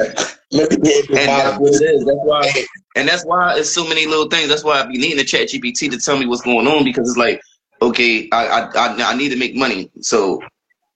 [0.51, 2.05] Let me get And that's what it is.
[2.05, 2.65] That's why
[2.95, 4.49] and that's why it's so many little things.
[4.49, 7.07] That's why I be needing the chat GPT to tell me what's going on because
[7.07, 7.41] it's like,
[7.81, 9.91] okay, I I I, I need to make money.
[10.01, 10.41] So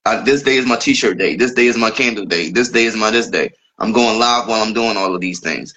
[0.06, 1.36] I, this day is my t-shirt day.
[1.36, 2.50] This day is my candle day.
[2.50, 3.50] This day is my this day.
[3.78, 5.74] I'm going live while I'm doing all of these things.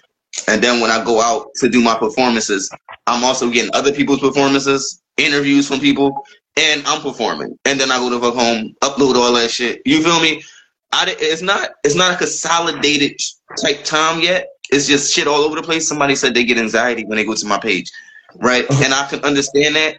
[0.48, 2.70] And then when I go out to do my performances,
[3.08, 6.26] I'm also getting other people's performances, interviews from people,
[6.58, 7.58] and I'm performing.
[7.66, 9.82] And then I go to fuck home, upload all that shit.
[9.86, 10.44] You feel me?
[10.92, 13.20] I, it's not it's not a consolidated
[13.60, 14.48] type time yet.
[14.70, 15.88] It's just shit all over the place.
[15.88, 17.92] Somebody said they get anxiety when they go to my page,
[18.36, 18.66] right?
[18.70, 18.84] Uh-huh.
[18.86, 19.98] and I can understand that.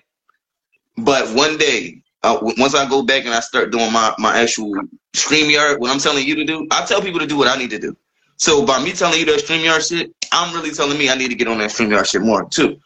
[0.96, 4.74] But one day, uh, once I go back and I start doing my my actual
[5.14, 7.70] StreamYard, what I'm telling you to do, I tell people to do what I need
[7.70, 7.96] to do.
[8.36, 11.34] So by me telling you that StreamYard shit, I'm really telling me I need to
[11.34, 12.78] get on that StreamYard shit more too.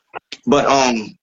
[0.47, 1.17] But um,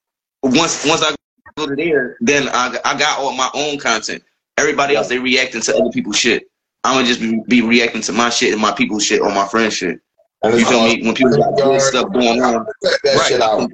[0.44, 1.16] once once I
[1.58, 4.24] go to there, then I I got all my own content.
[4.58, 6.44] Everybody else they reacting to other people's shit.
[6.84, 9.48] I'm gonna just be, be reacting to my shit and my people's shit or my
[9.48, 10.00] friend's shit.
[10.44, 11.02] And You feel me?
[11.04, 13.28] When people got good stuff going on, that Right.
[13.28, 13.72] shit out.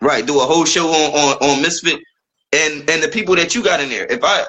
[0.00, 0.26] Right?
[0.26, 2.00] Do a whole show on on, on Mysfit
[2.52, 4.06] and and the people that you got in there.
[4.06, 4.44] If I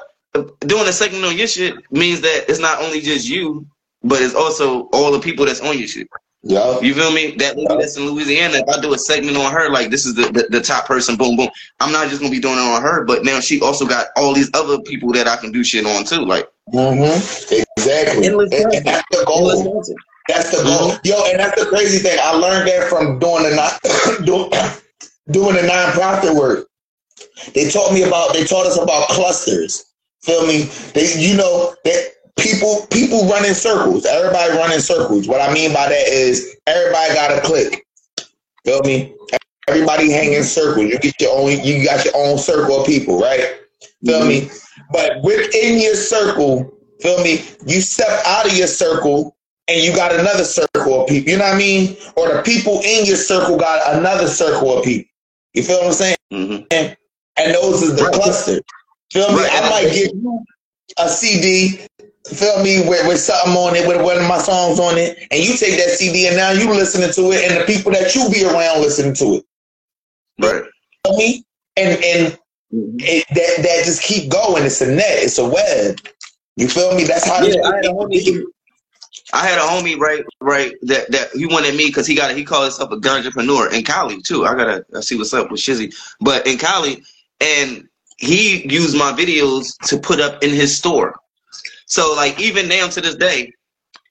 [0.61, 3.65] doing a segment on your shit means that it's not only just you,
[4.03, 6.07] but it's also all the people that's on your shit.
[6.41, 6.79] Yeah.
[6.79, 7.35] You feel me?
[7.35, 10.15] That lady that's in Louisiana, if I do a segment on her, like this is
[10.15, 11.49] the, the, the top person, boom, boom.
[11.81, 14.33] I'm not just gonna be doing it on her, but now she also got all
[14.33, 16.23] these other people that I can do shit on too.
[16.23, 17.63] Like Mm-hmm.
[17.77, 18.27] Exactly.
[18.27, 19.47] And, and that's the goal.
[20.27, 20.93] That's the goal.
[21.03, 22.19] Yo, and that's the crazy thing.
[22.21, 24.51] I learned that from doing the non doing,
[25.31, 26.67] doing the nonprofit work.
[27.53, 29.85] They taught me about they taught us about clusters.
[30.21, 30.63] Feel me?
[30.93, 34.05] They you know that people people run in circles.
[34.05, 35.27] Everybody run in circles.
[35.27, 37.85] What I mean by that is everybody got a click.
[38.65, 39.15] Feel me?
[39.67, 40.89] Everybody hang in circles.
[40.89, 43.59] You get your own you got your own circle of people, right?
[44.05, 44.41] Feel me?
[44.41, 44.55] Mm-hmm.
[44.91, 49.35] But within your circle, feel me, you step out of your circle
[49.67, 51.31] and you got another circle of people.
[51.31, 51.97] You know what I mean?
[52.15, 55.09] Or the people in your circle got another circle of people.
[55.53, 56.15] You feel what I'm saying?
[56.31, 56.67] Mhm.
[56.71, 56.97] And,
[57.37, 58.13] and those are the Right.
[58.13, 58.61] clusters.
[59.11, 59.43] Feel me?
[59.49, 60.43] I might give you
[60.97, 61.79] a CD,
[62.27, 65.43] feel me, with, with something on it, with one of my songs on it, and
[65.43, 68.29] you take that CD and now you listening to it, and the people that you
[68.29, 69.45] be around listening to it.
[70.39, 70.63] Right.
[71.05, 71.43] Feel me?
[71.77, 72.37] And and
[72.99, 74.63] it, that that just keep going.
[74.63, 75.05] It's a net.
[75.23, 75.99] It's a web.
[76.55, 77.05] You feel me?
[77.05, 77.41] That's how.
[77.41, 78.43] Yeah, this I had a homie.
[79.33, 82.43] I had a homie, right, right, that that he wanted me because he got he
[82.43, 84.45] called himself a gun entrepreneur in Cali too.
[84.45, 87.03] I gotta I see what's up with Shizzy, but in Cali,
[87.39, 91.15] and he used my videos to put up in his store.
[91.85, 93.53] So like even now to this day,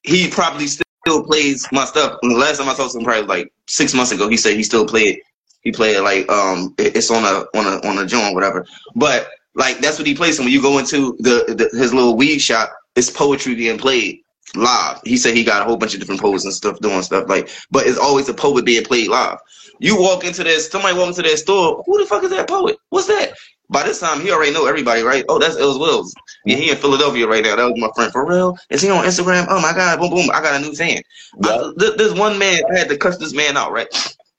[0.03, 2.19] he probably still plays my stuff.
[2.23, 4.63] And the last time I saw him, probably like six months ago, he said he
[4.63, 5.21] still played.
[5.63, 8.65] He played like um, it's on a on a on a joint, whatever.
[8.95, 10.39] But like that's what he plays.
[10.39, 14.21] And when you go into the, the his little weed shop, it's poetry being played
[14.55, 15.01] live.
[15.05, 17.51] He said he got a whole bunch of different poets and stuff doing stuff like,
[17.71, 19.39] but it's always a poet being played live.
[19.81, 21.83] You walk into this, somebody walk into that store.
[21.87, 22.79] Who the fuck is that poet?
[22.91, 23.35] What's that?
[23.71, 25.25] By this time, he already know everybody, right?
[25.29, 26.15] Oh, that's Illz Willz.
[26.47, 27.57] Yeah, he in Philadelphia right now.
[27.57, 28.57] That was my friend for real.
[28.71, 29.47] Is he on Instagram?
[29.51, 30.31] Oh my god, boom boom!
[30.33, 31.03] I got a new fan.
[31.45, 33.87] I, uh, th- this one man I had to cuss this man out, right?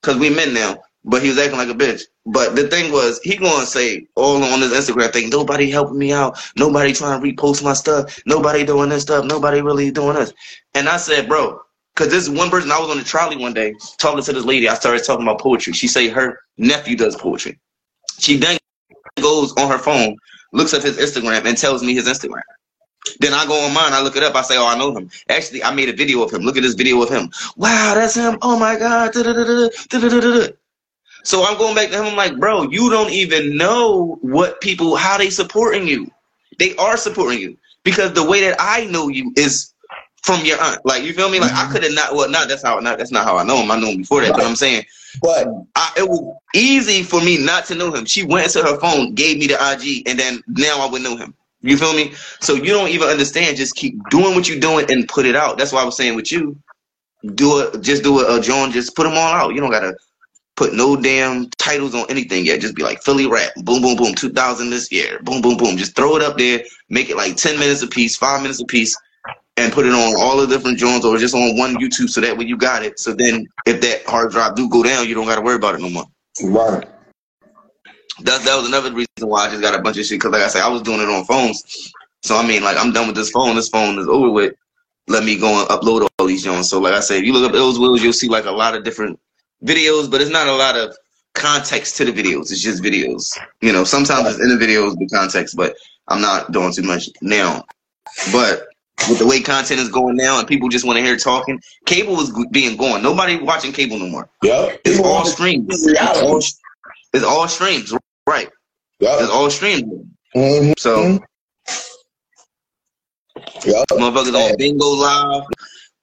[0.01, 2.03] Because we men now, but he was acting like a bitch.
[2.25, 6.11] But the thing was, he gonna say all on his Instagram thing, nobody helping me
[6.11, 10.33] out, nobody trying to repost my stuff, nobody doing this stuff, nobody really doing this.
[10.75, 11.59] And I said, bro,
[11.95, 14.69] because this one person, I was on the trolley one day talking to this lady.
[14.69, 15.73] I started talking about poetry.
[15.73, 17.59] She say her nephew does poetry.
[18.19, 18.57] She then
[19.21, 20.15] goes on her phone,
[20.53, 22.41] looks up his Instagram, and tells me his Instagram.
[23.19, 25.09] Then I go on mine, I look it up, I say, Oh, I know him.
[25.29, 26.41] Actually, I made a video of him.
[26.41, 27.31] Look at this video of him.
[27.55, 28.37] Wow, that's him.
[28.41, 29.13] Oh my God.
[29.13, 30.49] Da-da-da-da-da.
[31.23, 32.05] So I'm going back to him.
[32.05, 36.09] I'm like, bro, you don't even know what people, how they supporting you.
[36.57, 39.73] They are supporting you because the way that I know you is
[40.23, 40.85] from your aunt.
[40.85, 41.39] Like, you feel me?
[41.39, 42.13] Like, I could have not.
[42.13, 42.79] Well, not that's how.
[42.79, 43.71] Not that's not how I know him.
[43.71, 44.35] I know him before that.
[44.35, 44.85] But I'm saying,
[45.21, 48.05] But I, it was easy for me not to know him.
[48.05, 51.15] She went to her phone, gave me the IG, and then now I would know
[51.15, 51.33] him.
[51.61, 52.13] You feel me?
[52.39, 53.57] So you don't even understand.
[53.57, 55.57] Just keep doing what you're doing and put it out.
[55.57, 56.57] That's why I was saying with you,
[57.35, 57.81] do it.
[57.81, 58.71] Just do it, uh, John.
[58.71, 59.53] Just put them all out.
[59.53, 59.95] You don't gotta
[60.59, 62.59] put no damn titles on anything yet.
[62.59, 65.77] Just be like Philly rap, boom, boom, boom, 2000 this year, boom, boom, boom.
[65.77, 68.65] Just throw it up there, make it like 10 minutes a piece, five minutes a
[68.65, 68.93] piece,
[69.55, 72.37] and put it on all the different joints or just on one YouTube so that
[72.37, 72.99] way you got it.
[72.99, 75.81] So then if that hard drive do go down, you don't gotta worry about it
[75.81, 76.05] no more.
[76.43, 76.85] right.
[78.23, 80.19] That that was another reason why I just got a bunch of shit.
[80.19, 81.93] Cause like I said, I was doing it on phones.
[82.21, 83.55] So I mean, like I'm done with this phone.
[83.55, 84.55] This phone is over with.
[85.07, 86.69] Let me go and upload all these joints.
[86.69, 88.75] So like I said, if you look up Illz Willz, you'll see like a lot
[88.75, 89.17] of different
[89.63, 90.95] videos, but it's not a lot of
[91.35, 92.51] context to the videos.
[92.51, 93.37] It's just videos.
[93.61, 95.75] You know, sometimes it's in the videos the context, but
[96.07, 97.63] I'm not doing too much now.
[98.31, 98.67] But
[99.07, 102.19] with the way content is going now and people just want to hear talking, cable
[102.19, 103.01] is being gone.
[103.01, 104.29] Nobody watching cable no more.
[104.43, 104.81] Yep.
[104.85, 105.85] It's all streams.
[105.87, 106.37] It's all,
[107.13, 107.93] it's all streams,
[108.27, 108.49] right?
[108.99, 109.17] Yeah.
[109.21, 109.83] It's all streams.
[110.35, 110.73] Mhm.
[110.77, 111.19] So
[113.65, 113.85] Yep.
[113.91, 115.43] motherfuckers on Bigo Live,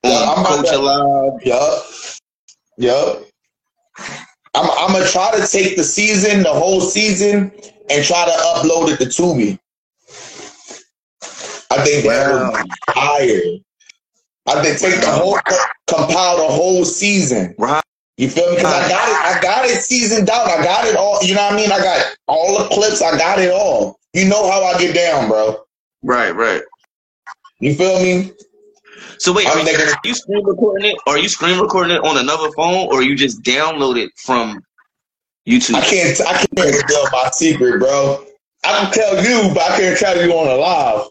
[0.05, 1.43] Yeah, I'm on about Culture Live.
[1.44, 1.86] Yup.
[2.78, 3.25] Yup.
[4.55, 7.52] I'm, I'm gonna try to take the season, the whole season,
[7.91, 9.58] and try to upload it to Tubi.
[11.70, 12.52] I think that Wow.
[12.52, 13.41] would be fire.
[14.49, 15.39] I think take the whole
[15.89, 17.55] compile the whole season.
[17.58, 17.83] Right.
[18.16, 18.57] You feel me?
[18.57, 20.47] Because I got it, I got it seasoned out.
[20.49, 21.23] I got it all.
[21.23, 21.70] You know what I mean?
[21.73, 23.02] I got all the clips.
[23.02, 23.99] I got it all.
[24.15, 25.65] You know how I get down, bro.
[26.02, 26.62] Right, right.
[27.60, 28.33] You feel me?
[29.19, 30.97] So wait, are you, thinking- are you screen recording it?
[31.07, 34.61] Are you screen recording it on another phone, or you just download it from
[35.49, 35.75] YouTube?
[35.75, 36.20] I can't.
[36.20, 38.25] I can't reveal my secret, bro.
[38.65, 41.07] I can tell you, but I can't tell you on the live.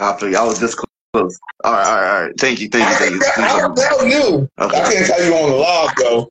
[0.00, 0.36] I feel you.
[0.36, 0.88] I was this close.
[1.14, 2.32] All right, all right, all right.
[2.38, 3.44] Thank you, thank you, thank you.
[3.44, 4.48] I can tell you.
[4.58, 4.80] Okay.
[4.80, 6.28] I can't tell you on the live, though.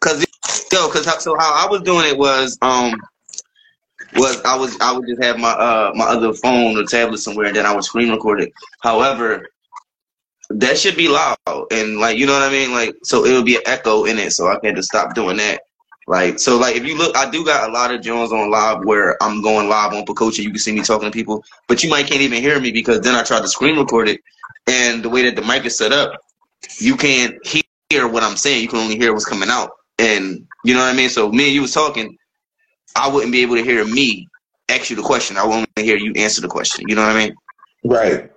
[0.00, 0.24] Cause
[0.72, 2.94] yo, cause so how I was doing it was um
[4.14, 7.46] was I was I would just have my uh my other phone or tablet somewhere
[7.46, 8.52] and then I would screen record it.
[8.80, 9.48] However,
[10.50, 11.36] that should be loud
[11.70, 14.18] and like you know what I mean like so it would be an echo in
[14.18, 15.62] it so I had to stop doing that.
[16.06, 18.84] Like so like if you look I do got a lot of Jones on live
[18.84, 21.90] where I'm going live on Pococha you can see me talking to people but you
[21.90, 24.20] might can't even hear me because then I tried to screen record it
[24.66, 26.20] and the way that the mic is set up
[26.78, 27.36] you can't
[27.88, 30.92] hear what I'm saying you can only hear what's coming out and you know what
[30.92, 31.08] I mean.
[31.08, 32.16] So me and you was talking,
[32.96, 34.28] I wouldn't be able to hear me
[34.68, 35.36] ask you the question.
[35.36, 36.88] I wouldn't hear you answer the question.
[36.88, 37.34] You know what I mean?
[37.84, 38.30] Right.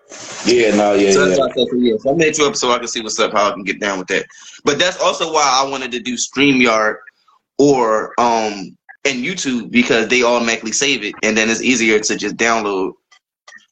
[0.45, 0.75] Yeah.
[0.75, 0.93] No.
[0.93, 1.11] Yeah.
[1.11, 1.45] So that's yeah.
[1.45, 1.97] why I yeah.
[1.99, 3.79] So I made you up so I can see what's up, how I can get
[3.79, 4.25] down with that.
[4.63, 6.95] But that's also why I wanted to do StreamYard
[7.57, 8.75] or um
[9.05, 12.93] and YouTube because they automatically save it, and then it's easier to just download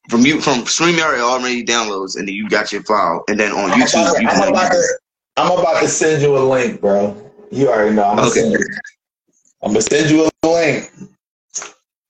[0.09, 1.17] from you from StreamYard.
[1.17, 4.21] It already downloads, and then you got your file, and then on I'm YouTube about,
[4.21, 4.99] you I'm, about to,
[5.37, 7.19] I'm about to send you a link, bro.
[7.51, 8.03] You already know.
[8.03, 8.53] I'm Okay.
[9.63, 10.91] I'm gonna send you a link.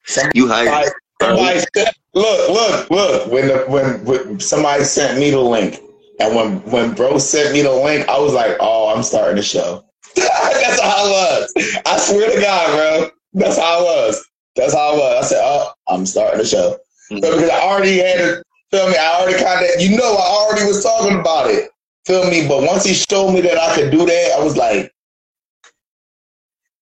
[0.05, 0.91] Somebody, You hired.
[1.21, 3.31] somebody sent, look, look, look.
[3.31, 5.79] When the when, when somebody sent me the link,
[6.19, 9.43] and when when bro sent me the link, I was like, oh, I'm starting the
[9.43, 9.85] show.
[10.15, 11.53] That's how I was.
[11.85, 13.09] I swear to God, bro.
[13.33, 14.25] That's how I was.
[14.55, 15.25] That's how I was.
[15.25, 16.77] I said, oh, I'm starting the show.
[17.09, 20.45] So because I already had it, feel me, I already kind of, you know, I
[20.47, 21.69] already was talking about it.
[22.05, 22.47] Feel me?
[22.47, 24.92] But once he showed me that I could do that, I was like,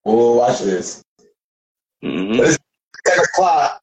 [0.10, 1.04] oh, watch this.
[2.04, 2.38] Mhm.
[2.38, 2.60] But it's
[3.08, 3.82] 10 o'clock.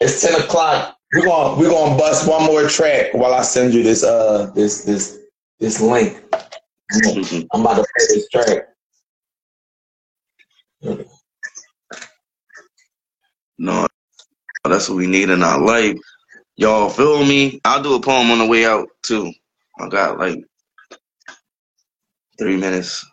[0.00, 0.96] It's 10 o'clock.
[1.14, 4.84] We're gonna we're gonna bust one more track while I send you this uh this
[4.84, 5.18] this
[5.60, 6.22] this link.
[6.92, 7.46] Mhm.
[7.52, 8.68] I'm about to play this track.
[13.58, 13.86] No,
[14.64, 15.98] that's what we need in our life.
[16.56, 17.60] Y'all feel me?
[17.64, 19.32] I'll do a poem on the way out too.
[19.80, 20.44] I got like
[22.38, 23.04] three minutes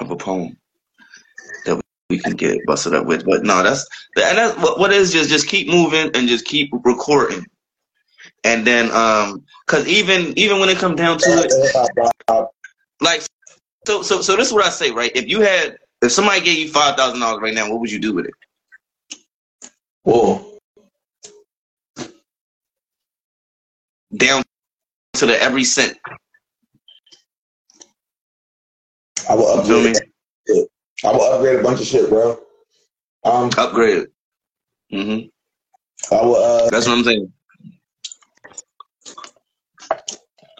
[0.00, 0.56] of a poem
[1.66, 3.24] that we can get busted up with.
[3.24, 6.70] But no, that's and that's what what is just just keep moving and just keep
[6.84, 7.44] recording.
[8.44, 12.46] And then um cause even even when it comes down to it,
[13.00, 13.22] like
[13.86, 15.12] so so so this is what I say, right?
[15.14, 17.98] If you had if somebody gave you five thousand dollars right now, what would you
[17.98, 18.34] do with it?
[20.02, 20.58] Whoa.
[24.16, 24.42] Down
[25.14, 25.96] to the every cent.
[29.28, 29.90] I will You feel me?
[29.90, 30.10] upgrade.
[30.48, 30.68] shit.
[31.04, 32.38] I will upgrade a bunch of shit, bro.
[33.24, 34.06] Um, Upgrade.
[34.90, 35.18] hmm
[36.12, 36.36] I will.
[36.36, 37.32] Uh, That's what I'm saying.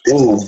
[0.09, 0.39] ooh.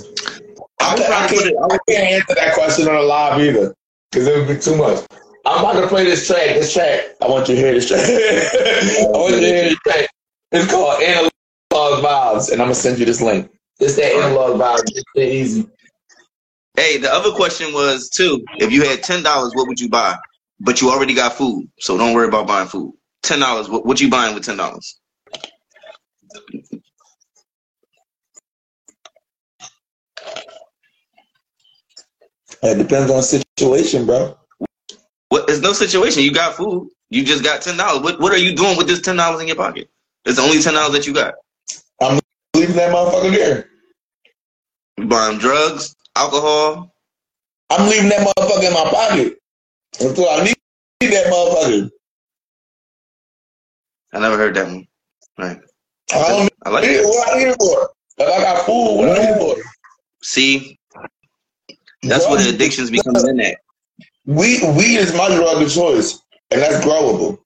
[0.79, 1.57] I, I can't, I, can't.
[1.57, 3.75] I I can't answer that question on the live either,
[4.11, 5.05] because it would be too much.
[5.45, 6.55] I'm about to play this track.
[6.55, 7.01] This track.
[7.21, 8.01] I want you to hear this track.
[8.05, 10.09] I want you to hear this track.
[10.51, 11.31] It's called Analog
[11.73, 13.49] Vibes, and I'm gonna send you this link.
[13.79, 14.91] It's that analog vibes.
[14.95, 15.69] It's that easy.
[16.77, 18.45] Hey, the other question was too.
[18.59, 20.17] If you had ten dollars, what would you buy?
[20.61, 22.93] But you already got food, so don't worry about buying food.
[23.23, 23.69] Ten dollars.
[23.69, 24.99] What, what you buying with ten dollars?
[32.63, 34.37] It depends on situation, bro.
[35.29, 35.47] What?
[35.47, 36.23] There's no situation.
[36.23, 36.89] You got food.
[37.09, 38.03] You just got ten dollars.
[38.03, 39.89] What What are you doing with this ten dollars in your pocket?
[40.25, 41.35] It's the only ten dollars that you got.
[42.01, 42.19] I'm
[42.55, 43.69] leaving that motherfucker there.
[44.97, 46.93] You buying drugs, alcohol.
[47.69, 49.37] I'm leaving that motherfucker in my pocket.
[49.99, 50.55] Until I need
[51.11, 51.89] that motherfucker.
[54.13, 54.87] I never heard that one.
[55.37, 55.59] Right.
[56.13, 57.05] I don't I like it.
[57.05, 57.89] What I need it for?
[58.17, 59.69] If I got food, what I need it for?
[60.23, 60.79] See,
[62.03, 63.57] that's where the addictions become in that.
[64.25, 66.19] Weed, weed is my drug of choice,
[66.51, 67.39] and that's growable.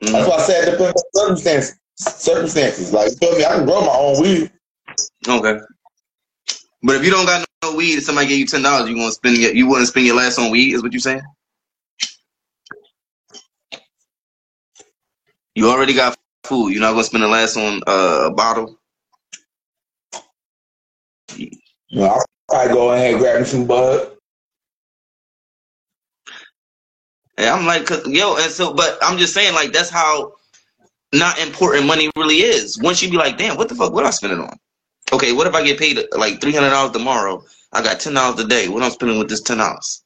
[0.00, 0.28] That's Mhm.
[0.28, 1.76] why I said it depends on circumstances.
[1.96, 4.52] Circumstances, like you feel me, I can grow my own weed.
[5.28, 5.60] Okay.
[6.82, 9.12] But if you don't got no weed, if somebody gave you ten dollars, you gonna
[9.12, 11.22] spend your, you wouldn't spend your last on weed, is what you saying?
[15.54, 16.70] You already got food.
[16.70, 18.78] You're not gonna spend the last on uh, a bottle.
[21.98, 24.12] I'll probably go ahead and grab me some bud.
[27.36, 30.34] And I'm like, yo, and so, but I'm just saying, like, that's how
[31.12, 32.78] not important money really is.
[32.80, 34.56] Once you be like, damn, what the fuck, what I spend it on?
[35.12, 37.44] Okay, what if I get paid like three hundred dollars tomorrow?
[37.72, 38.68] I got ten dollars a day.
[38.68, 40.04] What am I'm spending with this ten dollars?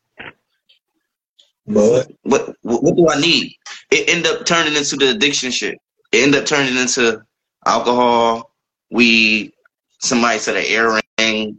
[1.66, 2.15] Bud.
[2.23, 3.55] What, what what do I need?
[3.91, 5.78] It end up turning into the addiction shit.
[6.12, 7.23] It end up turning into
[7.66, 8.50] alcohol,
[8.91, 9.52] weed.
[10.00, 11.58] Somebody said an earring,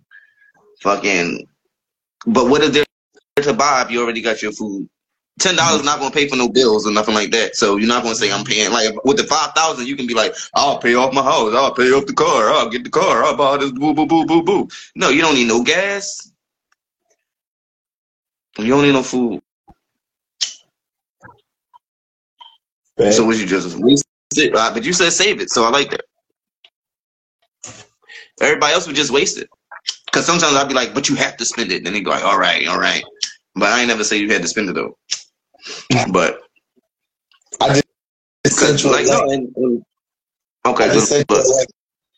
[0.82, 1.48] fucking.
[2.28, 2.86] But what is there
[3.42, 4.88] to buy if you already got your food?
[5.40, 7.56] Ten dollars not gonna pay for no bills or nothing like that.
[7.58, 8.72] So you're not gonna say I'm paying.
[8.72, 11.74] Like with the five thousand, you can be like, I'll pay off my house, I'll
[11.74, 14.44] pay off the car, I'll get the car, I'll buy this boo boo boo boo
[14.44, 14.70] boo.
[14.96, 16.32] No, you don't need no gas.
[18.58, 19.42] You don't need no food.
[22.98, 23.12] Man.
[23.12, 24.06] So what you just waste
[24.38, 24.56] it?
[24.56, 26.06] Uh, but you said save it, so I like that.
[28.42, 29.50] Everybody else would just waste it.
[30.12, 31.84] Cause sometimes I'd be like, but you have to spend it.
[31.84, 33.04] Then they go like, all right, all right.
[33.56, 34.98] But I ain't never say you had to spend it though.
[36.12, 36.42] But
[37.62, 37.82] I
[38.46, 39.84] just sent you like no, and, and-
[40.66, 41.68] okay, just sent you but link.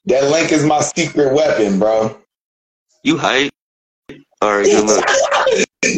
[0.05, 2.17] That link is my secret weapon, bro.
[3.03, 3.51] you hype.
[4.41, 5.05] All right, good luck.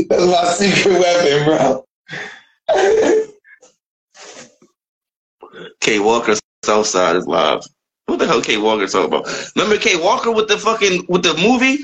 [0.09, 1.85] That's my secret weapon, bro.
[5.81, 7.61] K Walker Southside is live.
[8.05, 9.27] What the hell K Walker talking about?
[9.55, 11.83] Remember K Walker with the fucking with the movie?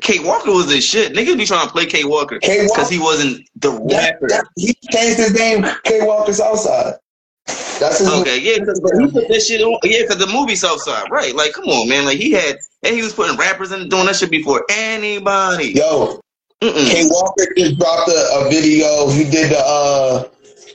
[0.00, 1.12] K Walker was the shit.
[1.12, 4.28] Niggas be trying to play K Walker because he wasn't the That, rapper.
[4.28, 6.94] that, he changed his name, K Walker Southside.
[7.78, 9.78] That's his Okay, yeah, because he put that shit on.
[9.82, 11.34] Yeah, because the movie Southside, right?
[11.34, 12.06] Like, come on, man.
[12.06, 15.72] Like, he had, and he was putting rappers in doing that shit before anybody.
[15.72, 16.20] Yo,
[16.62, 16.90] Mm-mm.
[16.90, 19.10] K Walker just dropped a, a video.
[19.10, 20.28] He did the uh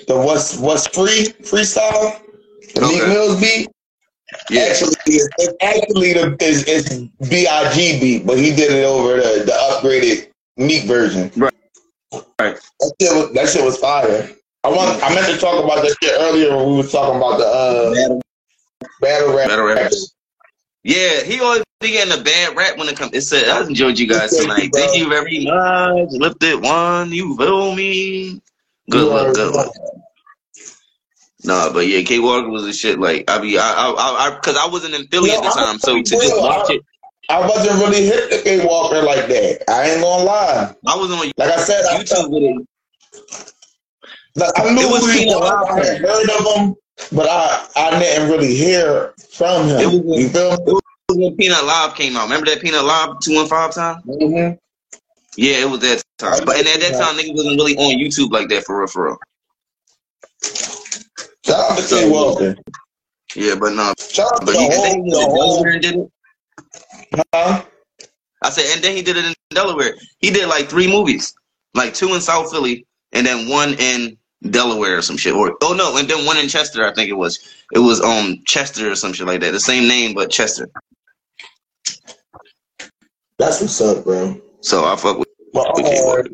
[0.08, 2.20] the what's what's free freestyle.
[2.76, 3.10] The Meek Okay.
[3.10, 3.70] Mills beat.
[4.50, 4.62] Yeah.
[4.62, 6.90] Actually, it's, actually the it's, it's
[7.30, 11.32] Big beat, but he did it over the, the upgraded Meek version.
[11.36, 11.54] Right.
[12.40, 12.58] Right.
[12.80, 14.30] That shit was that shit was fire.
[14.64, 17.38] I want I meant to talk about that shit earlier when we was talking about
[17.38, 18.22] the uh Battle,
[19.02, 19.48] battle rap.
[19.48, 20.14] battle rappers.
[20.84, 23.14] Yeah, he always be getting a bad rap when it comes.
[23.14, 24.70] It said, "I enjoyed you guys tonight.
[24.74, 26.10] Thank you very much.
[26.12, 28.42] Lifted one, you feel me?
[28.90, 29.72] Good luck, good luck."
[31.50, 33.00] Nah, but yeah, K Walker was a shit.
[33.00, 35.96] Like I be, I, I, I, because I wasn't in Philly at the time, so
[35.96, 36.84] to just watch it,
[37.28, 39.64] I wasn't really hit the K Walker like that.
[39.68, 40.76] I ain't gonna lie.
[40.86, 42.68] I was on Like I said, I, YouTube with it.
[44.36, 45.42] like, I knew It was he was.
[45.42, 46.76] I heard of him,
[47.12, 49.80] but I I didn't really hear from him.
[49.80, 50.58] It was- you feel me?
[50.68, 52.26] It was when Peanut Live came out.
[52.26, 54.04] Remember that Peanut Live two and five time?
[54.06, 54.56] Mm-hmm.
[55.36, 56.46] Yeah, it was that time.
[56.46, 59.06] But and at that time, niggas wasn't really on YouTube like that for real, for
[59.06, 59.18] real.
[61.60, 62.56] Shout out to K Walker.
[63.36, 63.94] Yeah, but no.
[64.00, 66.12] Shout out But the he, and whole, he the whole did it.
[67.34, 67.64] huh?
[68.42, 69.94] I said, and then he did it in Delaware.
[70.20, 71.34] He did like three movies,
[71.74, 74.18] like two in South Philly, and then one in
[74.50, 75.34] Delaware or some shit.
[75.34, 76.88] Or oh no, and then one in Chester.
[76.88, 77.40] I think it was.
[77.74, 79.52] It was um Chester or some shit like that.
[79.52, 80.70] The same name but Chester.
[83.38, 84.42] That's what's up, bro.
[84.62, 85.28] So I fuck with.
[85.52, 86.30] But, with K uh, Walker.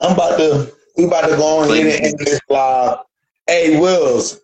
[0.00, 2.98] I'm about to we about to go on here and end this live.
[3.48, 4.40] Hey Wills,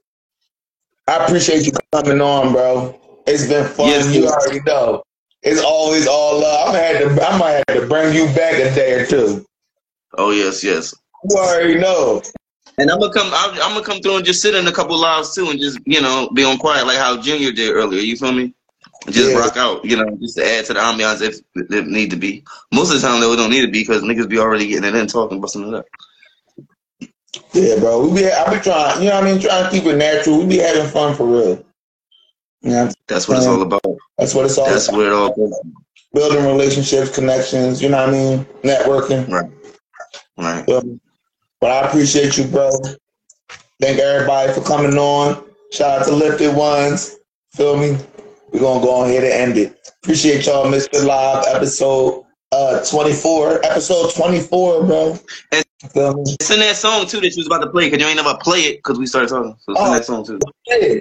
[1.06, 2.98] I appreciate you coming on, bro.
[3.26, 3.88] It's been fun.
[3.88, 5.02] Yes, you already know.
[5.42, 6.74] It's always all love.
[6.74, 9.44] I'm have to I might have to bring you back a day or two.
[10.16, 10.94] Oh yes, yes.
[11.28, 12.22] You already know.
[12.78, 13.30] And I'm gonna come.
[13.34, 15.78] I'm, I'm gonna come through and just sit in a couple lives too, and just
[15.84, 18.00] you know be on quiet like how Junior did earlier.
[18.00, 18.54] You feel me?
[19.10, 19.38] Just Yeah.
[19.38, 22.42] rock out, you know, just to add to the ambiance if it need to be.
[22.72, 24.84] Most of the time, though, it don't need to be because niggas be already getting
[24.84, 25.84] it in, talking, busting it up.
[27.52, 28.06] Yeah, bro.
[28.08, 30.38] We be I be trying, you know what I mean, trying to keep it natural.
[30.40, 31.64] We be having fun for real.
[32.62, 33.82] Yeah, That's what it's all about.
[34.16, 34.96] that's what it's all That's about.
[34.98, 35.60] what it all goes.
[36.14, 38.46] Building relationships, connections, you know what I mean?
[38.62, 39.28] Networking.
[39.28, 39.50] Right.
[40.38, 40.64] Right.
[41.60, 42.70] But I appreciate you, bro.
[43.80, 45.44] Thank everybody for coming on.
[45.72, 47.16] Shout out to Lifted Ones.
[47.54, 47.98] Feel me?
[48.52, 49.76] We're gonna go on here to end it.
[50.02, 53.64] Appreciate y'all, Mysfit Live, episode uh 24.
[53.64, 55.18] Episode 24, bro.
[55.52, 58.36] And- It's that song too that you was about to play because you ain't never
[58.40, 59.56] play it because we started talking.
[59.60, 59.92] So in Oh.
[59.94, 60.40] that song too.
[60.66, 61.00] Yeah.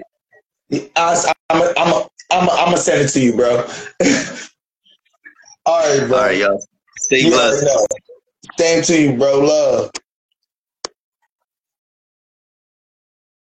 [0.96, 3.58] I, I'm a, I'm a, I'm a, I'm gonna send it to you, bro.
[5.66, 6.18] All right, bro.
[6.18, 6.64] All right, y'all.
[6.98, 7.66] Stay blessed.
[8.60, 9.40] Same to you, bro.
[9.40, 9.92] Love.